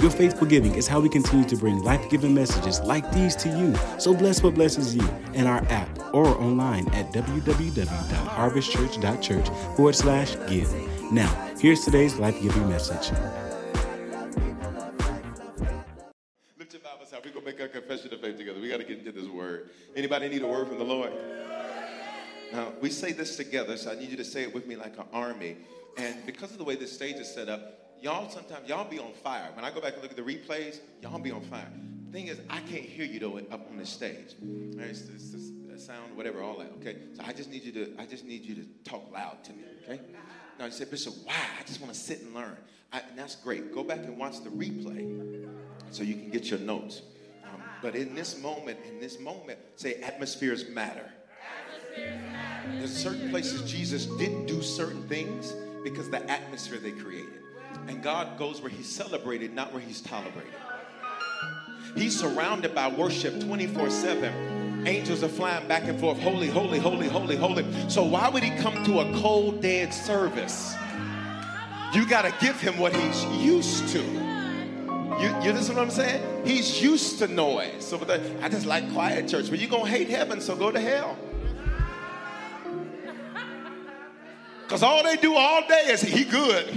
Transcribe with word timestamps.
Your 0.00 0.10
faithful 0.10 0.46
giving 0.46 0.74
is 0.74 0.86
how 0.86 1.00
we 1.00 1.08
continue 1.08 1.48
to 1.48 1.56
bring 1.56 1.82
life 1.82 2.10
giving 2.10 2.34
messages 2.34 2.80
like 2.80 3.10
these 3.12 3.34
to 3.36 3.48
you. 3.48 3.74
So 3.98 4.12
bless 4.12 4.42
what 4.42 4.52
blesses 4.54 4.94
you 4.94 5.08
in 5.32 5.46
our 5.46 5.64
app 5.70 5.88
or 6.14 6.26
online 6.26 6.86
at 6.88 7.14
www.harvestchurch.church 7.14 9.48
forward 9.74 9.94
slash 9.94 10.36
give. 10.48 10.70
Now, 11.10 11.32
here's 11.58 11.82
today's 11.82 12.16
life 12.16 12.38
giving 12.42 12.68
message. 12.68 13.10
Lift 16.58 16.74
your 16.74 16.82
Bibles 16.82 17.14
out. 17.14 17.24
We're 17.24 17.32
going 17.32 17.46
to 17.46 17.52
make 17.52 17.62
our 17.62 17.68
confession 17.68 18.12
of 18.12 18.20
faith 18.20 18.36
together. 18.36 18.60
We 18.60 18.68
got 18.68 18.80
to 18.80 18.84
get 18.84 18.98
into 18.98 19.12
this 19.12 19.28
word. 19.28 19.70
Anybody 19.94 20.28
need 20.28 20.42
a 20.42 20.46
word 20.46 20.68
from 20.68 20.76
the 20.78 20.84
Lord? 20.84 21.12
Now, 22.52 22.74
we 22.82 22.90
say 22.90 23.12
this 23.12 23.36
together, 23.36 23.78
so 23.78 23.92
I 23.92 23.94
need 23.94 24.10
you 24.10 24.18
to 24.18 24.24
say 24.24 24.42
it 24.42 24.54
with 24.54 24.66
me 24.66 24.76
like 24.76 24.98
an 24.98 25.06
army. 25.12 25.56
And 25.96 26.16
because 26.26 26.52
of 26.52 26.58
the 26.58 26.64
way 26.64 26.76
this 26.76 26.92
stage 26.92 27.16
is 27.16 27.32
set 27.32 27.48
up, 27.48 27.85
y'all 28.06 28.30
sometimes, 28.30 28.68
y'all 28.68 28.88
be 28.88 29.00
on 29.00 29.12
fire. 29.24 29.50
When 29.54 29.64
I 29.64 29.72
go 29.72 29.80
back 29.80 29.94
and 29.94 30.02
look 30.02 30.12
at 30.12 30.16
the 30.16 30.22
replays, 30.22 30.78
y'all 31.02 31.18
be 31.18 31.32
on 31.32 31.40
fire. 31.42 31.68
The 32.06 32.12
Thing 32.12 32.28
is, 32.28 32.40
I 32.48 32.60
can't 32.60 32.84
hear 32.84 33.04
you 33.04 33.18
though 33.18 33.38
up 33.50 33.68
on 33.68 33.78
the 33.78 33.84
stage. 33.84 34.36
It's, 34.78 35.08
it's, 35.08 35.34
it's, 35.34 35.84
sound, 35.84 36.16
whatever, 36.16 36.40
all 36.40 36.56
that. 36.58 36.72
Okay, 36.80 36.96
so 37.14 37.22
I 37.26 37.32
just 37.32 37.50
need 37.50 37.62
you 37.64 37.72
to, 37.72 37.94
I 37.98 38.06
just 38.06 38.24
need 38.24 38.44
you 38.44 38.54
to 38.54 38.64
talk 38.84 39.12
loud 39.12 39.44
to 39.44 39.52
me. 39.52 39.64
Okay. 39.84 40.00
Now 40.58 40.66
you 40.66 40.70
said, 40.70 40.90
Bishop, 40.90 41.14
why? 41.24 41.34
I 41.60 41.64
just 41.64 41.82
want 41.82 41.92
to 41.92 41.98
sit 41.98 42.22
and 42.22 42.32
learn. 42.32 42.56
I, 42.92 43.00
and 43.00 43.18
that's 43.18 43.34
great. 43.36 43.74
Go 43.74 43.82
back 43.82 43.98
and 43.98 44.16
watch 44.16 44.42
the 44.42 44.50
replay 44.50 45.46
so 45.90 46.02
you 46.02 46.14
can 46.14 46.30
get 46.30 46.48
your 46.48 46.60
notes. 46.60 47.02
Um, 47.44 47.60
but 47.82 47.94
in 47.94 48.14
this 48.14 48.40
moment, 48.40 48.78
in 48.88 49.00
this 49.00 49.20
moment, 49.20 49.58
say 49.74 49.94
atmospheres 49.96 50.68
matter. 50.70 51.10
atmospheres 51.90 52.32
matter. 52.32 52.78
There's 52.78 52.96
certain 52.96 53.28
places 53.30 53.70
Jesus 53.70 54.06
didn't 54.06 54.46
do 54.46 54.62
certain 54.62 55.06
things 55.08 55.52
because 55.84 56.08
the 56.08 56.24
atmosphere 56.30 56.78
they 56.78 56.92
created. 56.92 57.42
And 57.88 58.02
God 58.02 58.38
goes 58.38 58.60
where 58.60 58.70
he's 58.70 58.88
celebrated, 58.88 59.54
not 59.54 59.72
where 59.72 59.80
he's 59.80 60.00
tolerated. 60.00 60.52
He's 61.94 62.18
surrounded 62.18 62.74
by 62.74 62.88
worship 62.88 63.40
24 63.40 63.90
7. 63.90 64.86
Angels 64.86 65.22
are 65.22 65.28
flying 65.28 65.66
back 65.66 65.84
and 65.84 65.98
forth, 65.98 66.18
holy, 66.20 66.48
holy, 66.48 66.78
holy, 66.78 67.08
holy, 67.08 67.36
holy. 67.36 67.64
So 67.88 68.04
why 68.04 68.28
would 68.28 68.42
he 68.42 68.50
come 68.58 68.84
to 68.84 69.00
a 69.00 69.12
cold, 69.20 69.60
dead 69.62 69.92
service? 69.92 70.74
You 71.92 72.06
got 72.06 72.22
to 72.22 72.34
give 72.44 72.60
him 72.60 72.78
what 72.78 72.94
he's 72.94 73.24
used 73.42 73.88
to. 73.88 74.00
You, 74.00 75.34
you 75.42 75.52
listen 75.52 75.74
what 75.74 75.82
I'm 75.82 75.90
saying? 75.90 76.46
He's 76.46 76.82
used 76.82 77.18
to 77.20 77.26
noise. 77.26 77.84
So 77.84 77.98
I 78.42 78.48
just 78.48 78.66
like 78.66 78.92
quiet 78.92 79.28
church. 79.28 79.48
But 79.48 79.58
you're 79.58 79.70
going 79.70 79.84
to 79.84 79.90
hate 79.90 80.10
heaven, 80.10 80.40
so 80.40 80.54
go 80.54 80.70
to 80.70 80.80
hell. 80.80 81.16
Because 84.64 84.82
all 84.82 85.04
they 85.04 85.16
do 85.16 85.32
all 85.32 85.60
day 85.68 85.86
is 85.90 86.02
he 86.02 86.24
good. 86.24 86.74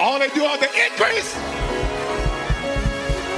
All 0.00 0.20
they 0.20 0.28
do 0.28 0.44
all 0.44 0.56
day, 0.58 0.68
increase. 0.90 1.36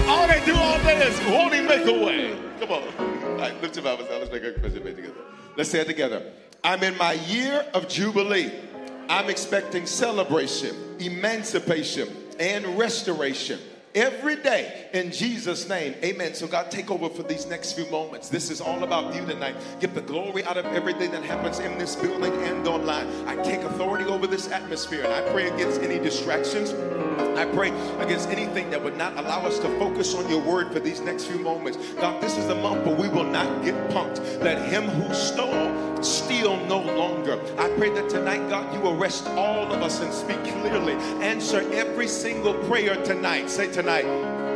All 0.07 0.29
they 0.29 0.43
do 0.45 0.55
all 0.55 0.79
day 0.83 1.07
is 1.07 1.19
won't 1.31 1.53
make 1.53 1.87
a 1.87 2.05
way. 2.05 2.39
Come 2.61 2.73
on. 2.73 2.83
All 2.99 3.37
right, 3.37 3.63
lift 3.63 3.77
your 3.77 3.85
Bibles 3.85 4.09
now. 4.11 4.19
Let's 4.19 4.31
make 4.31 4.45
a 4.45 4.53
confession 4.53 4.83
together. 4.83 5.15
Let's 5.57 5.71
say 5.71 5.81
it 5.81 5.87
together. 5.87 6.23
I'm 6.63 6.83
in 6.83 6.99
my 6.99 7.15
year 7.15 7.65
of 7.73 7.89
Jubilee. 7.89 8.53
I'm 9.09 9.31
expecting 9.31 9.87
celebration, 9.87 10.77
emancipation, 10.99 12.09
and 12.39 12.79
restoration 12.79 13.59
every 13.95 14.37
day 14.37 14.89
in 14.93 15.11
Jesus' 15.11 15.69
name. 15.69 15.95
Amen. 16.03 16.35
So, 16.35 16.47
God, 16.47 16.71
take 16.71 16.91
over 16.91 17.09
for 17.09 17.23
these 17.23 17.47
next 17.47 17.73
few 17.73 17.87
moments. 17.87 18.29
This 18.29 18.51
is 18.51 18.61
all 18.61 18.85
about 18.85 19.15
you 19.15 19.25
tonight. 19.27 19.57
Get 19.81 19.95
the 19.95 20.01
glory 20.01 20.45
out 20.45 20.57
of 20.57 20.67
everything 20.67 21.11
that 21.13 21.25
happens 21.25 21.59
in 21.59 21.77
this 21.79 21.97
building 21.97 22.33
and 22.45 22.67
online. 22.67 23.09
I 23.27 23.37
take 23.43 23.61
authority 23.63 24.05
over 24.05 24.27
this 24.27 24.51
atmosphere 24.51 25.05
and 25.05 25.13
I 25.13 25.23
pray 25.33 25.49
against 25.49 25.81
any 25.81 25.99
distractions. 25.99 26.73
I 27.37 27.47
pray 27.47 27.71
against 28.01 28.29
anything 28.29 28.71
that 28.71 28.83
would 28.83 28.97
not 28.97 29.17
allow 29.17 29.41
us 29.41 29.59
to 29.61 29.69
focus 29.79 30.15
on 30.15 30.29
your 30.29 30.41
word 30.41 30.73
for 30.73 30.81
these 30.81 31.01
next 31.01 31.25
few 31.25 31.39
moments. 31.39 31.79
God, 31.95 32.23
this 32.23 32.37
is 32.37 32.47
the 32.47 32.55
month 32.55 32.87
where 32.87 32.97
we 32.97 33.09
will 33.09 33.25
not 33.25 33.65
get 33.65 33.75
punked. 33.91 34.43
Let 34.43 34.69
him 34.69 34.85
who 34.85 35.15
stole 35.15 36.03
steal 36.03 36.57
no 36.67 36.81
longer. 36.81 37.39
I 37.59 37.69
pray 37.77 37.91
that 37.91 38.09
tonight, 38.09 38.49
God, 38.49 38.73
you 38.75 38.89
arrest 38.89 39.27
all 39.29 39.73
of 39.73 39.83
us 39.83 40.01
and 40.01 40.13
speak 40.13 40.43
clearly. 40.61 40.95
Answer 41.23 41.61
every 41.73 42.09
single 42.09 42.55
prayer 42.65 43.03
tonight. 43.05 43.51
Say 43.51 43.67
tonight 43.67 43.80
tonight. 43.83 44.50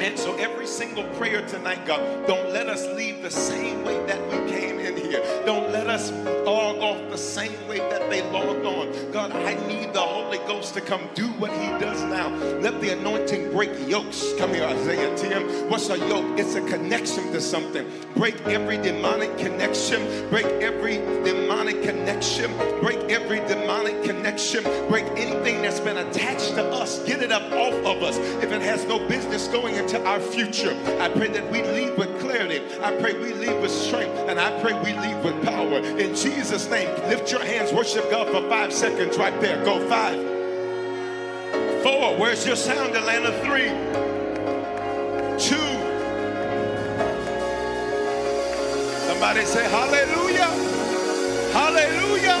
And 0.00 0.18
so 0.18 0.34
every 0.36 0.66
single 0.66 1.04
prayer 1.18 1.46
tonight, 1.46 1.84
God, 1.84 2.26
don't 2.26 2.52
let 2.52 2.68
us 2.68 2.86
leave 2.96 3.20
the 3.20 3.30
same 3.30 3.84
way 3.84 3.98
that 4.06 4.18
we 4.28 4.50
came 4.50 4.78
in 4.78 4.96
here. 4.96 5.20
Don't 5.44 5.70
let 5.70 5.88
us 5.88 6.10
log 6.46 6.78
off 6.78 7.10
the 7.10 7.18
same 7.18 7.68
way 7.68 7.78
that 7.78 8.08
they 8.08 8.22
logged 8.30 8.64
on. 8.64 9.12
God, 9.12 9.30
I 9.32 9.54
need 9.66 9.92
the 9.92 10.00
Holy 10.00 10.38
Ghost 10.38 10.72
to 10.74 10.80
come 10.80 11.02
do 11.14 11.26
what 11.32 11.52
he 11.52 11.66
does 11.78 12.02
now. 12.04 12.28
Let 12.60 12.80
the 12.80 12.90
anointing 12.98 13.50
break 13.52 13.70
yokes. 13.86 14.32
Come 14.38 14.54
here, 14.54 14.64
Isaiah 14.64 15.14
Tim. 15.18 15.68
What's 15.68 15.90
a 15.90 15.98
yoke? 15.98 16.38
It's 16.38 16.54
a 16.54 16.62
connection 16.62 17.30
to 17.32 17.40
something. 17.40 17.86
Break 18.14 18.40
every 18.46 18.78
demonic 18.78 19.36
connection. 19.36 20.30
Break 20.30 20.46
every 20.46 20.96
demonic 21.24 21.82
connection. 21.82 22.56
Break 22.80 22.98
every 23.10 23.40
demonic 23.40 24.02
connection. 24.02 24.62
Break 24.88 25.04
anything 25.16 25.60
that's 25.60 25.80
been 25.80 25.98
attached 25.98 26.54
to 26.54 26.64
us. 26.70 27.04
Get 27.04 27.22
it 27.22 27.32
up 27.32 27.52
off 27.52 27.74
of 27.84 28.02
us. 28.02 28.16
If 28.42 28.50
it 28.50 28.62
has 28.62 28.86
no 28.86 28.98
business 29.08 29.46
going 29.48 29.74
into 29.74 29.89
our 29.98 30.20
future. 30.20 30.76
I 31.00 31.08
pray 31.08 31.28
that 31.28 31.50
we 31.50 31.62
leave 31.62 31.96
with 31.96 32.20
clarity. 32.20 32.62
I 32.82 32.96
pray 32.96 33.14
we 33.18 33.32
leave 33.32 33.60
with 33.60 33.70
strength. 33.70 34.16
And 34.28 34.38
I 34.38 34.60
pray 34.60 34.74
we 34.74 34.98
leave 34.98 35.24
with 35.24 35.42
power. 35.44 35.78
In 35.78 36.14
Jesus' 36.14 36.68
name, 36.68 36.88
lift 37.08 37.30
your 37.30 37.44
hands, 37.44 37.72
worship 37.72 38.10
God 38.10 38.28
for 38.28 38.48
five 38.48 38.72
seconds 38.72 39.18
right 39.18 39.38
there. 39.40 39.64
Go 39.64 39.86
five, 39.88 40.16
four. 41.82 42.16
Where's 42.18 42.46
your 42.46 42.56
sound, 42.56 42.94
Atlanta? 42.94 43.32
Three, 43.44 43.70
two. 45.38 45.56
Somebody 49.06 49.44
say 49.44 49.68
hallelujah. 49.68 50.48
Hallelujah. 51.52 52.38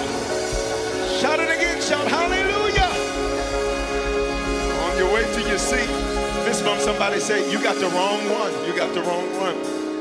Shout 1.20 1.40
it 1.40 1.50
again. 1.50 1.82
Shout 1.82 2.06
hallelujah. 2.06 2.90
On 4.84 4.96
your 4.96 5.12
way 5.12 5.24
to 5.34 5.48
your 5.48 5.58
seat. 5.58 5.99
Month, 6.64 6.82
somebody 6.82 7.20
say, 7.20 7.50
You 7.50 7.62
got 7.62 7.76
the 7.76 7.88
wrong 7.88 8.28
one. 8.30 8.52
You 8.66 8.76
got 8.76 8.92
the 8.92 9.00
wrong 9.02 9.30
one. 9.38 9.56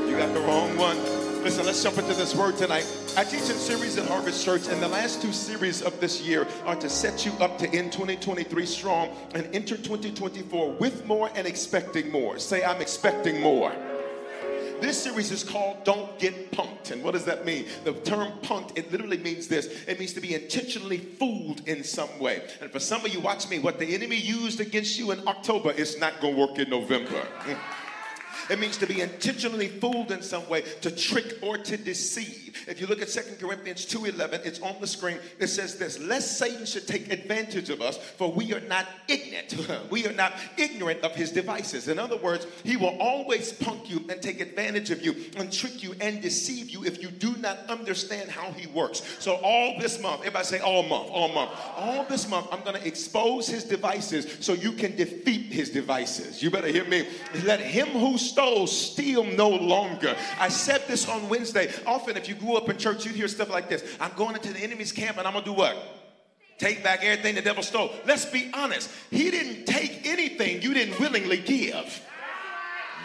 You 0.10 0.18
got 0.18 0.34
the 0.34 0.42
wrong 0.42 0.76
one. 0.78 0.98
Listen, 1.44 1.66
let's 1.66 1.82
jump 1.82 1.98
into 1.98 2.14
this 2.14 2.36
word 2.36 2.58
tonight. 2.58 2.86
I 3.16 3.24
teach 3.24 3.50
in 3.50 3.56
series 3.56 3.98
at 3.98 4.08
Harvest 4.08 4.44
Church, 4.44 4.68
and 4.68 4.82
the 4.82 4.88
last 4.88 5.22
two 5.22 5.32
series 5.32 5.82
of 5.82 5.98
this 6.02 6.22
year 6.22 6.46
are 6.66 6.76
to 6.76 6.90
set 6.90 7.26
you 7.26 7.32
up 7.40 7.58
to 7.60 7.70
end 7.70 7.94
2023 7.94 8.66
strong 8.66 9.16
and 9.34 9.48
enter 9.56 9.78
2024 9.78 10.72
with 10.74 11.06
more 11.06 11.30
and 11.36 11.48
expecting 11.48 12.12
more. 12.12 12.38
Say, 12.40 12.64
I'm 12.64 12.82
expecting 12.82 13.40
more. 13.40 13.72
This 14.82 15.02
series 15.04 15.32
is 15.32 15.44
called 15.44 15.84
Don't 15.84 16.18
Get 16.20 16.52
Punked. 16.52 16.92
And 16.92 17.04
what 17.04 17.14
does 17.14 17.26
that 17.26 17.46
mean? 17.46 17.66
The 17.84 17.94
term 17.94 18.32
punked, 18.42 18.78
it 18.78 18.92
literally 18.92 19.18
means 19.18 19.48
this 19.48 19.68
it 19.88 20.00
means 20.00 20.14
to 20.14 20.22
be 20.22 20.34
intentionally 20.34 20.98
fooled 20.98 21.68
in 21.68 21.84
some 21.84 22.20
way. 22.20 22.44
And 22.62 22.72
for 22.72 22.80
some 22.80 23.04
of 23.06 23.14
you, 23.14 23.20
watch 23.20 23.50
me, 23.50 23.60
what 23.60 23.80
the 23.80 23.94
enemy 23.94 24.16
used 24.16 24.60
against 24.60 24.98
you 24.98 25.12
in 25.12 25.28
October 25.28 25.72
is 25.72 26.00
not 26.00 26.22
going 26.22 26.36
to 26.36 26.40
work 26.40 26.60
in 26.60 26.70
November. 26.70 27.28
Mm. 27.42 27.58
It 28.50 28.60
means 28.60 28.78
to 28.78 28.88
be 28.88 29.02
intentionally 29.02 29.68
fooled 29.68 30.12
in 30.12 30.22
some 30.22 30.48
way, 30.50 30.64
to 30.82 30.92
trick 30.92 31.38
or 31.42 31.58
to 31.58 31.78
deceive. 31.78 32.66
If 32.68 32.82
you 32.82 32.88
look 32.88 33.02
at 33.02 33.10
2 33.10 33.22
Corinthians 33.40 33.86
2.11, 33.86 34.46
it's 34.46 34.60
on 34.62 34.76
the 34.82 34.88
screen. 34.88 35.20
It 35.40 35.48
says 35.48 35.78
this, 35.78 36.00
lest 36.00 36.38
Satan 36.38 36.66
should 36.66 36.88
take 36.88 37.12
advantage 37.12 37.70
of 37.70 37.82
us, 37.82 37.98
for 37.98 38.32
we 38.32 38.54
are 38.54 38.62
not 38.62 38.88
ignorant. 39.08 39.56
we 39.90 40.06
are 40.08 40.14
not 40.14 40.34
ignorant 40.58 41.02
of 41.02 41.16
his 41.16 41.32
devices. 41.32 41.88
In 41.88 42.00
other 42.00 42.18
words, 42.18 42.48
he 42.64 42.78
will 42.78 42.98
always 43.00 43.54
punk 43.54 43.90
you 43.90 44.06
and 44.10 44.22
take 44.22 44.40
advantage 44.40 44.92
of 44.92 45.04
you 45.04 45.16
and 45.38 45.52
trick 45.52 45.84
you 45.84 45.94
and 46.02 46.22
deceive 46.22 46.70
you 46.70 46.86
if 46.86 47.02
you 47.02 47.10
do 47.10 47.36
not 47.38 47.58
understand 47.70 48.30
how 48.30 48.52
he 48.52 48.68
works. 48.68 49.02
So 49.20 49.36
all 49.36 49.80
this 49.80 50.02
month, 50.02 50.22
everybody 50.22 50.46
say 50.46 50.60
all 50.60 50.84
month, 50.84 51.10
all 51.12 51.30
month. 51.30 51.52
All 51.76 52.04
this 52.06 52.28
month, 52.30 52.48
I'm 52.52 52.64
going 52.64 52.80
to 52.80 52.88
expose 52.88 53.48
his 53.48 53.64
devices 53.64 54.38
so 54.40 54.54
you 54.54 54.72
can 54.72 54.96
defeat 54.96 55.54
his 55.54 55.70
devices. 55.70 56.42
You 56.42 56.50
better 56.50 56.68
hear 56.68 56.86
me. 56.86 57.08
Let 57.44 57.60
him 57.60 57.88
who 57.88 58.18
stole 58.40 58.68
steal 58.68 59.24
no 59.26 59.50
longer. 59.50 60.16
I 60.40 60.48
said 60.48 60.88
this 60.88 61.10
on 61.10 61.28
Wednesday. 61.28 61.72
Often, 61.86 62.16
if 62.16 62.30
you 62.30 62.36
grew 62.36 62.56
up 62.56 62.70
in 62.70 62.78
church, 62.78 63.06
you'd 63.06 63.16
hear 63.16 63.28
stuff 63.28 63.50
like 63.50 63.68
this 63.68 63.84
I'm 64.00 64.12
going 64.16 64.36
into 64.36 64.54
the 64.54 64.60
enemy's 64.60 64.94
camp 64.94 65.18
and 65.18 65.28
I'm 65.28 65.34
going 65.34 65.44
to 65.44 65.52
do 65.52 65.58
what? 65.58 65.76
Take 66.58 66.84
back 66.84 67.04
everything 67.04 67.36
the 67.36 67.42
devil 67.42 67.64
stole. 67.64 67.92
Let's 68.06 68.26
be 68.26 68.50
honest. 68.54 68.90
He 69.12 69.30
didn't 69.30 69.66
take 69.66 70.06
anything 70.06 70.62
you 70.62 70.74
didn't 70.74 71.00
willingly 71.00 71.38
give. 71.38 72.06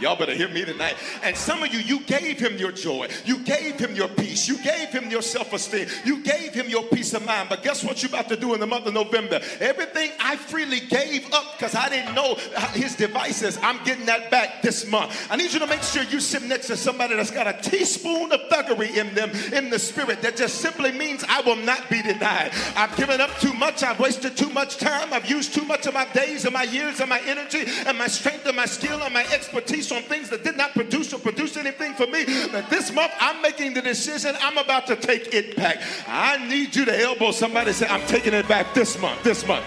Y'all 0.00 0.16
better 0.16 0.34
hear 0.34 0.48
me 0.48 0.64
tonight. 0.64 0.96
And 1.22 1.36
some 1.36 1.62
of 1.62 1.72
you, 1.72 1.78
you 1.78 2.00
gave 2.00 2.38
him 2.38 2.56
your 2.56 2.72
joy. 2.72 3.08
You 3.24 3.38
gave 3.38 3.78
him 3.78 3.94
your 3.94 4.08
peace. 4.08 4.48
You 4.48 4.56
gave 4.62 4.88
him 4.88 5.10
your 5.10 5.22
self 5.22 5.52
esteem. 5.52 5.86
You 6.04 6.22
gave 6.22 6.52
him 6.52 6.68
your 6.68 6.82
peace 6.84 7.14
of 7.14 7.24
mind. 7.24 7.48
But 7.48 7.62
guess 7.62 7.84
what 7.84 8.02
you're 8.02 8.10
about 8.10 8.28
to 8.28 8.36
do 8.36 8.54
in 8.54 8.60
the 8.60 8.66
month 8.66 8.86
of 8.86 8.94
November? 8.94 9.40
Everything 9.60 10.10
I 10.20 10.36
freely 10.36 10.80
gave 10.80 11.32
up 11.32 11.44
because 11.56 11.74
I 11.74 11.88
didn't 11.88 12.14
know 12.14 12.34
his 12.72 12.96
devices, 12.96 13.58
I'm 13.62 13.82
getting 13.84 14.06
that 14.06 14.30
back 14.30 14.62
this 14.62 14.86
month. 14.90 15.28
I 15.30 15.36
need 15.36 15.52
you 15.52 15.60
to 15.60 15.66
make 15.66 15.82
sure 15.82 16.02
you 16.02 16.20
sit 16.20 16.42
next 16.42 16.66
to 16.68 16.76
somebody 16.76 17.14
that's 17.14 17.30
got 17.30 17.46
a 17.46 17.70
teaspoon 17.70 18.32
of 18.32 18.40
thuggery 18.50 18.96
in 18.96 19.14
them, 19.14 19.30
in 19.52 19.70
the 19.70 19.78
spirit, 19.78 20.22
that 20.22 20.36
just 20.36 20.56
simply 20.56 20.90
means 20.92 21.24
I 21.28 21.40
will 21.42 21.56
not 21.56 21.88
be 21.88 22.02
denied. 22.02 22.52
I've 22.76 22.96
given 22.96 23.20
up 23.20 23.30
too 23.38 23.52
much. 23.52 23.82
I've 23.82 24.00
wasted 24.00 24.36
too 24.36 24.50
much 24.50 24.78
time. 24.78 25.12
I've 25.12 25.30
used 25.30 25.54
too 25.54 25.64
much 25.64 25.86
of 25.86 25.94
my 25.94 26.06
days 26.12 26.44
and 26.44 26.52
my 26.52 26.64
years 26.64 27.00
and 27.00 27.08
my 27.08 27.20
energy 27.26 27.64
and 27.86 27.96
my 27.96 28.08
strength 28.08 28.46
and 28.46 28.56
my 28.56 28.66
skill 28.66 29.00
and 29.00 29.14
my 29.14 29.24
expertise 29.32 29.83
on 29.92 30.02
things 30.02 30.30
that 30.30 30.44
did 30.44 30.56
not 30.56 30.72
produce 30.72 31.12
or 31.12 31.18
produce 31.18 31.56
anything 31.56 31.94
for 31.94 32.06
me. 32.06 32.24
But 32.50 32.70
this 32.70 32.92
month, 32.92 33.12
I'm 33.20 33.42
making 33.42 33.74
the 33.74 33.82
decision. 33.82 34.36
I'm 34.40 34.58
about 34.58 34.86
to 34.88 34.96
take 34.96 35.34
it 35.34 35.56
back. 35.56 35.82
I 36.06 36.46
need 36.48 36.74
you 36.74 36.84
to 36.84 37.00
elbow 37.00 37.30
somebody 37.30 37.72
say, 37.72 37.86
I'm 37.86 38.06
taking 38.06 38.34
it 38.34 38.46
back 38.48 38.74
this 38.74 39.00
month, 39.00 39.22
this 39.22 39.46
month. 39.46 39.64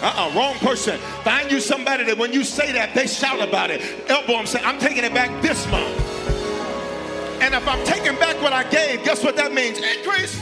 Uh-uh, 0.00 0.32
wrong 0.36 0.54
person. 0.56 0.98
Find 1.24 1.50
you 1.50 1.60
somebody 1.60 2.04
that 2.04 2.16
when 2.16 2.32
you 2.32 2.44
say 2.44 2.72
that, 2.72 2.94
they 2.94 3.06
shout 3.06 3.40
about 3.46 3.70
it. 3.70 3.82
Elbow 4.08 4.34
them, 4.34 4.46
say, 4.46 4.60
I'm 4.62 4.78
taking 4.78 5.04
it 5.04 5.12
back 5.12 5.42
this 5.42 5.68
month. 5.70 6.00
And 7.42 7.54
if 7.54 7.66
I'm 7.66 7.84
taking 7.84 8.18
back 8.18 8.40
what 8.42 8.52
I 8.52 8.68
gave, 8.68 9.04
guess 9.04 9.24
what 9.24 9.36
that 9.36 9.52
means? 9.52 9.78
Increase. 9.78 10.40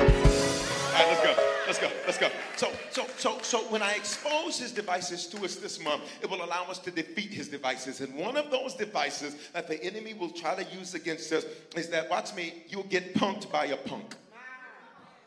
All 0.00 0.06
right, 0.06 1.06
let's 1.06 1.22
go. 1.22 1.49
Let's 1.70 1.78
go. 1.78 1.90
Let's 2.04 2.18
go. 2.18 2.28
So, 2.56 2.68
so, 2.90 3.06
so, 3.16 3.38
so 3.42 3.58
when 3.70 3.80
I 3.80 3.92
expose 3.92 4.58
his 4.58 4.72
devices 4.72 5.28
to 5.28 5.44
us 5.44 5.54
this 5.54 5.80
month, 5.80 6.02
it 6.20 6.28
will 6.28 6.44
allow 6.44 6.64
us 6.64 6.80
to 6.80 6.90
defeat 6.90 7.30
his 7.30 7.46
devices. 7.46 8.00
And 8.00 8.12
one 8.16 8.36
of 8.36 8.50
those 8.50 8.74
devices 8.74 9.36
that 9.52 9.68
the 9.68 9.80
enemy 9.84 10.14
will 10.14 10.30
try 10.30 10.60
to 10.60 10.76
use 10.76 10.94
against 10.94 11.30
us 11.30 11.44
is 11.76 11.88
that, 11.90 12.10
watch 12.10 12.34
me, 12.34 12.64
you'll 12.68 12.82
get 12.82 13.14
punked 13.14 13.52
by 13.52 13.66
a 13.66 13.76
punk. 13.76 14.16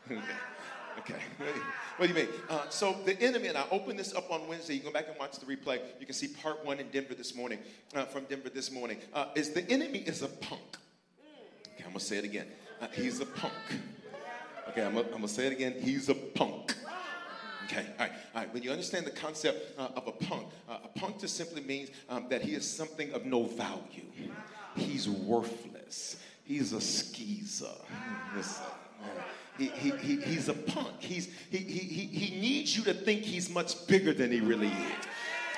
okay. 0.10 1.14
What 1.96 2.08
do 2.08 2.08
you 2.08 2.26
mean? 2.26 2.28
Uh, 2.50 2.68
so 2.68 2.94
the 3.06 3.18
enemy, 3.22 3.48
and 3.48 3.56
I 3.56 3.64
opened 3.70 3.98
this 3.98 4.14
up 4.14 4.30
on 4.30 4.46
Wednesday. 4.46 4.74
You 4.74 4.82
go 4.82 4.92
back 4.92 5.08
and 5.08 5.18
watch 5.18 5.38
the 5.38 5.46
replay. 5.46 5.80
You 5.98 6.04
can 6.04 6.14
see 6.14 6.28
part 6.28 6.62
one 6.62 6.78
in 6.78 6.90
Denver 6.90 7.14
this 7.14 7.34
morning, 7.34 7.60
uh, 7.94 8.04
from 8.04 8.24
Denver 8.24 8.50
this 8.50 8.70
morning. 8.70 8.98
Uh, 9.14 9.28
is 9.34 9.52
the 9.52 9.66
enemy 9.70 10.00
is 10.00 10.20
a 10.20 10.28
punk. 10.28 10.76
Okay, 11.74 11.84
I'm 11.86 11.92
gonna 11.92 12.00
say 12.00 12.18
it 12.18 12.24
again. 12.24 12.48
Uh, 12.82 12.88
he's 12.92 13.20
a 13.20 13.26
punk. 13.26 13.54
Okay, 14.68 14.82
I'm 14.82 14.94
gonna 14.94 15.28
say 15.28 15.46
it 15.46 15.52
again. 15.52 15.74
He's 15.80 16.08
a 16.08 16.14
punk. 16.14 16.74
Okay, 17.66 17.86
all 17.98 18.06
right, 18.06 18.12
all 18.34 18.42
right. 18.42 18.54
When 18.54 18.62
you 18.62 18.70
understand 18.70 19.06
the 19.06 19.10
concept 19.10 19.78
uh, 19.78 19.88
of 19.96 20.06
a 20.06 20.12
punk, 20.12 20.48
uh, 20.68 20.78
a 20.84 20.98
punk 20.98 21.20
just 21.20 21.36
simply 21.36 21.62
means 21.62 21.90
um, 22.08 22.26
that 22.28 22.42
he 22.42 22.54
is 22.54 22.68
something 22.68 23.12
of 23.12 23.24
no 23.24 23.44
value. 23.44 24.04
He's 24.76 25.08
worthless. 25.08 26.16
He's 26.44 26.72
a 26.72 26.80
skeezer. 26.80 27.66
Listen, 28.36 28.64
He, 29.56 29.66
he, 29.68 29.90
he, 29.90 30.20
he's 30.20 30.48
a 30.48 30.54
punk. 30.54 31.00
He's, 31.00 31.28
he, 31.50 31.58
he, 31.58 32.06
he 32.06 32.40
needs 32.40 32.76
you 32.76 32.84
to 32.84 32.92
think 32.92 33.22
he's 33.22 33.48
much 33.48 33.86
bigger 33.86 34.12
than 34.12 34.30
he 34.30 34.40
really 34.40 34.68
is. 34.68 35.06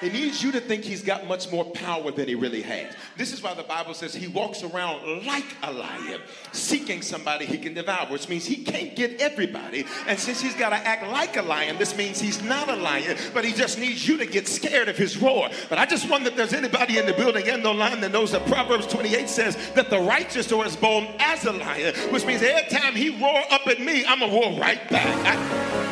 He 0.01 0.11
needs 0.11 0.43
you 0.43 0.53
to 0.53 0.61
think 0.61 0.85
he's 0.85 1.03
got 1.03 1.27
much 1.27 1.51
more 1.51 1.65
power 1.65 2.11
than 2.11 2.29
he 2.29 2.35
really 2.35 2.63
has. 2.63 2.95
This 3.17 3.33
is 3.33 3.43
why 3.43 3.55
the 3.55 3.63
Bible 3.63 3.95
says 3.95 4.15
he 4.15 4.29
walks 4.29 4.63
around 4.63 5.25
like 5.27 5.57
a 5.63 5.73
lion, 5.73 6.21
seeking 6.53 7.01
somebody 7.01 7.47
he 7.47 7.57
can 7.57 7.73
devour, 7.73 8.07
which 8.09 8.29
means 8.29 8.45
he 8.45 8.57
can't 8.57 8.95
get 8.95 9.21
everybody. 9.21 9.87
And 10.07 10.19
since 10.19 10.41
he's 10.41 10.55
got 10.55 10.71
to 10.71 10.77
act 10.77 11.07
like 11.07 11.37
a 11.37 11.43
lion, 11.43 11.79
this 11.79 11.97
means 11.97 12.21
he's 12.21 12.43
not 12.43 12.69
a 12.69 12.77
lion, 12.77 13.17
but 13.33 13.45
he 13.45 13.53
just 13.53 13.79
needs 13.79 14.07
you 14.07 14.19
to 14.19 14.27
get 14.27 14.47
scared 14.49 14.89
of 14.89 14.99
his 14.99 15.17
roar. 15.17 15.49
But 15.71 15.79
I 15.79 15.87
just 15.87 16.11
wonder 16.11 16.29
if 16.29 16.37
there's 16.37 16.53
anybody 16.53 16.99
in 16.99 17.07
the 17.07 17.15
building 17.15 17.49
and 17.49 17.65
the 17.65 17.73
line 17.73 18.01
that 18.03 18.13
knows 18.13 18.33
that 18.33 18.47
Proverbs 18.47 18.87
28 18.89 19.29
says 19.29 19.57
that 19.75 19.89
the 19.89 20.01
righteous 20.01 20.53
are 20.53 20.65
as 20.65 20.77
bold 20.77 21.07
as 21.19 21.45
a 21.47 21.53
lion, 21.53 21.95
which 22.13 22.27
means 22.27 22.43
every 22.43 22.69
time 22.69 22.95
he 22.95 23.11
roar 23.23 23.43
up 23.51 23.67
at 23.67 23.81
me, 23.81 24.05
I'm 24.05 24.19
going 24.19 24.31
to 24.31 24.37
roar 24.37 24.61
right 24.61 24.91
back. 24.91 25.07
I, 25.27 25.86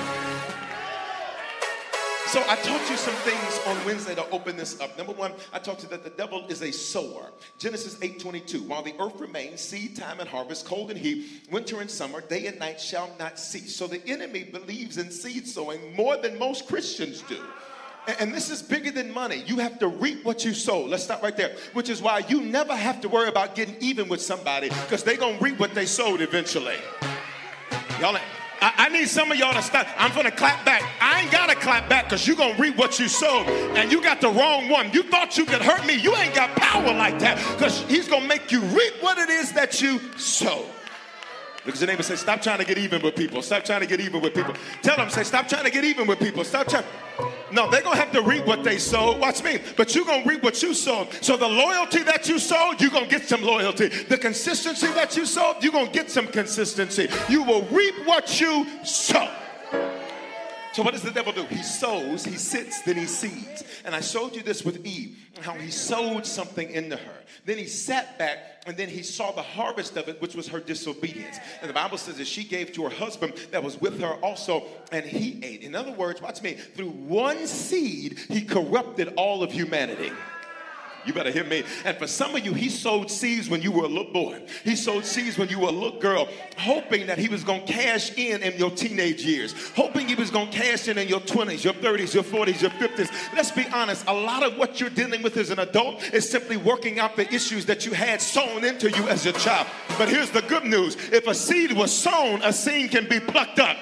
so 2.34 2.42
I 2.48 2.56
taught 2.56 2.90
you 2.90 2.96
some 2.96 3.14
things 3.14 3.60
on 3.64 3.86
Wednesday 3.86 4.16
to 4.16 4.28
open 4.30 4.56
this 4.56 4.80
up. 4.80 4.98
Number 4.98 5.12
one, 5.12 5.32
I 5.52 5.60
taught 5.60 5.84
you 5.84 5.88
that 5.90 6.02
the 6.02 6.10
devil 6.10 6.44
is 6.48 6.62
a 6.62 6.72
sower. 6.72 7.30
Genesis 7.58 7.94
8:22. 8.02 8.66
While 8.66 8.82
the 8.82 8.92
earth 8.98 9.20
remains, 9.20 9.60
seed 9.60 9.94
time 9.94 10.18
and 10.18 10.28
harvest, 10.28 10.66
cold 10.66 10.90
and 10.90 10.98
heat, 10.98 11.46
winter 11.52 11.80
and 11.80 11.88
summer, 11.88 12.20
day 12.20 12.48
and 12.48 12.58
night 12.58 12.80
shall 12.80 13.08
not 13.20 13.38
cease. 13.38 13.76
So 13.76 13.86
the 13.86 14.04
enemy 14.08 14.42
believes 14.42 14.98
in 14.98 15.12
seed 15.12 15.46
sowing 15.46 15.94
more 15.94 16.16
than 16.16 16.36
most 16.36 16.66
Christians 16.66 17.20
do. 17.20 17.40
And 18.18 18.34
this 18.34 18.50
is 18.50 18.62
bigger 18.62 18.90
than 18.90 19.12
money. 19.12 19.44
You 19.46 19.58
have 19.58 19.78
to 19.78 19.86
reap 19.86 20.24
what 20.24 20.44
you 20.44 20.54
sow. 20.54 20.84
Let's 20.84 21.04
stop 21.04 21.22
right 21.22 21.36
there. 21.36 21.54
Which 21.72 21.88
is 21.88 22.02
why 22.02 22.24
you 22.26 22.40
never 22.40 22.74
have 22.74 23.00
to 23.02 23.08
worry 23.08 23.28
about 23.28 23.54
getting 23.54 23.76
even 23.78 24.08
with 24.08 24.20
somebody 24.20 24.70
because 24.70 25.04
they're 25.04 25.16
going 25.16 25.38
to 25.38 25.44
reap 25.44 25.60
what 25.60 25.72
they 25.72 25.86
sowed 25.86 26.20
eventually. 26.20 26.78
Y'all 28.00 28.18
I, 28.64 28.86
I 28.86 28.88
need 28.88 29.08
some 29.08 29.30
of 29.30 29.36
y'all 29.36 29.52
to 29.52 29.60
stop. 29.60 29.86
I'm 29.98 30.10
going 30.12 30.24
to 30.24 30.30
clap 30.30 30.64
back. 30.64 30.82
I 30.98 31.20
ain't 31.20 31.30
got 31.30 31.50
to 31.50 31.54
clap 31.54 31.86
back 31.86 32.04
because 32.04 32.26
you're 32.26 32.34
going 32.34 32.56
to 32.56 32.62
reap 32.62 32.78
what 32.78 32.98
you 32.98 33.08
sowed. 33.08 33.46
And 33.76 33.92
you 33.92 34.02
got 34.02 34.22
the 34.22 34.30
wrong 34.30 34.70
one. 34.70 34.90
You 34.90 35.02
thought 35.02 35.36
you 35.36 35.44
could 35.44 35.60
hurt 35.60 35.84
me. 35.84 36.00
You 36.00 36.16
ain't 36.16 36.34
got 36.34 36.56
power 36.56 36.94
like 36.94 37.18
that 37.18 37.36
because 37.58 37.82
he's 37.82 38.08
going 38.08 38.22
to 38.22 38.28
make 38.28 38.50
you 38.50 38.62
reap 38.62 38.94
what 39.02 39.18
it 39.18 39.28
is 39.28 39.52
that 39.52 39.82
you 39.82 40.00
sow. 40.16 40.64
Look 41.66 41.74
at 41.74 41.80
your 41.80 41.88
neighbor 41.88 42.02
say, 42.02 42.16
Stop 42.16 42.40
trying 42.40 42.58
to 42.58 42.64
get 42.64 42.78
even 42.78 43.02
with 43.02 43.14
people. 43.14 43.42
Stop 43.42 43.66
trying 43.66 43.80
to 43.80 43.86
get 43.86 44.00
even 44.00 44.22
with 44.22 44.32
people. 44.32 44.54
Tell 44.80 44.96
them, 44.96 45.10
say, 45.10 45.24
Stop 45.24 45.46
trying 45.46 45.64
to 45.64 45.70
get 45.70 45.84
even 45.84 46.06
with 46.06 46.18
people. 46.18 46.42
Stop 46.42 46.66
trying. 46.66 46.84
No, 47.54 47.70
they're 47.70 47.82
going 47.82 47.96
to 47.96 48.02
have 48.02 48.12
to 48.12 48.22
reap 48.22 48.46
what 48.46 48.64
they 48.64 48.78
sowed. 48.78 49.20
Watch 49.20 49.42
me. 49.44 49.60
But 49.76 49.94
you're 49.94 50.04
going 50.04 50.24
to 50.24 50.28
reap 50.28 50.42
what 50.42 50.60
you 50.62 50.74
sowed. 50.74 51.08
So 51.22 51.36
the 51.36 51.48
loyalty 51.48 52.02
that 52.02 52.28
you 52.28 52.38
sowed, 52.38 52.80
you're 52.80 52.90
going 52.90 53.04
to 53.04 53.10
get 53.10 53.28
some 53.28 53.42
loyalty. 53.42 53.88
The 53.88 54.18
consistency 54.18 54.88
that 54.88 55.16
you 55.16 55.24
sowed, 55.24 55.62
you're 55.62 55.72
going 55.72 55.86
to 55.86 55.92
get 55.92 56.10
some 56.10 56.26
consistency. 56.26 57.08
You 57.28 57.44
will 57.44 57.62
reap 57.66 57.94
what 58.06 58.40
you 58.40 58.66
sow. 58.84 59.30
So 60.74 60.82
what 60.82 60.92
does 60.92 61.02
the 61.02 61.12
devil 61.12 61.32
do? 61.32 61.44
He 61.44 61.62
sows, 61.62 62.24
he 62.24 62.36
sits, 62.36 62.82
then 62.82 62.96
he 62.96 63.06
seeds. 63.06 63.62
And 63.84 63.94
I 63.94 64.00
showed 64.00 64.34
you 64.34 64.42
this 64.42 64.64
with 64.64 64.84
Eve, 64.84 65.16
how 65.40 65.52
he 65.52 65.70
sowed 65.70 66.26
something 66.26 66.68
into 66.68 66.96
her. 66.96 67.14
Then 67.44 67.58
he 67.58 67.66
sat 67.66 68.18
back 68.18 68.64
and 68.66 68.76
then 68.76 68.88
he 68.88 69.04
saw 69.04 69.30
the 69.30 69.42
harvest 69.42 69.96
of 69.96 70.08
it, 70.08 70.20
which 70.20 70.34
was 70.34 70.48
her 70.48 70.58
disobedience. 70.58 71.38
And 71.60 71.70
the 71.70 71.74
Bible 71.74 71.96
says 71.96 72.16
that 72.16 72.26
she 72.26 72.42
gave 72.42 72.72
to 72.72 72.82
her 72.82 72.90
husband 72.90 73.34
that 73.52 73.62
was 73.62 73.80
with 73.80 74.00
her 74.00 74.14
also, 74.14 74.64
and 74.90 75.04
he 75.04 75.38
ate. 75.44 75.62
In 75.62 75.76
other 75.76 75.92
words, 75.92 76.20
watch 76.20 76.42
me, 76.42 76.54
through 76.54 76.90
one 76.90 77.46
seed, 77.46 78.18
he 78.28 78.42
corrupted 78.42 79.14
all 79.16 79.44
of 79.44 79.52
humanity. 79.52 80.10
You 81.06 81.12
better 81.12 81.30
hear 81.30 81.44
me. 81.44 81.64
And 81.84 81.96
for 81.96 82.06
some 82.06 82.34
of 82.34 82.44
you, 82.44 82.54
he 82.54 82.68
sowed 82.68 83.10
seeds 83.10 83.48
when 83.48 83.62
you 83.62 83.70
were 83.70 83.84
a 83.84 83.88
little 83.88 84.12
boy. 84.12 84.40
He 84.62 84.76
sowed 84.76 85.04
seeds 85.04 85.36
when 85.36 85.48
you 85.48 85.60
were 85.60 85.68
a 85.68 85.72
little 85.72 85.98
girl, 85.98 86.28
hoping 86.56 87.06
that 87.06 87.18
he 87.18 87.28
was 87.28 87.44
going 87.44 87.66
to 87.66 87.72
cash 87.72 88.16
in 88.16 88.42
in 88.42 88.58
your 88.58 88.70
teenage 88.70 89.24
years, 89.24 89.54
hoping 89.74 90.08
he 90.08 90.14
was 90.14 90.30
going 90.30 90.50
to 90.50 90.56
cash 90.56 90.88
in 90.88 90.98
in 90.98 91.08
your 91.08 91.20
20s, 91.20 91.64
your 91.64 91.74
30s, 91.74 92.14
your 92.14 92.24
40s, 92.24 92.62
your 92.62 92.70
50s. 92.70 93.10
Let's 93.34 93.50
be 93.50 93.66
honest, 93.72 94.06
a 94.06 94.14
lot 94.14 94.42
of 94.42 94.56
what 94.56 94.80
you're 94.80 94.90
dealing 94.90 95.22
with 95.22 95.36
as 95.36 95.50
an 95.50 95.58
adult 95.58 96.02
is 96.14 96.28
simply 96.28 96.56
working 96.56 96.98
out 96.98 97.16
the 97.16 97.32
issues 97.32 97.66
that 97.66 97.84
you 97.84 97.92
had 97.92 98.20
sown 98.20 98.64
into 98.64 98.90
you 98.90 99.08
as 99.08 99.26
a 99.26 99.32
child. 99.32 99.66
But 99.98 100.08
here's 100.08 100.30
the 100.30 100.42
good 100.42 100.64
news 100.64 100.96
if 101.12 101.26
a 101.26 101.34
seed 101.34 101.72
was 101.72 101.92
sown, 101.92 102.42
a 102.42 102.52
seed 102.52 102.90
can 102.90 103.08
be 103.08 103.20
plucked 103.20 103.58
up. 103.58 103.76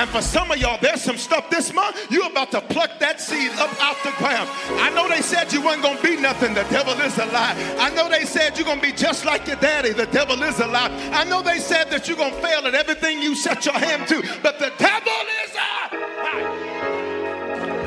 And 0.00 0.08
for 0.08 0.22
some 0.22 0.50
of 0.50 0.56
y'all, 0.56 0.78
there's 0.80 1.02
some 1.02 1.18
stuff 1.18 1.50
this 1.50 1.74
month, 1.74 2.10
you're 2.10 2.26
about 2.26 2.50
to 2.52 2.62
pluck 2.62 2.98
that 3.00 3.20
seed 3.20 3.50
up 3.58 3.70
out 3.82 4.02
the 4.02 4.12
ground. 4.16 4.48
I 4.80 4.88
know 4.94 5.06
they 5.06 5.20
said 5.20 5.52
you 5.52 5.62
weren't 5.62 5.82
going 5.82 5.98
to 5.98 6.02
be 6.02 6.16
nothing. 6.16 6.54
The 6.54 6.62
devil 6.70 6.94
is 6.94 7.18
a 7.18 7.26
lie. 7.26 7.54
I 7.78 7.90
know 7.90 8.08
they 8.08 8.24
said 8.24 8.56
you're 8.56 8.64
going 8.64 8.80
to 8.80 8.86
be 8.86 8.94
just 8.94 9.26
like 9.26 9.46
your 9.46 9.56
daddy. 9.56 9.92
The 9.92 10.06
devil 10.06 10.42
is 10.42 10.58
a 10.58 10.66
lie. 10.68 10.88
I 11.12 11.24
know 11.24 11.42
they 11.42 11.58
said 11.58 11.90
that 11.90 12.08
you're 12.08 12.16
going 12.16 12.32
to 12.32 12.40
fail 12.40 12.66
at 12.66 12.74
everything 12.74 13.20
you 13.20 13.34
set 13.34 13.66
your 13.66 13.74
hand 13.74 14.08
to. 14.08 14.22
But 14.42 14.58
the 14.58 14.72
devil 14.78 15.12
is 15.44 15.50
a 15.52 15.68
lie. 16.16 16.70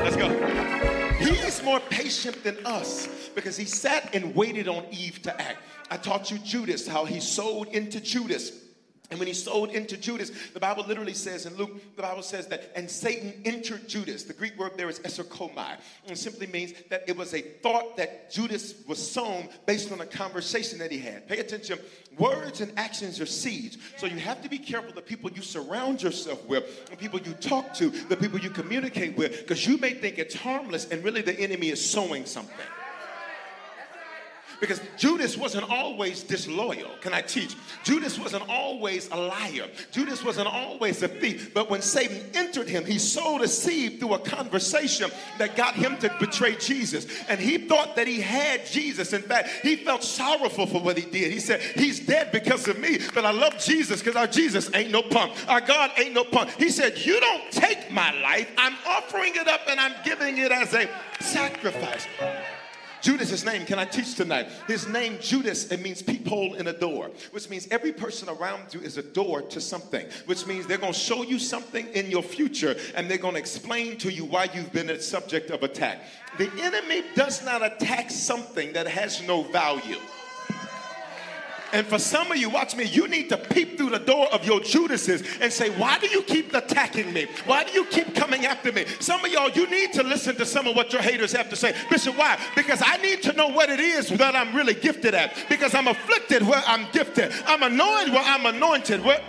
Let's 0.04 0.16
go. 0.16 0.28
He's 1.18 1.64
more 1.64 1.80
patient 1.80 2.44
than 2.44 2.64
us 2.64 3.08
because 3.34 3.56
he 3.56 3.64
sat 3.64 4.14
and 4.14 4.36
waited 4.36 4.68
on 4.68 4.86
Eve 4.92 5.20
to 5.22 5.42
act. 5.42 5.58
I 5.90 5.96
taught 5.96 6.30
you 6.30 6.38
Judas, 6.38 6.86
how 6.86 7.06
he 7.06 7.18
sowed 7.18 7.66
into 7.70 8.00
Judas. 8.00 8.52
And 9.10 9.18
when 9.18 9.28
he 9.28 9.34
sold 9.34 9.70
into 9.70 9.98
Judas, 9.98 10.32
the 10.54 10.60
Bible 10.60 10.84
literally 10.88 11.12
says 11.12 11.44
in 11.44 11.54
Luke, 11.56 11.94
the 11.94 12.02
Bible 12.02 12.22
says 12.22 12.46
that, 12.46 12.72
and 12.74 12.90
Satan 12.90 13.34
entered 13.44 13.86
Judas. 13.86 14.24
The 14.24 14.32
Greek 14.32 14.58
word 14.58 14.72
there 14.76 14.88
is 14.88 14.98
eserkomai. 15.00 15.76
And 16.08 16.16
simply 16.16 16.46
means 16.46 16.72
that 16.88 17.04
it 17.06 17.16
was 17.16 17.34
a 17.34 17.42
thought 17.42 17.98
that 17.98 18.30
Judas 18.30 18.74
was 18.88 18.98
sown 18.98 19.50
based 19.66 19.92
on 19.92 20.00
a 20.00 20.06
conversation 20.06 20.78
that 20.78 20.90
he 20.90 20.98
had. 20.98 21.28
Pay 21.28 21.38
attention. 21.38 21.78
Words 22.18 22.62
and 22.62 22.72
actions 22.78 23.20
are 23.20 23.26
seeds. 23.26 23.76
So 23.98 24.06
you 24.06 24.16
have 24.16 24.42
to 24.42 24.48
be 24.48 24.58
careful 24.58 24.92
the 24.94 25.02
people 25.02 25.30
you 25.30 25.42
surround 25.42 26.02
yourself 26.02 26.42
with, 26.46 26.88
the 26.90 26.96
people 26.96 27.20
you 27.20 27.34
talk 27.34 27.74
to, 27.74 27.90
the 27.90 28.16
people 28.16 28.40
you 28.40 28.50
communicate 28.50 29.18
with, 29.18 29.40
because 29.40 29.66
you 29.66 29.76
may 29.76 29.92
think 29.92 30.18
it's 30.18 30.34
harmless 30.34 30.86
and 30.86 31.04
really 31.04 31.20
the 31.20 31.38
enemy 31.38 31.68
is 31.68 31.84
sowing 31.84 32.24
something. 32.24 32.66
Because 34.60 34.80
Judas 34.96 35.36
wasn't 35.36 35.68
always 35.70 36.22
disloyal. 36.22 36.90
Can 37.00 37.12
I 37.12 37.22
teach? 37.22 37.56
Judas 37.82 38.18
wasn't 38.18 38.48
always 38.48 39.10
a 39.10 39.16
liar. 39.16 39.66
Judas 39.92 40.24
wasn't 40.24 40.48
always 40.48 41.02
a 41.02 41.08
thief. 41.08 41.52
But 41.52 41.70
when 41.70 41.82
Satan 41.82 42.20
entered 42.34 42.68
him, 42.68 42.84
he 42.84 42.98
sowed 42.98 43.42
a 43.42 43.48
seed 43.48 44.00
through 44.00 44.14
a 44.14 44.18
conversation 44.18 45.10
that 45.38 45.56
got 45.56 45.74
him 45.74 45.96
to 45.98 46.14
betray 46.20 46.56
Jesus. 46.56 47.06
And 47.28 47.38
he 47.40 47.58
thought 47.58 47.96
that 47.96 48.06
he 48.06 48.20
had 48.20 48.66
Jesus. 48.66 49.12
In 49.12 49.22
fact, 49.22 49.48
he 49.62 49.76
felt 49.76 50.02
sorrowful 50.02 50.66
for 50.66 50.80
what 50.80 50.96
he 50.96 51.04
did. 51.04 51.32
He 51.32 51.40
said, 51.40 51.60
He's 51.60 52.00
dead 52.00 52.32
because 52.32 52.68
of 52.68 52.78
me, 52.78 52.98
but 53.14 53.24
I 53.24 53.30
love 53.30 53.58
Jesus 53.58 54.00
because 54.00 54.16
our 54.16 54.26
Jesus 54.26 54.70
ain't 54.74 54.90
no 54.90 55.02
punk. 55.02 55.32
Our 55.48 55.60
God 55.60 55.90
ain't 55.98 56.14
no 56.14 56.24
punk. 56.24 56.50
He 56.58 56.70
said, 56.70 56.98
You 56.98 57.20
don't 57.20 57.50
take 57.50 57.90
my 57.90 58.12
life. 58.20 58.50
I'm 58.56 58.76
offering 58.86 59.34
it 59.36 59.48
up 59.48 59.62
and 59.68 59.80
I'm 59.80 59.94
giving 60.04 60.38
it 60.38 60.52
as 60.52 60.74
a 60.74 60.88
sacrifice. 61.20 62.06
Judas' 63.04 63.28
his 63.28 63.44
name, 63.44 63.66
can 63.66 63.78
I 63.78 63.84
teach 63.84 64.14
tonight? 64.14 64.48
His 64.66 64.88
name, 64.88 65.18
Judas, 65.20 65.70
it 65.70 65.82
means 65.82 66.00
peephole 66.00 66.54
in 66.54 66.68
a 66.68 66.72
door, 66.72 67.10
which 67.32 67.50
means 67.50 67.68
every 67.70 67.92
person 67.92 68.30
around 68.30 68.72
you 68.72 68.80
is 68.80 68.96
a 68.96 69.02
door 69.02 69.42
to 69.42 69.60
something, 69.60 70.06
which 70.24 70.46
means 70.46 70.66
they're 70.66 70.78
going 70.78 70.94
to 70.94 70.98
show 70.98 71.22
you 71.22 71.38
something 71.38 71.86
in 71.88 72.10
your 72.10 72.22
future 72.22 72.74
and 72.96 73.10
they're 73.10 73.18
going 73.18 73.34
to 73.34 73.40
explain 73.40 73.98
to 73.98 74.10
you 74.10 74.24
why 74.24 74.48
you've 74.54 74.72
been 74.72 74.88
a 74.88 74.98
subject 74.98 75.50
of 75.50 75.62
attack. 75.62 76.00
The 76.38 76.50
enemy 76.58 77.04
does 77.14 77.44
not 77.44 77.62
attack 77.62 78.10
something 78.10 78.72
that 78.72 78.86
has 78.86 79.20
no 79.28 79.42
value. 79.42 79.98
And 81.72 81.86
for 81.86 81.98
some 81.98 82.30
of 82.30 82.36
you, 82.36 82.50
watch 82.50 82.76
me, 82.76 82.84
you 82.84 83.08
need 83.08 83.28
to 83.30 83.36
peep 83.36 83.76
through 83.76 83.90
the 83.90 83.98
door 83.98 84.32
of 84.32 84.44
your 84.44 84.60
Judases 84.60 85.22
and 85.40 85.52
say, 85.52 85.70
Why 85.70 85.98
do 85.98 86.08
you 86.08 86.22
keep 86.22 86.54
attacking 86.54 87.12
me? 87.12 87.26
Why 87.46 87.64
do 87.64 87.72
you 87.72 87.84
keep 87.86 88.14
coming 88.14 88.46
after 88.46 88.72
me? 88.72 88.86
Some 89.00 89.24
of 89.24 89.30
y'all, 89.30 89.50
you 89.50 89.68
need 89.68 89.92
to 89.94 90.02
listen 90.02 90.36
to 90.36 90.46
some 90.46 90.66
of 90.66 90.76
what 90.76 90.92
your 90.92 91.02
haters 91.02 91.32
have 91.32 91.50
to 91.50 91.56
say. 91.56 91.74
Bishop, 91.90 92.16
why? 92.16 92.38
Because 92.54 92.82
I 92.84 92.96
need 92.98 93.22
to 93.24 93.32
know 93.32 93.48
what 93.48 93.70
it 93.70 93.80
is 93.80 94.08
that 94.10 94.36
I'm 94.36 94.54
really 94.54 94.74
gifted 94.74 95.14
at. 95.14 95.34
Because 95.48 95.74
I'm 95.74 95.88
afflicted 95.88 96.42
where 96.46 96.62
I'm 96.66 96.86
gifted, 96.92 97.32
I'm 97.46 97.62
annoyed 97.62 98.10
where 98.10 98.24
I'm 98.24 98.46
anointed. 98.46 99.04
Where 99.04 99.20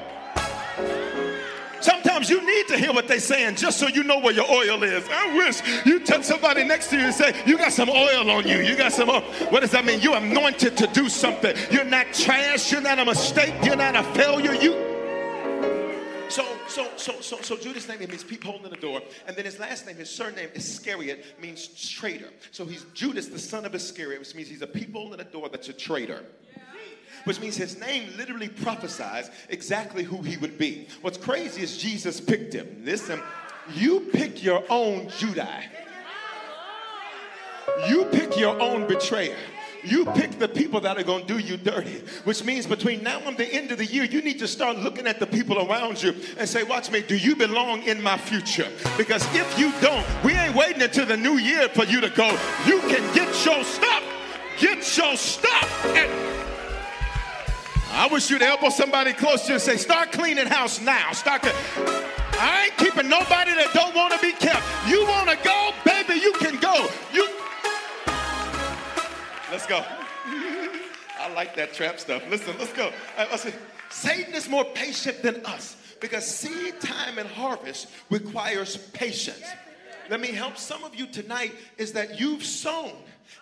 Sometimes 1.86 2.32
you 2.32 2.44
need 2.44 2.68
to 2.70 2.80
hear 2.80 2.92
what 2.92 3.08
they're 3.08 3.20
saying 3.20 3.58
just 3.58 3.78
so 3.78 3.88
you 3.88 4.04
know 4.04 4.18
where 4.18 4.34
your 4.34 4.50
oil 4.50 4.82
is. 4.82 5.08
I 5.08 5.38
wish 5.38 5.86
you 5.86 6.00
touch 6.00 6.24
somebody 6.24 6.64
next 6.64 6.88
to 6.88 6.98
you 6.98 7.04
and 7.04 7.14
say, 7.14 7.36
You 7.46 7.60
got 7.60 7.74
some 7.74 7.90
oil 7.92 8.32
on 8.32 8.48
you. 8.48 8.58
You 8.58 8.76
got 8.76 8.92
some 8.92 9.08
oil. 9.08 9.22
What 9.50 9.60
does 9.60 9.70
that 9.70 9.86
mean? 9.86 10.02
You're 10.02 10.18
anointed 10.18 10.76
to 10.78 10.88
do 10.88 11.10
something. 11.10 11.56
You're 11.70 11.86
not 11.86 12.12
trash. 12.12 12.72
You're 12.72 12.82
not 12.82 12.98
a 12.98 13.06
mistake. 13.06 13.54
You're 13.64 13.76
not 13.76 13.96
a 13.96 14.02
failure. 14.16 14.56
You. 14.56 14.74
So, 16.28 16.44
so, 16.68 16.90
so, 16.98 17.22
so, 17.22 17.38
so 17.42 17.56
Judas' 17.56 17.88
name 17.88 18.00
means 18.00 18.24
peephole 18.24 18.66
in 18.66 18.72
the 18.72 18.78
door, 18.78 19.00
and 19.28 19.38
then 19.38 19.46
his 19.46 19.60
last 19.60 19.86
name, 19.86 19.96
his 19.96 20.10
surname 20.10 20.50
Iscariot, 20.56 21.24
means 21.40 21.68
traitor. 21.68 22.30
So 22.50 22.66
he's 22.66 22.84
Judas, 22.96 23.28
the 23.28 23.38
son 23.38 23.64
of 23.64 23.76
Iscariot, 23.76 24.20
which 24.20 24.34
means 24.34 24.48
he's 24.48 24.64
a 24.64 24.68
peephole 24.68 25.12
in 25.12 25.20
the 25.20 25.24
door 25.24 25.50
that's 25.50 25.70
a 25.70 25.74
traitor 25.74 26.24
which 27.26 27.40
means 27.40 27.58
his 27.58 27.80
name 27.80 28.10
literally 28.18 28.48
prophesies 28.48 29.30
exactly 29.50 30.04
who 30.04 30.22
he 30.22 30.38
would 30.38 30.58
be. 30.58 30.88
What's 31.02 31.18
crazy 31.18 31.62
is 31.62 31.78
Jesus 31.78 32.22
picked 32.22 32.54
him. 32.54 32.84
Listen, 32.84 33.22
you 33.74 34.02
pick 34.14 34.44
your 34.44 34.64
own 34.70 35.10
Judah. 35.18 35.62
You 37.90 38.06
pick 38.06 38.38
your 38.38 38.60
own 38.62 38.88
betrayer. 38.88 39.36
You 39.84 40.06
pick 40.06 40.40
the 40.40 40.48
people 40.48 40.82
that 40.82 40.98
are 40.98 41.04
going 41.04 41.28
to 41.28 41.38
do 41.38 41.40
you 41.40 41.58
dirty, 41.58 42.02
which 42.24 42.44
means 42.44 42.66
between 42.66 43.04
now 43.04 43.20
and 43.20 43.38
the 43.38 43.46
end 43.46 43.72
of 43.72 43.78
the 43.78 43.86
year, 43.86 44.04
you 44.04 44.22
need 44.22 44.40
to 44.40 44.48
start 44.48 44.78
looking 44.78 45.06
at 45.06 45.20
the 45.20 45.28
people 45.28 45.70
around 45.70 46.02
you 46.02 46.16
and 46.40 46.50
say, 46.50 46.64
Watch 46.64 46.90
me, 46.90 47.02
do 47.02 47.16
you 47.16 47.36
belong 47.36 47.84
in 47.84 48.02
my 48.02 48.18
future? 48.18 48.68
Because 48.98 49.24
if 49.36 49.60
you 49.60 49.72
don't, 49.82 50.06
we 50.24 50.34
ain't 50.34 50.56
waiting 50.56 50.82
until 50.82 51.06
the 51.06 51.18
new 51.18 51.38
year 51.38 51.70
for 51.70 51.86
you 51.86 52.02
to 52.02 52.10
go. 52.10 52.30
You 52.66 52.80
can 52.82 53.14
get 53.14 53.46
your 53.46 53.64
stuff, 53.64 54.04
get 54.60 54.98
your 54.98 55.16
stuff, 55.18 55.86
and 55.86 56.25
I 57.96 58.08
wish 58.08 58.30
you'd 58.30 58.42
elbow 58.42 58.68
somebody 58.68 59.14
close 59.14 59.44
to 59.44 59.48
you 59.48 59.54
and 59.54 59.62
say, 59.62 59.78
start 59.78 60.12
cleaning 60.12 60.48
house 60.48 60.82
now. 60.82 61.14
Start. 61.14 61.44
I 61.46 62.66
ain't 62.66 62.78
keeping 62.78 63.08
nobody 63.08 63.54
that 63.54 63.72
don't 63.74 63.96
want 63.96 64.14
to 64.14 64.20
be 64.20 64.34
kept. 64.34 64.62
You 64.86 65.06
want 65.06 65.30
to 65.30 65.38
go, 65.38 65.72
baby, 65.86 66.20
you 66.20 66.34
can 66.34 66.60
go. 66.60 66.90
You. 67.14 67.30
Let's 69.50 69.66
go. 69.66 69.82
I 71.20 71.32
like 71.34 71.56
that 71.56 71.74
trap 71.74 71.98
stuff. 71.98 72.22
Listen, 72.30 72.56
let's 72.60 72.74
go. 72.74 72.92
Uh, 73.18 73.28
right, 73.32 73.56
Satan 73.90 74.34
is 74.34 74.50
more 74.50 74.66
patient 74.66 75.24
than 75.24 75.46
us 75.46 75.78
because 76.02 76.28
seed 76.28 76.82
time 76.82 77.18
and 77.18 77.30
harvest 77.30 77.88
requires 78.10 78.76
patience. 78.76 79.46
Let 80.10 80.20
me 80.20 80.34
help 80.34 80.58
some 80.58 80.84
of 80.84 80.96
you 80.96 81.08
tonight 81.08 81.56
is 81.78 81.94
that 81.94 82.20
you've 82.20 82.44
sown. 82.44 82.92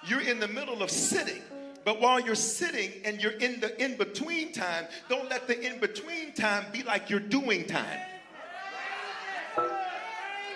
You're 0.05 0.21
in 0.21 0.39
the 0.39 0.47
middle 0.47 0.83
of 0.83 0.91
sitting 0.91 1.41
but 1.85 1.99
while 1.99 2.19
you're 2.19 2.35
sitting 2.35 2.91
and 3.03 3.21
you're 3.21 3.33
in 3.33 3.59
the 3.59 3.81
in 3.83 3.97
between 3.97 4.53
time, 4.53 4.85
don't 5.09 5.29
let 5.29 5.47
the 5.47 5.59
in 5.59 5.79
between 5.79 6.33
time 6.33 6.65
be 6.71 6.83
like 6.83 7.09
you're 7.09 7.19
doing 7.19 7.65
time. 7.65 7.99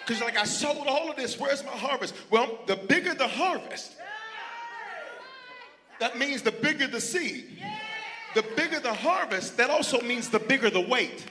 Because, 0.05 0.21
like, 0.21 0.37
I 0.37 0.45
sold 0.45 0.87
all 0.87 1.09
of 1.09 1.17
this, 1.17 1.37
where's 1.37 1.65
my 1.65 1.71
harvest? 1.71 2.15
Well, 2.29 2.59
the 2.65 2.77
bigger 2.77 3.13
the 3.13 3.27
harvest, 3.27 3.91
that 5.99 6.17
means 6.17 6.43
the 6.43 6.51
bigger 6.51 6.87
the 6.87 7.01
seed. 7.01 7.45
The 8.33 8.43
bigger 8.55 8.79
the 8.79 8.93
harvest, 8.93 9.57
that 9.57 9.69
also 9.69 9.99
means 10.01 10.29
the 10.29 10.39
bigger 10.39 10.69
the 10.69 10.79
weight. 10.79 11.25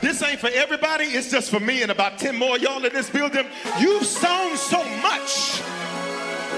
This 0.00 0.22
ain't 0.22 0.40
for 0.40 0.50
everybody, 0.52 1.04
it's 1.04 1.30
just 1.30 1.50
for 1.50 1.60
me 1.60 1.82
and 1.82 1.90
about 1.90 2.18
10 2.18 2.36
more 2.36 2.58
y'all 2.58 2.84
in 2.84 2.92
this 2.92 3.08
building. 3.08 3.46
You've 3.78 4.04
sown 4.04 4.56
so 4.56 4.82
much 5.00 5.60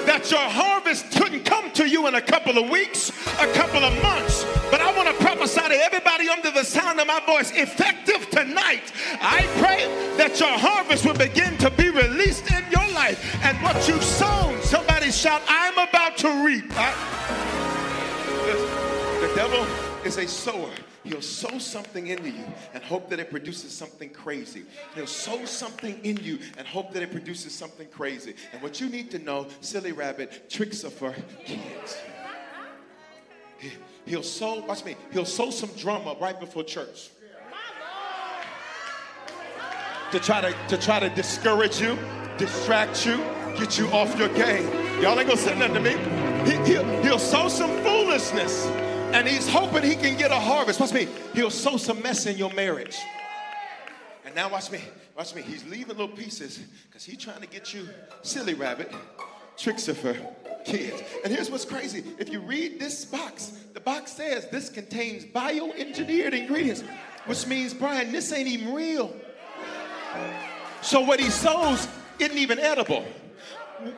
that 0.06 0.30
your 0.30 0.40
harvest 0.40 1.10
couldn't 1.12 1.44
come 1.44 1.70
to 1.72 1.88
you 1.88 2.06
in 2.06 2.14
a 2.14 2.20
couple 2.20 2.58
of 2.58 2.70
weeks, 2.70 3.10
a 3.40 3.52
couple 3.52 3.84
of 3.84 4.02
months. 4.02 4.44
But 4.70 4.80
I 4.80 4.96
want 4.96 5.08
to 5.08 5.24
prophesy 5.24 5.60
to 5.60 5.74
everybody 5.74 6.28
under 6.28 6.50
the 6.50 6.64
sound 6.64 7.00
of 7.00 7.06
my 7.06 7.20
voice, 7.26 7.52
effective 7.52 8.28
tonight. 8.30 8.92
I 9.20 9.46
pray 9.58 9.86
that 10.16 10.38
your 10.40 10.58
harvest 10.58 11.04
will 11.06 11.14
begin 11.14 11.56
to 11.58 11.70
be 11.70 11.90
released 11.90 12.50
in 12.50 12.64
your 12.70 12.88
life. 12.94 13.18
And 13.44 13.56
what 13.62 13.88
you've 13.88 14.04
sown, 14.04 14.60
somebody 14.62 15.10
shout, 15.10 15.42
I'm 15.48 15.78
about 15.88 16.16
to 16.18 16.44
reap. 16.44 16.64
I, 16.76 16.92
the 19.20 19.34
devil 19.34 19.66
is 20.04 20.18
a 20.18 20.26
sower. 20.26 20.70
He'll 21.08 21.22
sow 21.22 21.58
something 21.58 22.08
into 22.08 22.28
you 22.28 22.44
and 22.74 22.82
hope 22.84 23.08
that 23.08 23.18
it 23.18 23.30
produces 23.30 23.72
something 23.72 24.10
crazy. 24.10 24.64
He'll 24.94 25.06
sow 25.06 25.46
something 25.46 25.98
in 26.04 26.18
you 26.18 26.38
and 26.58 26.66
hope 26.66 26.92
that 26.92 27.02
it 27.02 27.10
produces 27.10 27.54
something 27.54 27.88
crazy. 27.88 28.34
And 28.52 28.60
what 28.60 28.78
you 28.78 28.90
need 28.90 29.10
to 29.12 29.18
know, 29.18 29.46
silly 29.62 29.92
rabbit, 29.92 30.50
tricks 30.50 30.84
are 30.84 30.90
for 30.90 31.14
kids. 31.46 31.96
He'll 34.04 34.22
sow, 34.22 34.60
watch 34.66 34.84
me, 34.84 34.96
he'll 35.10 35.24
sow 35.24 35.50
some 35.50 35.70
drama 35.78 36.14
right 36.20 36.38
before 36.38 36.62
church. 36.62 37.08
To 40.12 40.20
try 40.20 40.42
to, 40.42 40.54
to 40.68 40.76
try 40.76 41.00
to 41.00 41.08
discourage 41.08 41.80
you, 41.80 41.98
distract 42.36 43.06
you, 43.06 43.16
get 43.56 43.78
you 43.78 43.88
off 43.88 44.18
your 44.18 44.28
game. 44.28 44.66
Y'all 45.02 45.18
ain't 45.18 45.26
gonna 45.26 45.36
say 45.36 45.58
nothing 45.58 45.74
to 45.74 45.80
me. 45.80 46.50
He, 46.50 46.72
he'll, 46.72 47.02
he'll 47.02 47.18
sow 47.18 47.48
some 47.48 47.70
foolishness 47.82 48.66
and 49.14 49.26
he's 49.26 49.48
hoping 49.48 49.82
he 49.82 49.96
can 49.96 50.16
get 50.16 50.30
a 50.30 50.38
harvest. 50.38 50.80
Watch 50.80 50.92
me. 50.92 51.08
He'll 51.34 51.50
sow 51.50 51.76
some 51.76 52.02
mess 52.02 52.26
in 52.26 52.36
your 52.36 52.52
marriage. 52.52 52.96
And 54.24 54.34
now 54.34 54.48
watch 54.50 54.70
me. 54.70 54.80
Watch 55.16 55.34
me. 55.34 55.42
He's 55.42 55.64
leaving 55.66 55.96
little 55.96 56.16
pieces 56.16 56.60
because 56.88 57.04
he's 57.04 57.18
trying 57.18 57.40
to 57.40 57.46
get 57.46 57.72
you, 57.74 57.88
silly 58.22 58.54
rabbit, 58.54 58.92
her 59.62 60.16
kids. 60.64 61.02
And 61.24 61.32
here's 61.32 61.50
what's 61.50 61.64
crazy. 61.64 62.04
If 62.18 62.28
you 62.30 62.40
read 62.40 62.78
this 62.78 63.04
box, 63.04 63.52
the 63.74 63.80
box 63.80 64.12
says 64.12 64.48
this 64.50 64.68
contains 64.68 65.24
bioengineered 65.24 66.32
ingredients, 66.32 66.84
which 67.26 67.46
means, 67.46 67.74
Brian, 67.74 68.12
this 68.12 68.32
ain't 68.32 68.48
even 68.48 68.74
real. 68.74 69.14
So 70.82 71.00
what 71.00 71.18
he 71.18 71.30
sows 71.30 71.88
isn't 72.18 72.38
even 72.38 72.58
edible, 72.58 73.04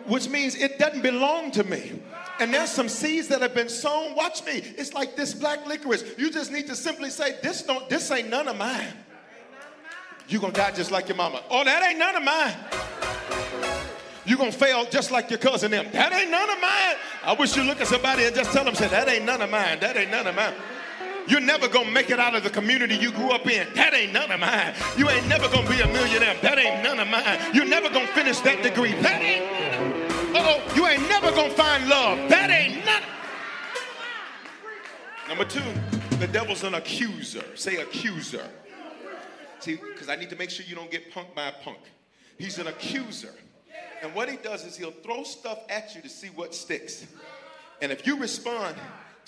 which 0.06 0.28
means 0.28 0.54
it 0.54 0.78
doesn't 0.78 1.02
belong 1.02 1.50
to 1.52 1.64
me. 1.64 2.00
And 2.38 2.54
there's 2.54 2.70
some 2.70 2.88
seeds 2.88 3.28
that 3.28 3.42
have 3.42 3.54
been 3.54 3.68
sown. 3.68 4.14
Watch 4.14 4.44
me. 4.44 4.62
It's 4.78 4.94
like 4.94 5.14
this 5.14 5.34
black 5.34 5.66
licorice. 5.66 6.04
You 6.16 6.30
just 6.30 6.50
need 6.50 6.66
to 6.68 6.76
simply 6.76 7.10
say, 7.10 7.36
This 7.42 7.62
don't 7.62 7.88
this 7.88 8.10
ain't 8.10 8.30
none 8.30 8.48
of 8.48 8.56
mine. 8.56 8.92
You're 10.28 10.40
gonna 10.40 10.52
die 10.52 10.70
just 10.70 10.90
like 10.90 11.08
your 11.08 11.16
mama. 11.16 11.42
Oh, 11.50 11.64
that 11.64 11.82
ain't 11.82 11.98
none 11.98 12.16
of 12.16 12.22
mine. 12.22 12.54
You're 14.24 14.38
gonna 14.38 14.52
fail 14.52 14.84
just 14.84 15.10
like 15.10 15.28
your 15.28 15.38
cousin 15.38 15.70
them. 15.70 15.86
That 15.92 16.12
ain't 16.12 16.30
none 16.30 16.48
of 16.48 16.60
mine. 16.60 16.96
I 17.24 17.34
wish 17.38 17.56
you 17.56 17.64
look 17.64 17.80
at 17.80 17.88
somebody 17.88 18.24
and 18.24 18.34
just 18.34 18.52
tell 18.52 18.64
them, 18.64 18.74
say, 18.74 18.88
that 18.88 19.08
ain't 19.08 19.24
none 19.24 19.42
of 19.42 19.50
mine. 19.50 19.80
That 19.80 19.96
ain't 19.96 20.10
none 20.10 20.26
of 20.26 20.34
mine. 20.34 20.54
You're 21.30 21.40
never 21.40 21.68
gonna 21.68 21.90
make 21.90 22.10
it 22.10 22.18
out 22.18 22.34
of 22.34 22.42
the 22.42 22.50
community 22.50 22.96
you 22.96 23.12
grew 23.12 23.30
up 23.30 23.48
in. 23.48 23.72
That 23.74 23.94
ain't 23.94 24.12
none 24.12 24.32
of 24.32 24.40
mine. 24.40 24.74
You 24.98 25.08
ain't 25.08 25.28
never 25.28 25.48
gonna 25.48 25.68
be 25.70 25.80
a 25.80 25.86
millionaire. 25.86 26.36
That 26.42 26.58
ain't 26.58 26.82
none 26.82 26.98
of 26.98 27.06
mine. 27.06 27.38
You're 27.54 27.66
never 27.66 27.88
gonna 27.88 28.08
finish 28.08 28.40
that 28.40 28.62
degree. 28.64 28.92
That 29.00 29.22
ain't. 29.22 30.36
Uh 30.36 30.42
oh, 30.42 30.72
you 30.74 30.86
ain't 30.88 31.08
never 31.08 31.30
gonna 31.30 31.54
find 31.54 31.88
love. 31.88 32.28
That 32.28 32.50
ain't 32.50 32.84
none. 32.84 33.02
Number 35.28 35.44
two, 35.44 35.62
the 36.18 36.26
devil's 36.26 36.64
an 36.64 36.74
accuser. 36.74 37.44
Say 37.54 37.76
accuser. 37.76 38.44
See, 39.60 39.76
because 39.76 40.08
I 40.08 40.16
need 40.16 40.30
to 40.30 40.36
make 40.36 40.50
sure 40.50 40.66
you 40.66 40.74
don't 40.74 40.90
get 40.90 41.12
punked 41.14 41.36
by 41.36 41.46
a 41.46 41.52
punk. 41.52 41.78
He's 42.38 42.58
an 42.58 42.66
accuser. 42.66 43.34
And 44.02 44.12
what 44.14 44.28
he 44.28 44.36
does 44.36 44.64
is 44.64 44.76
he'll 44.76 44.90
throw 44.90 45.22
stuff 45.22 45.60
at 45.68 45.94
you 45.94 46.02
to 46.02 46.08
see 46.08 46.28
what 46.28 46.54
sticks. 46.54 47.06
And 47.80 47.92
if 47.92 48.06
you 48.06 48.18
respond 48.18 48.74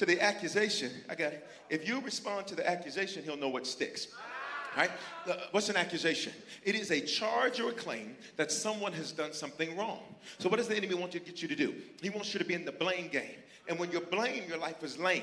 to 0.02 0.06
the 0.06 0.20
accusation, 0.20 0.90
I 1.08 1.14
got 1.14 1.32
it. 1.32 1.46
If 1.70 1.86
you 1.86 2.00
respond 2.00 2.48
to 2.48 2.56
the 2.56 2.68
accusation, 2.68 3.22
he'll 3.22 3.36
know 3.36 3.48
what 3.48 3.68
sticks. 3.68 4.08
Right? 4.76 4.90
What's 5.52 5.68
an 5.68 5.76
accusation? 5.76 6.32
It 6.64 6.74
is 6.74 6.90
a 6.90 7.00
charge 7.00 7.60
or 7.60 7.68
a 7.68 7.72
claim 7.72 8.16
that 8.36 8.50
someone 8.50 8.92
has 8.94 9.12
done 9.12 9.32
something 9.32 9.76
wrong. 9.76 10.00
So, 10.38 10.48
what 10.48 10.56
does 10.56 10.66
the 10.66 10.76
enemy 10.76 10.94
want 10.94 11.12
to 11.12 11.20
get 11.20 11.40
you 11.40 11.46
to 11.46 11.54
do? 11.54 11.74
He 12.00 12.10
wants 12.10 12.34
you 12.34 12.40
to 12.40 12.44
be 12.44 12.54
in 12.54 12.64
the 12.64 12.72
blame 12.72 13.10
game. 13.12 13.36
And 13.68 13.78
when 13.78 13.92
you're 13.92 14.00
blame, 14.00 14.42
your 14.48 14.58
life 14.58 14.82
is 14.82 14.98
lame. 14.98 15.22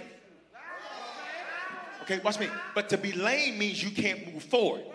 Okay, 2.04 2.20
watch 2.20 2.40
me. 2.40 2.48
But 2.74 2.88
to 2.90 2.98
be 2.98 3.12
lame 3.12 3.58
means 3.58 3.84
you 3.84 3.92
can't 3.92 4.34
move 4.34 4.44
forward. 4.44 4.86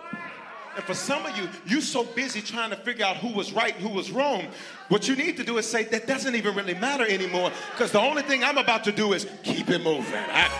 And 0.76 0.84
for 0.84 0.94
some 0.94 1.24
of 1.24 1.36
you, 1.36 1.48
you're 1.66 1.80
so 1.80 2.04
busy 2.04 2.40
trying 2.40 2.70
to 2.70 2.76
figure 2.76 3.04
out 3.04 3.16
who 3.16 3.32
was 3.32 3.52
right 3.52 3.74
and 3.74 3.82
who 3.82 3.94
was 3.94 4.10
wrong. 4.10 4.48
What 4.88 5.06
you 5.08 5.14
need 5.14 5.36
to 5.36 5.44
do 5.44 5.58
is 5.58 5.68
say, 5.68 5.84
that 5.84 6.06
doesn't 6.06 6.34
even 6.34 6.54
really 6.54 6.74
matter 6.74 7.06
anymore 7.06 7.52
because 7.72 7.92
the 7.92 8.00
only 8.00 8.22
thing 8.22 8.42
I'm 8.42 8.58
about 8.58 8.82
to 8.84 8.92
do 8.92 9.12
is 9.12 9.26
keep 9.44 9.70
it 9.70 9.82
moving. 9.82 10.14
I, 10.14 10.50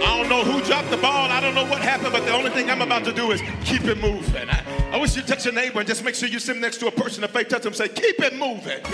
I 0.00 0.16
don't 0.16 0.28
know 0.28 0.44
who 0.44 0.64
dropped 0.64 0.90
the 0.90 0.96
ball. 0.96 1.28
I 1.28 1.40
don't 1.40 1.56
know 1.56 1.66
what 1.66 1.82
happened, 1.82 2.12
but 2.12 2.24
the 2.24 2.32
only 2.32 2.50
thing 2.50 2.70
I'm 2.70 2.82
about 2.82 3.04
to 3.04 3.12
do 3.12 3.32
is 3.32 3.42
keep 3.64 3.84
it 3.84 3.98
moving. 4.00 4.48
I, 4.48 4.90
I 4.92 4.96
wish 4.96 5.16
you'd 5.16 5.26
touch 5.26 5.44
your 5.44 5.54
neighbor 5.54 5.80
and 5.80 5.88
just 5.88 6.04
make 6.04 6.14
sure 6.14 6.28
you 6.28 6.38
sit 6.38 6.56
next 6.56 6.78
to 6.78 6.86
a 6.86 6.92
person 6.92 7.24
of 7.24 7.30
faith, 7.30 7.48
touch 7.48 7.62
them, 7.62 7.74
say, 7.74 7.88
keep 7.88 8.20
it 8.20 8.34
moving. 8.36 8.84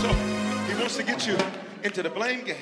So 0.00 0.08
he 0.66 0.74
wants 0.80 0.96
to 0.96 1.04
get 1.04 1.24
you 1.26 1.36
into 1.84 2.02
the 2.02 2.10
blame 2.10 2.44
game. 2.44 2.56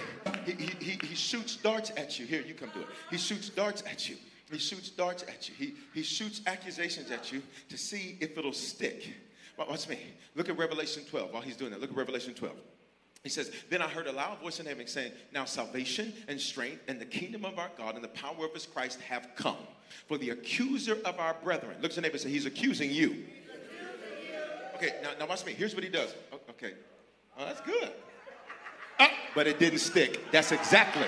He, 0.45 0.52
he, 0.52 0.99
he, 1.06 1.14
shoots 1.14 1.56
darts 1.56 1.90
at 1.97 2.18
you. 2.18 2.26
Here, 2.26 2.42
you 2.47 2.54
come 2.54 2.71
do 2.75 2.80
it. 2.80 2.87
He 3.11 3.16
shoots 3.16 3.49
darts 3.49 3.83
at 3.90 4.09
you. 4.09 4.16
He 4.50 4.59
shoots 4.59 4.91
darts 4.91 5.25
at 5.25 5.49
you. 5.49 5.55
He, 5.57 5.75
he 5.92 6.03
shoots 6.03 6.40
accusations 6.47 7.11
at 7.11 7.33
you 7.33 7.42
to 7.68 7.77
see 7.77 8.16
if 8.20 8.38
it'll 8.38 8.53
stick. 8.53 9.12
Watch 9.59 9.88
me. 9.88 9.99
Look 10.35 10.49
at 10.49 10.57
Revelation 10.57 11.03
12 11.09 11.33
while 11.33 11.42
he's 11.42 11.57
doing 11.57 11.73
that. 11.73 11.81
Look 11.81 11.90
at 11.90 11.97
Revelation 11.97 12.35
12. 12.35 12.55
He 13.23 13.31
says, 13.31 13.51
Then 13.70 13.83
I 13.83 13.88
heard 13.88 14.07
a 14.07 14.12
loud 14.12 14.40
voice 14.40 14.61
in 14.61 14.66
heaven 14.66 14.87
saying, 14.87 15.11
Now 15.33 15.47
salvation 15.47 16.12
and 16.29 16.40
strength 16.40 16.83
and 16.87 17.01
the 17.01 17.07
kingdom 17.07 17.44
of 17.44 17.59
our 17.59 17.70
God 17.77 17.97
and 17.97 18.05
the 18.05 18.09
power 18.09 18.44
of 18.44 18.53
his 18.53 18.66
Christ 18.66 19.01
have 19.01 19.29
come. 19.35 19.57
For 20.07 20.18
the 20.18 20.31
accuser 20.31 20.99
of 21.05 21.18
our 21.18 21.35
brethren, 21.42 21.77
look 21.81 21.90
at 21.90 21.97
your 21.97 22.03
neighbor 22.03 22.14
and 22.14 22.20
say, 22.20 22.31
He's 22.31 22.47
accusing 22.47 22.90
you. 22.90 23.25
Okay, 24.77 24.94
now, 25.03 25.11
now 25.18 25.27
watch 25.27 25.44
me. 25.47 25.55
Here's 25.55 25.75
what 25.75 25.83
he 25.83 25.90
does. 25.90 26.14
Okay. 26.51 26.75
Oh, 27.38 27.47
that's 27.47 27.62
good. 27.62 27.90
Oh, 29.01 29.07
but 29.35 29.47
it 29.47 29.59
didn't 29.59 29.79
stick. 29.79 30.20
That's 30.31 30.53
exactly. 30.53 31.07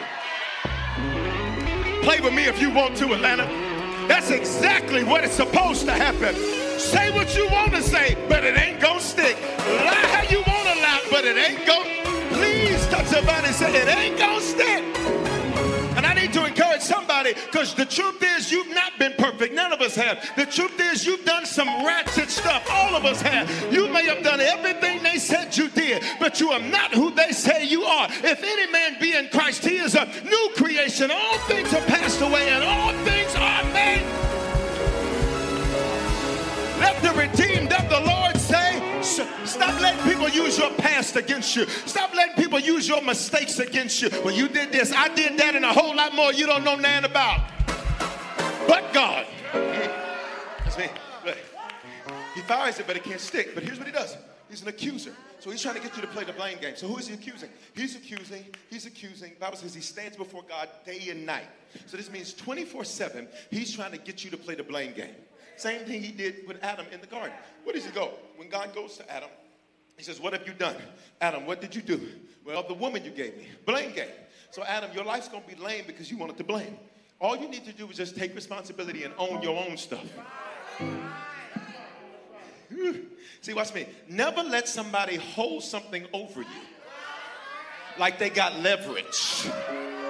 Play 2.02 2.20
with 2.20 2.32
me 2.32 2.44
if 2.44 2.60
you 2.60 2.70
want 2.70 2.96
to, 2.98 3.12
Atlanta. 3.12 3.44
That's 4.08 4.30
exactly 4.30 5.04
what 5.04 5.24
is 5.24 5.32
supposed 5.32 5.84
to 5.86 5.92
happen. 5.92 6.34
Say 6.78 7.10
what 7.10 7.36
you 7.36 7.48
want 7.50 7.72
to 7.72 7.82
say, 7.82 8.16
but 8.28 8.44
it 8.44 8.56
ain't 8.58 8.80
gonna 8.80 9.00
stick. 9.00 9.36
Lie 9.58 10.06
how 10.14 10.22
you 10.30 10.38
want 10.38 10.68
to 10.68 10.80
lie, 10.80 11.04
but 11.10 11.24
it 11.24 11.36
ain't 11.36 11.66
gonna. 11.66 11.88
Please 12.34 12.86
touch 12.88 13.06
somebody 13.06 13.48
and 13.48 13.56
say 13.56 13.74
it 13.74 13.88
ain't 13.88 14.18
gonna 14.18 14.40
stick. 14.40 15.17
Somebody 17.28 17.46
because 17.50 17.74
the 17.74 17.84
truth 17.84 18.22
is 18.36 18.50
you've 18.50 18.74
not 18.74 18.98
been 18.98 19.12
perfect. 19.18 19.54
None 19.54 19.72
of 19.72 19.80
us 19.80 19.94
have. 19.94 20.24
The 20.36 20.46
truth 20.46 20.78
is 20.80 21.06
you've 21.06 21.24
done 21.24 21.46
some 21.46 21.68
ratchet 21.84 22.30
stuff. 22.30 22.66
All 22.70 22.94
of 22.94 23.04
us 23.04 23.20
have. 23.22 23.72
You 23.72 23.88
may 23.88 24.04
have 24.06 24.22
done 24.22 24.40
everything 24.40 25.02
they 25.02 25.18
said 25.18 25.56
you 25.56 25.68
did, 25.68 26.02
but 26.20 26.40
you 26.40 26.50
are 26.50 26.60
not 26.60 26.94
who 26.94 27.10
they 27.10 27.32
say 27.32 27.64
you 27.64 27.84
are. 27.84 28.08
If 28.10 28.42
any 28.42 28.72
man 28.72 28.96
be 29.00 29.14
in 29.14 29.28
Christ, 29.28 29.64
he 29.64 29.76
is 29.76 29.94
a 29.94 30.06
new 30.24 30.50
creation. 30.56 31.10
All 31.10 31.38
things 31.40 31.72
are 31.72 31.82
passed 31.82 32.20
away 32.20 32.48
and 32.48 32.64
all 32.64 32.92
things 33.04 33.34
are 33.34 33.64
made. 33.72 34.06
Let 36.80 37.02
the 37.02 37.12
redeemed 37.12 37.72
of 37.72 37.88
the 37.88 38.00
Lord 38.00 38.17
Stop 39.02 39.80
letting 39.80 40.02
people 40.10 40.28
use 40.28 40.58
your 40.58 40.70
past 40.72 41.16
against 41.16 41.54
you. 41.56 41.66
Stop 41.66 42.14
letting 42.14 42.34
people 42.34 42.58
use 42.58 42.88
your 42.88 43.02
mistakes 43.02 43.58
against 43.58 44.02
you. 44.02 44.10
Well, 44.24 44.34
you 44.34 44.48
did 44.48 44.72
this, 44.72 44.92
I 44.92 45.14
did 45.14 45.38
that, 45.38 45.54
and 45.54 45.64
a 45.64 45.72
whole 45.72 45.94
lot 45.94 46.14
more 46.14 46.32
you 46.32 46.46
don't 46.46 46.64
know 46.64 46.76
nothing 46.76 47.04
about. 47.04 47.40
But 48.66 48.92
God. 48.92 49.26
That's 49.52 50.78
me. 50.78 50.88
Look, 51.24 51.38
he 52.34 52.40
fires 52.42 52.78
it, 52.78 52.86
but 52.86 52.96
it 52.96 53.04
can't 53.04 53.20
stick. 53.20 53.54
But 53.54 53.62
here's 53.64 53.78
what 53.78 53.86
he 53.86 53.92
does. 53.92 54.16
He's 54.48 54.62
an 54.62 54.68
accuser. 54.68 55.12
So 55.40 55.50
he's 55.50 55.62
trying 55.62 55.76
to 55.76 55.80
get 55.80 55.94
you 55.94 56.02
to 56.02 56.08
play 56.08 56.24
the 56.24 56.32
blame 56.32 56.58
game. 56.58 56.74
So 56.74 56.88
who 56.88 56.96
is 56.98 57.06
he 57.06 57.14
accusing? 57.14 57.50
He's 57.74 57.94
accusing, 57.94 58.44
he's 58.70 58.86
accusing. 58.86 59.30
The 59.34 59.40
Bible 59.40 59.56
says 59.56 59.74
he 59.74 59.80
stands 59.80 60.16
before 60.16 60.42
God 60.48 60.68
day 60.84 61.10
and 61.10 61.24
night. 61.24 61.46
So 61.86 61.96
this 61.96 62.10
means 62.10 62.34
24-7, 62.34 63.28
he's 63.50 63.72
trying 63.72 63.92
to 63.92 63.98
get 63.98 64.24
you 64.24 64.30
to 64.30 64.36
play 64.36 64.56
the 64.56 64.64
blame 64.64 64.92
game. 64.94 65.14
Same 65.58 65.84
thing 65.84 66.02
he 66.02 66.12
did 66.12 66.46
with 66.46 66.62
Adam 66.62 66.86
in 66.92 67.00
the 67.00 67.06
garden. 67.06 67.32
Where 67.64 67.74
does 67.74 67.84
he 67.84 67.90
go? 67.90 68.10
When 68.36 68.48
God 68.48 68.74
goes 68.74 68.96
to 68.98 69.12
Adam, 69.12 69.28
he 69.96 70.04
says, 70.04 70.20
What 70.20 70.32
have 70.32 70.46
you 70.46 70.54
done? 70.54 70.76
Adam, 71.20 71.46
what 71.46 71.60
did 71.60 71.74
you 71.74 71.82
do? 71.82 72.00
Well, 72.44 72.62
the 72.62 72.74
woman 72.74 73.04
you 73.04 73.10
gave 73.10 73.36
me. 73.36 73.48
Blame 73.66 73.92
game. 73.92 74.08
So, 74.50 74.64
Adam, 74.64 74.90
your 74.94 75.04
life's 75.04 75.28
going 75.28 75.42
to 75.42 75.48
be 75.48 75.56
lame 75.60 75.84
because 75.86 76.10
you 76.10 76.16
wanted 76.16 76.38
to 76.38 76.44
blame. 76.44 76.78
All 77.20 77.36
you 77.36 77.48
need 77.48 77.64
to 77.64 77.72
do 77.72 77.88
is 77.88 77.96
just 77.96 78.16
take 78.16 78.34
responsibility 78.34 79.04
and 79.04 79.12
own 79.18 79.42
your 79.42 79.62
own 79.62 79.76
stuff. 79.76 80.06
See, 83.40 83.52
watch 83.52 83.74
me. 83.74 83.86
Never 84.08 84.42
let 84.42 84.68
somebody 84.68 85.16
hold 85.16 85.62
something 85.64 86.06
over 86.12 86.40
you 86.40 86.46
like 87.98 88.18
they 88.18 88.30
got 88.30 88.58
leverage. 88.60 89.46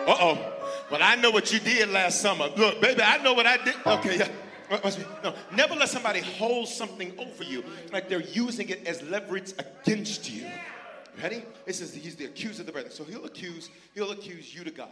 Uh 0.07 0.17
oh. 0.21 0.55
Well, 0.91 1.01
I 1.03 1.17
know 1.17 1.31
what 1.31 1.53
you 1.53 1.59
did 1.61 1.91
last 1.91 2.21
summer. 2.21 2.49
Look, 2.57 2.81
baby, 2.81 3.03
I 3.03 3.23
know 3.23 3.35
what 3.35 3.47
I 3.47 3.63
did. 3.63 3.75
Okay, 3.85 4.19
yeah. 4.19 4.29
No, 4.71 5.35
never 5.53 5.75
let 5.75 5.89
somebody 5.89 6.21
hold 6.21 6.69
something 6.69 7.13
over 7.19 7.45
you 7.45 7.65
like 7.93 8.09
they're 8.09 8.21
using 8.21 8.69
it 8.69 8.87
as 8.87 9.03
leverage 9.03 9.53
against 9.59 10.31
you. 10.31 10.47
Ready? 11.23 11.43
It 11.67 11.75
says 11.75 11.95
he's 11.95 12.17
the 12.17 12.27
accuser 12.27 12.63
of 12.63 12.67
the 12.67 12.73
brethren. 12.73 12.95
So 12.95 13.05
he'll 13.05 13.25
accuse, 13.25 13.71
he'll 13.95 14.13
accuse 14.13 14.55
you 14.55 14.65
to 14.65 14.71
God. 14.71 14.89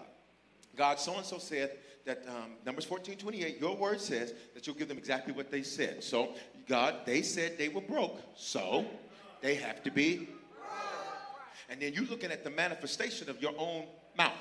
God 0.76 0.98
so 0.98 1.16
and 1.16 1.24
so 1.24 1.38
said 1.38 1.72
that 2.04 2.24
um, 2.28 2.52
Numbers 2.64 2.84
14, 2.84 3.16
28, 3.16 3.60
your 3.60 3.76
word 3.76 4.00
says 4.00 4.32
that 4.54 4.66
you'll 4.66 4.76
give 4.76 4.88
them 4.88 4.98
exactly 4.98 5.32
what 5.32 5.50
they 5.50 5.62
said. 5.62 6.02
So, 6.02 6.34
God, 6.68 6.96
they 7.04 7.22
said 7.22 7.58
they 7.58 7.68
were 7.68 7.80
broke. 7.80 8.20
So, 8.36 8.84
they 9.40 9.56
have 9.56 9.82
to 9.84 9.90
be. 9.90 10.28
And 11.68 11.80
then 11.80 11.92
you're 11.94 12.04
looking 12.04 12.30
at 12.30 12.44
the 12.44 12.50
manifestation 12.50 13.28
of 13.28 13.42
your 13.42 13.52
own 13.58 13.86
mouth. 14.16 14.32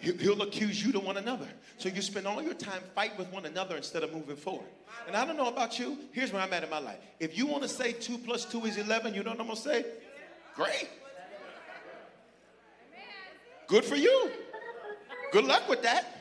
He'll 0.00 0.42
accuse 0.42 0.84
you 0.84 0.92
to 0.92 1.00
one 1.00 1.18
another. 1.18 1.48
So 1.76 1.88
you 1.88 2.00
spend 2.00 2.26
all 2.26 2.42
your 2.42 2.54
time 2.54 2.82
fighting 2.94 3.18
with 3.18 3.30
one 3.32 3.44
another 3.44 3.76
instead 3.76 4.02
of 4.02 4.12
moving 4.14 4.36
forward. 4.36 4.66
And 5.06 5.14
I 5.14 5.26
don't 5.26 5.36
know 5.36 5.48
about 5.48 5.78
you. 5.78 5.98
Here's 6.12 6.32
where 6.32 6.42
I'm 6.42 6.52
at 6.52 6.64
in 6.64 6.70
my 6.70 6.78
life. 6.78 6.98
If 7.18 7.36
you 7.36 7.46
want 7.46 7.62
to 7.64 7.68
say 7.68 7.92
2 7.92 8.18
plus 8.18 8.44
2 8.46 8.64
is 8.64 8.78
11, 8.78 9.14
you 9.14 9.22
know 9.22 9.30
what 9.30 9.40
I'm 9.40 9.46
going 9.46 9.56
to 9.56 9.62
say? 9.62 9.84
Great. 10.54 10.88
Good 13.66 13.84
for 13.84 13.96
you. 13.96 14.30
Good 15.32 15.44
luck 15.44 15.68
with 15.68 15.82
that. 15.82 16.16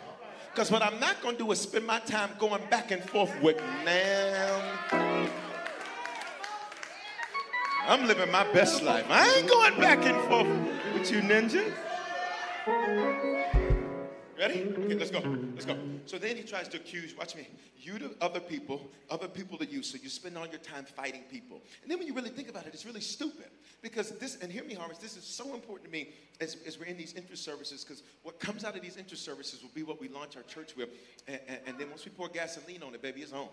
Because 0.52 0.72
what 0.72 0.82
I'm 0.82 1.00
not 1.00 1.22
going 1.22 1.38
to 1.38 1.44
do 1.44 1.52
is 1.52 1.62
spend 1.62 1.86
my 1.86 2.00
time 2.00 2.32
going 2.38 2.62
back 2.70 2.92
and 2.92 3.02
forth 3.02 3.34
with 3.42 3.58
them. 3.86 4.62
I'm 7.88 8.06
living 8.06 8.32
my 8.32 8.44
best 8.52 8.84
life. 8.84 9.06
I 9.10 9.38
ain't 9.38 9.48
going 9.50 9.80
back 9.80 10.06
and 10.06 10.16
forth 10.28 10.48
with 10.94 11.12
you 11.12 11.22
ninjas. 11.22 11.74
Ready? 14.40 14.60
Mm-hmm. 14.60 14.84
Okay, 14.84 14.96
let's 14.96 15.12
go. 15.12 15.20
Let's 15.54 15.66
go. 15.66 15.74
Mm-hmm. 15.74 15.98
So 16.06 16.18
then 16.18 16.38
he 16.38 16.44
tries 16.44 16.70
to 16.70 16.78
accuse, 16.78 17.14
watch 17.18 17.36
me, 17.36 17.46
you 17.78 18.00
to 18.00 18.12
other 18.22 18.40
people, 18.40 18.90
other 19.10 19.28
people 19.28 19.58
to 19.58 19.66
you. 19.66 19.84
So 19.84 19.98
you 20.02 20.08
spend 20.08 20.38
all 20.38 20.48
your 20.48 20.60
time 20.60 20.86
fighting 20.86 21.24
people. 21.30 21.62
And 21.82 21.92
then 21.92 21.98
when 21.98 22.08
you 22.08 22.14
really 22.14 22.30
think 22.30 22.48
about 22.48 22.66
it, 22.66 22.74
it's 22.74 22.86
really 22.86 23.02
stupid. 23.02 23.48
Because 23.82 24.12
this, 24.12 24.38
and 24.42 24.50
hear 24.50 24.64
me, 24.64 24.76
Harvest, 24.76 25.02
this 25.02 25.18
is 25.18 25.26
so 25.26 25.54
important 25.54 25.92
to 25.92 25.92
me 25.92 26.14
as, 26.40 26.56
as 26.66 26.80
we're 26.80 26.86
in 26.86 26.96
these 26.96 27.14
interest 27.16 27.44
services, 27.44 27.84
because 27.84 28.02
what 28.24 28.40
comes 28.40 28.64
out 28.64 28.78
of 28.78 28.82
these 28.82 28.96
interest 28.96 29.26
services 29.26 29.62
will 29.62 29.72
be 29.76 29.84
what 29.84 30.00
we 30.00 30.08
launch 30.08 30.38
our 30.38 30.44
church 30.44 30.74
with. 30.78 30.88
And, 31.28 31.42
and, 31.50 31.60
and 31.68 31.78
then 31.78 31.90
once 31.90 32.06
we 32.06 32.12
pour 32.12 32.30
gasoline 32.30 32.82
on 32.82 32.94
it, 32.94 33.02
baby, 33.02 33.22
it's 33.22 33.34
on. 33.34 33.50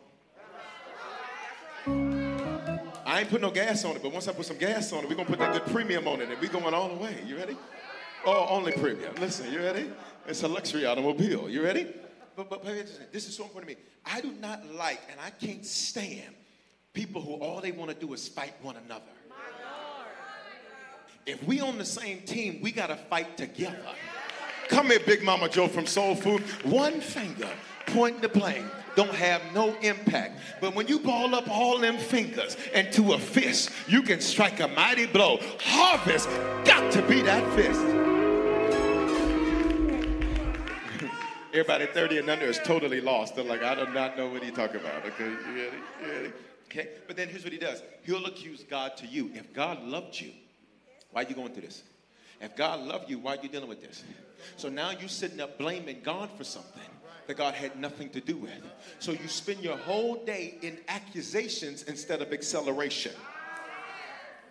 I 3.05 3.21
ain't 3.21 3.31
put 3.31 3.41
no 3.41 3.51
gas 3.51 3.85
on 3.85 3.97
it, 3.97 4.03
but 4.05 4.13
once 4.13 4.29
I 4.29 4.33
put 4.33 4.47
some 4.47 4.59
gas 4.59 4.93
on 4.93 5.03
it, 5.03 5.09
we're 5.09 5.17
gonna 5.17 5.29
put 5.29 5.41
that 5.41 5.53
good 5.53 5.73
premium 5.73 6.07
on 6.07 6.21
it, 6.21 6.31
and 6.31 6.41
we're 6.41 6.49
going 6.49 6.75
all 6.75 6.89
the 6.89 6.97
way. 6.97 7.17
You 7.27 7.37
ready? 7.37 7.57
Oh, 8.25 8.47
only 8.51 8.73
premium. 8.73 9.15
Listen, 9.21 9.53
you 9.53 9.61
ready? 9.61 9.91
It's 10.29 10.43
a 10.43 10.49
luxury 10.49 10.85
automobile. 10.87 11.49
You 11.49 11.63
ready? 11.63 11.87
But, 12.35 12.51
but, 12.51 12.65
but 12.65 13.13
this 13.13 13.29
is 13.29 13.37
so 13.37 13.45
important 13.45 13.71
to 13.71 13.77
me. 13.77 13.83
I 14.05 14.21
do 14.21 14.33
not 14.41 14.67
like 14.75 15.01
and 15.11 15.19
I 15.21 15.31
can't 15.31 15.65
stand 15.65 16.35
people 16.93 17.21
who 17.23 17.35
all 17.35 17.61
they 17.61 17.73
want 17.73 17.91
to 17.91 17.97
do 17.97 18.13
is 18.15 18.27
fight 18.27 18.55
one 18.63 18.77
another. 18.77 19.05
If 21.27 21.43
we 21.45 21.61
on 21.61 21.77
the 21.77 21.85
same 21.85 22.21
team, 22.21 22.61
we 22.63 22.71
got 22.71 22.87
to 22.87 22.97
fight 22.97 23.37
together. 23.37 23.77
Come 24.69 24.87
here, 24.87 25.01
Big 25.05 25.23
Mama 25.23 25.49
Joe 25.49 25.69
from 25.69 25.87
Soul 25.87 26.15
Food. 26.15 26.43
One 26.65 27.01
finger 27.01 27.49
pointing 27.87 28.21
the 28.21 28.29
blame 28.29 28.71
don't 28.95 29.15
have 29.15 29.43
no 29.53 29.75
impact. 29.81 30.41
But 30.61 30.75
when 30.75 30.89
you 30.89 30.99
ball 30.99 31.35
up 31.35 31.49
all 31.49 31.79
them 31.79 31.99
fingers 31.99 32.57
into 32.73 33.13
a 33.13 33.19
fist, 33.19 33.71
you 33.89 34.03
can 34.03 34.21
strike 34.21 34.61
a 34.61 34.69
mighty 34.69 35.07
blow. 35.07 35.39
Harvest 35.61 36.29
got 36.65 36.91
to 36.93 37.03
be 37.03 37.23
that 37.23 37.55
fist. 37.55 38.06
Everybody 41.57 41.87
30 41.87 42.19
and 42.19 42.29
under 42.29 42.45
is 42.45 42.59
totally 42.59 43.01
lost. 43.01 43.35
They're 43.35 43.43
like, 43.43 43.63
I 43.63 43.75
do 43.75 43.91
not 43.91 44.19
know 44.19 44.29
what 44.29 44.43
he's 44.43 44.53
talking 44.53 44.79
about. 44.79 45.07
Okay, 45.07 45.25
you? 45.25 45.71
You? 46.07 46.33
Okay, 46.67 46.89
but 47.07 47.17
then 47.17 47.31
here's 47.31 47.45
what 47.45 47.53
he 47.55 47.59
does. 47.59 47.83
He'll 48.03 48.27
accuse 48.27 48.63
God 48.63 48.95
to 48.99 49.07
you. 49.07 49.31
If 49.33 49.55
God 49.55 49.83
loved 49.83 50.21
you, 50.21 50.33
why 51.13 51.23
are 51.23 51.27
you 51.27 51.35
going 51.35 51.55
through 51.55 51.63
this? 51.63 51.83
If 52.43 52.57
God 52.57 52.81
loved 52.81 53.09
you, 53.09 53.19
why 53.19 53.37
are 53.37 53.43
you 53.43 53.49
dealing 53.49 53.71
with 53.71 53.81
this? 53.81 54.05
So 54.59 54.69
now 54.69 54.91
you're 54.91 55.09
sitting 55.09 55.41
up 55.41 55.57
blaming 55.57 56.03
God 56.05 56.29
for 56.37 56.45
something 56.45 56.83
that 57.27 57.39
God 57.39 57.55
had 57.55 57.81
nothing 57.81 58.11
to 58.11 58.21
do 58.21 58.37
with. 58.37 58.63
So 58.99 59.13
you 59.13 59.27
spend 59.27 59.61
your 59.61 59.79
whole 59.79 60.23
day 60.27 60.59
in 60.61 60.77
accusations 60.89 61.85
instead 61.85 62.21
of 62.21 62.35
acceleration. 62.35 63.13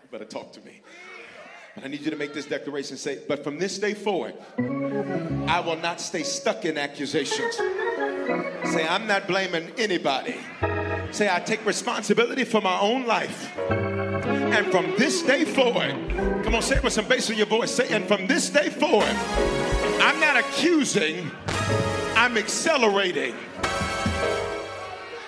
You 0.01 0.09
better 0.09 0.25
talk 0.25 0.53
to 0.53 0.61
me. 0.61 0.81
I 1.83 1.89
need 1.89 2.01
you 2.01 2.11
to 2.11 2.17
make 2.17 2.33
this 2.33 2.45
declaration 2.45 2.95
say, 2.95 3.19
but 3.27 3.43
from 3.43 3.59
this 3.59 3.77
day 3.77 3.93
forward, 3.93 4.33
I 4.57 5.59
will 5.59 5.75
not 5.75 5.99
stay 5.99 6.23
stuck 6.23 6.63
in 6.63 6.77
accusations. 6.77 7.55
Say, 7.55 8.87
I'm 8.87 9.05
not 9.07 9.27
blaming 9.27 9.71
anybody. 9.77 10.37
Say, 11.11 11.29
I 11.29 11.41
take 11.41 11.65
responsibility 11.65 12.45
for 12.45 12.61
my 12.61 12.79
own 12.79 13.05
life. 13.05 13.57
And 13.59 14.67
from 14.71 14.95
this 14.97 15.21
day 15.21 15.43
forward, 15.43 15.91
come 16.43 16.55
on, 16.55 16.61
say 16.61 16.77
it 16.77 16.83
with 16.83 16.93
some 16.93 17.07
bass 17.07 17.29
in 17.29 17.37
your 17.37 17.45
voice. 17.45 17.71
Say, 17.71 17.93
and 17.93 18.07
from 18.07 18.25
this 18.25 18.49
day 18.49 18.69
forward, 18.69 19.15
I'm 20.01 20.19
not 20.21 20.37
accusing, 20.37 21.29
I'm 22.15 22.37
accelerating. 22.37 23.35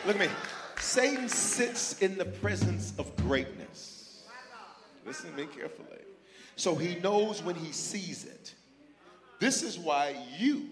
Look 0.06 0.16
at 0.16 0.20
me. 0.20 0.30
Satan 0.80 1.28
sits 1.28 2.02
in 2.02 2.18
the 2.18 2.26
presence 2.26 2.94
of 2.98 3.14
greatness. 3.18 4.24
Listen 5.06 5.32
to 5.32 5.38
me 5.38 5.46
carefully 5.48 6.07
so 6.58 6.76
he 6.76 6.96
knows 6.96 7.42
when 7.42 7.56
he 7.56 7.72
sees 7.72 8.26
it. 8.26 8.54
This 9.40 9.64
is 9.64 9.78
why 9.78 10.16
you 10.38 10.66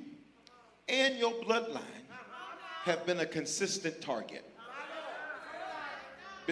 and 0.89 1.17
your 1.17 1.31
bloodline 1.43 1.81
have 2.83 3.05
been 3.05 3.19
a 3.19 3.25
consistent 3.25 4.01
target. 4.01 4.43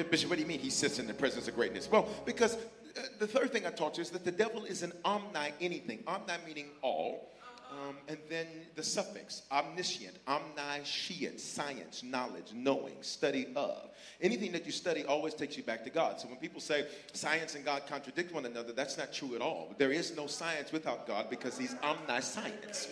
Bishop, 0.10 0.30
what 0.30 0.36
do 0.38 0.42
you 0.42 0.48
mean 0.48 0.60
he 0.60 0.70
sits 0.70 0.98
in 0.98 1.06
the 1.06 1.14
presence 1.14 1.48
of 1.48 1.56
greatness? 1.56 1.90
Well, 1.92 2.08
because 2.26 2.56
uh, 2.56 3.02
the 3.20 3.28
third 3.28 3.52
thing 3.52 3.66
I 3.68 3.72
taught 3.72 3.98
you 3.98 4.02
is 4.02 4.10
that 4.12 4.24
the 4.26 4.32
devil 4.32 4.66
is 4.66 4.82
an 4.82 4.92
omni 5.06 5.54
anything. 5.62 6.04
Omni 6.08 6.34
meaning 6.48 6.68
all. 6.82 7.33
Um, 7.74 7.96
and 8.08 8.20
then 8.30 8.46
the 8.76 8.84
suffix, 8.84 9.42
omniscient, 9.52 10.16
omniscient, 10.28 11.40
science, 11.40 12.04
knowledge, 12.04 12.52
knowing, 12.54 12.96
study 13.02 13.48
of. 13.56 13.90
Anything 14.22 14.52
that 14.52 14.66
you 14.66 14.72
study 14.72 15.04
always 15.06 15.34
takes 15.34 15.58
you 15.58 15.64
back 15.64 15.84
to 15.86 15.90
God. 15.90 16.20
So 16.20 16.28
when 16.28 16.38
people 16.38 16.62
say 16.62 16.86
science 17.14 17.56
and 17.56 17.66
God 17.66 17.84
contradict 17.88 18.32
one 18.32 18.46
another, 18.46 18.74
that's 18.74 18.98
not 18.98 19.12
true 19.12 19.36
at 19.36 19.42
all. 19.42 19.74
There 19.80 19.92
is 19.92 20.16
no 20.16 20.28
science 20.28 20.72
without 20.72 21.08
God 21.08 21.32
because 21.32 21.58
He's 21.58 21.76
omniscience. 21.84 22.90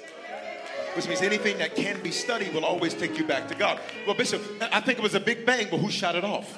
Which 0.95 1.07
means 1.07 1.21
anything 1.21 1.59
that 1.59 1.75
can 1.75 2.01
be 2.01 2.11
studied 2.11 2.53
will 2.53 2.65
always 2.65 2.95
take 2.95 3.17
you 3.17 3.25
back 3.25 3.47
to 3.49 3.55
God. 3.55 3.79
Well, 4.07 4.15
Bishop, 4.15 4.41
I 4.61 4.81
think 4.81 4.97
it 4.97 5.03
was 5.03 5.15
a 5.15 5.19
big 5.19 5.45
bang, 5.45 5.67
but 5.69 5.77
who 5.77 5.91
shot 5.91 6.15
it 6.15 6.23
off? 6.23 6.57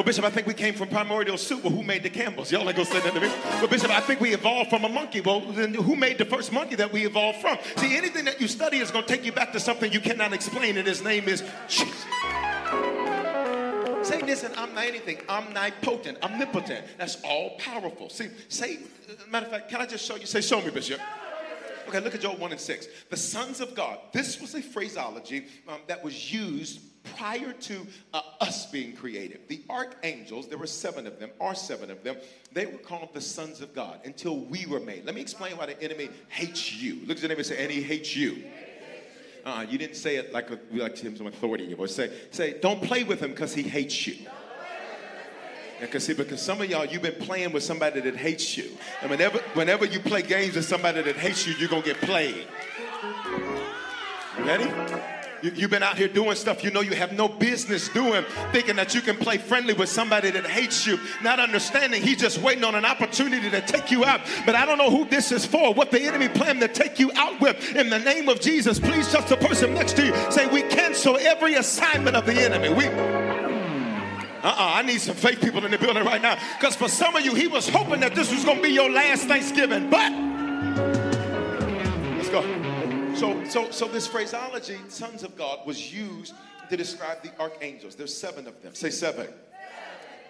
Well, 0.00 0.06
Bishop, 0.06 0.24
I 0.24 0.30
think 0.30 0.46
we 0.46 0.54
came 0.54 0.72
from 0.72 0.88
primordial 0.88 1.36
soup. 1.36 1.62
Well, 1.62 1.74
who 1.74 1.82
made 1.82 2.02
the 2.02 2.08
Campbells? 2.08 2.50
Y'all 2.50 2.66
ain't 2.66 2.74
gonna 2.74 2.86
say 2.86 3.00
that 3.00 3.12
to 3.12 3.20
me. 3.20 3.28
Well, 3.28 3.68
Bishop, 3.68 3.90
I 3.90 4.00
think 4.00 4.18
we 4.18 4.32
evolved 4.32 4.70
from 4.70 4.84
a 4.84 4.88
monkey. 4.88 5.20
Well, 5.20 5.42
then 5.42 5.74
who 5.74 5.94
made 5.94 6.16
the 6.16 6.24
first 6.24 6.52
monkey 6.52 6.74
that 6.76 6.90
we 6.90 7.04
evolved 7.04 7.42
from? 7.42 7.58
See, 7.76 7.98
anything 7.98 8.24
that 8.24 8.40
you 8.40 8.48
study 8.48 8.78
is 8.78 8.90
gonna 8.90 9.06
take 9.06 9.26
you 9.26 9.32
back 9.32 9.52
to 9.52 9.60
something 9.60 9.92
you 9.92 10.00
cannot 10.00 10.32
explain, 10.32 10.78
and 10.78 10.88
his 10.88 11.04
name 11.04 11.28
is 11.28 11.44
Jesus. 11.68 12.02
Satan 14.02 14.26
isn't 14.30 14.58
I'm 14.58 14.74
not 14.74 14.86
anything. 14.86 15.18
omnipotent, 15.28 16.22
omnipotent. 16.22 16.86
That's 16.96 17.18
all 17.22 17.58
powerful. 17.58 18.08
See, 18.08 18.28
say, 18.48 18.78
matter 19.28 19.44
of 19.44 19.52
fact, 19.52 19.68
can 19.68 19.82
I 19.82 19.86
just 19.86 20.06
show 20.06 20.16
you? 20.16 20.24
Say, 20.24 20.40
show 20.40 20.62
me, 20.62 20.70
Bishop. 20.70 20.98
Okay, 21.88 22.00
look 22.00 22.14
at 22.14 22.22
Job 22.22 22.38
1 22.38 22.52
and 22.52 22.60
6. 22.60 22.88
The 23.10 23.16
sons 23.18 23.60
of 23.60 23.74
God. 23.74 23.98
This 24.12 24.40
was 24.40 24.54
a 24.54 24.62
phraseology 24.62 25.44
um, 25.68 25.80
that 25.88 26.02
was 26.02 26.32
used 26.32 26.80
prior 27.16 27.52
to 27.52 27.86
uh, 28.12 28.22
us 28.40 28.66
being 28.66 28.94
created. 28.94 29.40
The 29.48 29.62
archangels, 29.68 30.48
there 30.48 30.58
were 30.58 30.66
seven 30.66 31.06
of 31.06 31.18
them, 31.18 31.30
are 31.40 31.54
seven 31.54 31.90
of 31.90 32.02
them, 32.04 32.16
they 32.52 32.66
were 32.66 32.78
called 32.78 33.14
the 33.14 33.20
sons 33.20 33.60
of 33.60 33.74
God 33.74 34.00
until 34.04 34.38
we 34.38 34.66
were 34.66 34.80
made. 34.80 35.04
Let 35.04 35.14
me 35.14 35.20
explain 35.20 35.56
why 35.56 35.66
the 35.66 35.82
enemy 35.82 36.10
hates 36.28 36.72
you. 36.74 37.00
Look 37.06 37.16
at 37.16 37.22
the 37.22 37.28
neighbor 37.28 37.40
and 37.40 37.46
say, 37.46 37.62
and 37.62 37.70
he 37.70 37.82
hates 37.82 38.16
you. 38.16 38.42
Uh, 39.44 39.64
you 39.68 39.78
didn't 39.78 39.96
say 39.96 40.16
it 40.16 40.32
like, 40.32 40.50
a, 40.50 40.58
like 40.72 40.94
to 40.96 41.02
him 41.02 41.16
some 41.16 41.26
authority 41.26 41.64
in 41.64 41.70
your 41.70 41.78
voice. 41.78 41.94
Say, 41.94 42.10
say, 42.30 42.58
don't 42.60 42.82
play 42.82 43.04
with 43.04 43.20
him 43.20 43.30
because 43.30 43.54
he 43.54 43.62
hates 43.62 44.06
you. 44.06 44.26
Because 45.80 46.04
see, 46.04 46.12
because 46.12 46.42
some 46.42 46.60
of 46.60 46.68
y'all, 46.68 46.84
you've 46.84 47.00
been 47.00 47.14
playing 47.14 47.52
with 47.52 47.62
somebody 47.62 48.00
that 48.00 48.14
hates 48.14 48.56
you. 48.58 48.70
And 49.00 49.10
whenever, 49.10 49.38
whenever 49.54 49.86
you 49.86 49.98
play 49.98 50.20
games 50.20 50.54
with 50.54 50.66
somebody 50.66 51.00
that 51.00 51.16
hates 51.16 51.46
you, 51.46 51.54
you're 51.54 51.70
going 51.70 51.82
to 51.82 51.88
get 51.94 52.02
played. 52.02 52.46
You 54.38 54.44
ready? 54.44 55.19
You, 55.42 55.50
have 55.52 55.70
been 55.70 55.82
out 55.82 55.96
here 55.96 56.08
doing 56.08 56.36
stuff 56.36 56.62
you 56.62 56.70
know 56.70 56.80
you 56.80 56.94
have 56.94 57.12
no 57.12 57.28
business 57.28 57.88
doing, 57.88 58.24
thinking 58.52 58.76
that 58.76 58.94
you 58.94 59.00
can 59.00 59.16
play 59.16 59.38
friendly 59.38 59.72
with 59.72 59.88
somebody 59.88 60.30
that 60.30 60.46
hates 60.46 60.86
you, 60.86 60.98
not 61.22 61.40
understanding 61.40 62.02
he's 62.02 62.18
just 62.18 62.38
waiting 62.38 62.64
on 62.64 62.74
an 62.74 62.84
opportunity 62.84 63.50
to 63.50 63.60
take 63.62 63.90
you 63.90 64.04
out. 64.04 64.20
But 64.44 64.54
I 64.54 64.66
don't 64.66 64.78
know 64.78 64.90
who 64.90 65.06
this 65.06 65.32
is 65.32 65.46
for, 65.46 65.72
what 65.72 65.90
the 65.90 66.02
enemy 66.02 66.28
planned 66.28 66.60
to 66.60 66.68
take 66.68 66.98
you 66.98 67.10
out 67.14 67.40
with. 67.40 67.74
In 67.74 67.88
the 67.88 67.98
name 67.98 68.28
of 68.28 68.40
Jesus, 68.40 68.78
please 68.78 69.10
just 69.12 69.28
the 69.28 69.36
person 69.36 69.74
next 69.74 69.96
to 69.96 70.06
you 70.06 70.14
say, 70.30 70.46
We 70.46 70.62
cancel 70.62 71.16
every 71.16 71.54
assignment 71.54 72.16
of 72.16 72.26
the 72.26 72.34
enemy. 72.34 72.68
We 72.68 72.86
uh-uh, 74.42 74.54
I 74.58 74.82
need 74.82 75.00
some 75.00 75.16
faith 75.16 75.40
people 75.40 75.64
in 75.66 75.70
the 75.70 75.76
building 75.76 76.04
right 76.04 76.22
now. 76.22 76.38
Because 76.58 76.74
for 76.74 76.88
some 76.88 77.14
of 77.14 77.24
you, 77.24 77.34
he 77.34 77.46
was 77.46 77.68
hoping 77.68 78.00
that 78.00 78.14
this 78.14 78.32
was 78.32 78.42
going 78.44 78.56
to 78.56 78.62
be 78.62 78.70
your 78.70 78.90
last 78.90 79.24
Thanksgiving. 79.24 79.90
But 79.90 80.12
let's 82.16 82.30
go. 82.30 82.69
So, 83.20 83.44
so, 83.44 83.70
so 83.70 83.86
this 83.86 84.06
phraseology, 84.06 84.78
sons 84.88 85.22
of 85.24 85.36
God, 85.36 85.66
was 85.66 85.92
used 85.92 86.32
to 86.70 86.76
describe 86.78 87.22
the 87.22 87.30
archangels. 87.38 87.94
There's 87.94 88.16
seven 88.16 88.46
of 88.46 88.62
them. 88.62 88.74
Say 88.74 88.88
seven. 88.88 89.28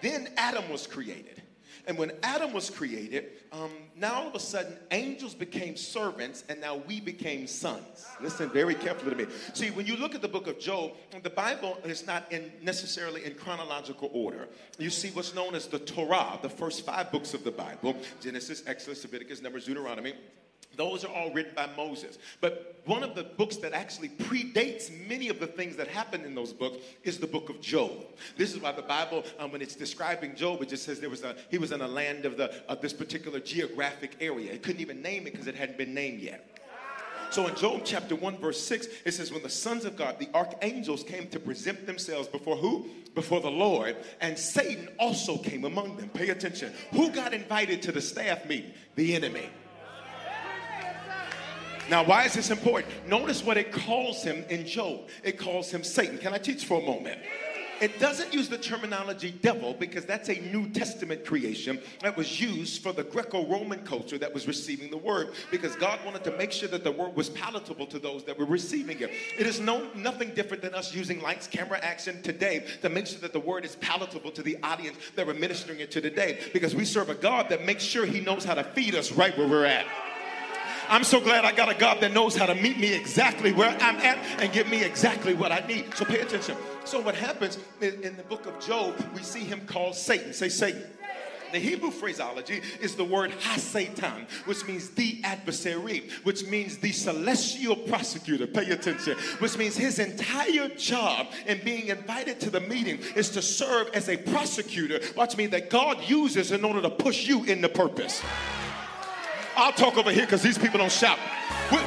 Then 0.01 0.27
Adam 0.35 0.69
was 0.69 0.87
created. 0.87 1.41
And 1.87 1.97
when 1.97 2.11
Adam 2.21 2.51
was 2.51 2.69
created, 2.69 3.29
um, 3.53 3.71
now 3.95 4.15
all 4.15 4.27
of 4.27 4.35
a 4.35 4.41
sudden 4.41 4.75
angels 4.91 5.33
became 5.33 5.77
servants 5.77 6.43
and 6.49 6.59
now 6.59 6.81
we 6.85 6.99
became 6.99 7.47
sons. 7.47 8.05
Listen 8.19 8.49
very 8.49 8.75
carefully 8.75 9.11
to 9.11 9.25
me. 9.25 9.33
See, 9.53 9.69
when 9.69 9.85
you 9.85 9.95
look 9.95 10.13
at 10.13 10.21
the 10.21 10.27
book 10.27 10.47
of 10.47 10.59
Job, 10.59 10.91
the 11.23 11.29
Bible 11.29 11.79
is 11.85 12.05
not 12.05 12.29
in 12.29 12.51
necessarily 12.61 13.23
in 13.23 13.35
chronological 13.35 14.09
order. 14.11 14.49
You 14.77 14.89
see 14.89 15.11
what's 15.11 15.33
known 15.33 15.55
as 15.55 15.65
the 15.65 15.79
Torah, 15.79 16.39
the 16.41 16.49
first 16.49 16.85
five 16.85 17.09
books 17.09 17.33
of 17.33 17.45
the 17.45 17.51
Bible 17.51 17.95
Genesis, 18.19 18.63
Exodus, 18.67 19.01
Leviticus, 19.05 19.41
Numbers, 19.41 19.63
Deuteronomy. 19.63 20.13
Those 20.77 21.03
are 21.03 21.13
all 21.13 21.31
written 21.31 21.53
by 21.55 21.69
Moses. 21.75 22.17
But 22.39 22.81
one 22.85 23.03
of 23.03 23.13
the 23.13 23.23
books 23.23 23.57
that 23.57 23.73
actually 23.73 24.09
predates 24.09 24.89
many 25.07 25.27
of 25.27 25.39
the 25.39 25.47
things 25.47 25.75
that 25.75 25.87
happened 25.87 26.25
in 26.25 26.33
those 26.33 26.53
books 26.53 26.77
is 27.03 27.19
the 27.19 27.27
book 27.27 27.49
of 27.49 27.61
Job. 27.61 27.91
This 28.37 28.53
is 28.53 28.59
why 28.59 28.71
the 28.71 28.81
Bible, 28.81 29.23
um, 29.39 29.51
when 29.51 29.61
it's 29.61 29.75
describing 29.75 30.35
Job, 30.35 30.61
it 30.61 30.69
just 30.69 30.83
says 30.83 30.99
there 30.99 31.09
was 31.09 31.23
a, 31.23 31.35
he 31.49 31.57
was 31.57 31.71
in 31.71 31.81
a 31.81 31.87
land 31.87 32.25
of, 32.25 32.37
the, 32.37 32.53
of 32.69 32.81
this 32.81 32.93
particular 32.93 33.39
geographic 33.39 34.15
area. 34.21 34.53
It 34.53 34.63
couldn't 34.63 34.81
even 34.81 35.01
name 35.01 35.27
it 35.27 35.33
because 35.33 35.47
it 35.47 35.55
hadn't 35.55 35.77
been 35.77 35.93
named 35.93 36.21
yet. 36.21 36.47
So 37.31 37.47
in 37.47 37.55
Job 37.55 37.83
chapter 37.85 38.13
1, 38.13 38.39
verse 38.39 38.61
6, 38.61 38.87
it 39.05 39.13
says, 39.13 39.31
When 39.31 39.41
the 39.41 39.49
sons 39.49 39.85
of 39.85 39.95
God, 39.95 40.19
the 40.19 40.27
archangels, 40.33 41.01
came 41.01 41.29
to 41.29 41.39
present 41.39 41.85
themselves 41.85 42.27
before 42.27 42.57
who? 42.57 42.87
Before 43.15 43.39
the 43.39 43.49
Lord, 43.49 43.95
and 44.19 44.37
Satan 44.37 44.89
also 44.99 45.37
came 45.37 45.63
among 45.63 45.95
them. 45.95 46.09
Pay 46.09 46.29
attention. 46.29 46.73
Who 46.91 47.09
got 47.09 47.33
invited 47.33 47.81
to 47.83 47.93
the 47.93 48.01
staff 48.01 48.45
meeting? 48.45 48.73
The 48.95 49.15
enemy. 49.15 49.49
Now, 51.91 52.05
why 52.05 52.23
is 52.23 52.33
this 52.33 52.51
important? 52.51 52.89
Notice 53.05 53.43
what 53.43 53.57
it 53.57 53.73
calls 53.73 54.23
him 54.23 54.45
in 54.49 54.65
Job. 54.65 55.09
It 55.25 55.37
calls 55.37 55.69
him 55.69 55.83
Satan. 55.83 56.17
Can 56.17 56.33
I 56.33 56.37
teach 56.37 56.63
for 56.63 56.81
a 56.81 56.85
moment? 56.85 57.19
It 57.81 57.99
doesn't 57.99 58.33
use 58.33 58.47
the 58.47 58.57
terminology 58.57 59.31
devil 59.31 59.75
because 59.77 60.05
that's 60.05 60.29
a 60.29 60.39
New 60.39 60.69
Testament 60.69 61.25
creation 61.25 61.81
that 62.01 62.15
was 62.15 62.39
used 62.39 62.81
for 62.81 62.93
the 62.93 63.03
Greco 63.03 63.45
Roman 63.45 63.83
culture 63.83 64.17
that 64.19 64.33
was 64.33 64.47
receiving 64.47 64.89
the 64.89 64.99
word 64.99 65.31
because 65.49 65.75
God 65.75 65.99
wanted 66.05 66.23
to 66.23 66.31
make 66.37 66.53
sure 66.53 66.69
that 66.69 66.85
the 66.85 66.91
word 66.91 67.13
was 67.13 67.29
palatable 67.31 67.87
to 67.87 67.99
those 67.99 68.23
that 68.23 68.39
were 68.39 68.45
receiving 68.45 69.01
it. 69.01 69.11
It 69.37 69.45
is 69.45 69.59
no, 69.59 69.89
nothing 69.93 70.33
different 70.33 70.63
than 70.63 70.73
us 70.73 70.95
using 70.95 71.21
lights, 71.21 71.47
camera, 71.47 71.79
action 71.79 72.21
today 72.21 72.67
to 72.83 72.87
make 72.87 73.07
sure 73.07 73.19
that 73.19 73.33
the 73.33 73.39
word 73.39 73.65
is 73.65 73.75
palatable 73.77 74.31
to 74.31 74.43
the 74.43 74.57
audience 74.63 74.97
that 75.15 75.27
we're 75.27 75.33
ministering 75.33 75.81
it 75.81 75.91
to 75.91 75.99
today 75.99 76.39
because 76.53 76.73
we 76.73 76.85
serve 76.85 77.09
a 77.09 77.15
God 77.15 77.49
that 77.49 77.65
makes 77.65 77.83
sure 77.83 78.05
he 78.05 78.21
knows 78.21 78.45
how 78.45 78.53
to 78.53 78.63
feed 78.63 78.95
us 78.95 79.11
right 79.11 79.37
where 79.37 79.47
we're 79.47 79.65
at. 79.65 79.85
I'm 80.91 81.05
so 81.05 81.21
glad 81.21 81.45
I 81.45 81.53
got 81.53 81.69
a 81.69 81.73
God 81.73 82.01
that 82.01 82.11
knows 82.11 82.35
how 82.35 82.47
to 82.47 82.53
meet 82.53 82.77
me 82.77 82.93
exactly 82.93 83.53
where 83.53 83.69
I'm 83.79 83.95
at 83.95 84.17
and 84.41 84.51
give 84.51 84.67
me 84.67 84.83
exactly 84.83 85.33
what 85.33 85.49
I 85.49 85.65
need. 85.65 85.95
So 85.95 86.03
pay 86.03 86.19
attention. 86.19 86.57
So 86.83 86.99
what 86.99 87.15
happens 87.15 87.57
in, 87.79 88.17
the 88.17 88.23
book 88.23 88.45
of 88.45 88.59
Job, 88.59 89.01
we 89.15 89.23
see 89.23 89.39
him 89.39 89.65
called 89.65 89.95
Satan. 89.95 90.33
Say 90.33 90.49
Satan. 90.49 90.83
The 91.53 91.59
Hebrew 91.59 91.91
phraseology 91.91 92.61
is 92.81 92.95
the 92.95 93.05
word 93.05 93.31
ha-satan, 93.39 94.27
which 94.43 94.65
means 94.67 94.89
the 94.89 95.21
adversary, 95.23 96.09
which 96.23 96.45
means 96.47 96.77
the 96.77 96.91
celestial 96.91 97.77
prosecutor. 97.77 98.45
Pay 98.45 98.71
attention. 98.71 99.17
Which 99.39 99.57
means 99.57 99.77
his 99.77 99.97
entire 99.97 100.67
job 100.75 101.27
in 101.45 101.61
being 101.63 101.87
invited 101.87 102.41
to 102.41 102.49
the 102.49 102.59
meeting 102.59 102.99
is 103.15 103.29
to 103.29 103.41
serve 103.41 103.89
as 103.93 104.09
a 104.09 104.17
prosecutor. 104.17 104.99
Watch 105.15 105.37
me, 105.37 105.45
that 105.47 105.69
God 105.69 106.03
uses 106.03 106.51
in 106.51 106.65
order 106.65 106.81
to 106.81 106.89
push 106.89 107.27
you 107.27 107.45
into 107.45 107.69
purpose. 107.69 108.21
I'll 109.61 109.71
talk 109.71 109.95
over 109.95 110.11
here 110.11 110.25
because 110.25 110.41
these 110.41 110.57
people 110.57 110.79
don't 110.79 110.91
shout. 110.91 111.19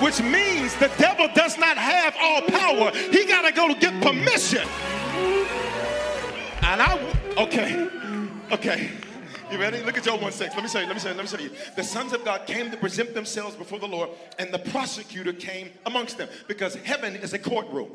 Which 0.01 0.23
means 0.23 0.77
the 0.77 0.93
devil 0.97 1.29
does 1.35 1.59
not 1.59 1.77
have 1.77 2.15
all 2.21 2.43
power. 2.43 2.93
He 3.11 3.27
got 3.27 3.43
to 3.43 3.53
go 3.53 3.67
to 3.67 3.75
get 3.75 4.01
permission. 4.01 4.67
And 6.63 6.81
I, 6.81 7.35
okay, 7.37 7.89
okay. 8.53 8.91
You 9.51 9.59
ready? 9.59 9.83
Look 9.83 9.99
at 9.99 10.05
Job 10.05 10.23
1 10.23 10.31
6. 10.31 10.55
Let 10.55 10.63
me 10.63 10.69
show 10.69 10.79
you, 10.79 10.87
let 10.87 10.95
me 10.95 11.01
show 11.01 11.09
you, 11.09 11.15
let 11.17 11.25
me 11.25 11.29
show 11.29 11.43
you. 11.43 11.51
The 11.75 11.83
sons 11.83 12.13
of 12.13 12.25
God 12.25 12.47
came 12.47 12.71
to 12.71 12.77
present 12.77 13.13
themselves 13.13 13.57
before 13.57 13.81
the 13.81 13.89
Lord, 13.89 14.11
and 14.39 14.55
the 14.55 14.61
prosecutor 14.61 15.33
came 15.33 15.71
amongst 15.85 16.17
them 16.17 16.29
because 16.47 16.77
heaven 16.77 17.17
is 17.17 17.33
a 17.33 17.39
courtroom. 17.41 17.91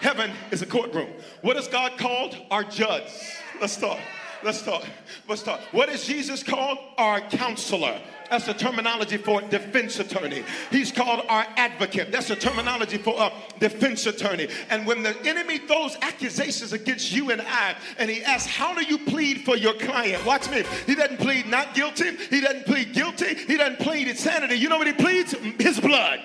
Heaven 0.00 0.32
is 0.50 0.60
a 0.60 0.66
courtroom. 0.66 1.08
What 1.40 1.56
is 1.56 1.66
God 1.66 1.96
called? 1.96 2.36
Our 2.50 2.64
judge. 2.64 3.10
Let's 3.58 3.72
start. 3.72 4.00
Let's 4.44 4.62
talk. 4.62 4.84
Let's 5.28 5.42
talk. 5.42 5.60
What 5.72 5.88
is 5.88 6.04
Jesus 6.04 6.42
called? 6.42 6.78
Our 6.98 7.20
counselor. 7.20 8.00
That's 8.30 8.46
the 8.46 8.54
terminology 8.54 9.18
for 9.18 9.42
defense 9.42 10.00
attorney. 10.00 10.42
He's 10.70 10.90
called 10.90 11.24
our 11.28 11.46
advocate. 11.56 12.10
That's 12.10 12.28
the 12.28 12.36
terminology 12.36 12.96
for 12.96 13.14
a 13.18 13.30
defense 13.58 14.06
attorney. 14.06 14.48
And 14.70 14.86
when 14.86 15.02
the 15.02 15.14
enemy 15.26 15.58
throws 15.58 15.96
accusations 16.00 16.72
against 16.72 17.12
you 17.12 17.30
and 17.30 17.42
I, 17.42 17.76
and 17.98 18.10
he 18.10 18.24
asks, 18.24 18.50
How 18.50 18.74
do 18.74 18.82
you 18.84 18.98
plead 18.98 19.44
for 19.44 19.56
your 19.56 19.74
client? 19.74 20.24
Watch 20.24 20.50
me. 20.50 20.64
He 20.86 20.94
doesn't 20.94 21.18
plead 21.18 21.46
not 21.46 21.74
guilty. 21.74 22.16
He 22.30 22.40
doesn't 22.40 22.64
plead 22.64 22.94
guilty. 22.94 23.34
He 23.34 23.58
doesn't 23.58 23.80
plead 23.80 24.08
insanity. 24.08 24.54
You 24.54 24.70
know 24.70 24.78
what 24.78 24.86
he 24.86 24.94
pleads? 24.94 25.34
His 25.58 25.78
blood. 25.78 26.20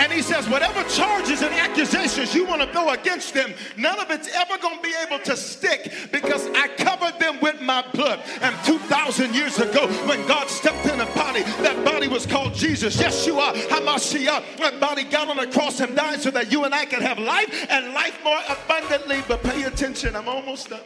And 0.00 0.10
he 0.10 0.22
says, 0.22 0.48
whatever 0.48 0.82
charges 0.88 1.42
and 1.42 1.52
accusations 1.52 2.34
you 2.34 2.46
want 2.46 2.62
to 2.62 2.72
throw 2.72 2.88
against 2.88 3.34
them, 3.34 3.52
none 3.76 4.00
of 4.00 4.10
it's 4.10 4.34
ever 4.34 4.56
going 4.56 4.78
to 4.78 4.82
be 4.82 4.94
able 5.06 5.22
to 5.24 5.36
stick 5.36 5.92
because 6.10 6.46
I 6.54 6.68
covered 6.68 7.20
them 7.20 7.38
with 7.42 7.60
my 7.60 7.84
blood. 7.92 8.20
And 8.40 8.56
2,000 8.64 9.34
years 9.34 9.58
ago, 9.58 9.88
when 10.08 10.26
God 10.26 10.48
stepped 10.48 10.86
in 10.86 11.02
a 11.02 11.06
body, 11.14 11.42
that 11.42 11.84
body 11.84 12.08
was 12.08 12.24
called 12.24 12.54
Jesus. 12.54 12.96
Yeshua 12.96 13.52
HaMashiach. 13.52 14.56
That 14.56 14.80
body 14.80 15.04
got 15.04 15.28
on 15.28 15.36
the 15.36 15.46
cross 15.48 15.80
and 15.80 15.94
died 15.94 16.22
so 16.22 16.30
that 16.30 16.50
you 16.50 16.64
and 16.64 16.74
I 16.74 16.86
can 16.86 17.02
have 17.02 17.18
life 17.18 17.66
and 17.68 17.92
life 17.92 18.18
more 18.24 18.40
abundantly. 18.48 19.22
But 19.28 19.42
pay 19.42 19.64
attention, 19.64 20.16
I'm 20.16 20.28
almost 20.28 20.70
done. 20.70 20.80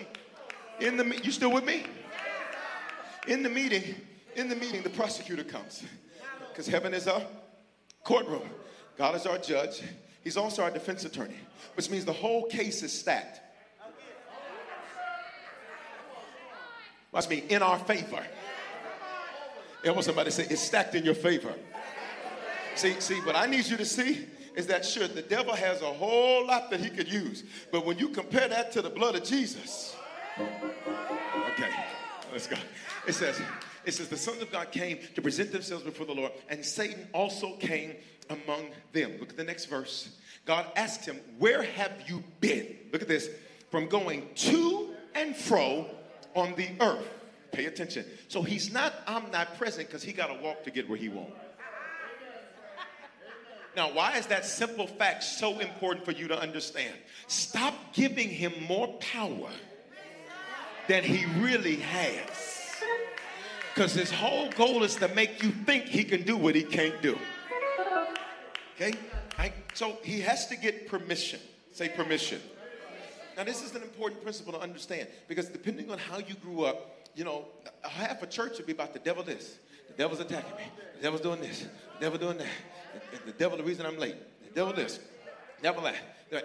In 0.80 0.96
the 0.96 1.04
you 1.22 1.30
still 1.30 1.52
with 1.52 1.64
me? 1.64 1.84
In 3.28 3.44
the 3.44 3.48
meeting, 3.48 3.94
in 4.34 4.48
the 4.48 4.56
meeting, 4.56 4.82
the 4.82 4.90
prosecutor 4.90 5.44
comes 5.44 5.84
because 6.50 6.66
heaven 6.66 6.92
is 6.92 7.06
a 7.06 7.24
courtroom. 8.02 8.50
God 8.96 9.14
is 9.14 9.26
our 9.26 9.38
judge. 9.38 9.82
He's 10.22 10.36
also 10.36 10.62
our 10.62 10.70
defense 10.70 11.04
attorney, 11.04 11.36
which 11.74 11.90
means 11.90 12.04
the 12.04 12.12
whole 12.12 12.46
case 12.46 12.82
is 12.82 12.92
stacked. 12.92 13.40
Watch 17.12 17.28
me, 17.28 17.44
in 17.48 17.62
our 17.62 17.78
favor. 17.78 18.24
I 19.86 19.90
want 19.90 20.04
somebody 20.04 20.30
to 20.30 20.36
say, 20.36 20.46
it's 20.48 20.62
stacked 20.62 20.94
in 20.94 21.04
your 21.04 21.14
favor. 21.14 21.54
See, 22.74 22.98
see, 23.00 23.20
what 23.20 23.36
I 23.36 23.46
need 23.46 23.66
you 23.66 23.76
to 23.76 23.84
see 23.84 24.26
is 24.56 24.66
that 24.68 24.84
sure, 24.84 25.06
the 25.06 25.22
devil 25.22 25.54
has 25.54 25.82
a 25.82 25.92
whole 25.92 26.46
lot 26.46 26.70
that 26.70 26.80
he 26.80 26.88
could 26.90 27.08
use. 27.08 27.44
But 27.70 27.84
when 27.84 27.98
you 27.98 28.08
compare 28.08 28.48
that 28.48 28.72
to 28.72 28.82
the 28.82 28.90
blood 28.90 29.14
of 29.14 29.24
Jesus, 29.24 29.94
okay, 30.40 31.70
let's 32.32 32.46
go. 32.46 32.56
It 33.06 33.12
says, 33.12 33.40
it 33.84 33.92
says, 33.92 34.08
the 34.08 34.16
sons 34.16 34.40
of 34.42 34.50
God 34.50 34.72
came 34.72 34.98
to 35.14 35.22
present 35.22 35.52
themselves 35.52 35.84
before 35.84 36.06
the 36.06 36.14
Lord, 36.14 36.32
and 36.48 36.64
Satan 36.64 37.06
also 37.12 37.56
came 37.56 37.94
among 38.30 38.70
them. 38.92 39.16
Look 39.20 39.30
at 39.30 39.36
the 39.36 39.44
next 39.44 39.66
verse. 39.66 40.16
God 40.44 40.66
asked 40.76 41.04
him, 41.04 41.20
Where 41.38 41.62
have 41.62 41.92
you 42.06 42.22
been? 42.40 42.76
Look 42.92 43.02
at 43.02 43.08
this. 43.08 43.28
From 43.70 43.88
going 43.88 44.28
to 44.36 44.94
and 45.14 45.36
fro 45.36 45.86
on 46.34 46.54
the 46.54 46.68
earth. 46.80 47.08
Pay 47.52 47.66
attention. 47.66 48.04
So 48.28 48.42
he's 48.42 48.72
not 48.72 48.94
omnipresent 49.06 49.88
because 49.88 50.02
he 50.02 50.12
got 50.12 50.26
to 50.26 50.42
walk 50.42 50.64
to 50.64 50.70
get 50.70 50.88
where 50.88 50.98
he 50.98 51.08
wants. 51.08 51.32
Now, 53.76 53.92
why 53.92 54.16
is 54.16 54.26
that 54.26 54.46
simple 54.46 54.86
fact 54.86 55.24
so 55.24 55.58
important 55.58 56.04
for 56.04 56.12
you 56.12 56.28
to 56.28 56.38
understand? 56.38 56.94
Stop 57.26 57.74
giving 57.92 58.28
him 58.28 58.52
more 58.68 58.88
power 59.00 59.50
than 60.86 61.02
he 61.02 61.26
really 61.40 61.76
has. 61.76 62.74
Because 63.74 63.92
his 63.92 64.12
whole 64.12 64.50
goal 64.50 64.84
is 64.84 64.94
to 64.96 65.08
make 65.08 65.42
you 65.42 65.50
think 65.50 65.86
he 65.86 66.04
can 66.04 66.22
do 66.22 66.36
what 66.36 66.54
he 66.54 66.62
can't 66.62 67.00
do. 67.02 67.18
Okay? 68.74 68.94
So 69.74 69.98
he 70.02 70.20
has 70.20 70.46
to 70.48 70.56
get 70.56 70.88
permission. 70.88 71.40
Say 71.72 71.88
permission. 71.88 72.40
Now, 73.36 73.42
this 73.42 73.62
is 73.64 73.74
an 73.74 73.82
important 73.82 74.22
principle 74.22 74.52
to 74.52 74.60
understand 74.60 75.08
because 75.26 75.48
depending 75.48 75.90
on 75.90 75.98
how 75.98 76.18
you 76.18 76.34
grew 76.34 76.64
up, 76.64 77.08
you 77.16 77.24
know, 77.24 77.46
half 77.82 78.22
a 78.22 78.26
church 78.26 78.58
would 78.58 78.66
be 78.66 78.72
about 78.72 78.92
the 78.92 79.00
devil 79.00 79.24
this, 79.24 79.58
the 79.88 79.94
devil's 79.94 80.20
attacking 80.20 80.56
me, 80.56 80.64
the 80.96 81.02
devil's 81.02 81.20
doing 81.20 81.40
this, 81.40 81.66
the 81.98 82.00
devil 82.00 82.18
doing 82.18 82.38
that, 82.38 82.46
the, 83.10 83.32
the 83.32 83.38
devil 83.38 83.58
the 83.58 83.64
reason 83.64 83.86
I'm 83.86 83.98
late, 83.98 84.16
the 84.48 84.54
devil 84.54 84.72
this, 84.72 84.98
the 85.56 85.62
devil 85.62 85.82
that. 85.82 85.96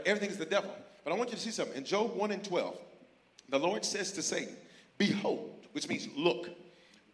Everything's 0.06 0.38
the 0.38 0.46
devil. 0.46 0.74
But 1.04 1.14
I 1.14 1.16
want 1.16 1.30
you 1.30 1.36
to 1.36 1.42
see 1.42 1.52
something. 1.52 1.78
In 1.78 1.86
Job 1.86 2.16
1 2.16 2.32
and 2.32 2.44
12, 2.44 2.78
the 3.50 3.60
Lord 3.60 3.86
says 3.86 4.12
to 4.14 4.22
Satan, 4.22 4.56
Behold, 4.98 5.52
which 5.72 5.88
means 5.88 6.08
look, 6.16 6.50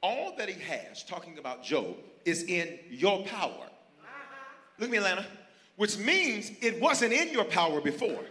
all 0.02 0.36
that 0.38 0.50
he 0.50 0.60
has, 0.62 1.04
talking 1.04 1.38
about 1.38 1.64
Job, 1.64 1.96
is 2.26 2.44
in 2.44 2.80
your 2.90 3.24
power. 3.26 3.68
Look 4.78 4.90
at 4.90 4.92
me, 4.92 4.98
Atlanta. 4.98 5.26
Which 5.76 5.98
means 5.98 6.52
it 6.62 6.80
wasn't 6.80 7.14
in 7.14 7.32
your 7.32 7.46
power 7.46 7.82
before. 7.82 8.24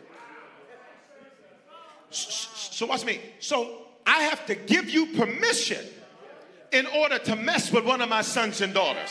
So 2.11 2.87
watch 2.87 3.05
me. 3.05 3.21
So 3.41 3.83
I 4.07 4.23
have 4.23 4.47
to 4.47 4.55
give 4.55 4.89
you 4.89 5.07
permission 5.15 5.85
in 6.73 6.87
order 6.87 7.19
to 7.19 7.37
mess 7.37 7.73
with 7.73 7.85
one 7.85 8.01
of 8.01 8.09
my 8.09 8.23
sons 8.23 8.61
and 8.61 8.73
daughters. 8.73 9.11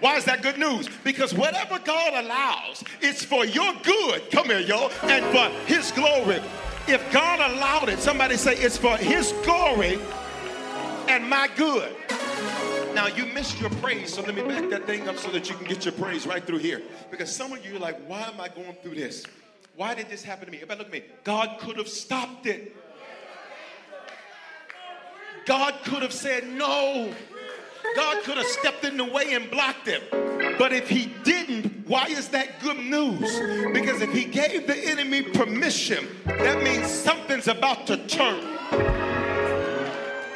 Why 0.00 0.16
is 0.16 0.24
that 0.26 0.42
good 0.42 0.58
news? 0.58 0.88
Because 1.04 1.32
whatever 1.32 1.78
God 1.78 2.24
allows, 2.24 2.84
it's 3.00 3.24
for 3.24 3.46
your 3.46 3.72
good. 3.82 4.30
Come 4.30 4.46
here, 4.46 4.60
y'all, 4.60 4.90
and 5.04 5.24
for 5.26 5.48
His 5.66 5.90
glory. 5.92 6.40
If 6.86 7.10
God 7.12 7.40
allowed 7.40 7.88
it, 7.88 7.98
somebody 7.98 8.36
say 8.36 8.56
it's 8.56 8.76
for 8.76 8.96
His 8.96 9.32
glory 9.44 9.98
and 11.08 11.28
my 11.28 11.48
good. 11.56 11.94
Now 12.96 13.08
you 13.08 13.26
missed 13.26 13.60
your 13.60 13.68
praise, 13.68 14.14
so 14.14 14.22
let 14.22 14.34
me 14.34 14.40
back 14.40 14.70
that 14.70 14.86
thing 14.86 15.06
up 15.06 15.18
so 15.18 15.30
that 15.32 15.50
you 15.50 15.54
can 15.54 15.66
get 15.66 15.84
your 15.84 15.92
praise 15.92 16.26
right 16.26 16.42
through 16.42 16.60
here. 16.60 16.80
Because 17.10 17.30
some 17.30 17.52
of 17.52 17.62
you 17.62 17.76
are 17.76 17.78
like, 17.78 17.98
why 18.08 18.22
am 18.22 18.40
I 18.40 18.48
going 18.48 18.72
through 18.82 18.94
this? 18.94 19.22
Why 19.74 19.94
did 19.94 20.08
this 20.08 20.24
happen 20.24 20.46
to 20.46 20.50
me? 20.50 20.56
Everybody 20.62 20.78
look 20.78 20.86
at 20.86 20.92
me. 20.94 21.02
God 21.22 21.58
could 21.60 21.76
have 21.76 21.88
stopped 21.88 22.46
it. 22.46 22.74
God 25.44 25.74
could 25.84 26.00
have 26.02 26.14
said 26.14 26.48
no. 26.48 27.12
God 27.96 28.24
could 28.24 28.38
have 28.38 28.46
stepped 28.46 28.82
in 28.86 28.96
the 28.96 29.04
way 29.04 29.34
and 29.34 29.50
blocked 29.50 29.88
it. 29.88 30.10
But 30.58 30.72
if 30.72 30.88
he 30.88 31.12
didn't, 31.22 31.86
why 31.86 32.06
is 32.06 32.28
that 32.28 32.60
good 32.60 32.78
news? 32.78 33.38
Because 33.74 34.00
if 34.00 34.10
he 34.14 34.24
gave 34.24 34.66
the 34.66 34.74
enemy 34.74 35.20
permission, 35.20 36.08
that 36.24 36.62
means 36.62 36.86
something's 36.90 37.46
about 37.46 37.86
to 37.88 37.98
turn. 38.06 39.05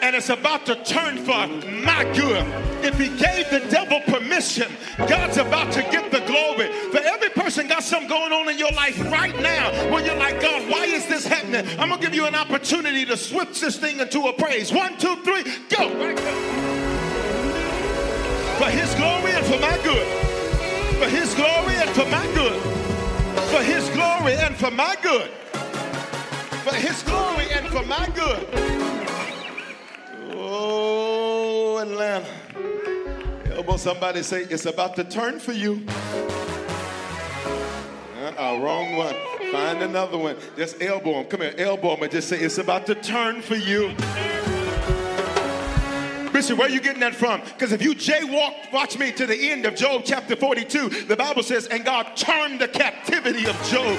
And 0.03 0.17
it's 0.17 0.31
about 0.31 0.67
to 0.67 0.77
turn 0.85 1.19
for 1.19 1.47
my 1.47 2.05
good. 2.15 2.45
If 2.85 2.99
he 2.99 3.09
gave 3.09 3.51
the 3.51 3.67
devil 3.71 4.01
permission, 4.01 4.73
God's 4.99 5.37
about 5.37 5.73
to 5.73 5.83
get 5.83 6.11
the 6.11 6.21
glory. 6.21 6.73
For 6.91 6.99
every 6.99 7.29
person 7.31 7.69
got 7.69 7.83
something 7.83 8.09
going 8.09 8.33
on 8.33 8.49
in 8.49 8.59
your 8.59 8.73
life 8.73 8.99
right 9.11 9.39
now 9.41 9.71
where 9.91 10.05
you're 10.05 10.17
like, 10.17 10.41
God, 10.41 10.71
why 10.71 10.85
is 10.85 11.07
this 11.07 11.27
happening? 11.27 11.67
I'm 11.79 11.91
gonna 11.91 12.01
give 12.01 12.15
you 12.15 12.27
an 12.27 12.35
opportunity 12.35 13.05
to 13.07 13.17
switch 13.17 13.61
this 13.61 13.79
thing 13.79 14.01
into 14.01 14.23
a 14.29 14.33
praise. 14.33 14.73
One, 14.73 14.97
two, 14.99 15.17
three, 15.23 15.43
go. 15.69 15.91
For 18.59 18.71
his 18.71 18.95
glory 18.95 19.33
and 19.33 19.47
for 19.47 19.59
my 19.59 19.79
good. 19.83 20.07
For 20.99 21.09
his 21.09 21.35
glory 21.35 21.75
and 21.77 21.91
for 21.91 22.07
my 22.07 22.27
good. 22.35 22.61
For 23.51 23.63
his 23.63 23.89
glory 23.91 24.35
and 24.35 24.57
for 24.57 24.71
my 24.71 24.97
good. 25.03 25.31
For 26.65 26.75
his 26.75 27.03
glory 27.03 27.47
and 27.53 27.67
for 27.69 27.85
my 27.85 28.09
good. 28.15 28.71
Oh, 30.43 31.77
Atlanta. 31.77 32.27
Elbow 33.53 33.77
somebody 33.77 34.23
say, 34.23 34.45
it's 34.45 34.65
about 34.65 34.97
to 34.97 35.05
turn 35.05 35.39
for 35.39 35.53
you. 35.53 35.85
Uh-uh, 38.17 38.59
wrong 38.59 38.97
one. 38.97 39.15
Find 39.53 39.83
another 39.83 40.17
one. 40.17 40.37
Just 40.57 40.81
elbow 40.81 41.21
him. 41.21 41.27
Come 41.27 41.43
here, 41.43 41.55
elbow 41.59 41.95
him 41.95 42.05
and 42.05 42.13
just 42.13 42.31
say, 42.31 42.39
it's 42.39 42.57
about 42.57 42.87
to 42.87 42.95
turn 42.95 43.43
for 43.43 43.57
you. 43.57 43.89
Bishop, 46.33 46.57
where 46.59 46.69
are 46.69 46.71
you 46.71 46.81
getting 46.81 47.01
that 47.01 47.15
from? 47.15 47.43
Because 47.43 47.73
if 47.73 47.83
you 47.83 47.95
jaywalk, 47.95 48.73
watch 48.73 48.99
me 48.99 49.13
to 49.13 49.27
the 49.27 49.51
end 49.51 49.67
of 49.67 49.75
Job 49.75 50.05
chapter 50.07 50.37
42, 50.37 51.05
the 51.05 51.17
Bible 51.17 51.43
says, 51.43 51.67
and 51.67 51.85
God 51.85 52.17
turned 52.17 52.61
the 52.61 52.69
captivity 52.69 53.45
of 53.47 53.63
Job, 53.65 53.99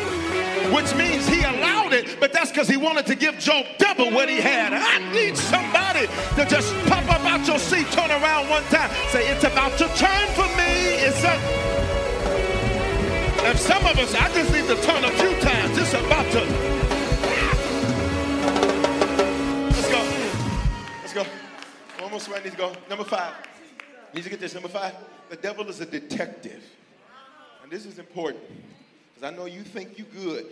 which 0.73 0.95
means 0.95 1.27
he 1.27 1.43
allowed 1.43 1.71
that's 2.41 2.51
because 2.51 2.67
he 2.67 2.75
wanted 2.75 3.06
to 3.06 3.13
give 3.13 3.38
Job 3.38 3.67
double 3.77 4.10
what 4.10 4.27
he 4.27 4.38
had. 4.38 4.73
I 4.73 4.97
need 5.13 5.38
somebody 5.38 6.08
to 6.08 6.45
just 6.49 6.73
pop 6.88 7.08
up 7.08 7.21
out 7.21 7.45
your 7.45 7.60
seat, 7.60 7.86
turn 7.91 8.10
around 8.10 8.49
one 8.49 8.63
time, 8.63 8.89
say, 9.12 9.27
it's 9.30 9.43
about 9.43 9.77
to 9.77 9.86
turn 9.93 10.27
for 10.34 10.49
me. 10.58 10.97
It's 11.06 11.23
a. 11.23 11.38
And 13.45 13.60
some 13.60 13.86
of 13.86 13.95
us, 13.99 14.15
I 14.15 14.34
just 14.34 14.51
need 14.51 14.65
to 14.65 14.75
turn 14.82 15.04
a 15.04 15.12
few 15.12 15.39
times. 15.39 15.77
It's 15.77 15.93
about 15.93 16.32
to. 16.32 16.41
Let's 19.69 19.91
go. 19.91 20.04
Let's 21.01 21.13
go. 21.13 21.25
Almost 22.01 22.27
where 22.27 22.39
I 22.39 22.43
need 22.43 22.54
to 22.54 22.58
go. 22.58 22.73
Number 22.89 23.04
five. 23.04 23.36
Need 24.15 24.23
to 24.23 24.30
get 24.32 24.39
this. 24.39 24.56
Number 24.56 24.69
five. 24.69 24.95
The 25.30 25.36
devil 25.36 25.69
is 25.69 25.80
a 25.80 25.86
detective. 25.86 26.63
And 27.62 27.71
this 27.71 27.86
is 27.86 27.99
important. 27.99 28.43
Because 29.13 29.32
I 29.32 29.36
know 29.36 29.45
you 29.45 29.62
think 29.62 29.99
you're 29.99 30.08
good, 30.08 30.47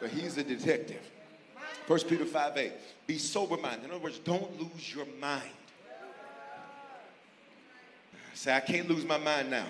but 0.00 0.10
he's 0.10 0.36
a 0.36 0.44
detective. 0.44 1.02
1 1.86 2.00
Peter 2.00 2.24
5 2.24 2.56
8. 2.56 2.72
Be 3.06 3.18
sober 3.18 3.56
minded. 3.56 3.84
In 3.84 3.90
other 3.92 4.02
words, 4.02 4.18
don't 4.18 4.60
lose 4.60 4.94
your 4.94 5.06
mind. 5.20 5.42
Say, 8.34 8.54
I 8.54 8.60
can't 8.60 8.88
lose 8.88 9.04
my 9.04 9.18
mind 9.18 9.50
now. 9.50 9.66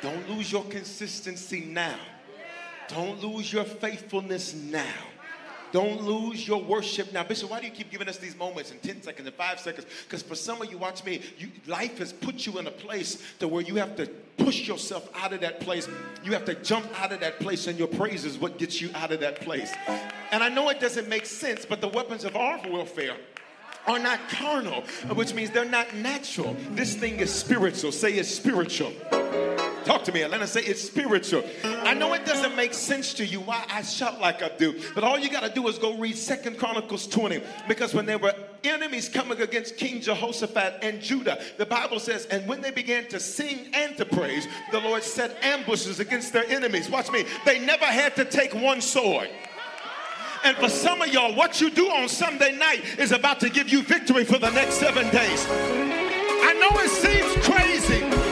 Don't 0.00 0.28
lose 0.30 0.50
your 0.50 0.64
consistency 0.64 1.60
now. 1.60 1.98
Don't 2.88 3.22
lose 3.22 3.52
your 3.52 3.64
faithfulness 3.64 4.54
now. 4.54 4.94
Don't 5.72 6.02
lose 6.02 6.46
your 6.46 6.62
worship 6.62 7.12
now. 7.12 7.22
Bishop, 7.24 7.50
why 7.50 7.60
do 7.60 7.66
you 7.66 7.72
keep 7.72 7.90
giving 7.90 8.08
us 8.08 8.18
these 8.18 8.36
moments 8.36 8.70
in 8.70 8.78
10 8.78 9.02
seconds 9.02 9.26
and 9.26 9.36
5 9.36 9.60
seconds? 9.60 9.86
Because 10.04 10.22
for 10.22 10.34
some 10.34 10.60
of 10.62 10.70
you, 10.70 10.78
watch 10.78 11.04
me, 11.04 11.20
you, 11.38 11.48
life 11.66 11.98
has 11.98 12.12
put 12.12 12.46
you 12.46 12.58
in 12.58 12.66
a 12.66 12.70
place 12.70 13.22
to 13.38 13.48
where 13.48 13.62
you 13.62 13.76
have 13.76 13.96
to 13.96 14.06
push 14.36 14.66
yourself 14.66 15.08
out 15.14 15.32
of 15.32 15.40
that 15.40 15.60
place. 15.60 15.88
You 16.24 16.32
have 16.32 16.44
to 16.46 16.54
jump 16.54 16.86
out 17.00 17.12
of 17.12 17.20
that 17.20 17.40
place, 17.40 17.66
and 17.66 17.78
your 17.78 17.88
praise 17.88 18.24
is 18.24 18.38
what 18.38 18.58
gets 18.58 18.80
you 18.80 18.90
out 18.94 19.12
of 19.12 19.20
that 19.20 19.40
place. 19.40 19.72
And 20.32 20.42
I 20.42 20.48
know 20.48 20.68
it 20.70 20.80
doesn't 20.80 21.08
make 21.08 21.26
sense, 21.26 21.64
but 21.64 21.80
the 21.80 21.88
weapons 21.88 22.24
of 22.24 22.36
our 22.36 22.60
warfare 22.68 23.16
are 23.86 23.98
not 23.98 24.20
carnal, 24.28 24.82
which 25.14 25.34
means 25.34 25.50
they're 25.50 25.64
not 25.64 25.94
natural. 25.94 26.56
This 26.72 26.94
thing 26.94 27.20
is 27.20 27.32
spiritual. 27.32 27.92
Say 27.92 28.14
it's 28.14 28.28
spiritual. 28.28 28.92
Talk 29.90 30.04
to 30.04 30.12
me, 30.12 30.22
Atlanta. 30.22 30.46
Say 30.46 30.60
it's 30.60 30.82
spiritual. 30.82 31.42
I 31.64 31.94
know 31.94 32.14
it 32.14 32.24
doesn't 32.24 32.54
make 32.54 32.74
sense 32.74 33.12
to 33.14 33.26
you 33.26 33.40
why 33.40 33.64
I 33.68 33.82
shout 33.82 34.20
like 34.20 34.40
I 34.40 34.48
do, 34.56 34.80
but 34.94 35.02
all 35.02 35.18
you 35.18 35.28
got 35.28 35.42
to 35.42 35.52
do 35.52 35.66
is 35.66 35.78
go 35.78 35.98
read 35.98 36.16
Second 36.16 36.58
Chronicles 36.58 37.08
20. 37.08 37.42
Because 37.66 37.92
when 37.92 38.06
there 38.06 38.16
were 38.16 38.32
enemies 38.62 39.08
coming 39.08 39.40
against 39.40 39.76
King 39.78 40.00
Jehoshaphat 40.00 40.84
and 40.84 41.00
Judah, 41.00 41.42
the 41.58 41.66
Bible 41.66 41.98
says, 41.98 42.26
and 42.26 42.46
when 42.46 42.60
they 42.60 42.70
began 42.70 43.08
to 43.08 43.18
sing 43.18 43.66
and 43.74 43.96
to 43.96 44.04
praise, 44.04 44.46
the 44.70 44.78
Lord 44.78 45.02
set 45.02 45.36
ambushes 45.42 45.98
against 45.98 46.32
their 46.32 46.48
enemies. 46.48 46.88
Watch 46.88 47.10
me. 47.10 47.24
They 47.44 47.58
never 47.58 47.86
had 47.86 48.14
to 48.14 48.24
take 48.24 48.54
one 48.54 48.80
sword. 48.80 49.28
And 50.44 50.56
for 50.58 50.68
some 50.68 51.02
of 51.02 51.08
y'all, 51.12 51.34
what 51.34 51.60
you 51.60 51.68
do 51.68 51.88
on 51.90 52.08
Sunday 52.08 52.56
night 52.56 52.84
is 52.96 53.10
about 53.10 53.40
to 53.40 53.50
give 53.50 53.68
you 53.68 53.82
victory 53.82 54.22
for 54.22 54.38
the 54.38 54.50
next 54.50 54.74
seven 54.74 55.10
days. 55.10 55.46
I 55.48 56.54
know 56.60 56.78
it 56.78 56.90
seems 56.90 57.44
crazy. 57.44 58.29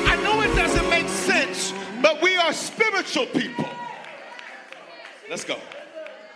But 2.03 2.23
we 2.23 2.37
are 2.37 2.53
spiritual 2.53 3.27
people. 3.27 3.67
Let's 5.29 5.45
go. 5.45 5.57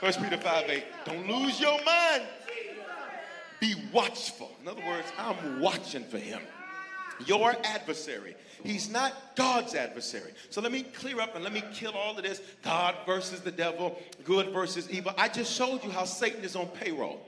First 0.01 0.23
Peter 0.23 0.37
5 0.37 0.69
8. 0.69 0.85
Don't 1.05 1.29
lose 1.29 1.61
your 1.61 1.83
mind. 1.85 2.25
Be 3.61 3.77
watchful. 3.93 4.51
In 4.61 4.69
other 4.69 4.85
words, 4.85 5.07
I'm 5.17 5.61
watching 5.61 6.05
for 6.05 6.19
him. 6.19 6.43
Your 7.27 7.55
adversary. 7.65 8.35
He's 8.65 8.91
not 8.91 9.13
God's 9.37 9.75
adversary. 9.75 10.33
So 10.51 10.61
let 10.61 10.73
me 10.73 10.83
clear 10.83 11.21
up 11.21 11.35
and 11.35 11.45
let 11.45 11.53
me 11.53 11.63
kill 11.73 11.93
all 11.93 12.17
of 12.17 12.23
this 12.23 12.41
God 12.63 12.97
versus 13.07 13.41
the 13.41 13.51
devil, 13.51 13.99
good 14.25 14.49
versus 14.49 14.91
evil. 14.91 15.13
I 15.17 15.29
just 15.29 15.53
showed 15.53 15.83
you 15.85 15.91
how 15.91 16.05
Satan 16.05 16.45
is 16.45 16.57
on 16.57 16.67
payroll. 16.69 17.25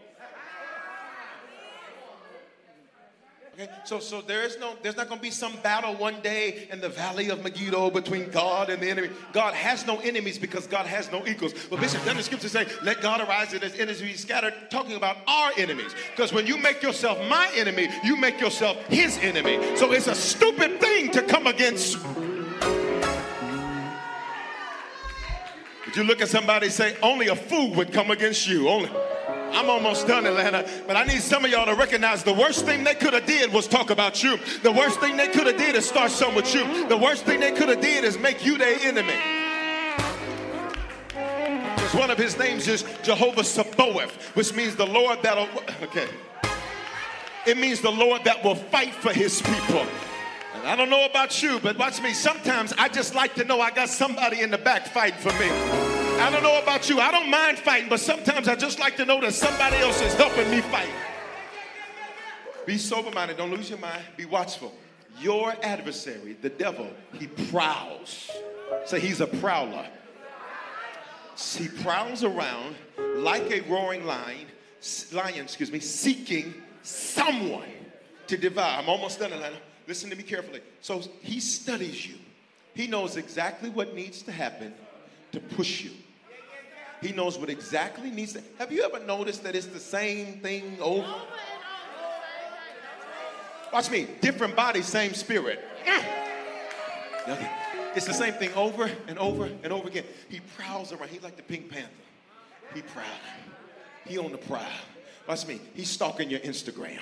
Okay, 3.55 3.69
so 3.85 4.01
so 4.01 4.21
there 4.21 4.43
is 4.43 4.59
no, 4.59 4.75
there's 4.83 4.97
not 4.97 5.07
going 5.07 5.21
to 5.21 5.23
be 5.23 5.31
some 5.31 5.53
battle 5.63 5.95
one 5.95 6.21
day 6.23 6.67
in 6.73 6.81
the 6.81 6.89
valley 6.89 7.29
of 7.29 7.45
Megiddo 7.45 7.89
between 7.91 8.29
God 8.31 8.69
and 8.69 8.83
the 8.83 8.91
enemy. 8.91 9.11
God 9.33 9.55
has 9.55 9.87
no 9.87 9.99
enemies 10.01 10.39
because 10.39 10.67
God 10.67 10.87
has 10.87 11.13
no 11.13 11.25
equals. 11.25 11.53
But 11.71 11.79
Bishop, 11.79 12.01
doesn't 12.01 12.17
the 12.17 12.23
scripture 12.25 12.49
say, 12.49 12.67
"Let 12.83 13.01
God 13.01 13.21
arise 13.21 13.53
and 13.53 13.63
His 13.63 13.75
enemies 13.75 14.03
be 14.03 14.15
scattered"? 14.15 14.55
Talking 14.71 14.97
about 14.97 15.19
our 15.29 15.53
enemies, 15.57 15.95
because 16.11 16.33
when 16.33 16.49
you 16.49 16.57
make 16.57 16.83
yourself 16.83 17.17
my 17.29 17.49
enemy, 17.55 17.91
you 18.03 18.17
make 18.17 18.41
yourself 18.41 18.77
His 18.89 19.19
enemy. 19.19 19.77
So 19.77 19.93
it's 19.93 20.09
a 20.09 20.17
stupid 20.17 20.81
thing 20.81 21.13
to 21.13 21.23
come 21.23 21.47
against. 21.47 21.99
Would 25.87 25.95
you 25.95 26.03
look 26.03 26.21
at 26.21 26.29
somebody 26.29 26.71
say, 26.71 26.97
"Only 27.05 27.29
a 27.29 27.37
fool 27.37 27.73
would 27.75 27.93
come 27.93 28.11
against 28.11 28.49
you"? 28.49 28.69
Only. 28.69 28.91
I'm 29.55 29.71
almost 29.71 30.07
done, 30.07 30.27
Atlanta. 30.27 30.69
But 30.87 30.97
I 30.97 31.05
need 31.05 31.23
some 31.23 31.45
of 31.45 31.51
y'all 31.51 31.67
to 31.67 31.75
recognize 31.75 32.25
the 32.25 32.33
worst 32.33 32.65
thing 32.65 32.83
they 32.83 32.95
could 32.95 33.13
have 33.13 33.25
did 33.25 33.53
was 33.53 33.69
talk 33.69 33.91
about 33.91 34.23
you. 34.23 34.37
The 34.63 34.73
worst 34.73 34.99
thing 35.01 35.17
they 35.17 35.29
could 35.29 35.47
have 35.47 35.57
did 35.57 35.77
is 35.77 35.87
start 35.87 36.11
something 36.11 36.37
with 36.37 36.53
you. 36.55 36.89
The 36.89 36.97
worst 36.97 37.25
thing 37.25 37.41
they 37.41 37.53
could 37.53 37.69
have 37.69 37.81
did 37.81 38.05
is 38.05 38.19
make 38.19 38.45
you 38.45 38.59
their 38.59 38.79
enemy. 38.81 39.15
Because 41.77 41.95
one 41.95 42.11
of 42.11 42.19
his 42.19 42.37
names 42.37 42.67
is 42.67 42.85
Jehovah 43.03 43.45
Sabaoth, 43.45 44.37
which 44.37 44.53
means 44.55 44.75
the 44.75 44.87
Lord 44.87 45.23
that'll. 45.23 45.49
Okay. 45.83 46.09
It 47.47 47.57
means 47.57 47.81
the 47.81 47.93
Lord 47.93 48.25
that 48.25 48.43
will 48.43 48.57
fight 48.57 48.95
for 48.95 49.13
his 49.13 49.41
people. 49.41 49.87
And 50.55 50.67
I 50.67 50.75
don't 50.77 50.91
know 50.91 51.05
about 51.05 51.43
you, 51.43 51.61
but 51.61 51.79
watch 51.79 52.01
me. 52.03 52.13
Sometimes 52.13 52.73
I 52.79 52.89
just 52.89 53.15
like 53.15 53.35
to 53.35 53.45
know 53.45 53.61
I 53.61 53.71
got 53.71 53.89
somebody 53.89 54.41
in 54.41 54.51
the 54.51 54.59
back 54.59 54.87
fighting 54.87 55.21
for 55.21 55.33
me. 55.39 55.84
I 56.25 56.31
don't 56.31 56.43
know 56.43 56.59
about 56.59 56.89
you. 56.89 57.01
I 57.01 57.11
don't 57.11 57.29
mind 57.29 57.59
fighting, 57.59 57.91
but 57.91 58.01
sometimes 58.01 58.49
I 58.49 58.55
just 58.55 58.81
like 58.81 58.97
to 58.97 59.05
know 59.05 59.21
that 59.21 59.35
somebody 59.35 59.77
else 59.77 60.01
is 60.01 60.15
helping 60.15 60.51
me 60.51 60.63
fight. 60.63 60.89
Be 62.65 62.79
sober 62.79 63.11
minded. 63.11 63.37
Don't 63.37 63.51
lose 63.51 63.69
your 63.69 63.79
mind. 63.79 64.01
Be 64.17 64.25
watchful. 64.25 64.73
Your 65.21 65.55
adversary, 65.63 66.39
the 66.41 66.49
devil, 66.49 66.89
he 67.13 67.27
prowls. 67.27 68.31
Say 68.87 69.01
he's 69.01 69.21
a 69.21 69.27
prowler. 69.27 69.87
He 71.37 71.69
prowls 71.69 72.25
around 72.25 72.77
like 73.17 73.51
a 73.51 73.61
roaring 73.71 74.07
lion, 74.07 74.47
lion, 75.13 75.41
excuse 75.41 75.71
me, 75.71 75.79
seeking 75.79 76.55
someone 76.83 77.69
to 78.29 78.39
devour. 78.39 78.81
I'm 78.81 78.89
almost 78.89 79.19
done, 79.19 79.31
Atlanta. 79.31 79.59
Listen 79.87 80.09
to 80.09 80.17
me 80.17 80.23
carefully. 80.23 80.63
So 80.81 81.03
he 81.21 81.39
studies 81.39 82.07
you. 82.07 82.15
He 82.73 82.87
knows 82.87 83.19
exactly 83.19 83.69
what 83.69 83.95
needs 83.95 84.23
to 84.23 84.33
happen 84.33 84.73
to 85.33 85.41
push 85.41 85.83
you. 85.83 85.91
He 87.05 87.13
knows 87.13 87.39
what 87.39 87.51
exactly 87.51 88.11
needs 88.11 88.33
to. 88.33 88.43
Have 88.59 88.73
you 88.73 88.83
ever 88.83 88.99
noticed 88.99 89.43
that 89.45 89.55
it's 89.55 89.67
the 89.67 89.79
same 89.79 90.41
thing 90.41 90.79
over? 90.81 91.15
Watch 93.73 93.91
me. 93.91 94.09
Different 94.23 94.57
body, 94.57 94.81
same 94.81 95.13
spirit. 95.13 95.63
It's 97.95 98.07
the 98.07 98.15
same 98.15 98.33
thing 98.35 98.55
over 98.55 98.91
and 99.07 99.19
over 99.19 99.51
and 99.63 99.71
over 99.71 99.87
again. 99.87 100.05
He 100.31 100.41
prowls 100.57 100.93
around. 100.93 101.11
He's 101.11 101.23
like 101.23 101.37
the 101.37 101.43
Pink 101.43 101.69
Panther. 101.69 101.91
He 102.75 102.81
prowling. 102.81 103.11
He 104.07 104.17
on 104.17 104.33
the 104.33 104.39
prowl. 104.39 104.65
Watch 105.29 105.47
me. 105.47 105.61
He's 105.75 105.91
stalking 105.91 106.31
your 106.31 106.41
Instagram. 106.41 107.01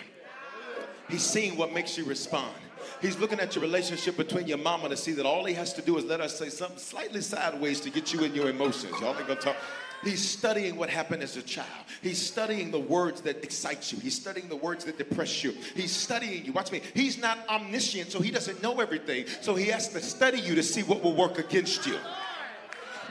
He's 1.08 1.22
seeing 1.22 1.56
what 1.56 1.72
makes 1.72 1.96
you 1.96 2.04
respond. 2.04 2.54
He's 3.00 3.18
looking 3.18 3.38
at 3.38 3.54
your 3.54 3.62
relationship 3.62 4.16
between 4.16 4.48
your 4.48 4.58
mama 4.58 4.88
to 4.88 4.96
see 4.96 5.12
that 5.12 5.26
all 5.26 5.44
he 5.44 5.54
has 5.54 5.72
to 5.74 5.82
do 5.82 5.96
is 5.96 6.04
let 6.04 6.20
us 6.20 6.36
say 6.38 6.48
something 6.48 6.78
slightly 6.78 7.20
sideways 7.20 7.80
to 7.80 7.90
get 7.90 8.12
you 8.12 8.24
in 8.24 8.34
your 8.34 8.48
emotions. 8.48 8.94
Y'all 9.00 9.16
ain't 9.16 9.28
gonna 9.28 9.40
talk. 9.40 9.56
He's 10.04 10.28
studying 10.28 10.76
what 10.76 10.90
happened 10.90 11.22
as 11.22 11.36
a 11.36 11.42
child. 11.42 11.68
He's 12.02 12.20
studying 12.20 12.70
the 12.70 12.80
words 12.80 13.20
that 13.22 13.42
excite 13.44 13.92
you. 13.92 13.98
He's 14.00 14.16
studying 14.16 14.48
the 14.48 14.56
words 14.56 14.84
that 14.84 14.98
depress 14.98 15.44
you. 15.44 15.54
He's 15.76 15.92
studying 15.92 16.44
you. 16.44 16.52
Watch 16.52 16.72
me. 16.72 16.82
He's 16.94 17.18
not 17.18 17.38
omniscient, 17.48 18.10
so 18.10 18.20
he 18.20 18.30
doesn't 18.32 18.62
know 18.62 18.80
everything. 18.80 19.26
So 19.40 19.54
he 19.54 19.66
has 19.66 19.88
to 19.90 20.00
study 20.00 20.40
you 20.40 20.56
to 20.56 20.62
see 20.62 20.82
what 20.82 21.02
will 21.02 21.14
work 21.14 21.38
against 21.38 21.86
you. 21.86 21.98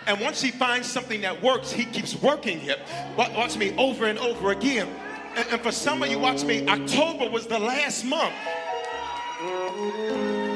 And 0.08 0.20
once 0.20 0.42
he 0.42 0.52
finds 0.52 0.88
something 0.88 1.22
that 1.22 1.42
works, 1.42 1.72
he 1.72 1.86
keeps 1.86 2.22
working 2.22 2.60
it. 2.64 2.80
Watch 3.16 3.56
me 3.56 3.76
over 3.78 4.08
and 4.08 4.20
over 4.20 4.52
again. 4.52 4.90
And, 5.36 5.48
and 5.50 5.62
for 5.62 5.72
some 5.72 6.04
of 6.04 6.10
you, 6.10 6.20
watch 6.20 6.44
me, 6.44 6.68
October 6.68 7.30
was 7.30 7.48
the 7.48 7.60
last 7.60 8.04
month 8.04 8.36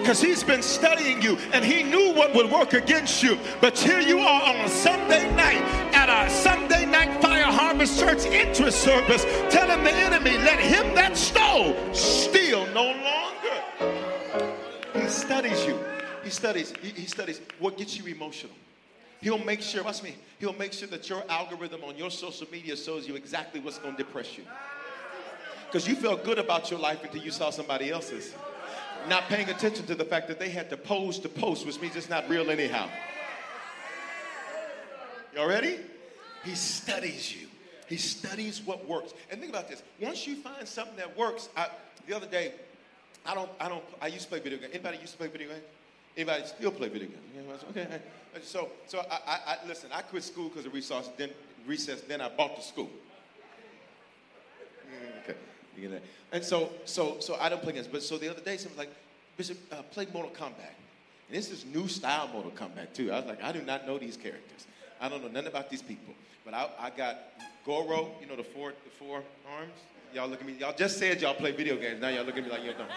because 0.01 0.21
he's 0.21 0.43
been 0.43 0.61
studying 0.61 1.19
you 1.19 1.36
and 1.51 1.65
he 1.65 1.81
knew 1.81 2.13
what 2.13 2.36
would 2.36 2.51
work 2.51 2.73
against 2.73 3.23
you. 3.23 3.39
But 3.59 3.77
here 3.77 3.99
you 3.99 4.19
are 4.19 4.49
on 4.49 4.57
a 4.57 4.69
Sunday 4.69 5.33
night 5.36 5.84
at 6.10 6.30
Sunday 6.30 6.86
night 6.86 7.22
Fire 7.22 7.43
Harvest 7.43 7.99
Church 7.99 8.26
interest 8.26 8.82
service 8.82 9.24
telling 9.49 9.84
the 9.84 9.91
enemy, 9.91 10.38
let 10.39 10.60
him 10.60 10.93
that 10.95 11.18
stole 11.18 11.76
steal 11.93 12.66
no 12.74 12.86
longer. 12.86 14.06
He 14.93 15.08
studies 15.08 15.66
you. 15.66 15.80
He 16.24 16.30
studies. 16.30 16.74
He, 16.82 16.89
he 16.89 17.08
studies 17.08 17.41
what 17.60 17.78
gets 17.78 17.97
you 17.97 18.06
emotional. 18.14 18.53
He'll 19.22 19.43
make 19.43 19.62
sure, 19.62 19.84
watch 19.84 20.03
me, 20.03 20.16
he'll 20.39 20.53
make 20.53 20.74
sure 20.74 20.88
that 20.89 21.10
your 21.10 21.24
algorithm 21.30 21.84
on 21.84 21.97
your 21.97 22.12
social 22.12 22.47
media 22.51 22.76
shows 22.76 23.08
you 23.08 23.16
exactly 23.16 23.60
what's 23.60 23.80
going 23.80 23.95
to 23.95 24.03
depress 24.03 24.38
you. 24.38 24.43
Because 25.66 25.88
you 25.88 25.95
felt 25.95 26.24
good 26.24 26.38
about 26.38 26.70
your 26.70 26.80
life 26.80 27.03
until 27.03 27.22
you 27.22 27.32
saw 27.32 27.49
somebody 27.49 27.89
else's 27.89 28.34
not 29.08 29.24
paying 29.24 29.49
attention 29.49 29.86
to 29.86 29.95
the 29.95 30.06
fact 30.06 30.28
that 30.28 30.39
they 30.39 30.49
had 30.49 30.70
to 30.70 30.78
pose 30.78 31.20
to 31.20 31.30
post, 31.30 31.66
which 31.66 31.80
means 31.82 31.95
it's 31.95 32.10
not 32.10 32.28
real 32.30 32.49
anyhow. 32.49 32.89
Y'all 35.36 35.47
ready? 35.47 35.80
He 36.45 36.55
studies 36.55 37.35
you. 37.35 37.47
He 37.87 37.97
studies 37.97 38.61
what 38.61 38.87
works. 38.87 39.13
And 39.29 39.39
think 39.39 39.51
about 39.51 39.67
this. 39.67 39.83
Once 39.99 40.25
you 40.25 40.35
find 40.37 40.67
something 40.67 40.95
that 40.95 41.17
works, 41.17 41.49
I, 41.57 41.67
the 42.07 42.15
other 42.15 42.27
day, 42.27 42.53
I 43.25 43.33
don't, 43.33 43.49
I 43.59 43.67
don't, 43.67 43.83
I 44.01 44.07
used 44.07 44.23
to 44.23 44.29
play 44.29 44.39
video 44.39 44.59
games. 44.59 44.71
Anybody 44.73 44.97
used 44.99 45.13
to 45.13 45.17
play 45.17 45.27
video 45.27 45.49
games? 45.49 45.63
Anybody 46.15 46.45
still 46.45 46.71
play 46.71 46.87
video 46.87 47.09
games? 47.09 47.63
Okay. 47.71 47.87
So, 48.43 48.69
so 48.87 48.99
I, 49.09 49.39
I, 49.47 49.57
listen. 49.67 49.89
I 49.91 50.01
quit 50.01 50.23
school 50.23 50.49
because 50.49 50.65
of 50.65 50.73
recess. 50.73 51.09
Then 51.17 51.29
recess. 51.65 52.01
Then 52.01 52.21
I 52.21 52.29
bought 52.29 52.55
the 52.55 52.61
school. 52.61 52.89
Okay. 55.23 55.37
You? 55.77 55.99
And 56.31 56.43
so, 56.43 56.69
so, 56.85 57.17
so 57.19 57.35
I 57.39 57.49
don't 57.49 57.61
play 57.61 57.73
games. 57.73 57.87
But 57.87 58.03
so 58.03 58.17
the 58.17 58.29
other 58.29 58.41
day, 58.41 58.57
someone 58.57 58.77
was 58.77 58.87
like, 58.87 58.95
Bishop, 59.37 59.57
uh, 59.73 59.81
play 59.91 60.07
Mortal 60.13 60.31
Kombat. 60.31 60.73
And 61.27 61.37
this 61.37 61.49
is 61.49 61.65
new 61.65 61.87
style 61.87 62.29
Mortal 62.31 62.51
Kombat 62.51 62.93
too. 62.93 63.11
I 63.11 63.17
was 63.17 63.25
like, 63.25 63.43
I 63.43 63.51
do 63.51 63.61
not 63.61 63.85
know 63.87 63.97
these 63.97 64.15
characters. 64.15 64.67
I 64.99 65.09
don't 65.09 65.21
know 65.21 65.29
nothing 65.29 65.47
about 65.47 65.69
these 65.69 65.81
people. 65.81 66.13
But 66.43 66.53
I, 66.53 66.69
I 66.79 66.89
got 66.89 67.17
Goro, 67.65 68.11
you 68.21 68.27
know, 68.27 68.35
the 68.35 68.43
four, 68.43 68.73
the 68.83 68.91
four 68.91 69.23
arms. 69.57 69.73
Y'all 70.13 70.27
look 70.27 70.39
at 70.39 70.47
me. 70.47 70.53
Y'all 70.59 70.75
just 70.75 70.97
said 70.97 71.21
y'all 71.21 71.33
play 71.33 71.51
video 71.51 71.75
games. 71.75 71.99
Now 71.99 72.09
y'all 72.09 72.23
look 72.23 72.37
at 72.37 72.43
me 72.43 72.49
like 72.49 72.63
you 72.63 72.73
don't. 72.73 72.89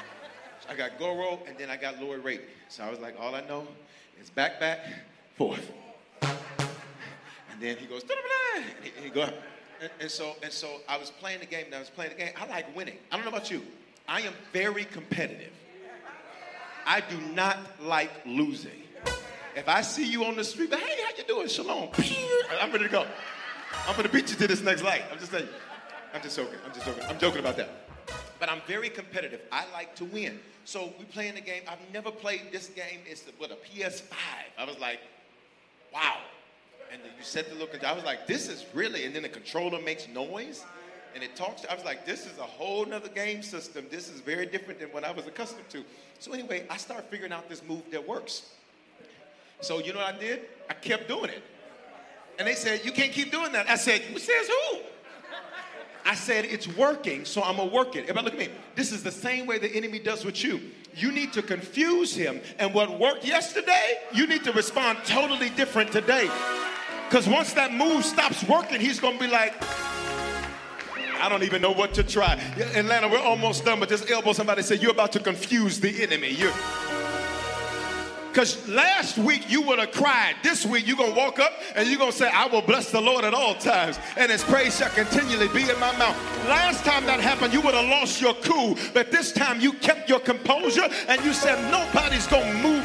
I 0.69 0.75
got 0.75 0.99
Goro, 0.99 1.41
and 1.47 1.57
then 1.57 1.71
I 1.71 1.77
got 1.77 2.01
Lord 2.01 2.23
Raiden. 2.23 2.43
So 2.69 2.85
I 2.85 2.91
was 2.91 3.01
like, 3.01 3.17
all 3.19 3.35
I 3.35 3.41
know 3.49 3.67
is 4.21 4.29
back, 4.31 4.61
back, 4.61 4.81
forth. 5.37 5.71
And 6.23 7.61
then 7.61 7.77
he 7.77 7.87
goes, 7.87 8.03
and 8.03 8.65
he, 8.83 9.05
he 9.05 9.11
go, 9.11 9.23
and, 9.81 9.91
and, 10.01 10.11
so 10.11 10.35
and 10.43 10.53
so 10.53 10.69
I 10.89 10.99
was 10.99 11.11
playing 11.11 11.41
the 11.41 11.47
game. 11.47 11.67
And 11.67 11.75
I 11.75 11.79
was 11.79 11.91
playing 11.91 12.13
the 12.13 12.19
game. 12.19 12.33
I 12.37 12.47
like 12.47 12.77
winning. 12.77 12.99
I 13.11 13.17
don't 13.17 13.25
know 13.25 13.31
about 13.31 13.51
you. 13.51 13.63
I 14.07 14.21
am 14.21 14.35
very 14.53 14.85
competitive. 14.85 15.53
I 16.87 17.01
do 17.01 17.19
not 17.35 17.59
like 17.81 18.11
losing. 18.25 18.83
If 19.57 19.69
I 19.69 19.83
see 19.83 20.11
you 20.11 20.25
on 20.25 20.37
the 20.37 20.45
street, 20.45 20.71
but 20.71 20.81
hey, 20.81 21.03
how 21.03 21.11
you 21.17 21.25
doing? 21.25 21.49
Shalom. 21.49 21.91
I'm 22.61 22.71
ready 22.71 22.85
to 22.85 22.91
go. 22.91 23.07
I'm 23.87 23.97
gonna 23.97 24.09
beat 24.09 24.31
you 24.31 24.37
to 24.37 24.47
this 24.47 24.63
next 24.63 24.83
light. 24.83 25.03
I'm 25.11 25.19
just 25.19 25.31
saying. 25.31 25.49
I'm 26.15 26.23
just 26.23 26.37
joking. 26.37 26.59
I'm 26.65 26.73
just 26.73 26.87
joking. 26.87 27.05
I'm 27.09 27.19
joking 27.19 27.41
about 27.41 27.57
that. 27.57 27.71
But 28.39 28.51
I'm 28.51 28.61
very 28.67 28.89
competitive. 28.89 29.41
I 29.53 29.65
like 29.73 29.95
to 29.97 30.05
win. 30.05 30.39
So 30.65 30.93
we 30.99 31.05
playing 31.07 31.35
the 31.35 31.41
game. 31.41 31.63
I've 31.69 31.79
never 31.93 32.11
played 32.11 32.53
this 32.53 32.69
game. 32.69 33.01
It's 33.07 33.25
what 33.39 33.51
a 33.51 33.57
PS5. 33.57 34.13
I 34.59 34.65
was 34.65 34.79
like, 34.79 35.01
wow. 35.93 36.19
And 36.93 37.03
then 37.03 37.11
you 37.19 37.25
set 37.25 37.49
the 37.51 37.57
look. 37.57 37.83
I 37.85 37.93
was 37.93 38.05
like, 38.05 38.27
this 38.27 38.49
is 38.49 38.65
really. 38.75 39.05
And 39.05 39.15
then 39.15 39.23
the 39.23 39.29
controller 39.29 39.81
makes 39.81 40.09
noise 40.09 40.65
and 41.15 41.23
it 41.23 41.37
talks. 41.37 41.65
I 41.69 41.75
was 41.75 41.85
like, 41.85 42.07
this 42.07 42.27
is 42.27 42.39
a 42.39 42.43
whole 42.43 42.87
nother 42.87 43.09
game 43.09 43.43
system. 43.43 43.87
This 43.91 44.09
is 44.09 44.21
very 44.21 44.47
different 44.47 44.81
than 44.81 44.91
what 44.91 45.05
I 45.05 45.11
was 45.11 45.27
accustomed 45.27 45.69
to. 45.71 45.85
So 46.19 46.33
anyway, 46.33 46.67
I 46.71 46.77
start 46.77 47.11
figuring 47.11 47.33
out 47.33 47.49
this 47.49 47.63
move 47.65 47.83
that 47.91 48.07
works. 48.07 48.51
So 49.61 49.79
you 49.79 49.93
know 49.93 49.99
what 50.01 50.15
I 50.15 50.19
did? 50.19 50.41
I 50.71 50.75
kept 50.75 51.09
doing 51.09 51.31
it. 51.31 51.43
And 52.39 52.47
they 52.47 52.55
said, 52.55 52.85
you 52.85 52.93
can't 52.93 53.13
keep 53.13 53.33
doing 53.33 53.53
that. 53.53 53.69
I 53.69 53.77
said, 53.77 54.01
Who 54.03 54.19
says 54.19 54.49
who? 54.49 54.79
I 56.09 56.15
said, 56.15 56.47
it's 56.47 56.67
working, 56.67 57.27
so 57.27 57.43
I'm 57.43 57.59
gonna 57.59 57.71
work 57.71 57.95
it. 57.95 58.09
Everybody 58.09 58.25
look 58.25 58.35
at 58.35 58.39
me. 58.39 58.49
This 58.75 58.93
is 58.93 59.03
the 59.03 59.13
same 59.13 59.47
way 59.47 59.59
the 59.59 59.71
enemy 59.77 59.99
does 59.99 60.25
with 60.25 60.43
you. 60.43 60.59
You 60.95 61.13
need 61.13 61.35
to 61.35 61.43
confuse 61.43 62.15
him. 62.15 62.41
And 62.59 62.73
what 62.73 62.99
worked 62.99 63.27
yesterday, 63.27 63.99
you 64.15 64.27
need 64.27 64.43
to 64.45 64.53
respond 64.53 65.01
totally 65.05 65.51
different 65.51 65.93
today. 65.93 66.31
Because 67.09 67.29
once 67.29 67.53
that 67.55 67.75
move 67.75 68.07
stops 68.07 68.43
working, 68.49 68.81
he's 68.81 69.01
gonna 69.01 69.19
be 69.19 69.27
like, 69.27 69.55
I 71.21 71.29
don't 71.29 71.43
even 71.43 71.61
know 71.61 71.73
what 71.73 71.93
to 71.95 72.03
try. 72.03 72.41
Atlanta, 72.75 73.09
we're 73.09 73.19
almost 73.19 73.67
done, 73.67 73.79
but 73.79 73.91
just 73.91 74.11
elbow 74.11 74.33
somebody 74.33 74.63
say, 74.63 74.77
You're 74.77 74.93
about 74.93 75.13
to 75.13 75.21
confuse 75.21 75.79
the 75.79 76.03
enemy. 76.03 76.31
You're 76.31 76.53
because 78.39 78.69
last 78.69 79.19
week 79.19 79.51
you 79.51 79.61
would 79.63 79.81
have 79.81 79.91
cried. 79.91 80.37
This 80.45 80.65
week 80.65 80.87
you're 80.87 80.97
going 80.97 81.13
to 81.13 81.19
walk 81.19 81.41
up 81.41 81.55
and 81.75 81.89
you're 81.89 81.99
going 81.99 82.13
to 82.13 82.17
say, 82.17 82.31
I 82.33 82.47
will 82.47 82.63
bless 82.63 82.93
the 82.93 83.01
Lord 83.01 83.25
at 83.25 83.35
all 83.35 83.57
times, 83.57 83.99
and 84.17 84.31
his 84.31 84.45
praise 84.45 84.79
shall 84.79 84.91
continually 84.91 85.49
be 85.49 85.63
in 85.63 85.81
my 85.81 85.91
mouth. 85.99 86.17
Last 86.47 86.85
time 86.85 87.05
that 87.07 87.19
happened, 87.19 87.53
you 87.53 87.61
would 87.63 87.75
have 87.75 87.87
lost 87.87 88.21
your 88.21 88.35
cool, 88.35 88.77
but 88.95 89.11
this 89.11 89.33
time 89.33 89.61
you 89.61 89.73
kept 89.73 90.09
your 90.09 90.21
composure 90.21 90.89
and 91.09 91.25
you 91.25 91.33
said, 91.33 91.59
Nobody's 91.73 92.29
going 92.29 92.47
to 92.47 92.63
move. 92.63 92.85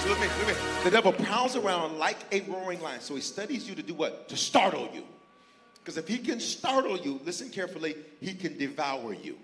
So 0.00 0.10
look 0.10 0.18
at 0.18 0.20
me, 0.20 0.28
look 0.40 0.48
at 0.48 0.48
me. 0.48 0.84
The 0.84 0.90
devil 0.90 1.12
prowls 1.14 1.56
around 1.56 1.96
like 1.98 2.18
a 2.30 2.42
roaring 2.42 2.82
lion. 2.82 3.00
So 3.00 3.14
he 3.14 3.22
studies 3.22 3.66
you 3.66 3.74
to 3.74 3.82
do 3.82 3.94
what? 3.94 4.28
To 4.28 4.36
startle 4.36 4.90
you. 4.92 5.02
Because 5.82 5.96
if 5.96 6.06
he 6.06 6.18
can 6.18 6.40
startle 6.40 6.98
you, 6.98 7.18
listen 7.24 7.48
carefully, 7.48 7.94
he 8.20 8.34
can 8.34 8.58
devour 8.58 9.14
you. 9.14 9.38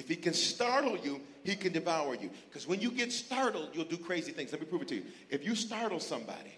If 0.00 0.08
he 0.08 0.16
can 0.16 0.32
startle 0.32 0.96
you, 0.96 1.20
he 1.44 1.54
can 1.54 1.74
devour 1.74 2.14
you. 2.14 2.30
Because 2.48 2.66
when 2.66 2.80
you 2.80 2.90
get 2.90 3.12
startled, 3.12 3.68
you'll 3.74 3.84
do 3.84 3.98
crazy 3.98 4.32
things. 4.32 4.50
Let 4.50 4.62
me 4.62 4.66
prove 4.66 4.80
it 4.80 4.88
to 4.88 4.94
you. 4.94 5.02
If 5.28 5.44
you 5.44 5.54
startle 5.54 6.00
somebody, 6.00 6.54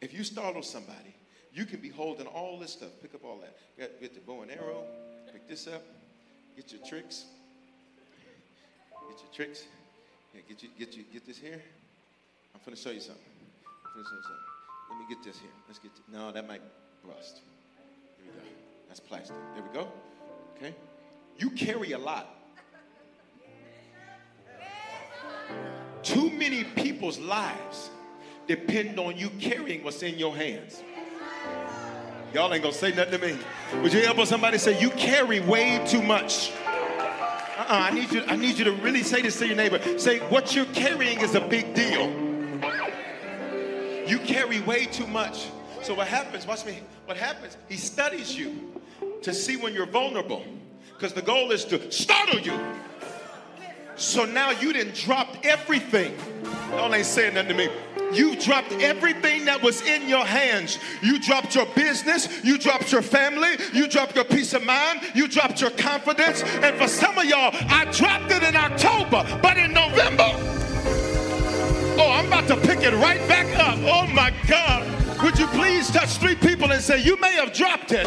if 0.00 0.14
you 0.14 0.24
startle 0.24 0.62
somebody, 0.62 1.14
you 1.52 1.66
can 1.66 1.80
be 1.80 1.90
holding 1.90 2.26
all 2.26 2.58
this 2.58 2.72
stuff. 2.72 2.88
Pick 3.02 3.14
up 3.14 3.22
all 3.22 3.36
that. 3.42 3.54
Get, 3.78 4.00
get 4.00 4.14
the 4.14 4.20
bow 4.20 4.40
and 4.40 4.50
arrow. 4.50 4.82
Pick 5.30 5.46
this 5.46 5.66
up. 5.66 5.82
Get 6.56 6.72
your 6.72 6.80
tricks. 6.86 7.26
Get 9.10 9.20
your 9.20 9.32
tricks. 9.34 9.64
Yeah, 10.34 10.40
get 10.48 10.62
you 10.62 10.70
get 10.78 10.96
you 10.96 11.04
get 11.12 11.26
this 11.26 11.36
here. 11.36 11.60
I'm 12.54 12.60
gonna 12.64 12.78
show 12.78 12.92
you 12.92 13.00
something. 13.00 13.22
I'm 13.66 13.92
gonna 13.92 14.08
show 14.08 14.16
you 14.16 14.22
something. 14.22 14.38
Let 14.90 14.98
me 15.00 15.14
get 15.14 15.22
this 15.22 15.38
here. 15.38 15.50
Let's 15.68 15.80
get. 15.80 15.90
no, 16.10 16.32
that 16.32 16.48
might 16.48 16.62
rust. 17.04 17.42
That's 18.88 19.00
plastic. 19.00 19.36
There 19.52 19.62
we 19.62 19.74
go. 19.74 19.86
Okay. 20.56 20.74
You 21.36 21.50
carry 21.50 21.92
a 21.92 21.98
lot. 21.98 22.26
Too 26.06 26.30
many 26.30 26.62
people's 26.62 27.18
lives 27.18 27.90
depend 28.46 29.00
on 29.00 29.16
you 29.16 29.28
carrying 29.40 29.82
what's 29.82 30.04
in 30.04 30.16
your 30.16 30.36
hands. 30.36 30.80
Y'all 32.32 32.54
ain't 32.54 32.62
gonna 32.62 32.72
say 32.72 32.92
nothing 32.92 33.18
to 33.20 33.26
me. 33.26 33.38
Would 33.82 33.92
you 33.92 34.02
elbow 34.02 34.24
somebody 34.24 34.58
say, 34.58 34.80
You 34.80 34.90
carry 34.90 35.40
way 35.40 35.84
too 35.84 36.00
much? 36.00 36.52
Uh-uh, 36.62 37.64
I 37.68 37.90
need 37.90 38.12
you, 38.12 38.22
I 38.28 38.36
need 38.36 38.56
you 38.56 38.64
to 38.66 38.72
really 38.72 39.02
say 39.02 39.20
this 39.20 39.36
to 39.40 39.48
your 39.48 39.56
neighbor. 39.56 39.80
Say, 39.98 40.20
what 40.28 40.54
you're 40.54 40.66
carrying 40.66 41.20
is 41.22 41.34
a 41.34 41.40
big 41.40 41.74
deal. 41.74 42.08
You 44.06 44.20
carry 44.20 44.60
way 44.60 44.84
too 44.84 45.08
much. 45.08 45.48
So 45.82 45.92
what 45.92 46.06
happens, 46.06 46.46
watch 46.46 46.64
me, 46.64 46.78
what 47.06 47.16
happens, 47.16 47.56
he 47.68 47.76
studies 47.76 48.38
you 48.38 48.80
to 49.22 49.34
see 49.34 49.56
when 49.56 49.74
you're 49.74 49.86
vulnerable. 49.86 50.44
Because 50.92 51.14
the 51.14 51.22
goal 51.22 51.50
is 51.50 51.64
to 51.64 51.90
startle 51.90 52.38
you. 52.38 52.52
So 53.96 54.26
now 54.26 54.50
you 54.50 54.72
didn't 54.72 54.94
drop 54.94 55.36
everything. 55.42 56.14
Y'all 56.70 56.94
ain't 56.94 57.06
saying 57.06 57.34
nothing 57.34 57.56
to 57.56 57.66
me. 57.66 57.68
You 58.12 58.36
dropped 58.36 58.72
everything 58.72 59.46
that 59.46 59.62
was 59.62 59.82
in 59.82 60.08
your 60.08 60.24
hands. 60.24 60.78
You 61.02 61.18
dropped 61.18 61.54
your 61.54 61.66
business, 61.74 62.44
you 62.44 62.58
dropped 62.58 62.92
your 62.92 63.02
family, 63.02 63.56
you 63.72 63.88
dropped 63.88 64.14
your 64.14 64.24
peace 64.24 64.52
of 64.52 64.64
mind, 64.64 65.00
you 65.14 65.26
dropped 65.26 65.60
your 65.60 65.70
confidence. 65.70 66.42
And 66.42 66.76
for 66.76 66.88
some 66.88 67.18
of 67.18 67.24
y'all, 67.24 67.50
I 67.68 67.86
dropped 67.90 68.30
it 68.30 68.42
in 68.42 68.54
October, 68.54 69.26
but 69.42 69.56
in 69.56 69.72
November, 69.72 70.30
oh, 71.98 72.12
I'm 72.12 72.26
about 72.26 72.46
to 72.48 72.56
pick 72.56 72.80
it 72.82 72.94
right 72.94 73.26
back 73.28 73.46
up. 73.58 73.78
Oh 73.82 74.06
my 74.12 74.32
God. 74.46 74.92
Would 75.22 75.38
you 75.38 75.46
please 75.48 75.90
touch 75.90 76.18
three 76.18 76.36
people 76.36 76.70
and 76.70 76.82
say, 76.82 77.02
You 77.02 77.18
may 77.18 77.32
have 77.32 77.54
dropped 77.54 77.92
it, 77.92 78.06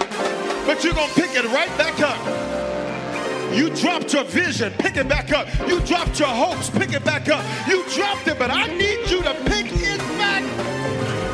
but 0.66 0.84
you're 0.84 0.94
going 0.94 1.10
to 1.10 1.16
pick 1.16 1.32
it 1.36 1.46
right 1.46 1.76
back 1.78 2.00
up. 2.00 2.79
You 3.54 3.70
dropped 3.72 4.14
your 4.14 4.24
vision, 4.24 4.72
pick 4.80 4.98
it 4.98 5.08
back 5.08 5.32
up. 5.32 5.48
You 5.68 5.80
dropped 5.82 6.20
your 6.20 6.30
hopes, 6.30 6.70
pick 6.70 6.94
it 6.94 7.04
back 7.04 7.30
up. 7.30 7.44
You 7.68 7.84
dropped 7.90 8.28
it, 8.28 8.38
but 8.38 8.52
I 8.52 8.68
need 8.68 9.10
you 9.10 9.22
to 9.24 9.34
pick 9.46 9.68
it 9.72 10.00
back 10.18 10.44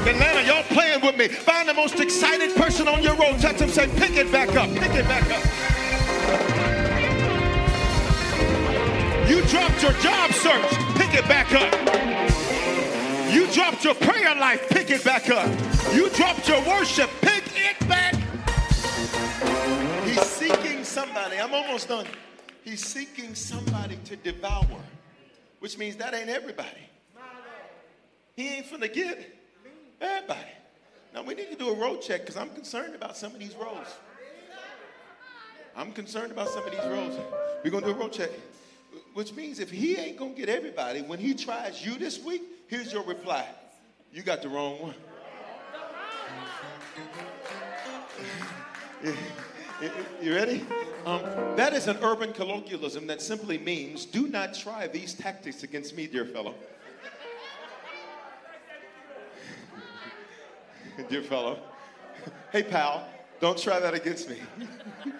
Atlanta, 0.07 0.47
y'all 0.47 0.63
playing 0.63 1.01
with 1.01 1.17
me. 1.17 1.27
Find 1.27 1.67
the 1.67 1.73
most 1.73 1.99
excited 1.99 2.55
person 2.55 2.87
on 2.87 3.01
your 3.01 3.15
road. 3.15 3.39
Touch 3.39 3.57
them, 3.57 3.69
say, 3.69 3.87
pick 3.97 4.11
it 4.11 4.31
back 4.31 4.49
up, 4.55 4.69
pick 4.69 4.93
it 4.93 5.05
back 5.05 5.23
up. 5.31 5.43
You 9.27 9.41
dropped 9.47 9.81
your 9.81 9.93
job 9.93 10.31
search, 10.31 10.71
pick 10.95 11.13
it 11.15 11.27
back 11.27 11.51
up. 11.53 11.73
You 13.33 13.47
dropped 13.47 13.83
your 13.83 13.95
prayer 13.95 14.35
life, 14.35 14.69
pick 14.69 14.91
it 14.91 15.03
back 15.03 15.29
up. 15.29 15.49
You 15.93 16.09
dropped 16.11 16.47
your 16.47 16.61
worship, 16.65 17.09
pick 17.21 17.43
it 17.55 17.87
back. 17.87 18.13
He's 20.05 20.21
seeking 20.21 20.64
somebody. 20.85 21.37
I'm 21.37 21.53
almost 21.53 21.87
done. 21.87 22.05
He's 22.63 22.85
seeking 22.85 23.35
somebody 23.35 23.97
to 24.05 24.15
devour, 24.15 24.65
which 25.59 25.77
means 25.77 25.95
that 25.97 26.13
ain't 26.13 26.29
everybody. 26.29 26.89
He 28.35 28.49
ain't 28.49 28.65
finna 28.65 28.91
get 28.91 29.35
everybody. 30.01 30.39
Now 31.13 31.23
we 31.23 31.35
need 31.35 31.49
to 31.51 31.55
do 31.55 31.69
a 31.69 31.75
road 31.75 32.01
check 32.01 32.21
because 32.21 32.37
I'm 32.37 32.49
concerned 32.49 32.95
about 32.95 33.15
some 33.15 33.33
of 33.33 33.39
these 33.39 33.55
roads. 33.55 33.89
I'm 35.75 35.91
concerned 35.91 36.31
about 36.31 36.49
some 36.49 36.65
of 36.65 36.71
these 36.71 36.85
roads. 36.85 37.17
We're 37.63 37.71
gonna 37.71 37.85
do 37.85 37.91
a 37.91 37.95
road 37.95 38.13
check. 38.13 38.29
Which 39.13 39.33
means 39.33 39.59
if 39.59 39.69
he 39.69 39.95
ain't 39.97 40.17
gonna 40.17 40.33
get 40.33 40.49
everybody, 40.49 41.01
when 41.01 41.19
he 41.19 41.33
tries 41.33 41.85
you 41.85 41.97
this 41.97 42.21
week, 42.23 42.43
here's 42.67 42.91
your 42.91 43.03
reply. 43.03 43.47
You 44.11 44.21
got 44.21 44.41
the 44.41 44.49
wrong 44.49 44.81
one. 44.81 44.95
You 50.21 50.33
ready? 50.33 50.65
Um, 51.05 51.21
that 51.55 51.73
is 51.73 51.87
an 51.87 51.97
urban 52.01 52.31
colloquialism 52.33 53.07
that 53.07 53.21
simply 53.21 53.57
means 53.57 54.05
do 54.05 54.27
not 54.27 54.53
try 54.53 54.87
these 54.87 55.13
tactics 55.13 55.63
against 55.63 55.95
me, 55.95 56.07
dear 56.07 56.25
fellow. 56.25 56.55
dear 61.09 61.21
fellow. 61.21 61.59
Hey, 62.51 62.63
pal, 62.63 63.07
don't 63.41 63.57
try 63.57 63.79
that 63.79 63.93
against 63.93 64.29
me. 64.29 64.37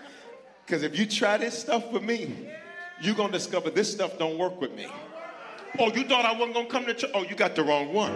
Because 0.65 0.81
if 0.81 0.97
you 0.97 1.05
try 1.05 1.37
this 1.37 1.59
stuff 1.59 1.91
with 1.91 2.01
me, 2.01 2.49
you're 2.99 3.13
going 3.13 3.31
to 3.31 3.37
discover 3.37 3.69
this 3.69 3.91
stuff 3.91 4.17
don't 4.17 4.37
work 4.39 4.59
with 4.59 4.73
me. 4.73 4.87
Oh, 5.77 5.93
you 5.93 6.05
thought 6.05 6.25
I 6.25 6.31
wasn't 6.31 6.55
going 6.55 6.65
to 6.65 6.71
come 6.71 6.85
to 6.85 6.93
church? 6.95 7.11
Oh, 7.13 7.21
you 7.21 7.35
got 7.35 7.55
the 7.55 7.63
wrong 7.63 7.93
one. 7.93 8.15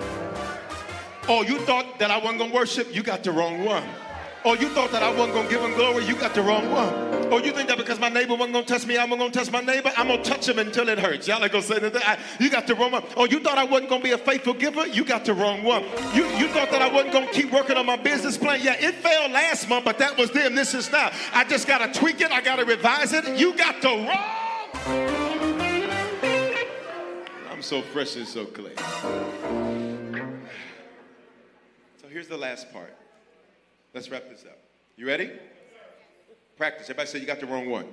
Oh, 1.28 1.44
you 1.44 1.60
thought 1.60 2.00
that 2.00 2.10
I 2.10 2.18
wasn't 2.18 2.40
going 2.40 2.50
to 2.50 2.56
worship? 2.56 2.88
You 2.92 3.04
got 3.04 3.24
the 3.24 3.32
wrong 3.32 3.64
one. 3.64 3.84
Oh, 4.46 4.54
you 4.54 4.70
thought 4.70 4.92
that 4.92 5.04
I 5.04 5.10
wasn't 5.10 5.34
going 5.34 5.48
to 5.48 5.54
give 5.54 5.62
him 5.62 5.74
glory? 5.74 6.06
You 6.06 6.16
got 6.16 6.34
the 6.34 6.42
wrong 6.42 6.72
one. 6.72 7.10
Oh, 7.32 7.40
you 7.44 7.52
think 7.52 7.68
that 7.68 7.78
because 7.78 8.00
my 8.00 8.08
neighbor 8.08 8.36
wasn't 8.36 8.54
going 8.54 8.66
to 8.66 8.74
touch 8.74 8.88
me, 8.88 8.98
I'm 8.98 9.10
going 9.10 9.20
to 9.20 9.38
touch 9.38 9.52
my 9.52 9.60
neighbor? 9.60 9.92
I'm 9.98 10.08
going 10.08 10.24
to 10.24 10.30
touch 10.30 10.48
him 10.48 10.60
until 10.60 10.88
it 10.88 10.98
hurts. 10.98 11.28
Y'all 11.28 11.44
ain't 11.44 11.52
going 11.52 11.64
to 11.64 11.68
say 11.68 11.78
that. 11.80 12.20
You 12.40 12.50
got 12.50 12.66
the 12.66 12.74
wrong 12.74 12.92
one. 12.92 13.04
Oh, 13.18 13.26
you 13.26 13.42
thought 13.42 13.58
I 13.58 13.66
wasn't 13.66 13.90
going 13.90 14.02
to 14.02 14.08
be 14.08 14.14
a 14.14 14.18
faithful 14.18 14.54
giver? 14.54 14.88
You 14.88 15.04
got 15.04 15.26
the 15.26 15.34
wrong 15.34 15.62
one. 15.64 15.84
You, 16.14 16.26
you 16.38 16.48
thought 16.48 16.72
that 16.72 16.82
I 16.82 16.90
wasn't 16.90 17.12
going 17.12 17.28
to 17.28 17.34
keep 17.34 17.52
working 17.52 17.76
on 17.76 17.86
my 17.86 17.98
business 17.98 18.38
plan? 18.38 18.62
Yeah, 18.64 18.78
it 18.80 18.96
failed 18.96 19.34
last 19.34 19.68
month, 19.68 19.84
but 19.84 19.98
that 19.98 20.18
was 20.18 20.32
then. 20.32 20.56
This 20.56 20.74
is 20.74 20.90
now. 20.90 21.12
I 21.34 21.44
just 21.44 21.68
got 21.68 21.94
to 21.94 22.00
tweak 22.00 22.22
it. 22.22 22.32
I 22.32 22.40
got 22.40 22.56
to 22.56 22.66
revise 22.66 23.12
it. 23.12 23.28
You 23.38 23.58
got 23.58 23.82
the 23.82 23.90
wrong. 23.90 24.08
I'm 27.52 27.62
so 27.62 27.82
fresh 27.82 28.16
and 28.16 28.26
so 28.26 28.46
clean. 28.46 28.78
So 31.98 32.08
here's 32.10 32.30
the 32.30 32.38
last 32.38 32.72
part. 32.72 32.96
Let's 33.94 34.10
wrap 34.10 34.30
this 34.30 34.46
up. 34.46 34.58
You 34.98 35.08
ready? 35.08 35.32
Practice. 36.58 36.90
Everybody 36.90 37.10
say 37.10 37.20
you 37.20 37.26
got 37.26 37.40
the 37.40 37.48
wrong 37.48 37.70
one. 37.70 37.88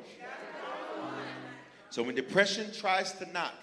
So 1.91 2.03
when 2.03 2.15
depression 2.15 2.71
tries 2.73 3.13
to 3.13 3.31
knock, 3.33 3.55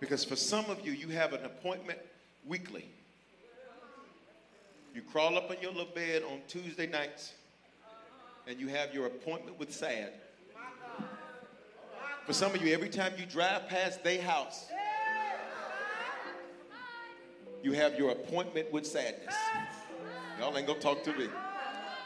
because 0.00 0.24
for 0.24 0.36
some 0.36 0.64
of 0.66 0.84
you, 0.84 0.92
you 0.92 1.08
have 1.08 1.32
an 1.32 1.44
appointment 1.44 1.98
weekly. 2.46 2.86
You 4.94 5.02
crawl 5.02 5.36
up 5.36 5.50
in 5.50 5.60
your 5.60 5.72
little 5.72 5.94
bed 5.94 6.22
on 6.22 6.40
Tuesday 6.48 6.86
nights 6.86 7.34
and 8.46 8.58
you 8.58 8.68
have 8.68 8.94
your 8.94 9.06
appointment 9.06 9.58
with 9.58 9.72
sad. 9.72 10.12
For 12.24 12.32
some 12.32 12.54
of 12.54 12.62
you, 12.64 12.72
every 12.72 12.88
time 12.88 13.12
you 13.18 13.26
drive 13.26 13.68
past 13.68 14.02
their 14.02 14.22
house, 14.22 14.66
you 17.62 17.72
have 17.72 17.98
your 17.98 18.10
appointment 18.10 18.72
with 18.72 18.86
sadness. 18.86 19.34
Y'all 20.38 20.56
ain't 20.56 20.66
gonna 20.66 20.78
talk 20.78 21.02
to 21.04 21.12
me. 21.14 21.28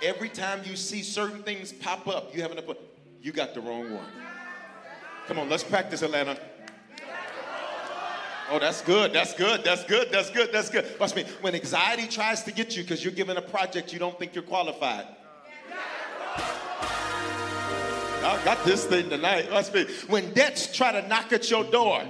Every 0.03 0.29
time 0.29 0.61
you 0.65 0.77
see 0.77 1.03
certain 1.03 1.43
things 1.43 1.73
pop 1.73 2.07
up, 2.09 2.35
you 2.35 2.43
have 2.43 2.53
an 2.53 2.59
appointment. 2.59 2.89
You 3.23 3.33
got 3.33 3.55
the 3.55 3.61
wrong 3.61 3.93
one. 3.93 4.07
Come 5.27 5.39
on, 5.39 5.49
let's 5.49 5.65
practice, 5.65 6.03
Atlanta. 6.03 6.39
Oh, 8.51 8.59
that's 8.59 8.83
good. 8.83 9.13
That's 9.13 9.33
good. 9.35 9.63
That's 9.63 9.85
good. 9.85 10.09
That's 10.11 10.31
good. 10.31 10.51
That's 10.53 10.71
good. 10.71 10.99
Watch 10.99 11.15
me. 11.15 11.25
When 11.41 11.55
anxiety 11.55 12.09
tries 12.09 12.43
to 12.45 12.53
get 12.53 12.77
you 12.77 12.83
because 12.83 13.05
you're 13.05 13.13
given 13.13 13.37
a 13.37 13.43
project 13.43 13.93
you 13.93 14.01
don't 14.01 14.19
think 14.19 14.35
you're 14.35 14.43
qualified. 14.43 15.07
I 18.23 18.41
got 18.45 18.65
this 18.65 18.85
thing 18.87 19.09
tonight. 19.09 19.51
Watch 19.53 19.73
me. 19.73 19.87
When 20.09 20.33
debts 20.35 20.75
try 20.75 20.93
to 20.93 21.07
knock 21.07 21.33
at 21.33 21.49
your 21.51 21.65
door. 21.65 22.03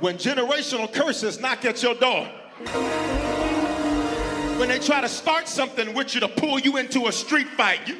When 0.00 0.16
generational 0.16 0.90
curses 0.90 1.38
knock 1.40 1.66
at 1.66 1.82
your 1.82 1.94
door. 1.94 2.24
When 4.58 4.68
they 4.68 4.78
try 4.78 5.02
to 5.02 5.08
start 5.08 5.46
something 5.46 5.92
with 5.94 6.14
you 6.14 6.20
to 6.20 6.28
pull 6.28 6.58
you 6.58 6.78
into 6.78 7.06
a 7.06 7.12
street 7.12 7.48
fight. 7.48 7.86
You... 7.86 7.96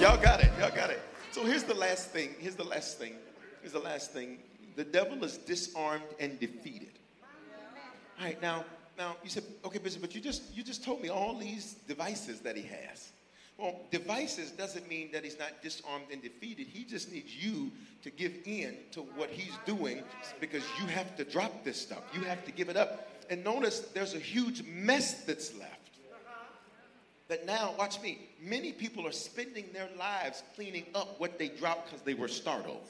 Y'all 0.00 0.16
got 0.20 0.40
it. 0.40 0.52
Y'all 0.60 0.70
got 0.74 0.90
it. 0.90 1.00
So 1.32 1.44
here's 1.44 1.64
the 1.64 1.74
last 1.74 2.10
thing. 2.10 2.36
Here's 2.38 2.54
the 2.54 2.64
last 2.64 2.98
thing. 2.98 3.14
Here's 3.60 3.72
the 3.72 3.80
last 3.80 4.12
thing. 4.12 4.38
The 4.76 4.84
devil 4.84 5.24
is 5.24 5.36
disarmed 5.36 6.04
and 6.20 6.38
defeated. 6.38 6.92
All 8.20 8.26
right, 8.26 8.40
now, 8.40 8.64
now 8.96 9.16
you 9.24 9.30
said, 9.30 9.42
okay, 9.64 9.78
Bishop, 9.78 10.00
but 10.00 10.14
you 10.14 10.20
just 10.20 10.54
you 10.54 10.62
just 10.62 10.84
told 10.84 11.02
me 11.02 11.08
all 11.08 11.36
these 11.36 11.74
devices 11.88 12.38
that 12.40 12.56
he 12.56 12.62
has. 12.62 13.10
Well, 13.58 13.80
devices 13.92 14.50
doesn't 14.50 14.88
mean 14.88 15.12
that 15.12 15.22
he's 15.22 15.38
not 15.38 15.62
disarmed 15.62 16.06
and 16.10 16.20
defeated. 16.20 16.66
He 16.66 16.84
just 16.84 17.12
needs 17.12 17.34
you 17.34 17.70
to 18.02 18.10
give 18.10 18.32
in 18.44 18.76
to 18.92 19.00
what 19.00 19.30
he's 19.30 19.56
doing 19.64 20.02
because 20.40 20.64
you 20.80 20.86
have 20.86 21.16
to 21.16 21.24
drop 21.24 21.64
this 21.64 21.80
stuff. 21.80 22.02
You 22.12 22.22
have 22.22 22.44
to 22.46 22.52
give 22.52 22.68
it 22.68 22.76
up. 22.76 23.08
And 23.30 23.44
notice 23.44 23.80
there's 23.94 24.14
a 24.14 24.18
huge 24.18 24.64
mess 24.64 25.22
that's 25.24 25.56
left. 25.56 25.70
That 27.28 27.46
now, 27.46 27.74
watch 27.78 28.02
me, 28.02 28.28
many 28.42 28.72
people 28.72 29.06
are 29.06 29.12
spending 29.12 29.66
their 29.72 29.88
lives 29.98 30.42
cleaning 30.54 30.84
up 30.94 31.18
what 31.18 31.38
they 31.38 31.48
dropped 31.48 31.90
because 31.90 32.04
they 32.04 32.14
were 32.14 32.28
startled. 32.28 32.82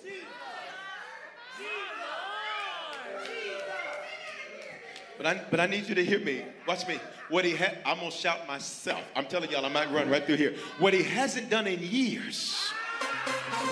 But 5.17 5.27
I, 5.27 5.41
but 5.51 5.61
I 5.61 5.67
need 5.67 5.89
you 5.89 5.95
to 5.95 6.05
hear 6.05 6.19
me. 6.19 6.43
Watch 6.67 6.87
me. 6.89 6.99
What 7.29 7.45
he 7.45 7.53
had, 7.53 7.79
I'm 7.87 7.99
gonna 7.99 8.11
shout 8.11 8.47
myself. 8.47 9.03
I'm 9.15 9.27
telling 9.27 9.51
y'all, 9.51 9.65
I 9.65 9.69
might 9.69 9.91
run 9.91 10.11
right 10.11 10.25
through 10.25 10.37
here. 10.37 10.55
What 10.79 10.93
he 10.93 11.03
hasn't 11.03 11.51
done 11.51 11.67
in 11.67 11.81
years, 11.81 12.73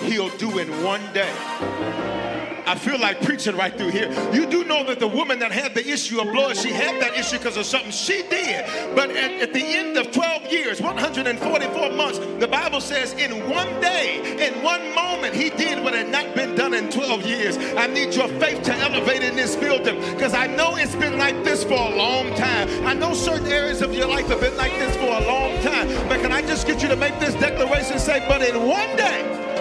he'll 0.01 0.35
do 0.37 0.59
in 0.59 0.83
one 0.83 1.01
day. 1.13 2.22
I 2.65 2.75
feel 2.75 2.99
like 2.99 3.21
preaching 3.21 3.55
right 3.55 3.75
through 3.75 3.89
here. 3.89 4.09
You 4.33 4.45
do 4.45 4.63
know 4.63 4.83
that 4.85 4.99
the 4.99 5.07
woman 5.07 5.39
that 5.39 5.51
had 5.51 5.73
the 5.73 5.87
issue 5.87 6.21
of 6.21 6.31
blood, 6.31 6.57
she 6.57 6.69
had 6.69 7.01
that 7.01 7.17
issue 7.17 7.37
because 7.37 7.57
of 7.57 7.65
something 7.65 7.91
she 7.91 8.23
did. 8.23 8.65
But 8.95 9.11
at, 9.11 9.31
at, 9.41 9.53
the 9.53 9.63
end 9.63 9.97
of 9.97 10.11
12 10.11 10.51
years, 10.51 10.81
144 10.81 11.91
months, 11.91 12.19
the 12.39 12.47
Bible 12.47 12.81
says 12.81 13.13
in 13.13 13.49
one 13.49 13.67
day, 13.81 14.47
in 14.47 14.63
one 14.63 14.93
moment, 14.95 15.35
he 15.35 15.49
did 15.49 15.83
what 15.83 15.93
had 15.93 16.09
not 16.09 16.35
been 16.35 16.55
done 16.55 16.73
in 16.73 16.89
12 16.89 17.25
years. 17.25 17.57
I 17.57 17.87
need 17.87 18.13
your 18.13 18.27
faith 18.39 18.63
to 18.63 18.73
elevate 18.75 19.23
in 19.23 19.35
this 19.35 19.55
building 19.55 19.99
because 20.13 20.33
I 20.33 20.47
know 20.47 20.75
it's 20.75 20.95
been 20.95 21.17
like 21.17 21.43
this 21.43 21.63
for 21.63 21.73
a 21.73 21.95
long 21.95 22.33
time. 22.35 22.67
I 22.85 22.93
know 22.93 23.13
certain 23.13 23.47
areas 23.47 23.81
of 23.81 23.93
your 23.93 24.07
life 24.07 24.27
have 24.27 24.39
been 24.39 24.57
like 24.57 24.73
this 24.73 24.95
for 24.97 25.05
a 25.05 25.27
long 25.27 25.61
time. 25.61 25.87
But 26.07 26.21
can 26.21 26.31
I 26.31 26.41
just 26.41 26.65
get 26.67 26.81
you 26.81 26.87
to 26.89 26.95
make 26.95 27.19
this 27.19 27.33
declaration 27.35 27.99
say, 27.99 28.23
but 28.27 28.41
in 28.41 28.65
one 28.65 28.95
day, 28.95 29.52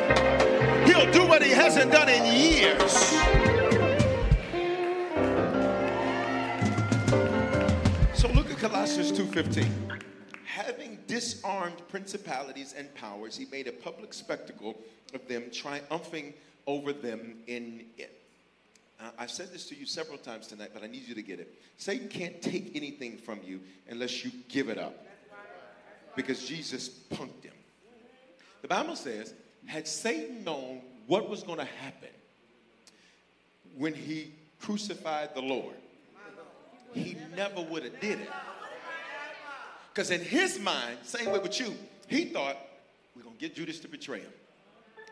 He'll 0.87 1.11
do 1.12 1.26
what 1.26 1.43
he 1.43 1.51
hasn't 1.51 1.93
done 1.93 2.09
in 2.09 2.24
years. 2.24 2.93
So 8.14 8.28
look 8.28 8.51
at 8.51 8.59
Colossians 8.59 9.12
2:15. 9.12 10.01
Having 10.45 10.99
disarmed 11.07 11.80
principalities 11.89 12.74
and 12.76 12.93
powers, 12.95 13.37
he 13.37 13.47
made 13.47 13.68
a 13.68 13.72
public 13.72 14.12
spectacle 14.12 14.76
of 15.14 15.26
them, 15.28 15.51
triumphing 15.51 16.35
over 16.66 16.93
them 16.93 17.43
in 17.47 17.87
it. 17.97 18.20
Uh, 19.01 19.11
I've 19.18 19.30
said 19.30 19.53
this 19.53 19.66
to 19.68 19.74
you 19.74 19.87
several 19.87 20.18
times 20.18 20.47
tonight, 20.47 20.70
but 20.72 20.85
I 20.85 20.87
need 20.87 21.09
you 21.09 21.14
to 21.14 21.22
get 21.22 21.41
it. 21.41 21.53
Satan 21.76 22.09
can't 22.09 22.41
take 22.41 22.76
anything 22.76 23.18
from 23.18 23.41
you 23.45 23.61
unless 23.89 24.24
you 24.24 24.30
give 24.49 24.68
it 24.68 24.78
up. 24.78 25.07
Because 26.14 26.47
Jesus 26.47 26.89
punked 26.89 27.45
him. 27.45 27.55
The 28.61 28.68
Bible 28.68 28.95
says 28.95 29.35
had 29.67 29.87
Satan 29.87 30.45
known 30.45 30.81
what 31.07 31.29
was 31.29 31.43
going 31.43 31.59
to 31.59 31.69
happen 31.83 32.09
when 33.77 33.95
he 33.95 34.33
crucified 34.61 35.35
the 35.35 35.43
Lord, 35.43 35.75
he 36.93 37.17
never 37.37 37.63
would 37.63 37.85
have 37.85 38.01
did 38.01 38.21
it. 38.21 38.31
Because 39.93 40.11
in 40.11 40.21
his 40.21 40.59
mind, 40.59 40.99
same 41.03 41.31
way 41.31 41.39
with 41.39 41.59
you, 41.61 41.75
he 42.09 42.27
thought, 42.27 42.57
we're 43.17 43.23
going 43.23 43.37
to 43.37 43.41
get 43.41 43.55
Judas 43.55 43.79
to 43.81 43.89
betray 43.89 44.21
him. 44.21 44.33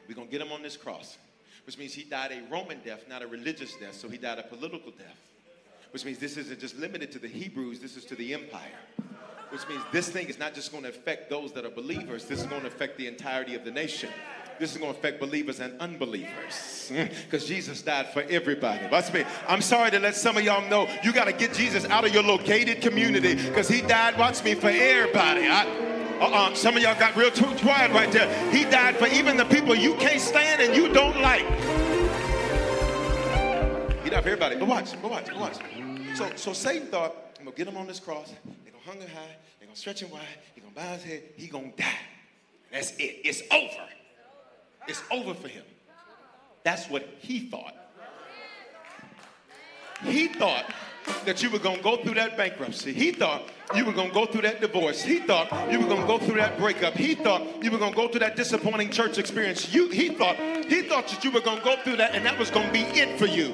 We're 0.09 0.15
going 0.15 0.29
to 0.29 0.33
get 0.33 0.41
him 0.41 0.53
on 0.53 0.63
this 0.63 0.77
cross. 0.77 1.19
which 1.67 1.79
means 1.79 1.95
he 1.95 2.03
died 2.03 2.33
a 2.33 2.53
Roman 2.53 2.81
death, 2.85 3.05
not 3.09 3.23
a 3.23 3.27
religious 3.27 3.75
death. 3.77 3.95
So 3.95 4.09
he 4.09 4.19
died 4.19 4.39
a 4.39 4.43
political 4.43 4.91
death, 4.91 5.21
which 5.93 6.05
means 6.05 6.19
this 6.19 6.37
isn't 6.37 6.61
just 6.61 6.77
limited 6.77 7.13
to 7.13 7.19
the 7.19 7.29
Hebrews, 7.29 7.81
this 7.81 7.97
is 7.97 8.05
to 8.07 8.15
the 8.15 8.35
empire. 8.35 8.81
Which 9.51 9.69
means 9.69 9.83
this 9.93 10.09
thing 10.09 10.29
is 10.29 10.39
not 10.39 10.55
just 10.55 10.71
going 10.71 10.85
to 10.85 10.91
affect 10.91 11.29
those 11.29 11.53
that 11.53 11.65
are 11.65 11.71
believers, 11.71 12.25
this 12.25 12.41
is 12.41 12.47
going 12.47 12.63
to 12.63 12.69
affect 12.69 12.97
the 12.99 13.07
entirety 13.07 13.55
of 13.55 13.65
the 13.65 13.71
nation 13.71 14.11
this 14.61 14.73
is 14.73 14.77
going 14.77 14.93
to 14.93 14.99
affect 14.99 15.19
believers 15.19 15.59
and 15.59 15.73
unbelievers 15.81 16.93
because 17.25 17.47
Jesus 17.47 17.81
died 17.81 18.13
for 18.13 18.23
everybody. 18.29 18.87
Watch 18.93 19.11
me. 19.13 19.25
I'm 19.49 19.63
sorry 19.63 19.91
to 19.91 19.99
let 19.99 20.15
some 20.15 20.37
of 20.37 20.45
y'all 20.45 20.69
know 20.69 20.87
you 21.03 21.13
got 21.13 21.25
to 21.25 21.33
get 21.33 21.55
Jesus 21.55 21.87
out 21.87 22.05
of 22.05 22.13
your 22.13 22.23
located 22.23 22.83
community 22.83 23.35
because 23.35 23.69
he 23.69 23.81
died, 23.81 24.19
watch 24.19 24.45
me, 24.45 24.55
for 24.55 24.69
everybody. 24.69 25.47
I, 25.47 25.65
uh-uh, 26.21 26.55
some 26.55 26.77
of 26.77 26.83
y'all 26.83 26.99
got 26.99 27.17
real 27.17 27.31
too 27.31 27.47
quiet 27.57 27.91
right 27.93 28.13
there. 28.13 28.29
He 28.53 28.65
died 28.65 28.97
for 28.97 29.07
even 29.07 29.39
the 29.39 29.47
people 29.47 29.75
you 29.75 29.95
can't 29.95 30.21
stand 30.21 30.61
and 30.61 30.77
you 30.77 30.93
don't 30.93 31.19
like. 31.23 31.47
He 34.05 34.11
died 34.11 34.23
for 34.23 34.29
everybody. 34.29 34.57
But 34.57 34.69
watch, 34.69 34.93
but 35.01 35.11
watch, 35.11 35.27
but 35.29 35.39
watch. 35.39 35.57
So, 36.15 36.31
so 36.37 36.53
Satan 36.53 36.89
thought, 36.89 37.17
I'm 37.39 37.47
gonna 37.47 37.57
get 37.57 37.67
him 37.67 37.79
on 37.79 37.87
this 37.87 37.99
cross. 37.99 38.31
They're 38.45 38.73
gonna 38.73 38.85
hunger 38.85 39.11
high. 39.11 39.37
They're 39.59 39.69
gonna 39.69 39.77
stretch 39.77 40.03
him 40.03 40.11
wide. 40.11 40.21
He's 40.55 40.63
gonna 40.63 40.75
bow 40.75 40.93
his 40.93 41.03
head. 41.03 41.23
He's 41.37 41.51
gonna 41.51 41.73
die. 41.79 41.87
That's 42.71 42.91
it. 42.99 43.21
It's 43.25 43.43
over. 43.51 43.89
It's 44.89 45.03
over 45.11 45.35
for 45.35 45.49
him. 45.49 45.65
That's 46.63 46.89
what 46.89 47.09
he 47.21 47.41
thought. 47.41 47.75
He 50.05 50.29
thought 50.29 50.73
that 51.25 51.43
you 51.43 51.51
were 51.51 51.59
going 51.59 51.79
to 51.79 51.83
go 51.83 51.97
through 52.03 52.15
that 52.15 52.37
bankruptcy. 52.37 52.93
He 52.93 53.13
thought 53.13 53.43
you 53.75 53.85
were 53.85 53.93
going 53.93 54.09
to 54.09 54.15
go 54.15 54.27
through 54.27 54.43
that 54.43 54.61
divorce. 54.61 55.03
He 55.03 55.19
thought 55.19 55.51
you 55.71 55.81
were 55.81 55.87
going 55.87 56.03
to 56.03 56.07
go 56.07 56.19
through 56.19 56.37
that 56.37 56.59
breakup. 56.59 56.95
He 56.95 57.15
thought 57.15 57.63
you 57.63 57.71
were 57.71 57.79
going 57.79 57.93
to 57.93 57.97
go 57.97 58.09
through 58.09 58.21
that 58.21 58.37
disappointing 58.37 58.91
church 58.91 59.19
experience. 59.19 59.73
You, 59.73 59.89
he 59.89 60.11
thought 60.11 60.37
he 60.37 60.83
thought 60.83 61.09
that 61.09 61.25
you 61.25 61.31
were 61.31 61.41
going 61.41 61.59
to 61.59 61.65
go 61.65 61.77
through 61.83 61.97
that 61.97 62.15
and 62.15 62.25
that 62.25 62.39
was 62.39 62.51
going 62.51 62.67
to 62.67 62.73
be 62.73 62.81
it 62.81 63.19
for 63.19 63.27
you. 63.27 63.49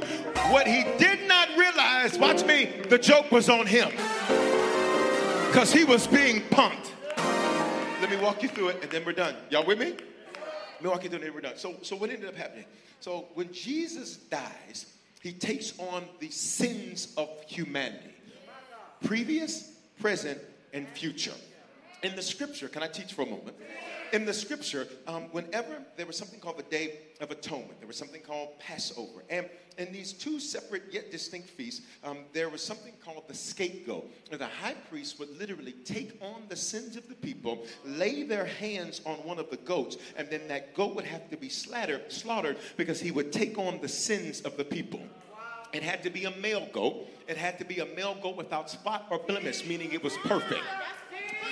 What 0.50 0.66
he 0.66 0.84
did 0.98 1.26
not 1.26 1.48
realize, 1.56 2.18
watch 2.18 2.44
me, 2.44 2.82
the 2.88 2.98
joke 2.98 3.30
was 3.32 3.48
on 3.48 3.66
him. 3.66 3.90
Cuz 5.52 5.72
he 5.72 5.84
was 5.84 6.06
being 6.06 6.42
punked. 6.42 6.90
Let 8.00 8.10
me 8.10 8.16
walk 8.16 8.42
you 8.42 8.48
through 8.48 8.68
it 8.68 8.82
and 8.82 8.90
then 8.90 9.04
we're 9.04 9.12
done. 9.12 9.34
Y'all 9.50 9.64
with 9.64 9.78
me? 9.78 9.96
Milwaukee 10.80 11.08
Tornado 11.08 11.32
were 11.32 11.40
done. 11.40 11.56
So, 11.56 11.76
so 11.82 11.96
what 11.96 12.10
ended 12.10 12.28
up 12.28 12.36
happening? 12.36 12.66
So 13.00 13.26
when 13.34 13.52
Jesus 13.52 14.16
dies, 14.16 14.86
he 15.22 15.32
takes 15.32 15.78
on 15.78 16.04
the 16.20 16.30
sins 16.30 17.12
of 17.16 17.28
humanity, 17.46 18.14
previous, 19.04 19.72
present, 20.00 20.40
and 20.72 20.86
future. 20.88 21.34
In 22.02 22.14
the 22.14 22.22
scripture, 22.22 22.68
can 22.68 22.82
I 22.82 22.88
teach 22.88 23.12
for 23.12 23.22
a 23.22 23.26
moment? 23.26 23.56
In 24.12 24.24
the 24.24 24.34
scripture, 24.34 24.86
um, 25.06 25.24
whenever 25.32 25.82
there 25.96 26.06
was 26.06 26.16
something 26.16 26.40
called 26.40 26.58
the 26.58 26.64
Day 26.64 26.98
of 27.20 27.30
Atonement, 27.30 27.78
there 27.78 27.86
was 27.86 27.96
something 27.96 28.20
called 28.20 28.58
Passover. 28.58 29.24
And 29.30 29.48
in 29.78 29.92
these 29.92 30.12
two 30.12 30.40
separate 30.40 30.84
yet 30.90 31.10
distinct 31.10 31.48
feasts, 31.50 31.86
um, 32.04 32.18
there 32.32 32.48
was 32.48 32.62
something 32.62 32.92
called 33.04 33.28
the 33.28 33.34
scapegoat. 33.34 34.10
And 34.30 34.40
the 34.40 34.46
high 34.46 34.74
priest 34.90 35.18
would 35.18 35.36
literally 35.38 35.72
take 35.84 36.18
on 36.20 36.42
the 36.48 36.56
sins 36.56 36.96
of 36.96 37.08
the 37.08 37.14
people, 37.14 37.66
lay 37.84 38.22
their 38.22 38.46
hands 38.46 39.00
on 39.04 39.16
one 39.16 39.38
of 39.38 39.50
the 39.50 39.58
goats, 39.58 39.96
and 40.16 40.28
then 40.30 40.48
that 40.48 40.74
goat 40.74 40.94
would 40.94 41.04
have 41.04 41.28
to 41.30 41.36
be 41.36 41.48
slaughtered, 41.48 42.10
slaughtered 42.12 42.56
because 42.76 43.00
he 43.00 43.10
would 43.10 43.32
take 43.32 43.58
on 43.58 43.80
the 43.80 43.88
sins 43.88 44.40
of 44.42 44.56
the 44.56 44.64
people. 44.64 45.00
It 45.72 45.82
had 45.82 46.02
to 46.04 46.10
be 46.10 46.24
a 46.24 46.30
male 46.30 46.66
goat. 46.72 47.08
It 47.28 47.36
had 47.36 47.58
to 47.58 47.64
be 47.64 47.80
a 47.80 47.86
male 47.86 48.16
goat 48.22 48.36
without 48.36 48.70
spot 48.70 49.06
or 49.10 49.18
blemish, 49.18 49.66
meaning 49.66 49.92
it 49.92 50.02
was 50.02 50.16
perfect. 50.24 50.62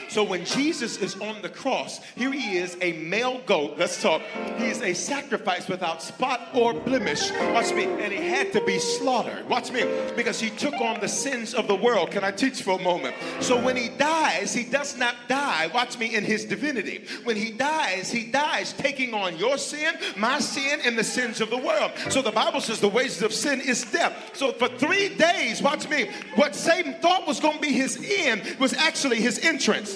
So 0.09 0.25
when 0.25 0.45
Jesus 0.45 0.99
is 0.99 1.17
on 1.21 1.43
the 1.43 1.49
cross, 1.49 2.03
here 2.15 2.33
he 2.33 2.59
is, 2.59 2.77
a 2.81 2.93
male 2.93 3.41
goat. 3.47 3.75
Let's 3.79 4.01
talk. 4.01 4.23
He 4.59 4.67
is 4.67 4.81
a 4.83 4.95
sacrifice 4.95 5.69
without 5.69 6.03
spot 6.03 6.49
or 6.55 6.75
blemish. 6.75 7.31
Watch 7.53 7.73
me. 7.73 7.85
And 7.85 8.13
he 8.13 8.29
had 8.29 8.53
to 8.53 8.65
be 8.65 8.79
slaughtered. 8.79 9.49
Watch 9.49 9.71
me. 9.71 9.85
Because 10.17 10.41
he 10.41 10.51
took 10.51 10.75
on 10.75 11.01
the 11.01 11.09
sins 11.09 11.55
of 11.55 11.69
the 11.69 11.75
world. 11.75 12.11
Can 12.11 12.25
I 12.25 12.31
teach 12.31 12.63
for 12.63 12.79
a 12.79 12.83
moment? 12.83 13.15
So 13.41 13.61
when 13.61 13.77
he 13.77 13.89
dies, 13.89 14.55
he 14.55 14.65
does 14.65 14.97
not 14.97 15.15
die, 15.29 15.71
watch 15.75 15.99
me, 15.99 16.15
in 16.15 16.25
his 16.25 16.45
divinity. 16.45 17.05
When 17.25 17.37
he 17.37 17.51
dies, 17.51 18.11
he 18.11 18.25
dies 18.25 18.73
taking 18.73 19.15
on 19.15 19.37
your 19.37 19.59
sin, 19.59 19.95
my 20.17 20.39
sin, 20.39 20.81
and 20.85 20.99
the 20.99 21.05
sins 21.05 21.41
of 21.41 21.51
the 21.51 21.59
world. 21.59 21.93
So 22.11 22.23
the 22.23 22.31
Bible 22.31 22.61
says 22.61 22.81
the 22.81 22.89
wages 22.89 23.23
of 23.23 23.33
sin 23.33 23.61
is 23.61 23.85
death. 23.91 24.31
So 24.35 24.53
for 24.53 24.69
three 24.69 25.15
days, 25.15 25.63
watch 25.63 25.89
me, 25.89 26.11
what 26.35 26.55
Satan 26.55 26.95
thought 27.01 27.27
was 27.27 27.41
going 27.41 27.57
to 27.57 27.61
be 27.61 27.73
his 27.73 27.99
end 28.09 28.57
was 28.59 28.75
actually 28.75 29.21
his 29.21 29.39
entrance. 29.41 29.94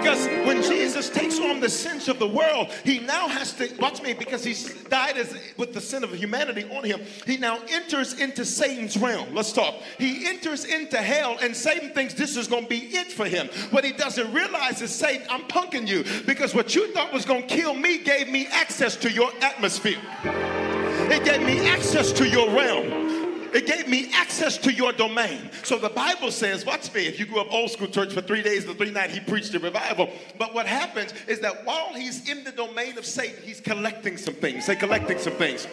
Because 0.00 0.26
when 0.46 0.62
Jesus 0.62 1.10
takes 1.10 1.38
on 1.38 1.60
the 1.60 1.68
sins 1.68 2.08
of 2.08 2.18
the 2.18 2.26
world, 2.26 2.72
he 2.84 3.00
now 3.00 3.28
has 3.28 3.52
to, 3.54 3.68
watch 3.78 4.02
me, 4.02 4.14
because 4.14 4.42
he 4.42 4.54
died 4.88 5.18
as, 5.18 5.36
with 5.58 5.74
the 5.74 5.80
sin 5.80 6.02
of 6.02 6.12
humanity 6.14 6.64
on 6.74 6.84
him, 6.84 7.00
he 7.26 7.36
now 7.36 7.58
enters 7.68 8.18
into 8.18 8.44
Satan's 8.44 8.96
realm. 8.96 9.34
Let's 9.34 9.52
talk. 9.52 9.74
He 9.98 10.26
enters 10.26 10.64
into 10.64 10.96
hell, 10.96 11.36
and 11.42 11.54
Satan 11.54 11.90
thinks 11.90 12.14
this 12.14 12.36
is 12.36 12.48
going 12.48 12.62
to 12.62 12.68
be 12.68 12.78
it 12.78 13.12
for 13.12 13.26
him. 13.26 13.48
What 13.70 13.84
he 13.84 13.92
doesn't 13.92 14.32
realize 14.32 14.80
is, 14.80 14.90
Satan, 14.90 15.26
I'm 15.28 15.42
punking 15.42 15.86
you, 15.86 16.04
because 16.24 16.54
what 16.54 16.74
you 16.74 16.92
thought 16.92 17.12
was 17.12 17.26
going 17.26 17.46
to 17.46 17.54
kill 17.54 17.74
me 17.74 17.98
gave 17.98 18.30
me 18.30 18.46
access 18.50 18.96
to 18.96 19.10
your 19.12 19.30
atmosphere. 19.42 20.00
It 21.12 21.24
gave 21.24 21.42
me 21.42 21.68
access 21.68 22.10
to 22.12 22.26
your 22.26 22.48
realm. 22.50 23.09
It 23.52 23.66
gave 23.66 23.88
me 23.88 24.10
access 24.14 24.56
to 24.58 24.72
your 24.72 24.92
domain. 24.92 25.50
So 25.64 25.78
the 25.78 25.88
Bible 25.88 26.30
says, 26.30 26.64
watch 26.64 26.92
me, 26.94 27.06
if 27.06 27.18
you 27.18 27.26
grew 27.26 27.40
up 27.40 27.52
old 27.52 27.70
school 27.70 27.88
church 27.88 28.12
for 28.12 28.20
three 28.20 28.42
days, 28.42 28.64
the 28.64 28.74
three 28.74 28.90
nights 28.90 29.14
he 29.14 29.20
preached 29.20 29.54
a 29.54 29.58
revival. 29.58 30.10
But 30.38 30.54
what 30.54 30.66
happens 30.66 31.12
is 31.26 31.40
that 31.40 31.64
while 31.64 31.92
he's 31.94 32.28
in 32.28 32.44
the 32.44 32.52
domain 32.52 32.96
of 32.98 33.04
Satan, 33.04 33.42
he's 33.44 33.60
collecting 33.60 34.16
some 34.16 34.34
things. 34.34 34.66
Say, 34.66 34.76
collecting 34.76 35.18
some 35.18 35.34
things. 35.34 35.66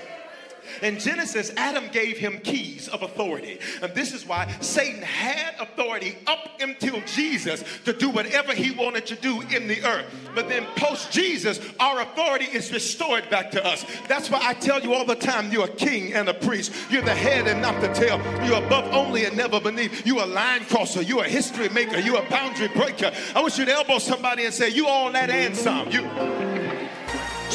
In 0.81 0.99
Genesis, 0.99 1.51
Adam 1.57 1.89
gave 1.91 2.17
him 2.17 2.39
keys 2.39 2.87
of 2.87 3.03
authority. 3.03 3.59
And 3.81 3.93
this 3.93 4.13
is 4.13 4.25
why 4.25 4.51
Satan 4.61 5.01
had 5.01 5.55
authority 5.59 6.17
up 6.27 6.59
until 6.59 7.01
Jesus 7.01 7.63
to 7.85 7.93
do 7.93 8.09
whatever 8.09 8.53
he 8.53 8.71
wanted 8.71 9.05
to 9.07 9.15
do 9.15 9.41
in 9.41 9.67
the 9.67 9.83
earth. 9.83 10.05
But 10.35 10.49
then 10.49 10.65
post 10.75 11.11
Jesus, 11.11 11.59
our 11.79 12.01
authority 12.01 12.45
is 12.45 12.71
restored 12.71 13.29
back 13.29 13.51
to 13.51 13.65
us. 13.65 13.85
That's 14.07 14.29
why 14.29 14.39
I 14.41 14.53
tell 14.53 14.81
you 14.81 14.93
all 14.93 15.05
the 15.05 15.15
time 15.15 15.51
you're 15.51 15.65
a 15.65 15.75
king 15.75 16.13
and 16.13 16.29
a 16.29 16.33
priest. 16.33 16.73
You're 16.89 17.01
the 17.01 17.15
head 17.15 17.47
and 17.47 17.61
not 17.61 17.79
the 17.81 17.89
tail. 17.93 18.21
You're 18.45 18.63
above 18.63 18.93
only 18.93 19.25
and 19.25 19.35
never 19.35 19.59
beneath. 19.59 20.05
You're 20.05 20.23
a 20.23 20.25
line 20.25 20.65
crosser. 20.65 21.01
You're 21.01 21.25
a 21.25 21.29
history 21.29 21.69
maker. 21.69 21.99
You're 21.99 22.23
a 22.23 22.29
boundary 22.29 22.69
breaker. 22.69 23.11
I 23.35 23.41
want 23.41 23.57
you 23.57 23.65
to 23.65 23.71
elbow 23.71 23.99
somebody 23.99 24.45
and 24.45 24.53
say, 24.53 24.69
You 24.69 24.87
all 24.87 25.11
that 25.11 25.29
and 25.29 25.55
some. 25.55 25.89
You 25.89 26.66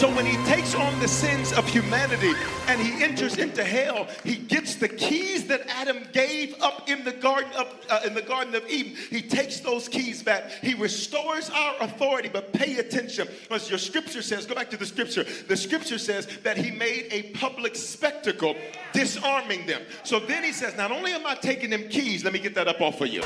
so 0.03 0.13
when 0.17 0.27
he 0.27 0.37
takes 0.47 0.75
on 0.75 0.99
the 0.99 1.07
sins 1.07 1.53
of 1.53 1.65
humanity 1.69 2.33
and 2.67 2.81
he 2.81 3.05
enters 3.05 3.39
into 3.39 3.63
hell, 3.63 4.09
he 4.25 4.35
gets 4.35 4.75
the 4.75 4.89
keys 4.89 5.47
that 5.47 5.61
Adam 5.69 6.03
gave 6.13 6.61
up 6.61 6.91
in 6.91 7.05
the 7.05 7.13
garden 7.13 7.53
of 7.57 7.69
uh, 7.89 8.01
in 8.05 8.13
the 8.13 8.21
garden 8.21 8.53
of 8.57 8.69
Eden. 8.69 8.97
He 9.11 9.23
takes 9.23 9.61
those 9.61 9.87
keys 9.87 10.21
back. 10.21 10.51
He 10.61 10.75
restores 10.75 11.51
our 11.51 11.77
authority, 11.83 12.29
but 12.33 12.53
pay 12.53 12.79
attention. 12.79 13.29
As 13.49 13.71
your 13.71 13.79
scripture 13.79 14.23
says, 14.23 14.45
go 14.45 14.57
back 14.57 14.71
to 14.71 14.77
the 14.77 14.87
scripture. 14.87 15.23
The 15.23 15.57
scripture 15.57 15.99
says 15.99 16.27
that 16.43 16.57
he 16.57 16.73
made 16.73 17.07
a 17.13 17.31
public 17.35 17.77
spectacle, 17.77 18.57
disarming 18.93 19.67
them. 19.67 19.83
So 20.03 20.19
then 20.19 20.43
he 20.43 20.51
says, 20.53 20.77
not 20.77 20.91
only 20.91 21.13
am 21.13 21.25
I 21.25 21.37
taking 21.37 21.71
them 21.71 21.89
keys, 21.89 22.25
let 22.25 22.33
me 22.33 22.41
get 22.41 22.57
that 22.57 22.67
up 22.67 22.81
off 22.81 23.01
of 23.01 23.07
you. 23.07 23.23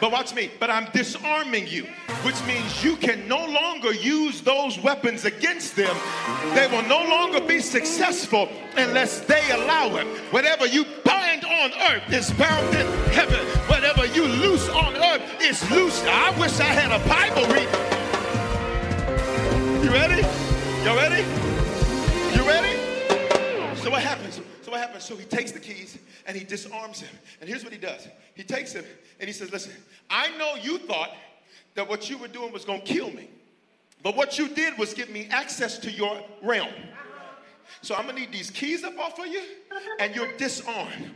But 0.00 0.12
watch 0.12 0.34
me, 0.34 0.50
but 0.58 0.70
I'm 0.70 0.90
disarming 0.92 1.66
you, 1.66 1.84
which 2.22 2.44
means 2.46 2.84
you 2.84 2.96
can 2.96 3.26
no 3.28 3.46
longer 3.46 3.92
use 3.92 4.40
those 4.42 4.78
weapons 4.78 5.24
against 5.24 5.76
them. 5.76 5.96
They 6.54 6.66
will 6.66 6.82
no 6.88 7.02
longer 7.08 7.40
be 7.40 7.60
successful 7.60 8.48
unless 8.76 9.20
they 9.20 9.50
allow 9.50 9.96
it. 9.96 10.06
Whatever 10.32 10.66
you 10.66 10.84
bind 11.04 11.44
on 11.44 11.72
earth 11.90 12.12
is 12.12 12.30
bound 12.32 12.74
in 12.74 12.86
heaven. 13.12 13.40
Whatever 13.68 14.06
you 14.06 14.26
loose 14.26 14.68
on 14.68 14.96
earth 14.96 15.22
is 15.40 15.70
loose. 15.70 16.02
I 16.04 16.38
wish 16.38 16.58
I 16.60 16.64
had 16.64 16.90
a 16.92 16.98
Bible 17.08 17.46
read. 17.54 17.68
You 19.84 19.90
ready? 19.90 20.22
You 20.82 20.96
ready? 20.96 21.22
You 22.36 22.46
ready? 22.46 22.76
So 23.76 23.90
what 23.90 24.02
happens? 24.02 24.40
So 24.62 24.70
what 24.70 24.80
happens? 24.80 25.04
So 25.04 25.16
he 25.16 25.24
takes 25.24 25.52
the 25.52 25.60
keys 25.60 25.98
and 26.26 26.36
he 26.36 26.44
disarms 26.44 27.00
him. 27.00 27.14
And 27.40 27.48
here's 27.48 27.64
what 27.64 27.72
he 27.72 27.78
does. 27.78 28.06
He 28.34 28.42
takes 28.42 28.72
him 28.72 28.84
and 29.20 29.26
he 29.26 29.32
says, 29.32 29.52
Listen, 29.52 29.72
I 30.10 30.36
know 30.36 30.54
you 30.56 30.78
thought 30.78 31.10
that 31.74 31.88
what 31.88 32.08
you 32.08 32.18
were 32.18 32.28
doing 32.28 32.52
was 32.52 32.64
going 32.64 32.82
to 32.82 32.86
kill 32.86 33.10
me. 33.10 33.28
But 34.02 34.16
what 34.16 34.38
you 34.38 34.48
did 34.48 34.78
was 34.78 34.94
give 34.94 35.08
me 35.08 35.28
access 35.30 35.78
to 35.78 35.90
your 35.90 36.20
realm. 36.42 36.72
So 37.80 37.94
I'm 37.94 38.04
going 38.04 38.16
to 38.16 38.20
need 38.20 38.32
these 38.32 38.50
keys 38.50 38.84
up 38.84 38.98
off 38.98 39.18
of 39.18 39.26
you 39.26 39.42
and 39.98 40.14
you're 40.14 40.36
disarmed. 40.36 41.10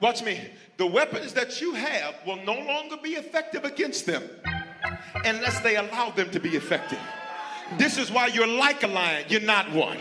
Watch 0.00 0.22
me. 0.22 0.40
The 0.76 0.86
weapons 0.86 1.32
that 1.34 1.60
you 1.60 1.74
have 1.74 2.16
will 2.26 2.42
no 2.44 2.54
longer 2.54 2.96
be 2.96 3.10
effective 3.10 3.64
against 3.64 4.06
them 4.06 4.28
unless 5.24 5.60
they 5.60 5.76
allow 5.76 6.10
them 6.10 6.30
to 6.30 6.40
be 6.40 6.56
effective. 6.56 6.98
This 7.78 7.96
is 7.96 8.10
why 8.10 8.26
you're 8.26 8.46
like 8.46 8.82
a 8.82 8.88
lion, 8.88 9.24
you're 9.28 9.40
not 9.40 9.70
one. 9.72 9.98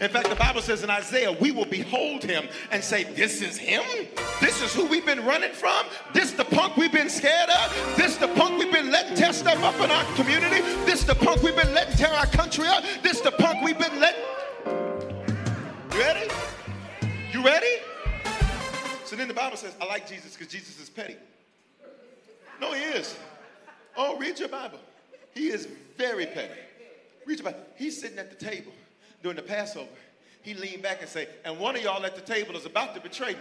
In 0.00 0.08
fact, 0.08 0.28
the 0.28 0.34
Bible 0.34 0.62
says 0.62 0.82
in 0.82 0.90
Isaiah, 0.90 1.32
we 1.32 1.50
will 1.50 1.66
behold 1.66 2.22
him 2.22 2.48
and 2.70 2.82
say, 2.82 3.04
This 3.04 3.42
is 3.42 3.56
him? 3.56 3.82
This 4.40 4.62
is 4.62 4.74
who 4.74 4.86
we've 4.86 5.06
been 5.06 5.24
running 5.24 5.52
from? 5.52 5.86
This 6.12 6.32
the 6.32 6.44
punk 6.44 6.76
we've 6.76 6.92
been 6.92 7.10
scared 7.10 7.50
of? 7.50 7.94
This 7.96 8.16
the 8.16 8.28
punk 8.28 8.58
we've 8.58 8.72
been 8.72 8.90
letting 8.90 9.14
tear 9.14 9.32
stuff 9.32 9.62
up 9.62 9.78
in 9.80 9.90
our 9.90 10.04
community? 10.14 10.60
This 10.84 11.04
the 11.04 11.14
punk 11.14 11.42
we've 11.42 11.56
been 11.56 11.74
letting 11.74 11.96
tear 11.96 12.10
our 12.10 12.26
country 12.26 12.40
country 12.50 12.66
up. 12.66 12.84
This 13.02 13.20
the 13.20 13.30
punk 13.30 13.62
we've 13.62 13.78
been 13.78 14.00
letting. 14.00 14.22
You 15.92 16.00
ready? 16.00 16.30
You 17.32 17.44
ready? 17.44 17.76
So 19.04 19.14
then 19.14 19.28
the 19.28 19.34
Bible 19.34 19.56
says, 19.56 19.74
I 19.80 19.86
like 19.86 20.08
Jesus 20.08 20.34
because 20.34 20.52
Jesus 20.52 20.80
is 20.80 20.88
petty. 20.88 21.16
No, 22.60 22.72
he 22.72 22.82
is. 22.82 23.16
Oh, 23.96 24.16
read 24.18 24.38
your 24.38 24.48
Bible. 24.48 24.78
He 25.34 25.48
is 25.48 25.68
very 25.96 26.26
petty. 26.26 26.60
Read 27.26 27.38
your 27.38 27.52
Bible. 27.52 27.64
He's 27.76 28.00
sitting 28.00 28.18
at 28.18 28.30
the 28.30 28.44
table 28.44 28.72
during 29.22 29.36
the 29.36 29.42
Passover. 29.42 29.88
He 30.42 30.54
leaned 30.54 30.82
back 30.82 31.00
and 31.00 31.08
say, 31.08 31.28
and 31.44 31.58
one 31.58 31.76
of 31.76 31.82
y'all 31.82 32.04
at 32.04 32.14
the 32.14 32.22
table 32.22 32.56
is 32.56 32.64
about 32.66 32.94
to 32.94 33.00
betray 33.00 33.32
me. 33.32 33.38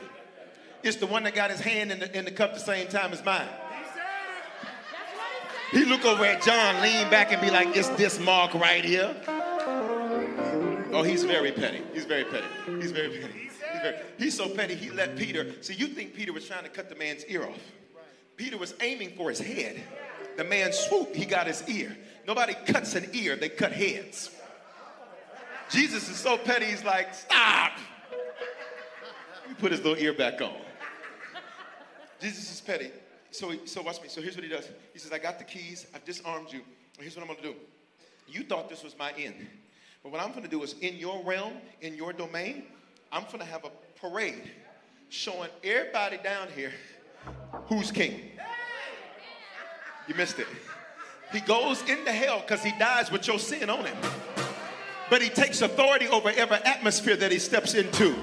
It's 0.84 0.98
the 0.98 1.08
one 1.08 1.24
that 1.24 1.36
got 1.36 1.52
his 1.52 1.60
hand 1.60 1.92
in 1.92 2.00
the, 2.00 2.18
in 2.18 2.26
the 2.26 2.32
cup 2.32 2.54
the 2.54 2.60
same 2.60 2.88
time 2.88 3.12
as 3.12 3.24
mine. 3.24 3.48
He 5.72 5.86
look 5.86 6.04
over 6.04 6.26
at 6.26 6.42
John, 6.42 6.82
lean 6.82 7.10
back 7.10 7.32
and 7.32 7.42
be 7.42 7.52
like, 7.52 7.76
it's 7.76 7.90
this 7.90 8.20
mark 8.20 8.54
right 8.56 8.84
here. 8.84 9.16
Oh, 10.92 11.04
he's 11.04 11.24
very 11.24 11.52
petty. 11.52 11.82
He's 11.94 12.06
very 12.06 12.24
petty. 12.24 12.48
He's 12.82 12.92
very 12.92 13.20
petty. 13.20 13.34
He's, 13.40 13.82
very, 13.82 13.98
he's 14.18 14.36
so 14.36 14.50
petty, 14.50 14.74
he 14.74 14.90
let 14.90 15.16
Peter. 15.16 15.54
See, 15.62 15.76
you 15.76 15.88
think 15.88 16.16
Peter 16.16 16.34
was 16.34 16.48
trying 16.48 16.64
to 16.64 16.70
cut 16.70 16.90
the 16.90 16.96
man's 16.96 17.24
ear 17.26 17.44
off. 17.44 17.60
Peter 18.36 18.58
was 18.58 18.74
aiming 18.82 19.12
for 19.16 19.30
his 19.30 19.40
head. 19.40 19.82
The 20.38 20.44
man 20.44 20.74
swooped, 20.74 21.16
he 21.16 21.26
got 21.26 21.46
his 21.46 21.68
ear. 21.70 21.96
Nobody 22.26 22.56
cuts 22.66 22.96
an 22.96 23.10
ear, 23.14 23.36
they 23.36 23.50
cut 23.50 23.72
heads. 23.72 24.32
Jesus 25.70 26.10
is 26.10 26.18
so 26.18 26.38
petty, 26.38 26.66
he's 26.66 26.84
like, 26.84 27.14
stop. 27.14 27.74
He 29.48 29.54
put 29.56 29.72
his 29.72 29.82
little 29.84 30.02
ear 30.02 30.14
back 30.14 30.42
on. 30.42 30.54
Jesus 32.20 32.52
is 32.52 32.62
petty. 32.62 32.92
So, 33.32 33.52
he, 33.52 33.60
so 33.66 33.82
watch 33.82 34.02
me. 34.02 34.10
So 34.10 34.22
here's 34.22 34.36
what 34.36 34.44
he 34.44 34.50
does. 34.50 34.68
He 34.94 35.00
says, 35.00 35.12
I 35.12 35.20
got 35.20 35.38
the 35.38 35.46
keys. 35.46 35.86
I've 35.94 36.04
disarmed 36.04 36.52
you. 36.52 36.62
Here's 37.00 37.16
what 37.16 37.22
I'm 37.22 37.28
going 37.28 37.42
to 37.42 37.54
do. 37.54 37.56
You 38.28 38.44
thought 38.44 38.70
this 38.70 38.84
was 38.84 38.98
my 38.98 39.12
end. 39.18 39.48
But 40.04 40.12
what 40.12 40.22
I'm 40.22 40.32
going 40.32 40.44
to 40.44 40.50
do 40.50 40.64
is 40.64 40.76
in 40.82 40.96
your 40.96 41.24
realm, 41.24 41.54
in 41.82 41.96
your 41.96 42.14
domain, 42.14 42.64
I'm 43.12 43.24
going 43.24 43.40
to 43.40 43.46
have 43.46 43.66
a 43.66 43.72
parade 44.00 44.52
showing 45.10 45.50
everybody 45.64 46.18
down 46.18 46.48
here 46.56 46.72
who's 47.66 47.92
king. 47.92 48.22
You 50.08 50.16
missed 50.16 50.40
it. 50.40 50.48
He 51.32 51.40
goes 51.42 51.82
into 51.88 52.12
hell 52.12 52.42
because 52.42 52.64
he 52.64 52.72
dies 52.80 53.12
with 53.12 53.28
your 53.28 53.40
sin 53.40 53.70
on 53.70 53.86
him. 53.86 53.98
But 55.10 55.22
he 55.22 55.30
takes 55.30 55.62
authority 55.62 56.08
over 56.08 56.30
every 56.30 56.58
atmosphere 56.58 57.16
that 57.16 57.32
he 57.32 57.40
steps 57.40 57.74
into. 57.74 58.16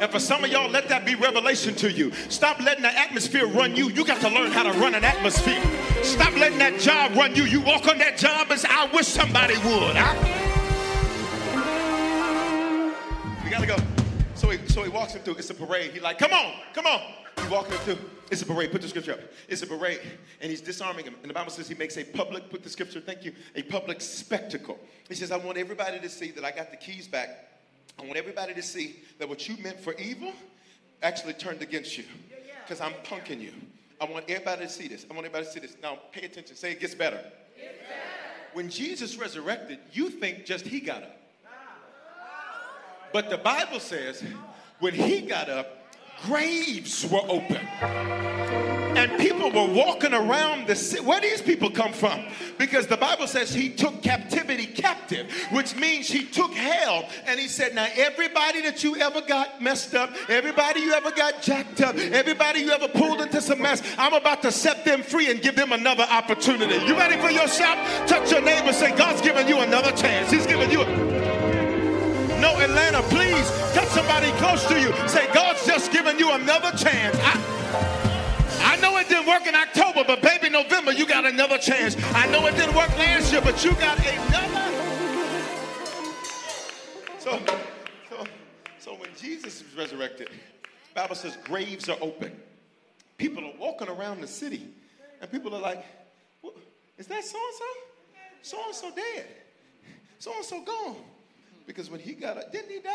And 0.00 0.10
for 0.10 0.18
some 0.18 0.42
of 0.44 0.50
y'all, 0.50 0.70
let 0.70 0.88
that 0.88 1.04
be 1.04 1.14
revelation 1.14 1.74
to 1.76 1.90
you. 1.90 2.10
Stop 2.30 2.58
letting 2.60 2.82
the 2.82 2.98
atmosphere 2.98 3.46
run 3.46 3.76
you. 3.76 3.90
You 3.90 4.04
got 4.04 4.20
to 4.22 4.30
learn 4.30 4.50
how 4.50 4.62
to 4.62 4.72
run 4.80 4.94
an 4.94 5.04
atmosphere. 5.04 5.62
Stop 6.02 6.32
letting 6.36 6.58
that 6.58 6.80
job 6.80 7.14
run 7.14 7.34
you. 7.34 7.44
You 7.44 7.60
walk 7.60 7.86
on 7.86 7.98
that 7.98 8.16
job 8.16 8.50
as 8.50 8.64
I 8.64 8.86
wish 8.94 9.06
somebody 9.06 9.58
would. 9.58 9.96
I... 9.96 10.14
We 13.44 13.50
got 13.50 13.60
to 13.60 13.66
go. 13.66 13.89
So 14.40 14.50
he, 14.50 14.68
so 14.68 14.82
he 14.82 14.88
walks 14.88 15.12
him 15.12 15.22
through. 15.22 15.34
It's 15.34 15.50
a 15.50 15.54
parade. 15.54 15.90
He's 15.92 16.02
like, 16.02 16.18
come 16.18 16.32
on, 16.32 16.54
come 16.72 16.86
on. 16.86 17.00
He's 17.36 17.50
walking 17.50 17.72
him 17.72 17.78
through. 17.80 17.98
It's 18.30 18.42
a 18.42 18.46
parade. 18.46 18.72
Put 18.72 18.82
the 18.82 18.88
scripture 18.88 19.12
up. 19.12 19.20
It's 19.48 19.62
a 19.62 19.66
parade. 19.66 20.00
And 20.40 20.50
he's 20.50 20.60
disarming 20.60 21.04
him. 21.04 21.14
And 21.22 21.28
the 21.28 21.34
Bible 21.34 21.50
says 21.50 21.68
he 21.68 21.74
makes 21.74 21.96
a 21.98 22.04
public, 22.04 22.48
put 22.48 22.62
the 22.62 22.70
scripture, 22.70 23.00
thank 23.00 23.24
you, 23.24 23.32
a 23.54 23.62
public 23.62 24.00
spectacle. 24.00 24.78
He 25.08 25.14
says, 25.14 25.30
I 25.30 25.36
want 25.36 25.58
everybody 25.58 25.98
to 26.00 26.08
see 26.08 26.30
that 26.30 26.44
I 26.44 26.52
got 26.52 26.70
the 26.70 26.76
keys 26.76 27.06
back 27.06 27.50
I 28.00 28.04
want 28.04 28.16
everybody 28.16 28.54
to 28.54 28.62
see 28.62 28.96
that 29.18 29.28
what 29.28 29.46
you 29.46 29.56
meant 29.58 29.78
for 29.78 29.92
evil 29.94 30.32
actually 31.02 31.34
turned 31.34 31.60
against 31.60 31.98
you. 31.98 32.04
Because 32.64 32.80
I'm 32.80 32.94
punking 33.04 33.40
you. 33.40 33.52
I 34.00 34.06
want 34.06 34.24
everybody 34.30 34.62
to 34.62 34.68
see 34.70 34.88
this. 34.88 35.04
I 35.10 35.12
want 35.12 35.26
everybody 35.26 35.44
to 35.44 35.50
see 35.50 35.60
this. 35.60 35.76
Now, 35.82 35.98
pay 36.12 36.22
attention. 36.22 36.56
Say 36.56 36.72
it 36.72 36.80
gets 36.80 36.94
better. 36.94 37.22
When 38.54 38.70
Jesus 38.70 39.18
resurrected, 39.18 39.78
you 39.92 40.08
think 40.08 40.46
just 40.46 40.66
he 40.66 40.80
got 40.80 41.02
up. 41.02 41.19
But 43.12 43.30
the 43.30 43.38
Bible 43.38 43.80
says 43.80 44.22
when 44.78 44.94
he 44.94 45.22
got 45.22 45.48
up, 45.48 45.76
graves 46.22 47.06
were 47.10 47.22
open. 47.28 47.66
And 48.96 49.18
people 49.18 49.50
were 49.50 49.72
walking 49.72 50.12
around 50.12 50.66
the 50.66 50.74
city. 50.74 51.02
Where 51.02 51.20
these 51.20 51.40
people 51.40 51.70
come 51.70 51.92
from? 51.92 52.26
Because 52.58 52.86
the 52.86 52.96
Bible 52.96 53.26
says 53.26 53.54
he 53.54 53.70
took 53.70 54.02
captivity 54.02 54.66
captive, 54.66 55.30
which 55.52 55.76
means 55.76 56.08
he 56.08 56.24
took 56.24 56.52
hell. 56.52 57.08
And 57.24 57.38
he 57.38 57.48
said, 57.48 57.74
Now, 57.74 57.86
everybody 57.96 58.60
that 58.62 58.82
you 58.82 58.96
ever 58.96 59.22
got 59.22 59.62
messed 59.62 59.94
up, 59.94 60.10
everybody 60.28 60.80
you 60.80 60.92
ever 60.92 61.12
got 61.12 61.40
jacked 61.40 61.80
up, 61.80 61.96
everybody 61.96 62.60
you 62.60 62.70
ever 62.70 62.88
pulled 62.88 63.20
into 63.20 63.40
some 63.40 63.62
mess, 63.62 63.80
I'm 63.96 64.12
about 64.12 64.42
to 64.42 64.52
set 64.52 64.84
them 64.84 65.02
free 65.02 65.30
and 65.30 65.40
give 65.40 65.56
them 65.56 65.72
another 65.72 66.04
opportunity. 66.10 66.84
You 66.84 66.96
ready 66.96 67.16
for 67.18 67.30
your 67.30 67.48
shout? 67.48 67.78
Touch 68.08 68.30
your 68.32 68.42
neighbor, 68.42 68.72
say, 68.72 68.94
God's 68.96 69.22
giving 69.22 69.48
you 69.48 69.60
another 69.60 69.92
chance. 69.92 70.30
He's 70.30 70.46
giving 70.46 70.70
you 70.70 70.82
a 70.82 71.09
no, 72.40 72.58
Atlanta, 72.58 73.02
please 73.02 73.48
touch 73.74 73.88
somebody 73.88 74.30
close 74.38 74.64
to 74.66 74.80
you. 74.80 74.92
Say, 75.08 75.32
God's 75.32 75.64
just 75.66 75.92
giving 75.92 76.18
you 76.18 76.32
another 76.32 76.70
chance. 76.76 77.16
I, 77.20 78.72
I 78.72 78.76
know 78.80 78.96
it 78.98 79.08
didn't 79.08 79.26
work 79.26 79.46
in 79.46 79.54
October, 79.54 80.04
but 80.06 80.22
baby, 80.22 80.48
November, 80.48 80.92
you 80.92 81.06
got 81.06 81.24
another 81.24 81.58
chance. 81.58 81.96
I 82.14 82.26
know 82.28 82.46
it 82.46 82.56
didn't 82.56 82.74
work 82.74 82.88
last 82.98 83.32
year, 83.32 83.42
but 83.42 83.62
you 83.64 83.72
got 83.74 83.98
another. 83.98 84.70
So, 87.18 87.38
so, 88.08 88.24
so 88.78 88.94
when 88.94 89.10
Jesus 89.16 89.62
was 89.62 89.76
resurrected, 89.76 90.30
Bible 90.94 91.14
says 91.14 91.36
graves 91.44 91.88
are 91.88 91.98
open. 92.00 92.34
People 93.18 93.44
are 93.44 93.52
walking 93.58 93.88
around 93.88 94.22
the 94.22 94.26
city, 94.26 94.66
and 95.20 95.30
people 95.30 95.54
are 95.54 95.60
like, 95.60 95.84
"Is 96.96 97.06
that 97.06 97.22
so 97.22 97.38
and 97.38 97.56
so? 97.56 97.64
So 98.42 98.64
and 98.64 98.74
so 98.74 98.90
dead. 98.90 99.26
So 100.18 100.32
and 100.34 100.44
so 100.44 100.62
gone." 100.62 100.96
Because 101.66 101.90
when 101.90 102.00
he 102.00 102.14
got 102.14 102.36
up, 102.38 102.52
didn't 102.52 102.70
he 102.70 102.80
die? 102.80 102.90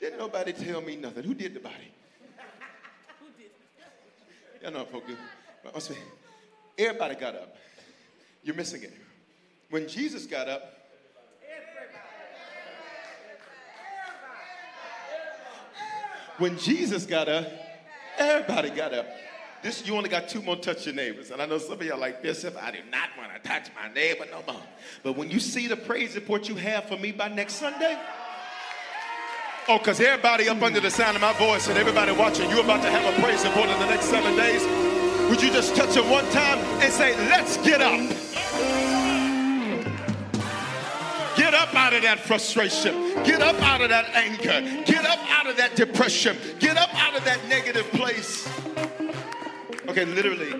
Didn't 0.00 0.18
nobody 0.18 0.52
tell 0.52 0.80
me 0.80 0.96
nothing. 0.96 1.24
Who 1.24 1.34
did 1.34 1.54
the 1.54 1.60
body? 1.60 1.92
Who 3.20 3.26
did? 3.38 3.50
Y'all 4.62 4.72
know 4.72 4.84
folks 4.84 5.06
do. 5.08 5.96
Everybody 6.78 7.14
got 7.14 7.34
up. 7.34 7.56
You're 8.42 8.54
missing 8.54 8.82
it. 8.82 8.92
When 9.70 9.88
Jesus 9.88 10.26
got 10.26 10.48
up, 10.48 10.72
when 16.38 16.58
Jesus 16.58 17.06
got 17.06 17.28
up, 17.28 17.46
everybody 18.18 18.70
got 18.70 18.92
up. 18.94 19.06
This, 19.62 19.86
you 19.86 19.96
only 19.96 20.08
got 20.08 20.28
two 20.28 20.42
more 20.42 20.56
touch 20.56 20.86
your 20.86 20.94
neighbors. 20.94 21.30
And 21.30 21.42
I 21.42 21.46
know 21.46 21.58
some 21.58 21.72
of 21.72 21.82
y'all 21.82 21.98
like, 21.98 22.22
Bishop, 22.22 22.56
I 22.62 22.70
do 22.70 22.78
not 22.90 23.08
want 23.18 23.30
to 23.32 23.48
touch 23.48 23.68
my 23.74 23.92
neighbor 23.92 24.26
no 24.30 24.42
more. 24.52 24.62
But 25.02 25.16
when 25.16 25.30
you 25.30 25.40
see 25.40 25.66
the 25.66 25.76
praise 25.76 26.14
report 26.14 26.48
you 26.48 26.54
have 26.56 26.84
for 26.84 26.96
me 26.96 27.12
by 27.12 27.28
next 27.28 27.54
Sunday, 27.54 27.98
oh, 29.68 29.78
because 29.78 30.00
everybody 30.00 30.48
up 30.48 30.62
under 30.62 30.80
the 30.80 30.90
sound 30.90 31.16
of 31.16 31.22
my 31.22 31.32
voice 31.34 31.68
and 31.68 31.78
everybody 31.78 32.12
watching, 32.12 32.48
you're 32.50 32.64
about 32.64 32.82
to 32.82 32.90
have 32.90 33.18
a 33.18 33.22
praise 33.22 33.44
report 33.44 33.68
in 33.68 33.78
the 33.80 33.86
next 33.86 34.06
seven 34.06 34.36
days. 34.36 34.62
Would 35.30 35.42
you 35.42 35.50
just 35.50 35.74
touch 35.74 35.96
it 35.96 36.04
one 36.04 36.24
time 36.30 36.58
and 36.80 36.92
say, 36.92 37.16
let's 37.28 37.56
get 37.58 37.80
up? 37.80 37.98
Get 41.36 41.52
up 41.52 41.74
out 41.74 41.92
of 41.92 42.02
that 42.02 42.20
frustration. 42.20 43.12
Get 43.24 43.42
up 43.42 43.60
out 43.60 43.82
of 43.82 43.88
that 43.90 44.06
anger. 44.14 44.84
Get 44.84 45.04
up 45.04 45.18
out 45.30 45.46
of 45.46 45.56
that 45.56 45.76
depression. 45.76 46.36
Get 46.60 46.76
up 46.76 46.88
out 46.94 47.16
of 47.16 47.24
that 47.24 47.46
negative 47.48 47.90
place. 47.90 48.48
Okay, 49.96 50.04
literally, 50.12 50.50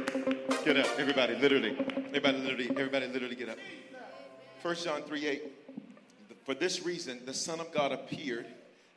get 0.64 0.78
up. 0.78 0.98
Everybody, 0.98 1.34
literally. 1.34 1.76
Everybody, 2.06 2.38
literally. 2.38 2.70
Everybody, 2.70 3.06
literally 3.08 3.34
get 3.34 3.50
up. 3.50 3.58
1 4.62 4.76
John 4.76 5.02
3 5.02 5.26
8. 5.26 5.42
For 6.46 6.54
this 6.54 6.86
reason, 6.86 7.20
the 7.26 7.34
Son 7.34 7.60
of 7.60 7.70
God 7.70 7.92
appeared 7.92 8.46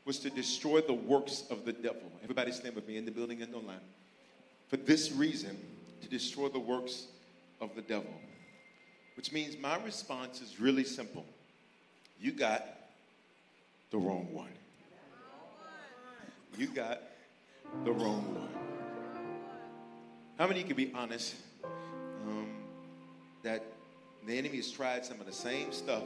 was 0.05 0.17
to 0.19 0.29
destroy 0.29 0.79
the 0.79 0.93
works 0.93 1.43
of 1.49 1.65
the 1.65 1.73
devil. 1.73 2.09
Everybody 2.23 2.53
stand 2.53 2.75
with 2.75 2.87
me 2.87 2.95
in 2.95 3.03
the 3.03 3.11
building 3.11 3.41
and 3.41 3.53
online. 3.53 3.81
For 4.69 4.77
this 4.77 5.11
reason, 5.11 5.57
to 6.03 6.07
destroy 6.07 6.47
the 6.47 6.57
works 6.57 7.07
of 7.59 7.75
the 7.75 7.81
devil. 7.81 8.13
Which 9.17 9.33
means 9.33 9.57
my 9.57 9.75
response 9.83 10.39
is 10.39 10.57
really 10.57 10.85
simple. 10.85 11.25
You 12.17 12.31
got 12.31 12.65
the 13.91 13.97
wrong 13.97 14.29
one. 14.31 14.53
You 16.57 16.67
got 16.67 17.01
the 17.83 17.91
wrong 17.91 18.23
one. 18.33 18.68
How 20.39 20.47
many 20.47 20.63
can 20.63 20.77
be 20.77 20.89
honest 20.95 21.35
um, 22.25 22.47
that 23.43 23.61
the 24.25 24.37
enemy 24.37 24.55
has 24.55 24.71
tried 24.71 25.05
some 25.05 25.19
of 25.19 25.25
the 25.25 25.33
same 25.33 25.73
stuff? 25.73 26.03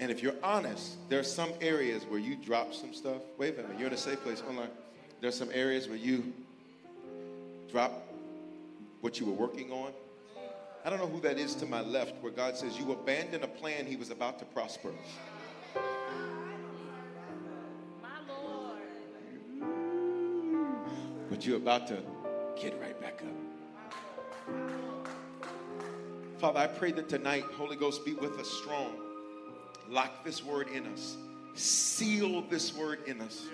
And 0.00 0.10
if 0.10 0.22
you're 0.22 0.36
honest, 0.42 0.96
there 1.10 1.20
are 1.20 1.22
some 1.22 1.52
areas 1.60 2.04
where 2.06 2.18
you 2.18 2.34
drop 2.34 2.72
some 2.72 2.94
stuff. 2.94 3.20
Wait 3.36 3.58
a 3.58 3.62
minute, 3.62 3.78
you're 3.78 3.88
in 3.88 3.92
a 3.92 3.98
safe 3.98 4.22
place 4.22 4.42
online. 4.48 4.70
There 5.20 5.28
are 5.28 5.32
some 5.32 5.50
areas 5.52 5.86
where 5.86 5.98
you 5.98 6.32
drop 7.70 7.92
what 9.02 9.20
you 9.20 9.26
were 9.26 9.32
working 9.32 9.70
on. 9.70 9.92
I 10.82 10.88
don't 10.88 10.98
know 10.98 11.06
who 11.06 11.20
that 11.20 11.38
is 11.38 11.54
to 11.56 11.66
my 11.66 11.82
left, 11.82 12.14
where 12.22 12.32
God 12.32 12.56
says, 12.56 12.78
You 12.78 12.90
abandoned 12.92 13.44
a 13.44 13.48
plan 13.48 13.84
he 13.84 13.96
was 13.96 14.08
about 14.08 14.38
to 14.38 14.46
prosper. 14.46 14.92
But 21.28 21.46
you're 21.46 21.58
about 21.58 21.86
to 21.88 22.02
get 22.60 22.80
right 22.80 22.98
back 23.00 23.22
up. 23.22 24.56
Father, 26.38 26.60
I 26.60 26.66
pray 26.66 26.92
that 26.92 27.08
tonight, 27.08 27.44
Holy 27.56 27.76
Ghost, 27.76 28.04
be 28.04 28.14
with 28.14 28.38
us 28.38 28.50
strong. 28.50 28.96
Lock 29.88 30.24
this 30.24 30.44
word 30.44 30.68
in 30.68 30.86
us, 30.86 31.16
seal 31.54 32.42
this 32.42 32.74
word 32.74 33.00
in 33.06 33.20
us. 33.20 33.46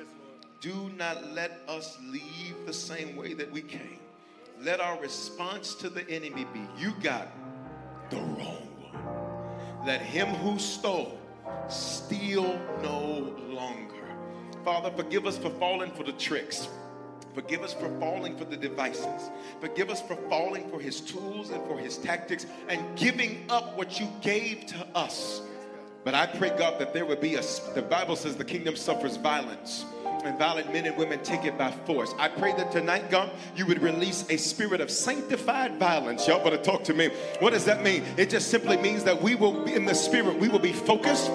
Do 0.60 0.90
not 0.96 1.32
let 1.32 1.60
us 1.68 1.98
leave 2.10 2.54
the 2.66 2.72
same 2.72 3.16
way 3.16 3.34
that 3.34 3.50
we 3.50 3.62
came. 3.62 3.98
Let 4.60 4.80
our 4.80 4.98
response 5.00 5.74
to 5.76 5.88
the 5.88 6.08
enemy 6.10 6.46
be 6.52 6.62
you 6.76 6.92
got 7.02 7.28
the 8.10 8.16
wrong 8.16 8.68
one. 8.80 9.86
Let 9.86 10.00
him 10.00 10.28
who 10.28 10.58
stole 10.58 11.18
steal 11.68 12.58
no 12.82 13.34
longer. 13.48 13.94
Father, 14.64 14.90
forgive 14.90 15.26
us 15.26 15.38
for 15.38 15.50
falling 15.50 15.90
for 15.92 16.02
the 16.02 16.12
tricks. 16.12 16.68
Forgive 17.34 17.62
us 17.62 17.74
for 17.74 17.88
falling 18.00 18.36
for 18.36 18.44
the 18.44 18.56
devices. 18.56 19.30
Forgive 19.60 19.90
us 19.90 20.02
for 20.02 20.16
falling 20.28 20.68
for 20.70 20.80
his 20.80 21.00
tools 21.00 21.50
and 21.50 21.64
for 21.66 21.78
his 21.78 21.98
tactics 21.98 22.46
and 22.68 22.96
giving 22.96 23.44
up 23.48 23.76
what 23.76 24.00
you 24.00 24.08
gave 24.20 24.66
to 24.66 24.86
us. 24.94 25.42
But 26.04 26.14
I 26.14 26.26
pray, 26.26 26.50
God, 26.56 26.78
that 26.80 26.94
there 26.94 27.04
would 27.04 27.20
be 27.20 27.34
a, 27.34 27.42
the 27.74 27.82
Bible 27.82 28.16
says 28.16 28.36
the 28.36 28.44
kingdom 28.44 28.76
suffers 28.76 29.16
violence 29.16 29.84
and 30.24 30.38
violent 30.38 30.72
men 30.72 30.86
and 30.86 30.96
women 30.96 31.22
take 31.22 31.44
it 31.44 31.58
by 31.58 31.70
force. 31.70 32.14
I 32.18 32.28
pray 32.28 32.52
that 32.54 32.72
tonight, 32.72 33.10
God, 33.10 33.30
you 33.54 33.66
would 33.66 33.82
release 33.82 34.24
a 34.30 34.36
spirit 34.36 34.80
of 34.80 34.90
sanctified 34.90 35.76
violence. 35.76 36.26
Y'all 36.26 36.42
better 36.42 36.56
talk 36.56 36.84
to 36.84 36.94
me. 36.94 37.10
What 37.40 37.52
does 37.52 37.64
that 37.66 37.82
mean? 37.82 38.04
It 38.16 38.30
just 38.30 38.48
simply 38.48 38.76
means 38.76 39.04
that 39.04 39.20
we 39.20 39.34
will 39.34 39.64
be 39.64 39.74
in 39.74 39.84
the 39.84 39.94
spirit, 39.94 40.38
we 40.38 40.48
will 40.48 40.58
be 40.58 40.72
focused 40.72 41.30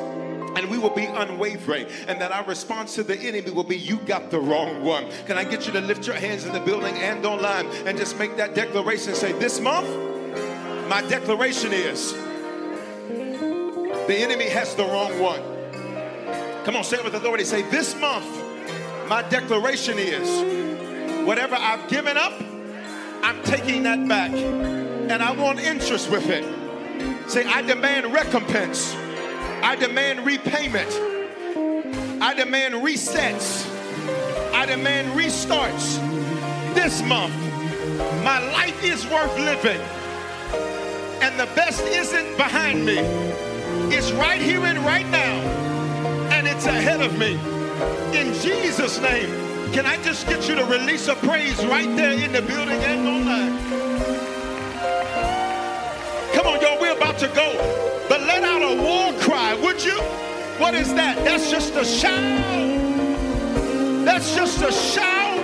and 0.56 0.70
we 0.70 0.78
will 0.78 0.94
be 0.94 1.06
unwavering, 1.06 1.88
and 2.08 2.20
that 2.22 2.32
our 2.32 2.44
response 2.46 2.96
to 2.96 3.04
the 3.04 3.18
enemy 3.18 3.52
will 3.52 3.64
be, 3.64 3.78
You 3.78 3.98
got 3.98 4.32
the 4.32 4.40
wrong 4.40 4.84
one. 4.84 5.08
Can 5.26 5.38
I 5.38 5.44
get 5.44 5.66
you 5.66 5.74
to 5.74 5.82
lift 5.82 6.06
your 6.08 6.16
hands 6.16 6.46
in 6.46 6.54
the 6.54 6.60
building 6.60 6.96
and 6.96 7.26
online 7.26 7.68
and 7.86 7.98
just 7.98 8.18
make 8.18 8.38
that 8.38 8.56
declaration? 8.56 9.16
Say, 9.16 9.32
This 9.34 9.60
month, 9.60 9.88
my 10.88 11.02
declaration 11.08 11.74
is, 11.74 12.14
the 14.08 14.18
enemy 14.18 14.50
has 14.50 14.76
the 14.76 14.84
wrong 14.84 15.20
one. 15.20 15.42
Come 16.66 16.76
on, 16.76 16.84
say 16.84 16.98
it 16.98 17.04
with 17.04 17.16
authority. 17.16 17.44
Say, 17.46 17.64
This 17.64 17.96
month, 18.00 18.28
my 19.08 19.22
declaration 19.30 19.98
is, 19.98 21.26
whatever 21.26 21.56
I've 21.56 21.90
given 21.90 22.18
up, 22.18 22.34
I'm 23.24 23.42
taking 23.44 23.84
that 23.84 24.06
back. 24.08 24.32
And 24.32 25.22
I 25.24 25.32
want 25.32 25.60
interest 25.60 26.10
with 26.10 26.30
it. 26.30 26.44
Say, 27.30 27.46
I 27.46 27.62
demand 27.62 28.14
recompense. 28.14 28.96
I 29.64 29.78
demand 29.78 30.26
repayment. 30.26 30.90
I 32.22 32.34
demand 32.34 32.74
resets. 32.74 33.66
I 34.54 34.66
demand 34.66 35.18
restarts. 35.18 35.96
This 36.76 37.02
month, 37.02 37.34
my 38.26 38.40
life 38.52 38.84
is 38.84 39.08
worth 39.08 39.34
living. 39.40 39.80
And 41.22 41.40
the 41.40 41.46
best 41.56 41.82
isn't 41.86 42.36
behind 42.36 42.86
me, 42.86 42.98
it's 43.88 44.12
right 44.12 44.42
here 44.42 44.66
and 44.66 44.80
right 44.80 45.08
now. 45.08 45.40
And 46.34 46.46
it's 46.46 46.66
ahead 46.66 47.00
of 47.00 47.18
me. 47.18 47.36
In 48.20 48.34
Jesus' 48.42 49.00
name, 49.00 49.30
can 49.72 49.86
I 49.86 49.96
just 50.04 50.28
get 50.28 50.50
you 50.50 50.56
to 50.56 50.66
release 50.66 51.08
a 51.08 51.16
praise 51.16 51.66
right 51.68 51.96
there 51.96 52.12
in 52.12 52.34
the 52.34 52.42
building 52.42 52.82
and 52.84 53.08
online? 53.08 53.58
Come 56.34 56.48
on, 56.48 56.60
y'all, 56.60 56.82
we're 56.82 56.98
about 56.98 57.18
to 57.20 57.30
go 57.30 57.83
cry, 59.20 59.54
would 59.56 59.84
you? 59.84 60.00
What 60.60 60.74
is 60.76 60.94
that? 60.94 61.24
That's 61.26 61.50
just 61.50 61.76
a 61.76 61.84
shout. 61.84 62.22
That's 64.06 64.36
just 64.36 64.62
a 64.62 64.72
shout. 64.72 65.40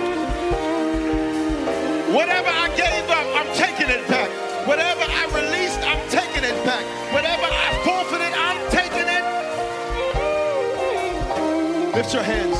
Whatever 2.14 2.48
I 2.48 2.68
gave 2.76 3.10
up, 3.10 3.26
I'm 3.36 3.46
taking 3.54 3.88
it 3.88 4.06
back. 4.08 4.30
Whatever 4.66 5.02
I 5.02 5.26
released, 5.26 5.80
I'm 5.80 6.08
taking 6.10 6.44
it 6.44 6.64
back. 6.64 6.84
Whatever 7.12 7.46
I 7.46 7.72
forfeited, 7.84 8.32
I'm 8.34 8.70
taking 8.70 9.08
it. 9.08 9.24
Lift 11.94 12.12
your 12.12 12.22
hands. 12.22 12.58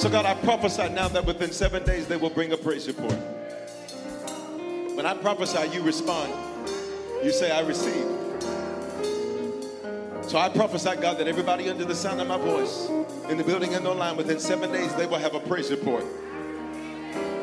So, 0.00 0.08
God, 0.08 0.26
I 0.26 0.34
prophesy 0.34 0.88
now 0.90 1.08
that 1.08 1.24
within 1.24 1.52
seven 1.52 1.84
days 1.84 2.06
they 2.06 2.16
will 2.16 2.30
bring 2.30 2.52
a 2.52 2.56
praise 2.56 2.86
report. 2.86 3.18
When 4.94 5.06
I 5.06 5.14
prophesy, 5.14 5.68
you 5.72 5.82
respond. 5.82 6.32
You 7.22 7.32
say, 7.32 7.50
I 7.50 7.60
receive. 7.60 8.17
So 10.28 10.36
I 10.36 10.50
prophesy, 10.50 10.94
God, 11.00 11.16
that 11.16 11.26
everybody 11.26 11.70
under 11.70 11.86
the 11.86 11.94
sound 11.94 12.20
of 12.20 12.28
my 12.28 12.36
voice 12.36 12.90
in 13.30 13.38
the 13.38 13.44
building 13.44 13.72
and 13.72 13.86
online 13.86 14.14
within 14.14 14.38
seven 14.38 14.70
days, 14.70 14.94
they 14.94 15.06
will 15.06 15.16
have 15.16 15.34
a 15.34 15.40
praise 15.40 15.70
report. 15.70 16.04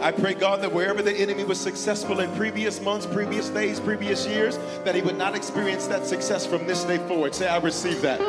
I 0.02 0.12
pray, 0.12 0.36
God, 0.36 0.62
that 0.62 0.72
wherever 0.72 1.02
the 1.02 1.12
enemy 1.12 1.46
was 1.46 1.60
successful 1.60 2.20
in 2.20 2.32
previous 2.36 2.80
months, 2.80 3.08
previous 3.08 3.50
days, 3.50 3.80
previous 3.80 4.28
years, 4.28 4.60
that 4.84 4.94
he 4.94 5.02
would 5.02 5.18
not 5.18 5.36
experience 5.36 5.88
that 5.88 6.06
success 6.06 6.46
from 6.46 6.68
this 6.68 6.84
day 6.84 7.00
forward. 7.08 7.34
Say, 7.34 7.48
I 7.48 7.58
receive 7.58 8.04
that. 8.04 8.22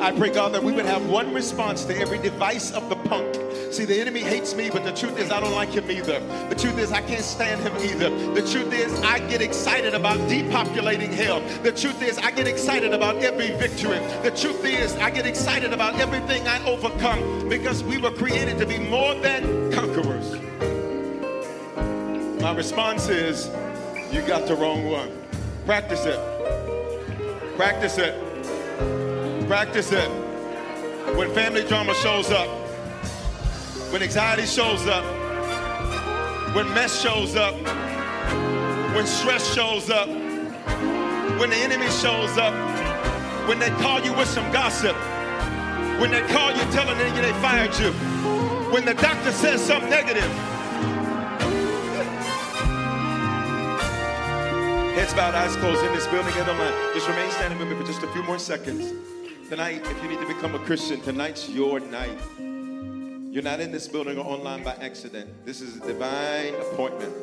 I 0.00 0.12
pray, 0.12 0.30
God, 0.30 0.54
that 0.54 0.62
we 0.62 0.70
would 0.70 0.86
have 0.86 1.04
one 1.06 1.34
response 1.34 1.84
to 1.86 1.98
every 1.98 2.18
device 2.18 2.70
of 2.70 2.88
the 2.88 2.94
punk. 2.94 3.34
See, 3.70 3.84
the 3.84 4.00
enemy 4.00 4.20
hates 4.20 4.54
me, 4.56 4.68
but 4.68 4.82
the 4.82 4.92
truth 4.92 5.16
is, 5.16 5.30
I 5.30 5.38
don't 5.38 5.54
like 5.54 5.68
him 5.68 5.88
either. 5.90 6.18
The 6.48 6.56
truth 6.56 6.76
is, 6.76 6.90
I 6.90 7.02
can't 7.02 7.22
stand 7.22 7.60
him 7.60 7.76
either. 7.76 8.10
The 8.34 8.42
truth 8.42 8.72
is, 8.72 8.92
I 9.02 9.20
get 9.20 9.40
excited 9.40 9.94
about 9.94 10.18
depopulating 10.28 11.12
hell. 11.12 11.40
The 11.62 11.70
truth 11.70 12.02
is, 12.02 12.18
I 12.18 12.32
get 12.32 12.48
excited 12.48 12.92
about 12.92 13.16
every 13.18 13.52
victory. 13.52 14.00
The 14.24 14.32
truth 14.32 14.64
is, 14.64 14.96
I 14.96 15.10
get 15.10 15.24
excited 15.24 15.72
about 15.72 15.94
everything 16.00 16.48
I 16.48 16.64
overcome 16.66 17.48
because 17.48 17.84
we 17.84 17.96
were 17.96 18.10
created 18.10 18.58
to 18.58 18.66
be 18.66 18.78
more 18.78 19.14
than 19.14 19.70
conquerors. 19.70 20.32
My 22.42 22.52
response 22.52 23.08
is, 23.08 23.50
you 24.10 24.22
got 24.22 24.48
the 24.48 24.56
wrong 24.56 24.90
one. 24.90 25.12
Practice 25.64 26.06
it. 26.06 26.18
Practice 27.56 27.98
it. 27.98 29.46
Practice 29.46 29.92
it. 29.92 30.08
When 31.16 31.32
family 31.34 31.62
drama 31.62 31.94
shows 31.94 32.30
up, 32.32 32.48
when 33.90 34.02
anxiety 34.02 34.46
shows 34.46 34.86
up, 34.86 35.04
when 36.54 36.72
mess 36.74 37.02
shows 37.02 37.34
up, 37.34 37.54
when 38.94 39.04
stress 39.04 39.52
shows 39.52 39.90
up, 39.90 40.08
when 41.38 41.50
the 41.50 41.56
enemy 41.56 41.88
shows 41.90 42.38
up, 42.38 42.54
when 43.48 43.58
they 43.58 43.70
call 43.82 44.00
you 44.00 44.12
with 44.14 44.28
some 44.28 44.50
gossip, 44.52 44.94
when 46.00 46.12
they 46.12 46.22
call 46.28 46.52
you 46.52 46.62
telling 46.70 46.96
you 46.98 47.20
they 47.20 47.32
fired 47.40 47.76
you, 47.80 47.90
when 48.70 48.84
the 48.84 48.94
doctor 48.94 49.32
says 49.32 49.60
something 49.60 49.90
negative. 49.90 50.30
Heads 54.94 55.14
bowed, 55.14 55.34
eyes 55.34 55.56
closed 55.56 55.84
in 55.84 55.92
this 55.92 56.06
building 56.06 56.34
and 56.34 56.48
online. 56.48 56.94
Just 56.94 57.08
remain 57.08 57.30
standing 57.32 57.58
with 57.58 57.68
me 57.68 57.74
for 57.74 57.84
just 57.84 58.02
a 58.04 58.08
few 58.12 58.22
more 58.22 58.38
seconds. 58.38 58.92
Tonight, 59.48 59.82
if 59.84 60.02
you 60.02 60.08
need 60.08 60.20
to 60.20 60.26
become 60.26 60.54
a 60.54 60.60
Christian, 60.60 61.00
tonight's 61.00 61.48
your 61.48 61.80
night. 61.80 62.18
You're 63.30 63.44
not 63.44 63.60
in 63.60 63.70
this 63.70 63.86
building 63.86 64.18
or 64.18 64.26
online 64.26 64.64
by 64.64 64.72
accident. 64.80 65.30
This 65.46 65.60
is 65.60 65.76
a 65.76 65.86
divine 65.86 66.52
appointment. 66.56 67.14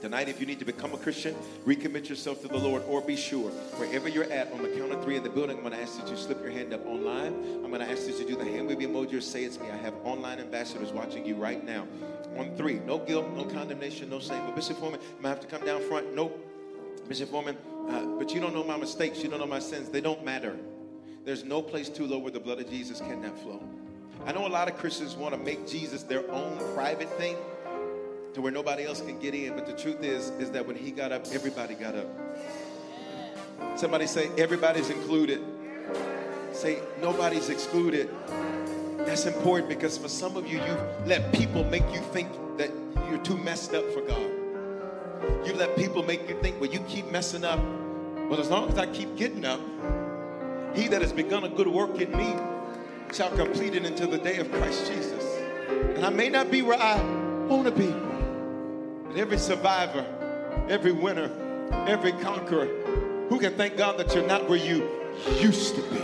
Tonight, 0.00 0.28
if 0.28 0.40
you 0.40 0.46
need 0.46 0.58
to 0.58 0.64
become 0.64 0.94
a 0.94 0.96
Christian, 0.96 1.32
recommit 1.64 2.08
yourself 2.08 2.42
to 2.42 2.48
the 2.48 2.58
Lord, 2.58 2.82
or 2.88 3.00
be 3.00 3.14
sure, 3.14 3.50
wherever 3.78 4.08
you're 4.08 4.30
at, 4.32 4.50
on 4.52 4.64
the 4.64 4.68
count 4.70 4.90
of 4.90 5.04
three 5.04 5.14
in 5.14 5.22
the 5.22 5.30
building, 5.30 5.58
I'm 5.58 5.62
going 5.62 5.76
to 5.76 5.80
ask 5.80 5.96
you 5.96 6.04
to 6.08 6.16
slip 6.16 6.42
your 6.42 6.50
hand 6.50 6.74
up 6.74 6.84
online. 6.86 7.34
I'm 7.62 7.70
going 7.70 7.80
to 7.80 7.88
ask 7.88 8.08
you 8.08 8.18
to 8.18 8.24
do 8.24 8.34
the 8.34 8.46
hand 8.46 8.66
wave 8.66 8.78
emoji 8.78 9.14
or 9.14 9.20
say 9.20 9.44
it's 9.44 9.60
me. 9.60 9.70
I 9.70 9.76
have 9.76 9.94
online 10.02 10.40
ambassadors 10.40 10.90
watching 10.90 11.24
you 11.24 11.36
right 11.36 11.64
now. 11.64 11.86
On 12.36 12.56
three, 12.56 12.80
no 12.80 12.98
guilt, 12.98 13.28
no 13.36 13.44
condemnation, 13.44 14.10
no 14.10 14.18
shame. 14.18 14.44
But 14.44 14.56
Bishop 14.56 14.78
Foreman, 14.78 14.98
you 15.00 15.22
might 15.22 15.28
have 15.28 15.40
to 15.40 15.46
come 15.46 15.64
down 15.64 15.82
front. 15.82 16.16
Nope. 16.16 16.36
Bishop 17.06 17.30
Foreman, 17.30 17.56
uh, 17.88 18.06
but 18.18 18.34
you 18.34 18.40
don't 18.40 18.54
know 18.54 18.64
my 18.64 18.76
mistakes. 18.76 19.22
You 19.22 19.28
don't 19.30 19.38
know 19.38 19.46
my 19.46 19.60
sins. 19.60 19.88
They 19.88 20.00
don't 20.00 20.24
matter. 20.24 20.56
There's 21.24 21.44
no 21.44 21.62
place 21.62 21.88
too 21.88 22.08
low 22.08 22.18
where 22.18 22.32
the 22.32 22.40
blood 22.40 22.58
of 22.58 22.68
Jesus 22.68 22.98
cannot 22.98 23.38
flow. 23.38 23.62
I 24.26 24.32
know 24.32 24.46
a 24.46 24.48
lot 24.48 24.68
of 24.68 24.76
Christians 24.76 25.16
want 25.16 25.34
to 25.34 25.40
make 25.40 25.66
Jesus 25.66 26.02
their 26.02 26.28
own 26.30 26.58
private 26.74 27.10
thing 27.18 27.36
to 28.34 28.40
where 28.40 28.52
nobody 28.52 28.84
else 28.84 29.00
can 29.00 29.18
get 29.18 29.34
in, 29.34 29.54
but 29.54 29.66
the 29.66 29.72
truth 29.72 30.02
is 30.02 30.30
is 30.38 30.50
that 30.50 30.66
when 30.66 30.76
he 30.76 30.90
got 30.90 31.12
up, 31.12 31.26
everybody 31.32 31.74
got 31.74 31.94
up. 31.94 32.06
Somebody 33.76 34.06
say 34.06 34.30
everybody's 34.36 34.90
included. 34.90 35.40
Say 36.52 36.78
nobody's 37.00 37.48
excluded. 37.48 38.10
That's 38.98 39.26
important 39.26 39.68
because 39.68 39.96
for 39.96 40.08
some 40.08 40.36
of 40.36 40.46
you, 40.46 40.58
you 40.58 40.76
let 41.06 41.32
people 41.32 41.64
make 41.64 41.84
you 41.92 42.00
think 42.12 42.28
that 42.58 42.70
you're 43.08 43.22
too 43.22 43.36
messed 43.38 43.74
up 43.74 43.90
for 43.92 44.02
God. 44.02 44.30
You 45.46 45.54
let 45.54 45.76
people 45.76 46.02
make 46.02 46.28
you 46.28 46.38
think, 46.42 46.60
well, 46.60 46.70
you 46.70 46.80
keep 46.80 47.10
messing 47.10 47.44
up. 47.44 47.60
Well, 48.28 48.40
as 48.40 48.50
long 48.50 48.68
as 48.68 48.76
I 48.76 48.86
keep 48.86 49.16
getting 49.16 49.44
up, 49.44 49.60
he 50.74 50.88
that 50.88 51.00
has 51.00 51.12
begun 51.12 51.44
a 51.44 51.48
good 51.48 51.68
work 51.68 52.00
in 52.00 52.10
me 52.12 52.34
shall 53.14 53.30
complete 53.30 53.74
it 53.74 53.84
until 53.84 54.08
the 54.08 54.18
day 54.18 54.36
of 54.38 54.50
Christ 54.52 54.90
Jesus. 54.90 55.24
And 55.68 56.04
I 56.04 56.10
may 56.10 56.28
not 56.28 56.50
be 56.50 56.62
where 56.62 56.78
I 56.78 57.00
want 57.46 57.64
to 57.64 57.70
be, 57.70 57.92
but 59.06 59.16
every 59.16 59.38
survivor, 59.38 60.04
every 60.68 60.92
winner, 60.92 61.30
every 61.86 62.12
conqueror, 62.12 62.66
who 63.28 63.38
can 63.38 63.54
thank 63.54 63.76
God 63.76 63.98
that 63.98 64.14
you're 64.14 64.26
not 64.26 64.48
where 64.48 64.58
you 64.58 64.88
used 65.40 65.74
to 65.74 65.82
be? 65.82 65.98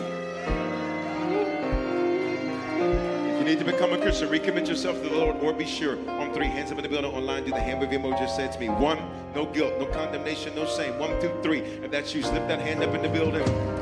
If 3.30 3.38
you 3.38 3.44
need 3.44 3.58
to 3.58 3.64
become 3.64 3.92
a 3.92 3.98
Christian, 3.98 4.28
recommit 4.28 4.68
yourself 4.68 5.02
to 5.02 5.08
the 5.08 5.16
Lord, 5.16 5.36
or 5.36 5.52
be 5.52 5.66
sure. 5.66 5.98
On 6.08 6.32
three, 6.32 6.46
hands 6.46 6.72
up 6.72 6.78
in 6.78 6.82
the 6.82 6.88
building, 6.88 7.12
online, 7.12 7.44
do 7.44 7.50
the 7.50 7.60
hand 7.60 7.80
wave 7.80 7.90
emoji. 7.90 8.18
Just 8.18 8.36
say 8.36 8.44
it 8.44 8.52
to 8.52 8.58
me. 8.58 8.68
One, 8.68 8.98
no 9.34 9.46
guilt, 9.46 9.74
no 9.78 9.86
condemnation, 9.86 10.54
no 10.54 10.66
shame. 10.66 10.98
One, 10.98 11.20
two, 11.20 11.32
three. 11.42 11.60
If 11.60 11.90
that's 11.90 12.14
you, 12.14 12.22
slip 12.22 12.48
that 12.48 12.60
hand 12.60 12.82
up 12.82 12.94
in 12.94 13.02
the 13.02 13.08
building. 13.08 13.73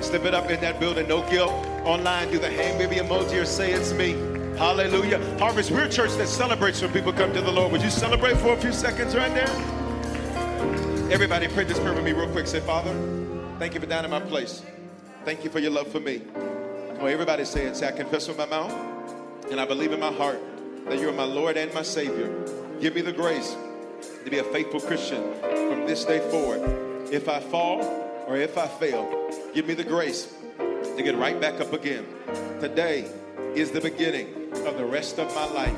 Slip 0.00 0.24
it 0.24 0.34
up 0.34 0.50
in 0.50 0.60
that 0.60 0.78
building, 0.78 1.08
no 1.08 1.28
guilt. 1.28 1.52
Online, 1.84 2.30
do 2.30 2.38
the 2.38 2.50
hand 2.50 2.78
wave 2.78 2.90
emoji 2.90 3.42
or 3.42 3.44
say 3.44 3.72
it's 3.72 3.92
me. 3.92 4.12
Hallelujah. 4.56 5.18
Harvest, 5.38 5.70
we're 5.70 5.84
a 5.84 5.88
church 5.88 6.12
that 6.16 6.28
celebrates 6.28 6.82
when 6.82 6.92
people 6.92 7.12
come 7.12 7.32
to 7.32 7.40
the 7.40 7.50
Lord. 7.50 7.72
Would 7.72 7.82
you 7.82 7.90
celebrate 7.90 8.36
for 8.38 8.54
a 8.54 8.56
few 8.56 8.72
seconds 8.72 9.14
right 9.14 9.32
there? 9.34 9.48
Everybody 11.12 11.48
pray 11.48 11.64
this 11.64 11.78
prayer 11.78 11.94
with 11.94 12.04
me 12.04 12.12
real 12.12 12.30
quick. 12.30 12.46
Say, 12.46 12.60
Father, 12.60 12.92
thank 13.58 13.74
you 13.74 13.80
for 13.80 13.86
down 13.86 14.04
in 14.04 14.10
my 14.10 14.20
place. 14.20 14.62
Thank 15.24 15.44
you 15.44 15.50
for 15.50 15.58
your 15.58 15.70
love 15.70 15.88
for 15.88 16.00
me. 16.00 16.22
Come 16.34 17.00
on, 17.00 17.08
everybody 17.08 17.44
say 17.44 17.66
it. 17.66 17.76
Say, 17.76 17.86
I 17.86 17.92
confess 17.92 18.28
with 18.28 18.38
my 18.38 18.46
mouth 18.46 18.72
and 19.50 19.60
I 19.60 19.64
believe 19.64 19.92
in 19.92 20.00
my 20.00 20.12
heart 20.12 20.40
that 20.86 20.98
you're 20.98 21.12
my 21.12 21.24
Lord 21.24 21.56
and 21.56 21.72
my 21.72 21.82
Savior. 21.82 22.28
Give 22.80 22.94
me 22.94 23.00
the 23.00 23.12
grace 23.12 23.56
to 24.24 24.30
be 24.30 24.38
a 24.38 24.44
faithful 24.44 24.80
Christian 24.80 25.22
from 25.40 25.86
this 25.86 26.04
day 26.04 26.18
forward. 26.30 26.60
If 27.12 27.28
I 27.28 27.40
fall 27.40 28.07
or 28.28 28.36
if 28.36 28.58
I 28.58 28.68
fail, 28.68 29.30
give 29.54 29.66
me 29.66 29.72
the 29.72 29.82
grace 29.82 30.34
to 30.58 31.02
get 31.02 31.16
right 31.16 31.40
back 31.40 31.60
up 31.62 31.72
again. 31.72 32.06
Today 32.60 33.10
is 33.54 33.70
the 33.70 33.80
beginning 33.80 34.52
of 34.66 34.76
the 34.76 34.84
rest 34.84 35.18
of 35.18 35.34
my 35.34 35.46
life. 35.46 35.76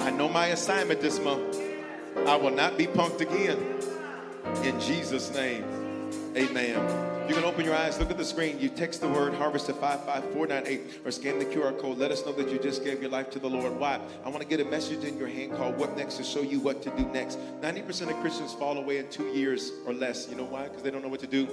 I 0.00 0.10
know 0.10 0.28
my 0.28 0.48
assignment 0.48 1.00
this 1.00 1.18
month. 1.18 1.58
I 2.26 2.36
will 2.36 2.50
not 2.50 2.76
be 2.76 2.86
punked 2.86 3.22
again. 3.22 3.58
In 4.62 4.78
Jesus' 4.78 5.32
name, 5.32 5.64
amen. 6.36 7.17
You 7.28 7.34
can 7.34 7.44
open 7.44 7.66
your 7.66 7.74
eyes, 7.74 7.98
look 7.98 8.10
at 8.10 8.16
the 8.16 8.24
screen. 8.24 8.58
You 8.58 8.70
text 8.70 9.02
the 9.02 9.08
word 9.08 9.34
harvest 9.34 9.66
to 9.66 9.74
55498 9.74 11.02
or 11.04 11.10
scan 11.10 11.38
the 11.38 11.44
QR 11.44 11.78
code. 11.78 11.98
Let 11.98 12.10
us 12.10 12.24
know 12.24 12.32
that 12.32 12.48
you 12.48 12.58
just 12.58 12.82
gave 12.82 13.02
your 13.02 13.10
life 13.10 13.28
to 13.32 13.38
the 13.38 13.50
Lord. 13.50 13.78
Why? 13.78 14.00
I 14.24 14.30
want 14.30 14.40
to 14.40 14.48
get 14.48 14.60
a 14.60 14.64
message 14.64 15.04
in 15.04 15.18
your 15.18 15.28
hand 15.28 15.52
called 15.52 15.76
What 15.76 15.94
Next 15.94 16.14
to 16.14 16.24
show 16.24 16.40
you 16.40 16.58
what 16.58 16.80
to 16.84 16.90
do 16.96 17.04
next. 17.12 17.38
90% 17.60 18.08
of 18.08 18.16
Christians 18.22 18.54
fall 18.54 18.78
away 18.78 18.96
in 18.96 19.10
two 19.10 19.26
years 19.26 19.72
or 19.86 19.92
less. 19.92 20.26
You 20.30 20.36
know 20.36 20.44
why? 20.44 20.68
Because 20.68 20.82
they 20.82 20.90
don't 20.90 21.02
know 21.02 21.08
what 21.08 21.20
to 21.20 21.26
do 21.26 21.46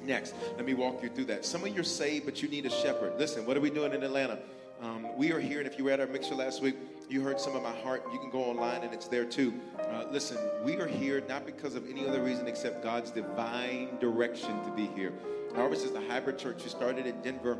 next. 0.00 0.32
Let 0.56 0.64
me 0.64 0.74
walk 0.74 1.02
you 1.02 1.08
through 1.08 1.24
that. 1.24 1.44
Some 1.44 1.64
of 1.64 1.74
you 1.74 1.80
are 1.80 1.82
saved, 1.82 2.24
but 2.24 2.40
you 2.40 2.48
need 2.48 2.66
a 2.66 2.70
shepherd. 2.70 3.14
Listen, 3.18 3.44
what 3.46 3.56
are 3.56 3.60
we 3.60 3.70
doing 3.70 3.92
in 3.92 4.04
Atlanta? 4.04 4.38
Um, 4.80 5.16
we 5.16 5.32
are 5.32 5.40
here, 5.40 5.58
and 5.58 5.66
if 5.66 5.76
you 5.76 5.86
were 5.86 5.90
at 5.90 5.98
our 5.98 6.06
mixer 6.06 6.36
last 6.36 6.62
week, 6.62 6.76
you 7.10 7.20
heard 7.20 7.40
some 7.40 7.56
of 7.56 7.62
my 7.62 7.74
heart. 7.80 8.04
You 8.12 8.18
can 8.18 8.30
go 8.30 8.44
online, 8.44 8.82
and 8.82 8.94
it's 8.94 9.08
there 9.08 9.24
too. 9.24 9.52
Uh, 9.78 10.04
listen, 10.10 10.38
we 10.62 10.76
are 10.76 10.86
here 10.86 11.22
not 11.28 11.44
because 11.44 11.74
of 11.74 11.88
any 11.90 12.06
other 12.06 12.22
reason 12.22 12.46
except 12.46 12.82
God's 12.82 13.10
divine 13.10 13.98
direction 13.98 14.62
to 14.64 14.70
be 14.70 14.86
here. 14.86 15.12
Harvest 15.54 15.84
is 15.84 15.92
the 15.92 16.06
hybrid 16.06 16.38
church. 16.38 16.62
We 16.62 16.70
started 16.70 17.06
in 17.06 17.20
Denver 17.22 17.58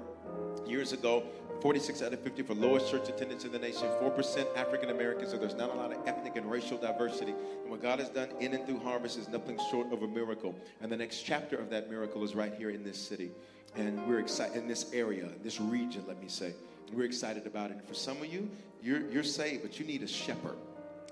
years 0.67 0.93
ago. 0.93 1.25
46 1.61 2.01
out 2.01 2.15
of 2.15 2.21
50 2.21 2.43
for 2.43 2.55
lowest 2.55 2.91
church 2.91 3.11
attendance 3.11 3.45
in 3.45 3.53
the 3.53 3.59
nation, 3.59 3.83
4% 4.01 4.57
African 4.57 4.89
American, 4.89 5.29
so 5.29 5.37
there's 5.37 5.55
not 5.55 5.69
a 5.69 5.75
lot 5.75 5.93
of 5.93 5.99
ethnic 6.07 6.37
and 6.37 6.51
racial 6.51 6.79
diversity. 6.79 7.33
And 7.33 7.71
what 7.71 7.83
God 7.83 7.99
has 7.99 8.09
done 8.09 8.31
in 8.41 8.55
and 8.55 8.65
through 8.65 8.79
Harvest 8.79 9.19
is 9.19 9.29
nothing 9.29 9.61
short 9.71 9.93
of 9.93 10.03
a 10.03 10.09
miracle. 10.09 10.55
And 10.81 10.91
the 10.91 10.97
next 10.97 11.21
chapter 11.21 11.57
of 11.57 11.69
that 11.69 11.91
miracle 11.91 12.25
is 12.25 12.35
right 12.35 12.55
here 12.55 12.71
in 12.71 12.83
this 12.83 12.97
city. 12.97 13.31
And 13.77 14.07
we're 14.07 14.21
excited 14.21 14.57
in 14.57 14.69
this 14.69 14.91
area, 14.95 15.29
this 15.43 15.61
region, 15.61 16.03
let 16.09 16.19
me 16.23 16.29
say. 16.29 16.55
We're 16.93 17.05
excited 17.05 17.47
about 17.47 17.71
it. 17.71 17.79
And 17.79 17.87
for 17.87 17.95
some 17.95 18.19
of 18.19 18.27
you, 18.27 18.51
you're, 18.83 19.09
you're 19.11 19.23
saved, 19.23 19.63
but 19.63 19.79
you 19.79 19.87
need 19.87 20.03
a 20.03 20.09
shepherd. 20.09 20.57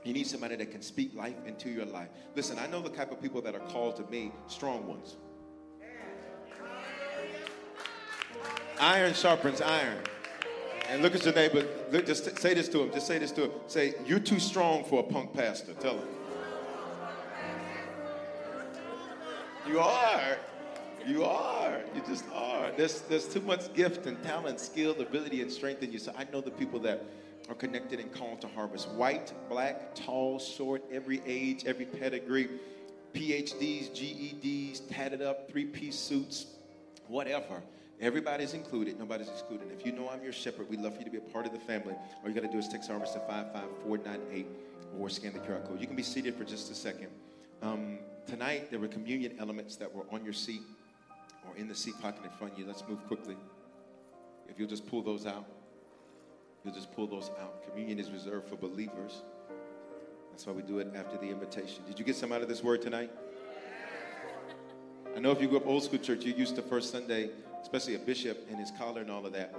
You 0.04 0.12
need 0.12 0.26
somebody 0.26 0.56
that 0.56 0.70
can 0.70 0.82
speak 0.82 1.14
life 1.14 1.36
into 1.46 1.70
your 1.70 1.86
life. 1.86 2.08
Listen, 2.34 2.58
I 2.58 2.66
know 2.66 2.80
the 2.80 2.88
type 2.88 3.12
of 3.12 3.20
people 3.20 3.42
that 3.42 3.54
are 3.54 3.66
called 3.68 3.96
to 3.96 4.04
me, 4.10 4.32
strong 4.46 4.86
ones. 4.86 5.16
Iron 8.80 9.12
sharpens 9.12 9.60
iron. 9.60 9.98
And 10.88 11.02
look 11.02 11.14
at 11.14 11.24
your 11.24 11.34
neighbor. 11.34 11.66
Look, 11.90 12.06
just 12.06 12.38
say 12.38 12.54
this 12.54 12.68
to 12.70 12.82
him. 12.82 12.92
Just 12.92 13.06
say 13.06 13.18
this 13.18 13.32
to 13.32 13.44
him. 13.44 13.50
Say, 13.66 13.94
You're 14.06 14.20
too 14.20 14.38
strong 14.38 14.84
for 14.84 15.00
a 15.00 15.02
punk 15.02 15.34
pastor. 15.34 15.74
Tell 15.74 15.98
him. 15.98 16.08
You 19.68 19.80
are. 19.80 20.38
You 21.08 21.24
are. 21.24 21.80
You 21.94 22.02
just 22.06 22.26
are. 22.34 22.70
There's, 22.76 23.00
there's 23.00 23.26
too 23.26 23.40
much 23.40 23.72
gift 23.72 24.04
and 24.04 24.22
talent, 24.22 24.60
skill, 24.60 24.94
ability, 25.00 25.40
and 25.40 25.50
strength 25.50 25.82
in 25.82 25.90
you. 25.90 25.98
So 25.98 26.12
I 26.18 26.26
know 26.30 26.42
the 26.42 26.50
people 26.50 26.78
that 26.80 27.02
are 27.48 27.54
connected 27.54 27.98
and 27.98 28.12
called 28.12 28.42
to 28.42 28.48
harvest. 28.48 28.90
White, 28.90 29.32
black, 29.48 29.94
tall, 29.94 30.38
short, 30.38 30.84
every 30.92 31.22
age, 31.24 31.64
every 31.64 31.86
pedigree, 31.86 32.50
PhDs, 33.14 33.90
GEDs, 33.90 34.82
tatted 34.90 35.22
up, 35.22 35.50
three 35.50 35.64
piece 35.64 35.98
suits, 35.98 36.44
whatever. 37.06 37.62
Everybody's 38.02 38.52
included. 38.52 38.98
Nobody's 38.98 39.30
excluded. 39.30 39.68
If 39.72 39.86
you 39.86 39.92
know 39.92 40.10
I'm 40.10 40.22
your 40.22 40.34
shepherd, 40.34 40.68
we'd 40.68 40.80
love 40.80 40.92
for 40.92 40.98
you 40.98 41.06
to 41.06 41.10
be 41.10 41.16
a 41.16 41.32
part 41.32 41.46
of 41.46 41.52
the 41.52 41.58
family. 41.60 41.94
All 42.22 42.28
you 42.28 42.34
got 42.34 42.44
to 42.44 42.52
do 42.52 42.58
is 42.58 42.68
text 42.68 42.90
harvest 42.90 43.14
to 43.14 43.20
55498 43.20 44.46
or 44.98 45.08
scan 45.08 45.32
the 45.32 45.38
QR 45.38 45.66
code. 45.66 45.80
You 45.80 45.86
can 45.86 45.96
be 45.96 46.02
seated 46.02 46.34
for 46.34 46.44
just 46.44 46.70
a 46.70 46.74
second. 46.74 47.08
Um, 47.62 47.98
tonight, 48.26 48.70
there 48.70 48.78
were 48.78 48.88
communion 48.88 49.36
elements 49.40 49.76
that 49.76 49.92
were 49.92 50.04
on 50.12 50.22
your 50.22 50.34
seat 50.34 50.60
in 51.58 51.68
the 51.68 51.74
seat 51.74 52.00
pocket 52.00 52.24
in 52.24 52.30
front 52.30 52.52
of 52.54 52.58
you. 52.58 52.66
Let's 52.66 52.84
move 52.88 53.04
quickly. 53.06 53.36
If 54.48 54.58
you'll 54.58 54.68
just 54.68 54.86
pull 54.86 55.02
those 55.02 55.26
out, 55.26 55.44
you'll 56.64 56.74
just 56.74 56.94
pull 56.94 57.06
those 57.06 57.30
out. 57.40 57.64
Communion 57.68 57.98
is 57.98 58.10
reserved 58.10 58.48
for 58.48 58.56
believers. 58.56 59.22
That's 60.30 60.46
why 60.46 60.52
we 60.52 60.62
do 60.62 60.78
it 60.78 60.88
after 60.94 61.18
the 61.18 61.28
invitation. 61.28 61.82
Did 61.86 61.98
you 61.98 62.04
get 62.04 62.16
some 62.16 62.32
out 62.32 62.42
of 62.42 62.48
this 62.48 62.62
word 62.62 62.80
tonight? 62.80 63.10
I 65.16 65.20
know 65.20 65.32
if 65.32 65.42
you 65.42 65.48
grew 65.48 65.58
up 65.58 65.66
old 65.66 65.82
school 65.82 65.98
church, 65.98 66.24
you're 66.24 66.36
used 66.36 66.54
to 66.56 66.62
first 66.62 66.92
Sunday, 66.92 67.30
especially 67.60 67.96
a 67.96 67.98
bishop 67.98 68.46
and 68.48 68.58
his 68.58 68.70
collar 68.78 69.00
and 69.00 69.10
all 69.10 69.26
of 69.26 69.32
that. 69.32 69.54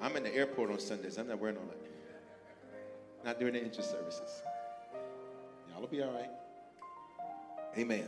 I'm 0.00 0.16
in 0.16 0.22
the 0.22 0.34
airport 0.34 0.70
on 0.70 0.78
Sundays. 0.80 1.18
I'm 1.18 1.28
not 1.28 1.38
wearing 1.38 1.58
all 1.58 1.66
that. 1.66 3.24
Not 3.24 3.38
during 3.38 3.54
the 3.54 3.62
interest 3.62 3.90
services. 3.90 4.42
Y'all 5.70 5.80
will 5.82 5.88
be 5.88 6.02
all 6.02 6.12
right. 6.12 6.30
Amen. 7.76 8.06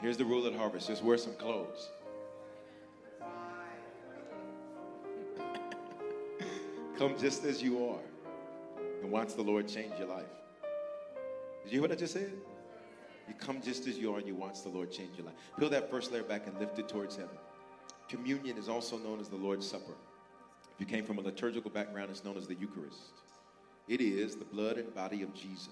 Here's 0.00 0.16
the 0.16 0.24
rule 0.24 0.46
at 0.46 0.54
Harvest 0.54 0.88
just 0.88 1.02
wear 1.02 1.16
some 1.16 1.34
clothes. 1.34 1.90
Come 6.98 7.18
just 7.18 7.44
as 7.44 7.62
you 7.62 7.88
are 7.88 8.00
and 9.02 9.10
watch 9.10 9.34
the 9.34 9.42
Lord 9.42 9.68
change 9.68 9.92
your 9.98 10.08
life. 10.08 10.24
Did 11.62 11.72
you 11.72 11.80
hear 11.80 11.82
what 11.82 11.92
I 11.92 11.94
just 11.94 12.12
said? 12.12 12.32
You 13.26 13.34
come 13.34 13.62
just 13.62 13.86
as 13.86 13.96
you 13.96 14.14
are 14.14 14.18
and 14.18 14.26
you 14.26 14.34
watch 14.34 14.62
the 14.62 14.68
Lord 14.68 14.90
change 14.90 15.16
your 15.16 15.26
life. 15.26 15.34
Peel 15.58 15.70
that 15.70 15.90
first 15.90 16.12
layer 16.12 16.22
back 16.22 16.46
and 16.46 16.58
lift 16.58 16.78
it 16.78 16.88
towards 16.88 17.16
heaven. 17.16 17.36
Communion 18.08 18.58
is 18.58 18.68
also 18.68 18.98
known 18.98 19.18
as 19.18 19.28
the 19.28 19.36
Lord's 19.36 19.66
Supper. 19.66 19.94
If 20.74 20.80
you 20.80 20.86
came 20.86 21.04
from 21.04 21.18
a 21.18 21.22
liturgical 21.22 21.70
background, 21.70 22.10
it's 22.10 22.24
known 22.24 22.36
as 22.36 22.46
the 22.46 22.54
Eucharist. 22.54 23.12
It 23.88 24.00
is 24.00 24.36
the 24.36 24.44
blood 24.44 24.76
and 24.76 24.94
body 24.94 25.22
of 25.22 25.32
Jesus. 25.34 25.68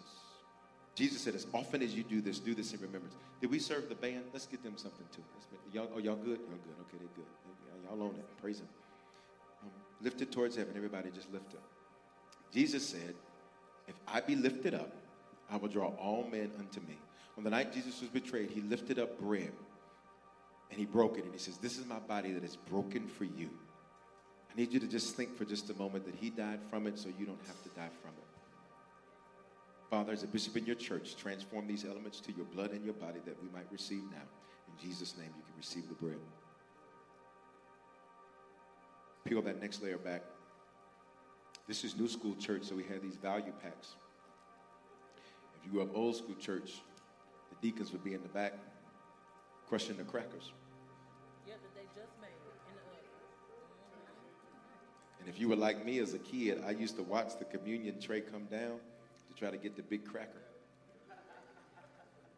Jesus 0.94 1.22
said, 1.22 1.34
as 1.34 1.46
often 1.54 1.82
as 1.82 1.94
you 1.94 2.02
do 2.02 2.20
this, 2.20 2.38
do 2.38 2.54
this 2.54 2.72
in 2.74 2.80
remembrance. 2.80 3.16
Did 3.40 3.50
we 3.50 3.58
serve 3.58 3.88
the 3.88 3.94
band? 3.94 4.24
Let's 4.32 4.46
get 4.46 4.62
them 4.62 4.76
something 4.76 5.06
too. 5.14 5.22
Y'all, 5.72 5.88
oh, 5.94 5.98
y'all 5.98 6.16
good? 6.16 6.38
Y'all 6.38 6.60
good. 6.64 6.76
Okay, 6.80 6.98
they're 6.98 7.16
good. 7.16 7.24
Y'all 7.88 8.02
own 8.02 8.14
it. 8.16 8.24
Praise 8.40 8.60
Him. 8.60 8.68
Um, 9.62 9.70
lift 10.02 10.20
it 10.20 10.30
towards 10.30 10.56
heaven. 10.56 10.74
Everybody 10.76 11.10
just 11.14 11.32
lift 11.32 11.54
up. 11.54 11.62
Jesus 12.52 12.86
said, 12.86 13.14
if 13.88 13.94
I 14.06 14.20
be 14.20 14.36
lifted 14.36 14.74
up, 14.74 14.92
I 15.50 15.56
will 15.56 15.68
draw 15.68 15.88
all 15.98 16.28
men 16.30 16.50
unto 16.58 16.80
me. 16.80 16.98
On 17.38 17.44
the 17.44 17.50
night 17.50 17.72
Jesus 17.72 18.00
was 18.00 18.10
betrayed, 18.10 18.50
he 18.50 18.60
lifted 18.60 18.98
up 18.98 19.18
bread 19.18 19.52
and 20.70 20.78
he 20.78 20.84
broke 20.84 21.18
it. 21.18 21.24
And 21.24 21.32
he 21.32 21.38
says, 21.38 21.58
This 21.58 21.78
is 21.78 21.86
my 21.86 21.98
body 21.98 22.32
that 22.32 22.44
is 22.44 22.56
broken 22.56 23.06
for 23.06 23.24
you. 23.24 23.50
I 24.50 24.58
need 24.58 24.72
you 24.72 24.80
to 24.80 24.86
just 24.86 25.16
think 25.16 25.36
for 25.36 25.44
just 25.44 25.70
a 25.70 25.74
moment 25.74 26.04
that 26.04 26.14
he 26.14 26.30
died 26.30 26.60
from 26.68 26.86
it 26.86 26.98
so 26.98 27.08
you 27.18 27.24
don't 27.24 27.40
have 27.46 27.62
to 27.62 27.68
die 27.70 27.90
from 28.02 28.10
it. 28.18 28.31
Father, 29.92 30.14
as 30.14 30.22
a 30.22 30.26
bishop 30.26 30.56
in 30.56 30.64
your 30.64 30.74
church, 30.74 31.16
transform 31.16 31.66
these 31.66 31.84
elements 31.84 32.18
to 32.18 32.32
your 32.32 32.46
blood 32.46 32.70
and 32.70 32.82
your 32.82 32.94
body 32.94 33.20
that 33.26 33.36
we 33.42 33.50
might 33.50 33.66
receive 33.70 34.02
now. 34.10 34.24
In 34.66 34.88
Jesus' 34.88 35.14
name, 35.18 35.28
you 35.36 35.42
can 35.42 35.54
receive 35.54 35.86
the 35.86 35.92
bread. 35.92 36.16
Peel 39.26 39.42
that 39.42 39.60
next 39.60 39.82
layer 39.82 39.98
back. 39.98 40.22
This 41.68 41.84
is 41.84 41.94
new 41.94 42.08
school 42.08 42.34
church, 42.36 42.62
so 42.62 42.74
we 42.74 42.84
have 42.84 43.02
these 43.02 43.16
value 43.16 43.52
packs. 43.62 43.88
If 45.58 45.66
you 45.66 45.72
grew 45.72 45.82
up 45.82 45.94
old 45.94 46.16
school 46.16 46.36
church, 46.36 46.80
the 47.50 47.56
deacons 47.60 47.92
would 47.92 48.02
be 48.02 48.14
in 48.14 48.22
the 48.22 48.30
back 48.30 48.54
crushing 49.68 49.98
the 49.98 50.04
crackers. 50.04 50.52
Yeah, 51.46 51.52
that 51.62 51.74
they 51.74 51.84
just 52.00 52.18
made 52.18 52.28
in 52.30 52.74
the 52.76 52.80
oven. 52.80 53.04
And 55.20 55.28
if 55.28 55.38
you 55.38 55.50
were 55.50 55.56
like 55.56 55.84
me 55.84 55.98
as 55.98 56.14
a 56.14 56.18
kid, 56.18 56.62
I 56.66 56.70
used 56.70 56.96
to 56.96 57.02
watch 57.02 57.38
the 57.38 57.44
communion 57.44 58.00
tray 58.00 58.22
come 58.22 58.46
down 58.46 58.80
try 59.42 59.50
to 59.50 59.56
get 59.56 59.74
the 59.74 59.82
big 59.82 60.04
cracker. 60.04 60.40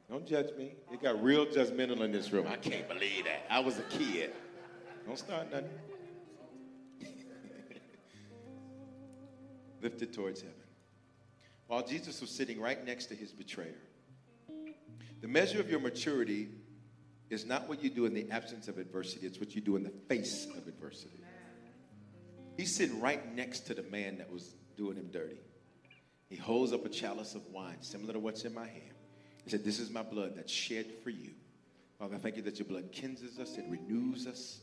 Don't 0.09 0.27
judge 0.27 0.57
me. 0.57 0.73
It 0.91 1.03
got 1.03 1.23
real 1.23 1.45
judgmental 1.45 2.01
in 2.01 2.13
this 2.13 2.33
room. 2.33 2.47
I 2.49 2.57
can't 2.57 2.89
believe 2.89 3.27
that. 3.27 3.45
I 3.51 3.59
was 3.59 3.79
a 3.79 3.83
kid. 3.83 4.33
Don't 5.07 5.19
start 5.19 5.53
nothing. 5.53 5.69
Lifted 9.83 10.15
towards 10.15 10.41
heaven. 10.41 10.57
While 11.67 11.87
Jesus 11.87 12.23
was 12.23 12.31
sitting 12.31 12.59
right 12.59 12.83
next 12.87 13.07
to 13.07 13.15
his 13.15 13.33
betrayer, 13.33 13.77
the 15.21 15.29
measure 15.29 15.61
of 15.61 15.69
your 15.71 15.81
maturity 15.81 16.49
is 17.29 17.45
not 17.45 17.69
what 17.69 17.85
you 17.85 17.91
do 17.91 18.07
in 18.07 18.15
the 18.15 18.31
absence 18.31 18.67
of 18.67 18.79
adversity, 18.79 19.27
it's 19.27 19.39
what 19.39 19.55
you 19.55 19.61
do 19.61 19.77
in 19.77 19.83
the 19.83 19.93
face 20.09 20.47
of 20.57 20.67
adversity. 20.67 21.21
He's 22.57 22.75
sitting 22.75 22.99
right 22.99 23.35
next 23.35 23.67
to 23.67 23.75
the 23.75 23.83
man 23.83 24.17
that 24.19 24.33
was 24.33 24.55
doing 24.79 24.97
him 24.97 25.11
dirty. 25.13 25.41
He 26.35 26.41
holds 26.41 26.73
up 26.73 26.85
a 26.85 26.89
chalice 26.89 27.37
of 27.37 27.47
wine, 27.53 27.77
similar 27.81 28.13
to 28.15 28.19
what's 28.19 28.45
in 28.45 28.53
my 28.53 28.67
hand. 28.67 28.93
He 29.45 29.51
said, 29.51 29.63
This 29.63 29.79
is 29.79 29.89
my 29.89 30.03
blood 30.03 30.33
that's 30.35 30.51
shed 30.51 30.87
for 31.05 31.11
you. 31.11 31.31
Father, 31.97 32.17
I 32.17 32.19
thank 32.19 32.35
you 32.35 32.43
that 32.43 32.59
your 32.59 32.67
blood 32.67 32.89
cleanses 32.93 33.39
us, 33.39 33.57
it 33.57 33.65
renews 33.69 34.27
us, 34.27 34.59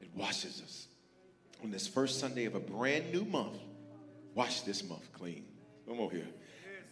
it 0.00 0.08
washes 0.16 0.60
us. 0.64 0.88
On 1.62 1.70
this 1.70 1.86
first 1.86 2.18
Sunday 2.18 2.46
of 2.46 2.56
a 2.56 2.58
brand 2.58 3.12
new 3.12 3.24
month, 3.24 3.56
wash 4.34 4.62
this 4.62 4.82
month 4.82 5.12
clean. 5.12 5.44
Come 5.86 6.00
on 6.00 6.10
here. 6.10 6.26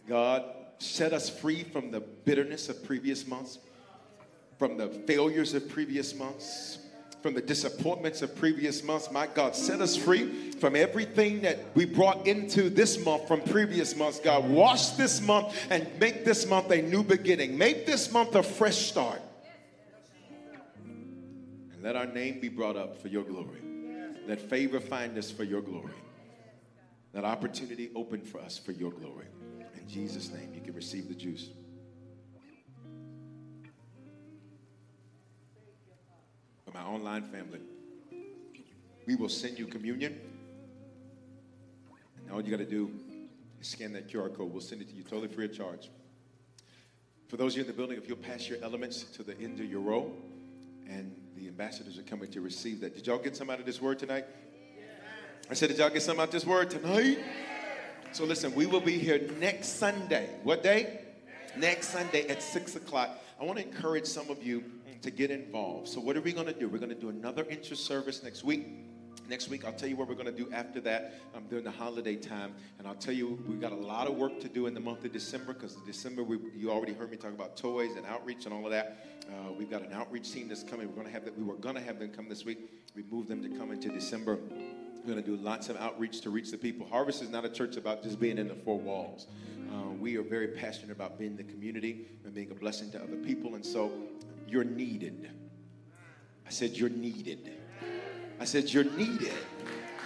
God, 0.07 0.45
set 0.79 1.13
us 1.13 1.29
free 1.29 1.65
from 1.65 1.91
the 1.91 1.99
bitterness 1.99 2.69
of 2.69 2.85
previous 2.85 3.27
months, 3.27 3.59
from 4.61 4.77
the 4.77 4.91
failures 5.09 5.55
of 5.55 5.69
previous 5.69 6.15
months, 6.15 6.79
from 7.23 7.35
the 7.35 7.41
disappointments 7.41 8.23
of 8.23 8.35
previous 8.37 8.83
months. 8.83 9.11
My 9.11 9.27
God, 9.27 9.55
set 9.55 9.81
us 9.81 9.97
free 9.97 10.53
from 10.53 10.75
everything 10.75 11.43
that 11.43 11.59
we 11.75 11.85
brought 11.85 12.27
into 12.27 12.71
this 12.71 13.05
month 13.05 13.29
from 13.29 13.43
previous 13.43 13.97
months. 13.97 14.21
God, 14.21 14.49
wash 14.49 14.91
this 14.91 15.21
month 15.21 15.55
and 15.71 15.87
make 15.99 16.25
this 16.25 16.47
month 16.47 16.71
a 16.71 16.81
new 16.83 17.03
beginning. 17.03 17.57
Make 17.59 17.87
this 17.87 18.13
month 18.13 18.35
a 18.35 18.43
fresh 18.43 18.77
start. 18.77 19.21
And 20.85 21.83
let 21.83 21.97
our 21.97 22.07
name 22.07 22.41
be 22.41 22.49
brought 22.49 22.77
up 22.77 23.01
for 23.01 23.09
your 23.09 23.25
glory. 23.25 23.61
Let 24.27 24.41
favor 24.41 24.81
find 24.81 25.17
us 25.19 25.31
for 25.31 25.45
your 25.45 25.61
glory. 25.61 25.95
Let 27.13 27.25
opportunity 27.25 27.91
open 27.95 28.23
for 28.23 28.41
us 28.41 28.57
for 28.57 28.73
your 28.73 28.93
glory. 28.93 29.27
In 29.77 29.89
Jesus' 29.89 30.31
name, 30.31 30.53
you 30.55 30.61
can 30.61 30.75
receive 30.75 31.09
the 31.09 31.15
juice. 31.15 31.49
My 36.73 36.83
online 36.83 37.25
family, 37.25 37.61
we 39.07 39.17
will 39.17 39.29
send 39.29 39.59
you 39.59 39.67
communion. 39.67 40.21
And 42.23 42.33
all 42.33 42.41
you 42.41 42.51
got 42.51 42.59
to 42.59 42.71
do 42.71 42.91
is 43.61 43.69
scan 43.69 43.93
that 43.95 44.09
QR 44.09 44.35
code. 44.35 44.53
We'll 44.53 44.61
send 44.61 44.83
it 44.83 44.89
to 44.91 44.95
you 44.95 45.03
totally 45.03 45.29
free 45.29 45.47
of 45.47 45.57
charge. 45.57 45.91
For 47.29 47.37
those 47.37 47.55
of 47.55 47.59
you 47.59 47.63
in 47.63 47.67
the 47.67 47.73
building, 47.73 47.97
if 47.99 48.09
you'll 48.09 48.19
pass 48.19 48.49
your 48.49 48.59
elements 48.63 49.05
to 49.05 49.23
the 49.23 49.39
end 49.41 49.61
of 49.61 49.67
your 49.67 49.81
row, 49.81 50.13
and 50.89 51.15
the 51.37 51.47
ambassadors 51.49 51.99
are 51.99 52.03
coming 52.03 52.31
to 52.33 52.41
receive 52.41 52.81
that. 52.81 52.95
Did 52.95 53.07
y'all 53.07 53.19
get 53.19 53.37
some 53.37 53.51
out 53.51 53.61
of 53.61 53.67
this 53.67 53.81
word 53.81 53.99
tonight? 53.99 54.27
I 55.49 55.55
said, 55.55 55.69
Did 55.69 55.79
y'all 55.79 55.91
get 55.91 56.03
some 56.03 56.19
out 56.19 56.29
of 56.29 56.33
this 56.33 56.45
word 56.45 56.71
tonight? 56.71 57.19
So 58.13 58.25
listen, 58.25 58.55
we 58.55 58.67
will 58.67 58.81
be 58.81 58.99
here 58.99 59.21
next 59.39 59.79
Sunday. 59.79 60.29
What 60.43 60.63
day? 60.63 61.01
Next 61.57 61.89
Sunday 61.89 62.29
at 62.29 62.43
6 62.43 62.77
o'clock. 62.77 63.19
I 63.41 63.45
want 63.45 63.59
to 63.59 63.65
encourage 63.65 64.07
some 64.07 64.29
of 64.31 64.43
you 64.43 64.65
to 65.03 65.11
get 65.11 65.31
involved. 65.31 65.89
So, 65.89 66.01
what 66.01 66.17
are 66.17 66.21
we 66.21 66.33
going 66.33 66.47
to 66.47 66.53
do? 66.53 66.69
We're 66.69 66.79
going 66.79 66.91
to 66.91 67.01
do 67.01 67.09
another 67.09 67.47
interest 67.49 67.85
service 67.87 68.23
next 68.23 68.45
week. 68.45 68.67
Next 69.29 69.49
week, 69.49 69.65
I'll 69.65 69.73
tell 69.73 69.89
you 69.89 69.95
what 69.95 70.09
we're 70.09 70.17
going 70.17 70.27
to 70.27 70.33
do 70.33 70.51
after 70.53 70.81
that 70.81 71.21
um, 71.37 71.45
during 71.49 71.65
the 71.65 71.71
holiday 71.71 72.17
time. 72.17 72.53
And 72.79 72.89
I'll 72.89 72.97
tell 72.97 73.15
you, 73.15 73.39
we've 73.49 73.61
got 73.61 73.71
a 73.71 73.77
lot 73.77 74.09
of 74.09 74.17
work 74.17 74.41
to 74.41 74.49
do 74.49 74.67
in 74.67 74.75
the 74.75 74.81
month 74.81 75.05
of 75.05 75.13
December 75.13 75.53
because 75.53 75.77
December, 75.87 76.25
we, 76.25 76.39
you 76.57 76.71
already 76.71 76.95
heard 76.95 77.13
me 77.13 77.17
talk 77.17 77.31
about 77.31 77.57
toys 77.57 77.95
and 77.97 78.05
outreach 78.07 78.47
and 78.47 78.53
all 78.53 78.65
of 78.65 78.73
that. 78.73 79.07
Uh, 79.29 79.53
we've 79.53 79.71
got 79.71 79.83
an 79.83 79.93
outreach 79.93 80.33
team 80.33 80.49
that's 80.49 80.65
coming. 80.65 80.89
We're 80.89 80.95
going 80.95 81.07
to 81.07 81.13
have 81.13 81.25
that. 81.27 81.39
We 81.39 81.45
were 81.45 81.55
going 81.55 81.77
to 81.77 81.81
have 81.81 82.01
them 82.01 82.09
come 82.11 82.29
this 82.29 82.45
week. 82.45 82.59
We 82.97 83.05
moved 83.09 83.29
them 83.29 83.41
to 83.43 83.49
come 83.57 83.71
into 83.71 83.89
December. 83.89 84.41
We're 84.51 85.13
going 85.13 85.23
to 85.23 85.37
do 85.37 85.37
lots 85.37 85.69
of 85.69 85.77
outreach 85.77 86.23
to 86.23 86.31
reach 86.31 86.51
the 86.51 86.59
people. 86.59 86.87
Harvest 86.87 87.23
is 87.23 87.31
not 87.31 87.45
a 87.45 87.49
church 87.49 87.77
about 87.77 88.03
just 88.03 88.19
being 88.19 88.37
in 88.37 88.49
the 88.49 88.57
four 88.57 88.79
walls. 88.79 89.29
Uh, 89.71 89.93
we 90.01 90.17
are 90.17 90.23
very 90.23 90.49
passionate 90.49 90.91
about 90.91 91.19
being 91.19 91.37
the 91.37 91.45
community 91.45 92.09
and 92.25 92.35
being 92.35 92.51
a 92.51 92.55
blessing 92.55 92.91
to 92.91 93.01
other 93.01 93.17
people. 93.17 93.55
And 93.55 93.65
so 93.65 93.93
you're 94.51 94.65
needed. 94.65 95.31
I 96.47 96.51
said, 96.51 96.73
You're 96.73 96.91
needed. 96.91 97.53
I 98.41 98.45
said, 98.45 98.73
You're 98.73 98.85
needed. 98.85 99.33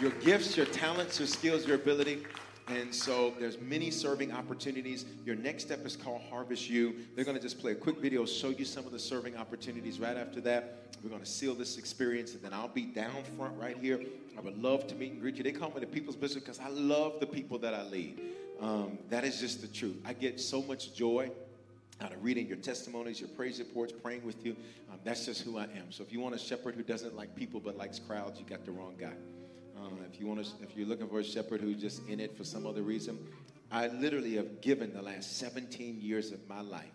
Your 0.00 0.10
gifts, 0.10 0.56
your 0.56 0.66
talents, 0.66 1.18
your 1.18 1.28
skills, 1.28 1.66
your 1.66 1.76
ability. 1.76 2.24
And 2.66 2.94
so 2.94 3.34
there's 3.38 3.60
many 3.60 3.90
serving 3.90 4.32
opportunities. 4.32 5.04
Your 5.24 5.36
next 5.36 5.64
step 5.64 5.84
is 5.84 5.96
called 5.96 6.22
Harvest 6.30 6.68
You. 6.68 6.94
They're 7.14 7.24
going 7.24 7.36
to 7.36 7.42
just 7.42 7.60
play 7.60 7.72
a 7.72 7.74
quick 7.74 7.98
video, 7.98 8.24
show 8.24 8.48
you 8.48 8.64
some 8.64 8.86
of 8.86 8.92
the 8.92 8.98
serving 8.98 9.36
opportunities. 9.36 10.00
Right 10.00 10.16
after 10.16 10.40
that, 10.42 10.78
we're 11.02 11.10
going 11.10 11.22
to 11.22 11.28
seal 11.28 11.54
this 11.54 11.76
experience, 11.76 12.32
and 12.32 12.42
then 12.42 12.54
I'll 12.54 12.68
be 12.68 12.86
down 12.86 13.22
front 13.36 13.58
right 13.58 13.76
here. 13.76 14.00
I 14.36 14.40
would 14.40 14.60
love 14.62 14.86
to 14.88 14.94
meet 14.94 15.12
and 15.12 15.20
greet 15.20 15.36
you. 15.36 15.44
They 15.44 15.52
call 15.52 15.70
me 15.70 15.80
the 15.80 15.86
people's 15.86 16.16
bishop 16.16 16.40
because 16.40 16.58
I 16.58 16.68
love 16.68 17.20
the 17.20 17.26
people 17.26 17.58
that 17.58 17.74
I 17.74 17.84
lead. 17.84 18.20
Um, 18.60 18.98
that 19.10 19.24
is 19.24 19.38
just 19.40 19.60
the 19.60 19.68
truth. 19.68 19.96
I 20.06 20.14
get 20.14 20.40
so 20.40 20.62
much 20.62 20.94
joy 20.94 21.30
out 22.00 22.12
of 22.12 22.22
reading 22.22 22.46
your 22.46 22.56
testimonies, 22.56 23.20
your 23.20 23.28
praise 23.30 23.58
reports, 23.58 23.92
praying 23.92 24.24
with 24.24 24.44
you. 24.44 24.56
Um, 24.90 24.98
that's 25.04 25.26
just 25.26 25.42
who 25.42 25.58
I 25.58 25.64
am. 25.64 25.90
So 25.90 26.02
if 26.02 26.12
you 26.12 26.20
want 26.20 26.34
a 26.34 26.38
shepherd 26.38 26.74
who 26.74 26.82
doesn't 26.82 27.16
like 27.16 27.34
people 27.36 27.60
but 27.60 27.76
likes 27.76 27.98
crowds, 27.98 28.40
you 28.40 28.46
got 28.46 28.64
the 28.64 28.72
wrong 28.72 28.94
guy. 28.98 29.14
Um, 29.76 29.98
if 30.10 30.20
you 30.20 30.26
want 30.26 30.44
to, 30.44 30.50
if 30.62 30.76
you're 30.76 30.86
looking 30.86 31.08
for 31.08 31.20
a 31.20 31.24
shepherd 31.24 31.60
who's 31.60 31.80
just 31.80 32.06
in 32.08 32.20
it 32.20 32.36
for 32.36 32.44
some 32.44 32.66
other 32.66 32.82
reason, 32.82 33.18
I 33.70 33.88
literally 33.88 34.36
have 34.36 34.60
given 34.60 34.92
the 34.92 35.02
last 35.02 35.38
17 35.38 36.00
years 36.00 36.32
of 36.32 36.46
my 36.48 36.60
life 36.60 36.92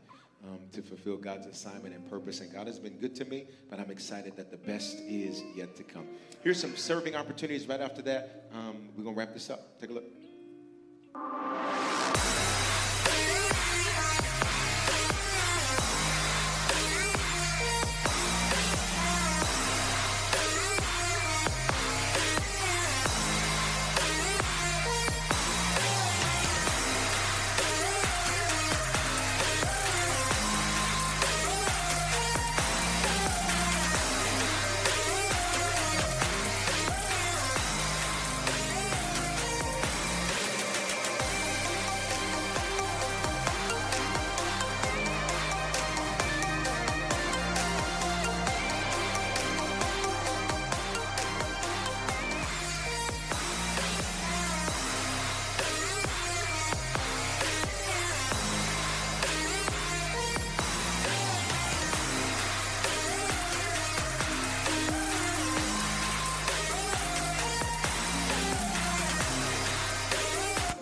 um, 0.47 0.59
to 0.71 0.81
fulfill 0.81 1.17
God's 1.17 1.47
assignment 1.47 1.93
and 1.93 2.09
purpose. 2.09 2.39
And 2.39 2.51
God 2.51 2.67
has 2.67 2.79
been 2.79 2.97
good 2.97 3.15
to 3.15 3.25
me, 3.25 3.45
but 3.69 3.79
I'm 3.79 3.91
excited 3.91 4.37
that 4.37 4.51
the 4.51 4.57
best 4.57 4.99
is 4.99 5.43
yet 5.55 5.75
to 5.75 5.83
come. 5.83 6.07
Here's 6.41 6.59
some 6.59 6.75
serving 6.75 7.15
opportunities 7.15 7.67
right 7.67 7.81
after 7.81 8.01
that. 8.03 8.49
Um, 8.53 8.89
we're 8.95 9.03
going 9.03 9.15
to 9.15 9.19
wrap 9.19 9.33
this 9.33 9.49
up. 9.49 9.79
Take 9.79 9.89
a 9.89 9.93
look. 9.93 11.68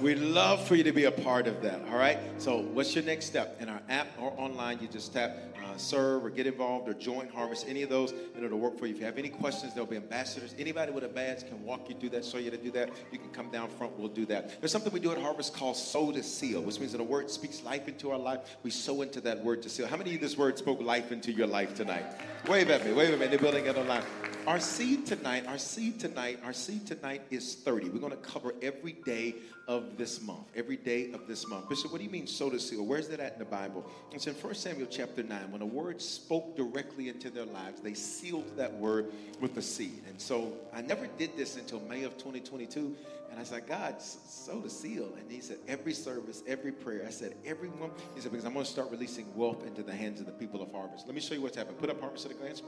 We'd 0.08 0.20
love 0.20 0.66
for 0.66 0.76
you 0.76 0.86
to 0.86 0.94
be 0.94 1.04
a 1.04 1.12
part 1.12 1.48
of 1.48 1.62
that, 1.64 1.82
all 1.92 1.98
right? 1.98 2.18
So, 2.38 2.60
what's 2.60 2.96
your 2.96 3.04
next 3.04 3.26
step? 3.26 3.58
In 3.60 3.68
our 3.68 3.82
app 3.90 4.08
or 4.18 4.34
online, 4.38 4.80
you 4.80 4.88
just 4.88 5.12
tap 5.12 5.36
uh, 5.62 5.76
serve 5.76 6.24
or 6.24 6.30
get 6.30 6.48
involved 6.48 6.88
or 6.88 6.94
join 6.94 7.28
Harvest, 7.28 7.66
any 7.68 7.84
of 7.84 7.90
those, 7.90 8.14
and 8.34 8.46
it'll 8.46 8.58
work 8.58 8.80
for 8.80 8.86
you. 8.86 8.94
If 8.94 9.02
you 9.02 9.06
have 9.06 9.18
any 9.18 9.28
questions, 9.28 9.74
there'll 9.74 9.86
be 9.86 9.98
ambassadors. 9.98 10.56
Anybody 10.58 10.94
with 10.94 11.04
a 11.04 11.10
badge 11.10 11.46
can 11.46 11.62
walk 11.62 11.90
you 11.90 11.96
through 11.96 12.12
that, 12.12 12.24
show 12.24 12.38
you 12.38 12.50
to 12.50 12.56
do 12.56 12.72
that. 12.72 12.90
You 13.12 13.20
can 13.20 13.28
come 13.32 13.52
down 13.52 13.68
front, 13.68 14.00
we'll 14.00 14.08
do 14.08 14.26
that. 14.28 14.62
There's 14.62 14.72
something 14.72 14.94
we 14.94 15.02
do 15.02 15.12
at 15.12 15.18
Harvest 15.18 15.54
called 15.54 15.76
sow 15.76 16.14
to 16.14 16.24
seal, 16.24 16.62
which 16.62 16.80
means 16.80 16.94
that 16.94 17.02
a 17.02 17.04
word 17.04 17.30
speaks 17.30 17.62
life 17.64 17.90
into 17.90 18.10
our 18.12 18.18
life. 18.18 18.56
We 18.64 18.72
sow 18.72 19.02
into 19.02 19.20
that 19.22 19.44
word 19.44 19.62
to 19.64 19.70
seal. 19.70 19.88
How 19.88 19.98
many 19.98 20.12
of 20.12 20.14
you 20.14 20.20
this 20.20 20.38
word 20.38 20.58
spoke 20.58 20.82
life 20.82 21.12
into 21.12 21.34
your 21.34 21.48
life 21.48 21.76
tonight? 21.76 22.06
Wave 22.46 22.70
at 22.70 22.86
me, 22.86 22.94
wave 22.94 23.14
at 23.14 23.20
me. 23.20 23.28
They're 23.28 23.40
building 23.40 23.66
it 23.66 23.76
online. 23.76 24.04
Our 24.46 24.62
seed 24.62 25.06
tonight, 25.06 25.46
our 25.48 25.58
seed 25.58 26.00
tonight, 26.00 26.40
our 26.46 26.54
seed 26.54 26.88
tonight 26.88 27.22
is 27.30 27.56
30. 27.56 27.90
We're 27.90 28.00
going 28.00 28.12
to 28.12 28.18
cover 28.18 28.54
every 28.62 28.94
day 28.94 29.36
of 29.68 29.98
this 29.98 30.22
month. 30.22 30.46
Every 30.56 30.78
day 30.78 31.12
of 31.12 31.28
this 31.28 31.46
month. 31.50 31.68
Bishop, 31.68 31.92
what 31.92 31.98
do 31.98 32.06
you 32.06 32.10
mean 32.10 32.28
sow 32.28 32.50
to 32.50 32.58
seal? 32.58 32.86
Where's 32.86 33.10
that 33.10 33.20
at 33.20 33.34
in 33.34 33.40
the 33.40 33.46
Bible? 33.46 33.86
It's 34.14 34.26
in 34.28 34.34
1 34.34 34.56
Samuel 34.56 34.88
chapter 34.90 35.22
9. 35.22 35.52
When 35.52 35.62
a 35.62 35.66
word 35.66 36.02
spoke 36.02 36.56
directly 36.56 37.10
into 37.10 37.30
their 37.30 37.46
lives, 37.46 37.82
they 37.82 37.94
sealed 37.94 38.56
that 38.56 38.74
word 38.74 39.12
with 39.42 39.54
the 39.54 39.62
seed. 39.62 40.02
And 40.08 40.22
so 40.22 40.54
I 40.74 40.82
never 40.82 41.08
did 41.18 41.36
this 41.36 41.58
until 41.58 41.82
May 41.82 42.04
of 42.04 42.14
2022. 42.14 42.96
And 43.38 43.46
I 43.46 43.48
said, 43.48 43.68
God, 43.68 44.02
sow 44.02 44.60
the 44.60 44.70
seal. 44.70 45.14
And 45.20 45.32
he 45.32 45.42
said, 45.42 45.60
every 45.68 45.94
service, 45.94 46.42
every 46.48 46.72
prayer. 46.72 47.04
I 47.06 47.12
said, 47.12 47.36
everyone. 47.46 47.92
He 48.16 48.22
said, 48.22 48.32
because 48.32 48.46
I'm 48.46 48.54
going 48.54 48.66
to 48.66 48.72
start 48.72 48.90
releasing 48.90 49.28
wealth 49.36 49.64
into 49.64 49.84
the 49.84 49.94
hands 49.94 50.20
of 50.20 50.26
the 50.26 50.32
people 50.32 50.60
of 50.60 50.72
harvest. 50.72 51.06
Let 51.06 51.14
me 51.14 51.22
show 51.22 51.36
you 51.36 51.44
what's 51.44 51.56
happened. 51.56 51.78
Put 51.78 51.92
up 51.92 52.02
harvest 52.02 52.26
at 52.26 52.32
a 52.32 52.34
glance. 52.34 52.64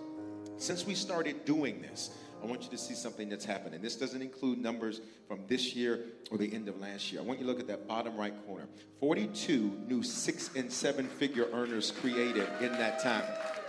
Since 0.57 0.85
we 0.85 0.93
started 0.93 1.43
doing 1.43 1.81
this, 1.81 2.11
I 2.43 2.45
want 2.45 2.61
you 2.61 2.69
to 2.69 2.77
see 2.77 2.93
something 2.93 3.29
that's 3.29 3.45
happening. 3.45 3.81
This 3.81 3.95
doesn't 3.95 4.21
include 4.21 4.59
numbers 4.59 5.01
from 5.27 5.39
this 5.47 5.73
year 5.73 6.01
or 6.29 6.37
the 6.37 6.53
end 6.53 6.69
of 6.69 6.79
last 6.79 7.11
year. 7.11 7.19
I 7.19 7.23
want 7.23 7.39
you 7.39 7.47
to 7.47 7.51
look 7.51 7.59
at 7.59 7.67
that 7.67 7.87
bottom 7.87 8.15
right 8.15 8.35
corner. 8.45 8.67
42 8.99 9.85
new 9.87 10.03
six 10.03 10.51
and 10.55 10.71
seven 10.71 11.07
figure 11.07 11.47
earners 11.51 11.89
created 11.89 12.47
in 12.61 12.73
that 12.73 13.01
time. 13.01 13.23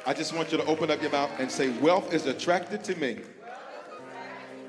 I 0.07 0.13
just 0.13 0.35
want 0.35 0.53
you 0.53 0.59
to 0.59 0.67
open 0.67 0.91
up 0.91 1.01
your 1.01 1.13
mouth 1.13 1.31
and 1.39 1.51
say, 1.51 1.71
Wealth 1.79 2.13
is 2.13 2.27
attracted 2.27 2.85
to 2.85 2.95
me 2.97 3.21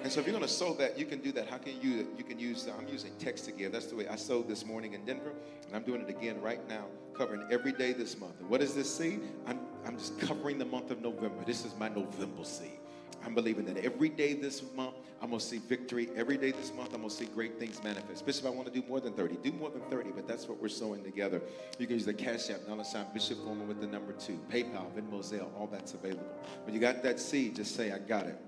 And 0.04 0.12
so 0.12 0.20
if 0.20 0.26
you're 0.26 0.34
going 0.34 0.48
to 0.48 0.52
sow 0.52 0.74
that, 0.76 0.98
you 0.98 1.06
can 1.06 1.20
do 1.20 1.32
that. 1.34 1.48
How 1.48 1.58
can 1.58 1.80
you? 1.80 2.08
You 2.18 2.24
can 2.24 2.40
use, 2.40 2.68
I'm 2.68 2.88
using 2.88 3.12
text 3.20 3.46
to 3.46 3.52
give. 3.52 3.72
That's 3.72 3.86
the 3.86 3.96
way 3.96 4.08
I 4.08 4.16
sowed 4.16 4.48
this 4.48 4.66
morning 4.66 4.94
in 4.94 5.06
Denver. 5.06 5.32
And 5.68 5.76
I'm 5.76 5.84
doing 5.84 6.02
it 6.02 6.10
again 6.10 6.42
right 6.42 6.68
now, 6.68 6.86
covering 7.14 7.46
every 7.52 7.72
day 7.72 7.94
this 7.94 8.20
month. 8.20 8.40
And 8.40 8.50
what 8.50 8.62
is 8.62 8.74
this 8.74 8.94
seed? 8.94 9.22
I'm, 9.46 9.60
I'm 9.86 9.98
just 9.98 10.20
covering 10.20 10.58
the 10.58 10.66
month 10.66 10.90
of 10.90 11.02
November. 11.02 11.44
This 11.46 11.66
is 11.66 11.76
my 11.78 11.88
November 11.88 12.44
seed. 12.44 12.80
I'm 13.24 13.36
believing 13.36 13.66
that 13.66 13.78
every 13.78 14.10
day 14.10 14.34
this 14.34 14.64
month, 14.76 14.96
I'm 15.22 15.30
going 15.30 15.40
to 15.40 15.46
see 15.46 15.60
victory. 15.60 16.10
Every 16.16 16.38
day 16.38 16.50
this 16.50 16.74
month, 16.74 16.94
I'm 16.94 17.02
going 17.02 17.10
to 17.10 17.16
see 17.16 17.26
great 17.26 17.60
things 17.60 17.84
manifest. 17.84 18.26
Bishop, 18.26 18.48
I 18.48 18.50
want 18.50 18.74
to 18.74 18.82
do 18.82 18.86
more 18.88 19.00
than 19.00 19.14
30. 19.14 19.38
Do 19.44 19.52
more 19.52 19.70
than 19.70 19.82
30, 19.82 20.12
but 20.16 20.28
that's 20.28 20.48
what 20.48 20.60
we're 20.60 20.70
sowing 20.70 21.04
together. 21.04 21.40
You 21.78 21.86
can 21.86 21.98
use 21.98 22.06
the 22.06 22.14
Cash 22.16 22.50
App, 22.50 22.66
dollar 22.66 22.84
sign 22.84 23.06
Bishop 23.14 23.38
Foreman 23.44 23.68
with 23.68 23.80
the 23.80 23.86
number 23.86 24.14
two, 24.14 24.40
PayPal, 24.52 24.92
Venmo, 24.96 25.20
Zelle, 25.20 25.50
all 25.60 25.68
that's 25.72 25.94
available. 25.94 26.26
When 26.66 26.74
you 26.74 26.82
got 26.82 27.04
that 27.04 27.20
seed, 27.20 27.58
just 27.58 27.76
say, 27.76 27.92
I 27.92 28.00
got 28.00 28.26
it. 28.26 28.40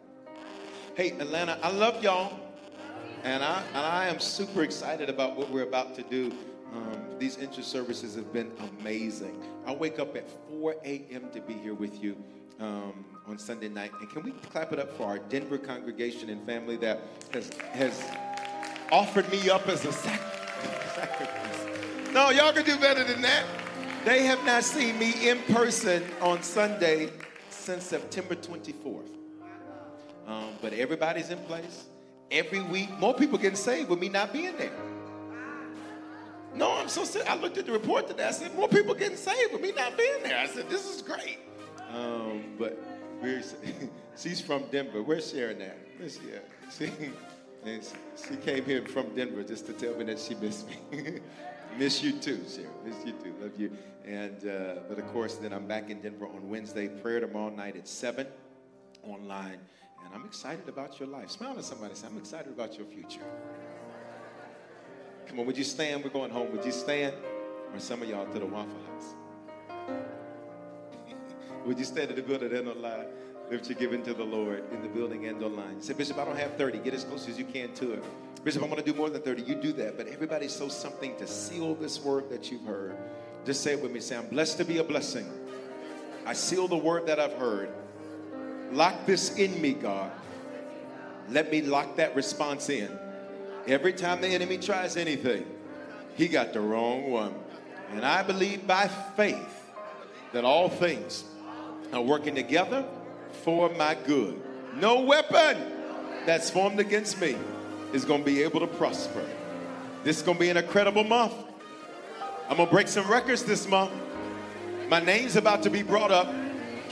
Hey, 0.95 1.09
Atlanta, 1.13 1.57
I 1.63 1.71
love 1.71 2.03
y'all. 2.03 2.39
And 3.23 3.43
I, 3.43 3.63
and 3.69 3.77
I 3.77 4.07
am 4.09 4.19
super 4.19 4.61
excited 4.61 5.09
about 5.09 5.35
what 5.35 5.49
we're 5.49 5.63
about 5.63 5.95
to 5.95 6.03
do. 6.03 6.31
Um, 6.71 7.17
these 7.17 7.35
interest 7.37 7.71
services 7.71 8.13
have 8.13 8.31
been 8.31 8.51
amazing. 8.79 9.43
I 9.65 9.73
wake 9.73 9.97
up 9.97 10.15
at 10.15 10.29
4 10.51 10.75
a.m. 10.85 11.31
to 11.31 11.41
be 11.41 11.53
here 11.53 11.73
with 11.73 12.03
you 12.03 12.15
um, 12.59 13.05
on 13.25 13.39
Sunday 13.39 13.69
night. 13.69 13.91
And 14.01 14.09
can 14.11 14.21
we 14.21 14.33
clap 14.51 14.71
it 14.71 14.77
up 14.77 14.95
for 14.95 15.05
our 15.07 15.17
Denver 15.17 15.57
congregation 15.57 16.29
and 16.29 16.45
family 16.45 16.77
that 16.77 17.01
has, 17.33 17.49
has 17.71 17.99
offered 18.91 19.27
me 19.31 19.49
up 19.49 19.67
as 19.67 19.85
a 19.85 19.91
sacrifice? 19.91 21.67
No, 22.13 22.29
y'all 22.29 22.53
can 22.53 22.65
do 22.65 22.77
better 22.77 23.03
than 23.03 23.23
that. 23.23 23.45
They 24.05 24.25
have 24.25 24.45
not 24.45 24.63
seen 24.63 24.99
me 24.99 25.27
in 25.27 25.39
person 25.53 26.03
on 26.21 26.43
Sunday 26.43 27.09
since 27.49 27.83
September 27.83 28.35
24th. 28.35 29.22
Um, 30.27 30.49
but 30.61 30.73
everybody's 30.73 31.29
in 31.29 31.39
place. 31.39 31.85
Every 32.31 32.61
week, 32.61 32.89
more 32.99 33.13
people 33.13 33.37
getting 33.37 33.57
saved 33.57 33.89
with 33.89 33.99
me 33.99 34.09
not 34.09 34.33
being 34.33 34.55
there. 34.57 34.71
No, 36.55 36.71
I'm 36.73 36.89
so 36.89 37.03
sick. 37.03 37.29
I 37.29 37.35
looked 37.35 37.57
at 37.57 37.65
the 37.65 37.71
report 37.71 38.07
today. 38.07 38.25
I 38.25 38.31
said, 38.31 38.55
more 38.55 38.67
people 38.67 38.93
getting 38.93 39.17
saved 39.17 39.53
with 39.53 39.61
me 39.61 39.71
not 39.71 39.97
being 39.97 40.23
there. 40.23 40.37
I 40.37 40.47
said, 40.47 40.69
this 40.69 40.87
is 40.87 41.01
great. 41.01 41.39
Um, 41.91 42.43
but 42.57 42.79
she's 44.17 44.41
from 44.41 44.63
Denver. 44.71 45.01
Where's 45.01 45.31
Sharon 45.31 45.61
at? 45.61 45.77
Where's 45.97 46.19
she 46.19 46.33
at? 46.33 47.09
She, 47.65 47.79
she 48.27 48.35
came 48.35 48.65
here 48.65 48.85
from 48.85 49.15
Denver 49.15 49.41
just 49.41 49.65
to 49.67 49.71
tell 49.71 49.95
me 49.95 50.03
that 50.03 50.19
she 50.19 50.35
missed 50.35 50.67
me. 50.67 51.21
Miss 51.77 52.03
you 52.03 52.11
too, 52.11 52.43
Sharon. 52.45 52.69
Miss 52.83 52.97
you 53.05 53.13
too. 53.13 53.33
Love 53.41 53.57
you. 53.57 53.71
And 54.05 54.45
uh, 54.45 54.81
but 54.89 54.99
of 54.99 55.07
course, 55.13 55.35
then 55.35 55.53
I'm 55.53 55.65
back 55.65 55.89
in 55.89 56.01
Denver 56.01 56.25
on 56.25 56.49
Wednesday. 56.49 56.89
Prayer 56.89 57.21
tomorrow 57.21 57.55
night 57.55 57.77
at 57.77 57.87
seven 57.87 58.27
online. 59.01 59.59
And 60.05 60.13
I'm 60.13 60.25
excited 60.25 60.67
about 60.67 60.99
your 60.99 61.09
life. 61.09 61.29
Smile 61.29 61.57
at 61.57 61.63
somebody. 61.63 61.95
Say, 61.95 62.07
I'm 62.07 62.17
excited 62.17 62.51
about 62.51 62.77
your 62.77 62.87
future. 62.87 63.25
Come 65.27 65.39
on, 65.39 65.45
would 65.45 65.57
you 65.57 65.63
stand? 65.63 66.03
We're 66.03 66.09
going 66.09 66.31
home. 66.31 66.51
Would 66.51 66.65
you 66.65 66.71
stand? 66.71 67.13
Or 67.73 67.79
some 67.79 68.01
of 68.01 68.09
y'all 68.09 68.25
to 68.25 68.39
the 68.39 68.45
Waffle 68.45 68.73
House. 68.87 69.15
would 71.65 71.79
you 71.79 71.85
stand 71.85 72.11
in 72.11 72.15
the 72.15 72.21
building 72.21 72.53
and 72.53 72.67
online? 72.67 73.05
Lift 73.49 73.69
your 73.69 73.77
giving 73.77 74.03
to 74.03 74.13
the 74.13 74.23
Lord 74.23 74.63
in 74.71 74.81
the 74.81 74.87
building 74.87 75.25
and 75.27 75.43
online. 75.43 75.81
Say, 75.81 75.93
Bishop, 75.93 76.17
I 76.17 76.25
don't 76.25 76.37
have 76.37 76.55
30. 76.55 76.79
Get 76.79 76.93
as 76.93 77.03
close 77.03 77.27
as 77.27 77.37
you 77.37 77.45
can 77.45 77.73
to 77.75 77.93
it. 77.93 78.03
Bishop, 78.43 78.61
I'm 78.61 78.69
going 78.69 78.83
to 78.83 78.91
do 78.91 78.97
more 78.97 79.09
than 79.09 79.21
30. 79.21 79.43
You 79.43 79.55
do 79.55 79.73
that. 79.73 79.97
But 79.97 80.07
everybody 80.07 80.47
sow 80.47 80.67
something 80.67 81.15
to 81.17 81.27
seal 81.27 81.75
this 81.75 82.01
word 82.01 82.29
that 82.29 82.51
you've 82.51 82.65
heard. 82.65 82.95
Just 83.45 83.61
say 83.61 83.73
it 83.73 83.81
with 83.81 83.91
me. 83.91 83.99
Say, 83.99 84.17
I'm 84.17 84.27
blessed 84.27 84.57
to 84.57 84.65
be 84.65 84.77
a 84.77 84.83
blessing. 84.83 85.29
I 86.25 86.33
seal 86.33 86.67
the 86.67 86.77
word 86.77 87.05
that 87.07 87.19
I've 87.19 87.33
heard. 87.33 87.69
Lock 88.73 89.05
this 89.05 89.35
in 89.35 89.61
me, 89.61 89.73
God. 89.73 90.11
Let 91.29 91.51
me 91.51 91.61
lock 91.61 91.95
that 91.97 92.15
response 92.15 92.69
in. 92.69 92.89
Every 93.67 93.93
time 93.93 94.19
the 94.19 94.27
enemy 94.27 94.57
tries 94.57 94.97
anything, 94.97 95.45
he 96.15 96.27
got 96.27 96.53
the 96.53 96.59
wrong 96.59 97.09
one. 97.09 97.33
And 97.91 98.05
I 98.05 98.23
believe 98.23 98.65
by 98.65 98.87
faith 98.87 99.71
that 100.33 100.43
all 100.43 100.67
things 100.67 101.23
are 101.93 102.01
working 102.01 102.35
together 102.35 102.85
for 103.43 103.69
my 103.69 103.95
good. 103.95 104.41
No 104.75 105.01
weapon 105.01 105.57
that's 106.25 106.49
formed 106.49 106.79
against 106.79 107.21
me 107.21 107.37
is 107.93 108.03
going 108.03 108.21
to 108.21 108.25
be 108.25 108.41
able 108.41 108.59
to 108.59 108.67
prosper. 108.67 109.23
This 110.03 110.17
is 110.17 110.23
going 110.23 110.37
to 110.37 110.41
be 110.41 110.49
an 110.49 110.57
incredible 110.57 111.03
month. 111.03 111.33
I'm 112.49 112.57
going 112.57 112.67
to 112.67 112.73
break 112.73 112.87
some 112.87 113.09
records 113.09 113.43
this 113.43 113.67
month. 113.67 113.91
My 114.89 114.99
name's 114.99 115.35
about 115.35 115.63
to 115.63 115.69
be 115.69 115.83
brought 115.83 116.11
up. 116.11 116.27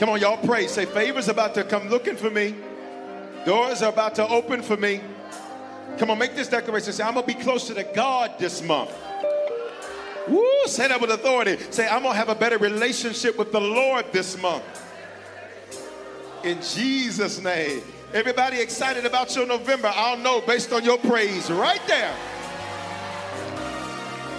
Come 0.02 0.10
on, 0.10 0.20
y'all 0.20 0.36
pray. 0.36 0.66
Say, 0.66 0.84
favor's 0.84 1.28
about 1.28 1.54
to 1.54 1.62
come 1.62 1.88
looking 1.88 2.16
for 2.16 2.28
me. 2.28 2.56
Doors 3.46 3.82
are 3.82 3.92
about 3.92 4.16
to 4.16 4.26
open 4.26 4.60
for 4.60 4.76
me. 4.76 5.00
Come 5.96 6.10
on, 6.10 6.18
make 6.18 6.34
this 6.34 6.48
declaration. 6.48 6.92
Say, 6.92 7.04
I'm 7.04 7.14
going 7.14 7.24
to 7.24 7.32
be 7.32 7.40
closer 7.40 7.72
to 7.72 7.84
God 7.84 8.32
this 8.36 8.64
month. 8.64 8.90
Woo, 10.26 10.44
say 10.66 10.88
that 10.88 11.00
with 11.00 11.12
authority. 11.12 11.56
Say, 11.70 11.86
I'm 11.86 12.02
going 12.02 12.14
to 12.14 12.16
have 12.16 12.30
a 12.30 12.34
better 12.34 12.58
relationship 12.58 13.38
with 13.38 13.52
the 13.52 13.60
Lord 13.60 14.06
this 14.10 14.36
month. 14.42 14.64
In 16.42 16.60
Jesus' 16.60 17.40
name. 17.40 17.82
Everybody 18.12 18.60
excited 18.60 19.06
about 19.06 19.36
your 19.36 19.46
November? 19.46 19.92
I'll 19.94 20.18
know 20.18 20.40
based 20.40 20.72
on 20.72 20.82
your 20.82 20.98
praise 20.98 21.48
right 21.48 21.86
there. 21.86 22.12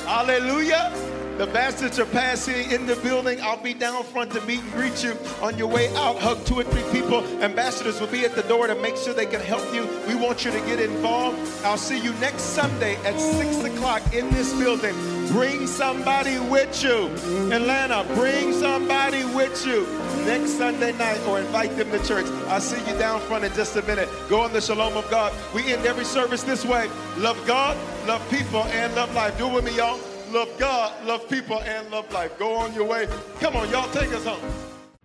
Hallelujah. 0.06 1.13
The 1.38 1.48
bastards 1.48 1.98
are 1.98 2.06
passing 2.06 2.70
in 2.70 2.86
the 2.86 2.96
building. 2.98 3.42
I'll 3.42 3.62
be 3.62 3.74
down 3.74 4.04
front 4.04 4.32
to 4.34 4.42
meet 4.42 4.60
and 4.60 4.72
greet 4.74 5.04
you. 5.04 5.18
On 5.42 5.58
your 5.58 5.68
way 5.68 5.90
out, 5.96 6.20
hug 6.20 6.46
two 6.46 6.60
or 6.60 6.64
three 6.64 6.84
people. 6.92 7.26
Ambassadors 7.42 8.00
will 8.00 8.08
be 8.08 8.24
at 8.24 8.36
the 8.36 8.44
door 8.44 8.68
to 8.68 8.76
make 8.76 8.96
sure 8.96 9.16
they 9.16 9.26
can 9.26 9.42
help 9.42 9.74
you. 9.74 9.88
We 10.08 10.14
want 10.14 10.46
you 10.46 10.52
to 10.52 10.60
get 10.60 10.80
involved. 10.80 11.40
I'll 11.66 11.76
see 11.76 12.00
you 12.00 12.14
next 12.16 12.42
Sunday 12.42 12.98
at 12.98 13.20
6 13.20 13.64
o'clock 13.64 14.14
in 14.14 14.30
this 14.30 14.54
building. 14.54 14.94
Bring 15.30 15.66
somebody 15.66 16.38
with 16.38 16.84
you. 16.84 17.08
Atlanta, 17.52 18.06
bring 18.14 18.54
somebody 18.54 19.24
with 19.26 19.66
you 19.66 19.88
next 20.26 20.52
Sunday 20.52 20.92
night 21.00 21.20
or 21.28 21.40
invite 21.40 21.76
them 21.78 21.90
to 21.90 22.06
church. 22.06 22.28
I'll 22.48 22.62
see 22.62 22.80
you 22.88 22.96
down 23.00 23.20
front 23.22 23.44
in 23.44 23.52
just 23.54 23.76
a 23.76 23.82
minute. 23.88 24.08
Go 24.30 24.42
on 24.42 24.54
the 24.54 24.62
shalom 24.62 24.96
of 24.96 25.10
God. 25.10 25.34
We 25.56 25.74
end 25.74 25.88
every 25.88 26.06
service 26.06 26.44
this 26.44 26.64
way. 26.64 26.90
Love 27.18 27.44
God, 27.48 27.76
love 28.08 28.22
people, 28.30 28.66
and 28.66 28.94
love 28.94 29.12
life. 29.16 29.36
Do 29.40 29.48
it 29.48 29.54
with 29.56 29.66
me, 29.66 29.76
y'all 29.78 30.13
love 30.34 30.50
God, 30.58 31.06
love 31.06 31.30
people, 31.30 31.60
and 31.62 31.90
love 31.92 32.12
life. 32.12 32.38
Go 32.40 32.56
on 32.56 32.74
your 32.74 32.86
way. 32.86 33.08
Come 33.40 33.56
on, 33.56 33.70
y'all, 33.70 33.90
take 33.92 34.12
us 34.14 34.26
home. 34.26 34.42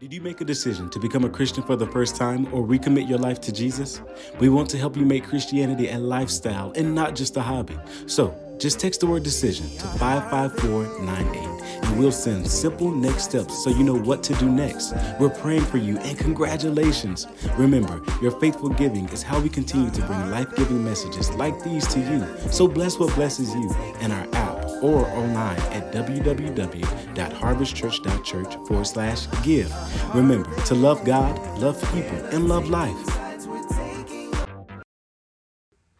Did 0.00 0.14
you 0.14 0.20
make 0.20 0.40
a 0.40 0.44
decision 0.44 0.88
to 0.90 0.98
become 1.00 1.24
a 1.24 1.28
Christian 1.28 1.62
for 1.64 1.76
the 1.76 1.86
first 1.86 2.16
time 2.16 2.46
or 2.54 2.64
recommit 2.64 3.08
your 3.08 3.18
life 3.18 3.40
to 3.42 3.52
Jesus? 3.52 4.00
We 4.38 4.48
want 4.48 4.70
to 4.70 4.78
help 4.78 4.96
you 4.96 5.04
make 5.04 5.24
Christianity 5.24 5.88
a 5.88 5.98
lifestyle 5.98 6.72
and 6.76 6.94
not 6.94 7.16
just 7.16 7.36
a 7.36 7.42
hobby. 7.42 7.76
So 8.06 8.32
just 8.58 8.78
text 8.80 9.00
the 9.00 9.06
word 9.06 9.24
decision 9.24 9.68
to 9.68 9.86
55498 9.98 11.82
and 11.84 11.98
we'll 11.98 12.12
send 12.12 12.48
simple 12.48 12.92
next 12.92 13.24
steps 13.24 13.62
so 13.64 13.70
you 13.70 13.82
know 13.82 13.98
what 13.98 14.22
to 14.22 14.34
do 14.34 14.48
next. 14.48 14.94
We're 15.18 15.30
praying 15.30 15.64
for 15.64 15.78
you 15.78 15.98
and 15.98 16.16
congratulations. 16.16 17.26
Remember, 17.56 18.00
your 18.22 18.32
faithful 18.38 18.68
giving 18.68 19.08
is 19.08 19.22
how 19.22 19.40
we 19.40 19.48
continue 19.48 19.90
to 19.90 20.02
bring 20.02 20.30
life 20.30 20.54
giving 20.54 20.82
messages 20.84 21.30
like 21.32 21.60
these 21.64 21.86
to 21.88 21.98
you. 21.98 22.24
So 22.52 22.68
bless 22.68 22.98
what 22.98 23.14
blesses 23.16 23.52
you 23.52 23.74
and 24.00 24.12
our 24.12 24.26
app 24.32 24.57
or 24.82 25.06
online 25.06 25.58
at 25.72 25.90
www.harvestchurch.church 25.92 28.54
forward 28.66 28.86
slash 28.86 29.26
give. 29.42 29.72
Remember 30.14 30.54
to 30.66 30.74
love 30.74 31.02
God, 31.04 31.38
love 31.58 31.80
people, 31.92 32.18
and 32.32 32.48
love 32.48 32.68
life. 32.68 32.96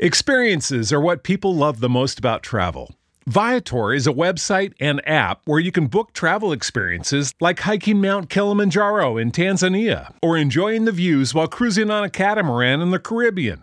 Experiences 0.00 0.92
are 0.92 1.00
what 1.00 1.24
people 1.24 1.52
love 1.55 1.80
the 1.80 1.88
most 1.88 2.20
about 2.20 2.44
travel. 2.44 2.94
Viator 3.28 3.92
is 3.92 4.06
a 4.06 4.12
website 4.12 4.72
and 4.80 5.06
app 5.06 5.42
where 5.44 5.60
you 5.60 5.70
can 5.70 5.86
book 5.86 6.14
travel 6.14 6.50
experiences 6.50 7.34
like 7.40 7.60
hiking 7.60 8.00
Mount 8.00 8.30
Kilimanjaro 8.30 9.18
in 9.18 9.32
Tanzania 9.32 10.14
or 10.22 10.38
enjoying 10.38 10.86
the 10.86 10.92
views 10.92 11.34
while 11.34 11.46
cruising 11.46 11.90
on 11.90 12.05
a 12.05 12.09
catamaran 12.09 12.80
in 12.80 12.90
the 12.90 12.98
Caribbean. 12.98 13.62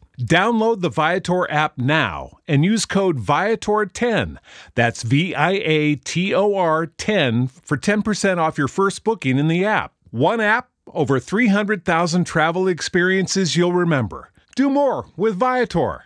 Download 0.19 0.81
the 0.81 0.89
Viator 0.89 1.49
app 1.49 1.77
now 1.77 2.37
and 2.47 2.65
use 2.65 2.85
code 2.85 3.17
Viator10. 3.17 4.37
That's 4.75 5.03
V 5.03 5.33
I 5.33 5.51
A 5.51 5.95
T 5.95 6.33
O 6.33 6.55
R 6.55 6.85
10 6.85 7.47
for 7.47 7.77
10% 7.77 8.37
off 8.37 8.57
your 8.57 8.67
first 8.67 9.03
booking 9.03 9.39
in 9.39 9.47
the 9.47 9.65
app. 9.65 9.93
One 10.11 10.41
app, 10.41 10.69
over 10.93 11.19
300,000 11.19 12.25
travel 12.25 12.67
experiences 12.67 13.55
you'll 13.55 13.73
remember. 13.73 14.31
Do 14.55 14.69
more 14.69 15.07
with 15.15 15.35
Viator. 15.37 16.03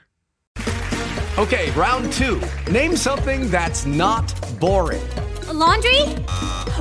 Okay, 1.37 1.69
round 1.71 2.13
two. 2.13 2.39
Name 2.71 2.95
something 2.95 3.49
that's 3.49 3.85
not 3.85 4.33
boring. 4.59 5.01
A 5.49 5.53
laundry? 5.53 6.01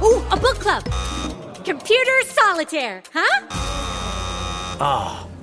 Ooh, 0.01 0.23
a 0.31 0.37
book 0.37 0.61
club. 0.61 0.85
Computer 1.65 2.21
solitaire, 2.27 3.03
huh? 3.13 3.47
Ah, 4.81 5.27
oh, 5.27 5.34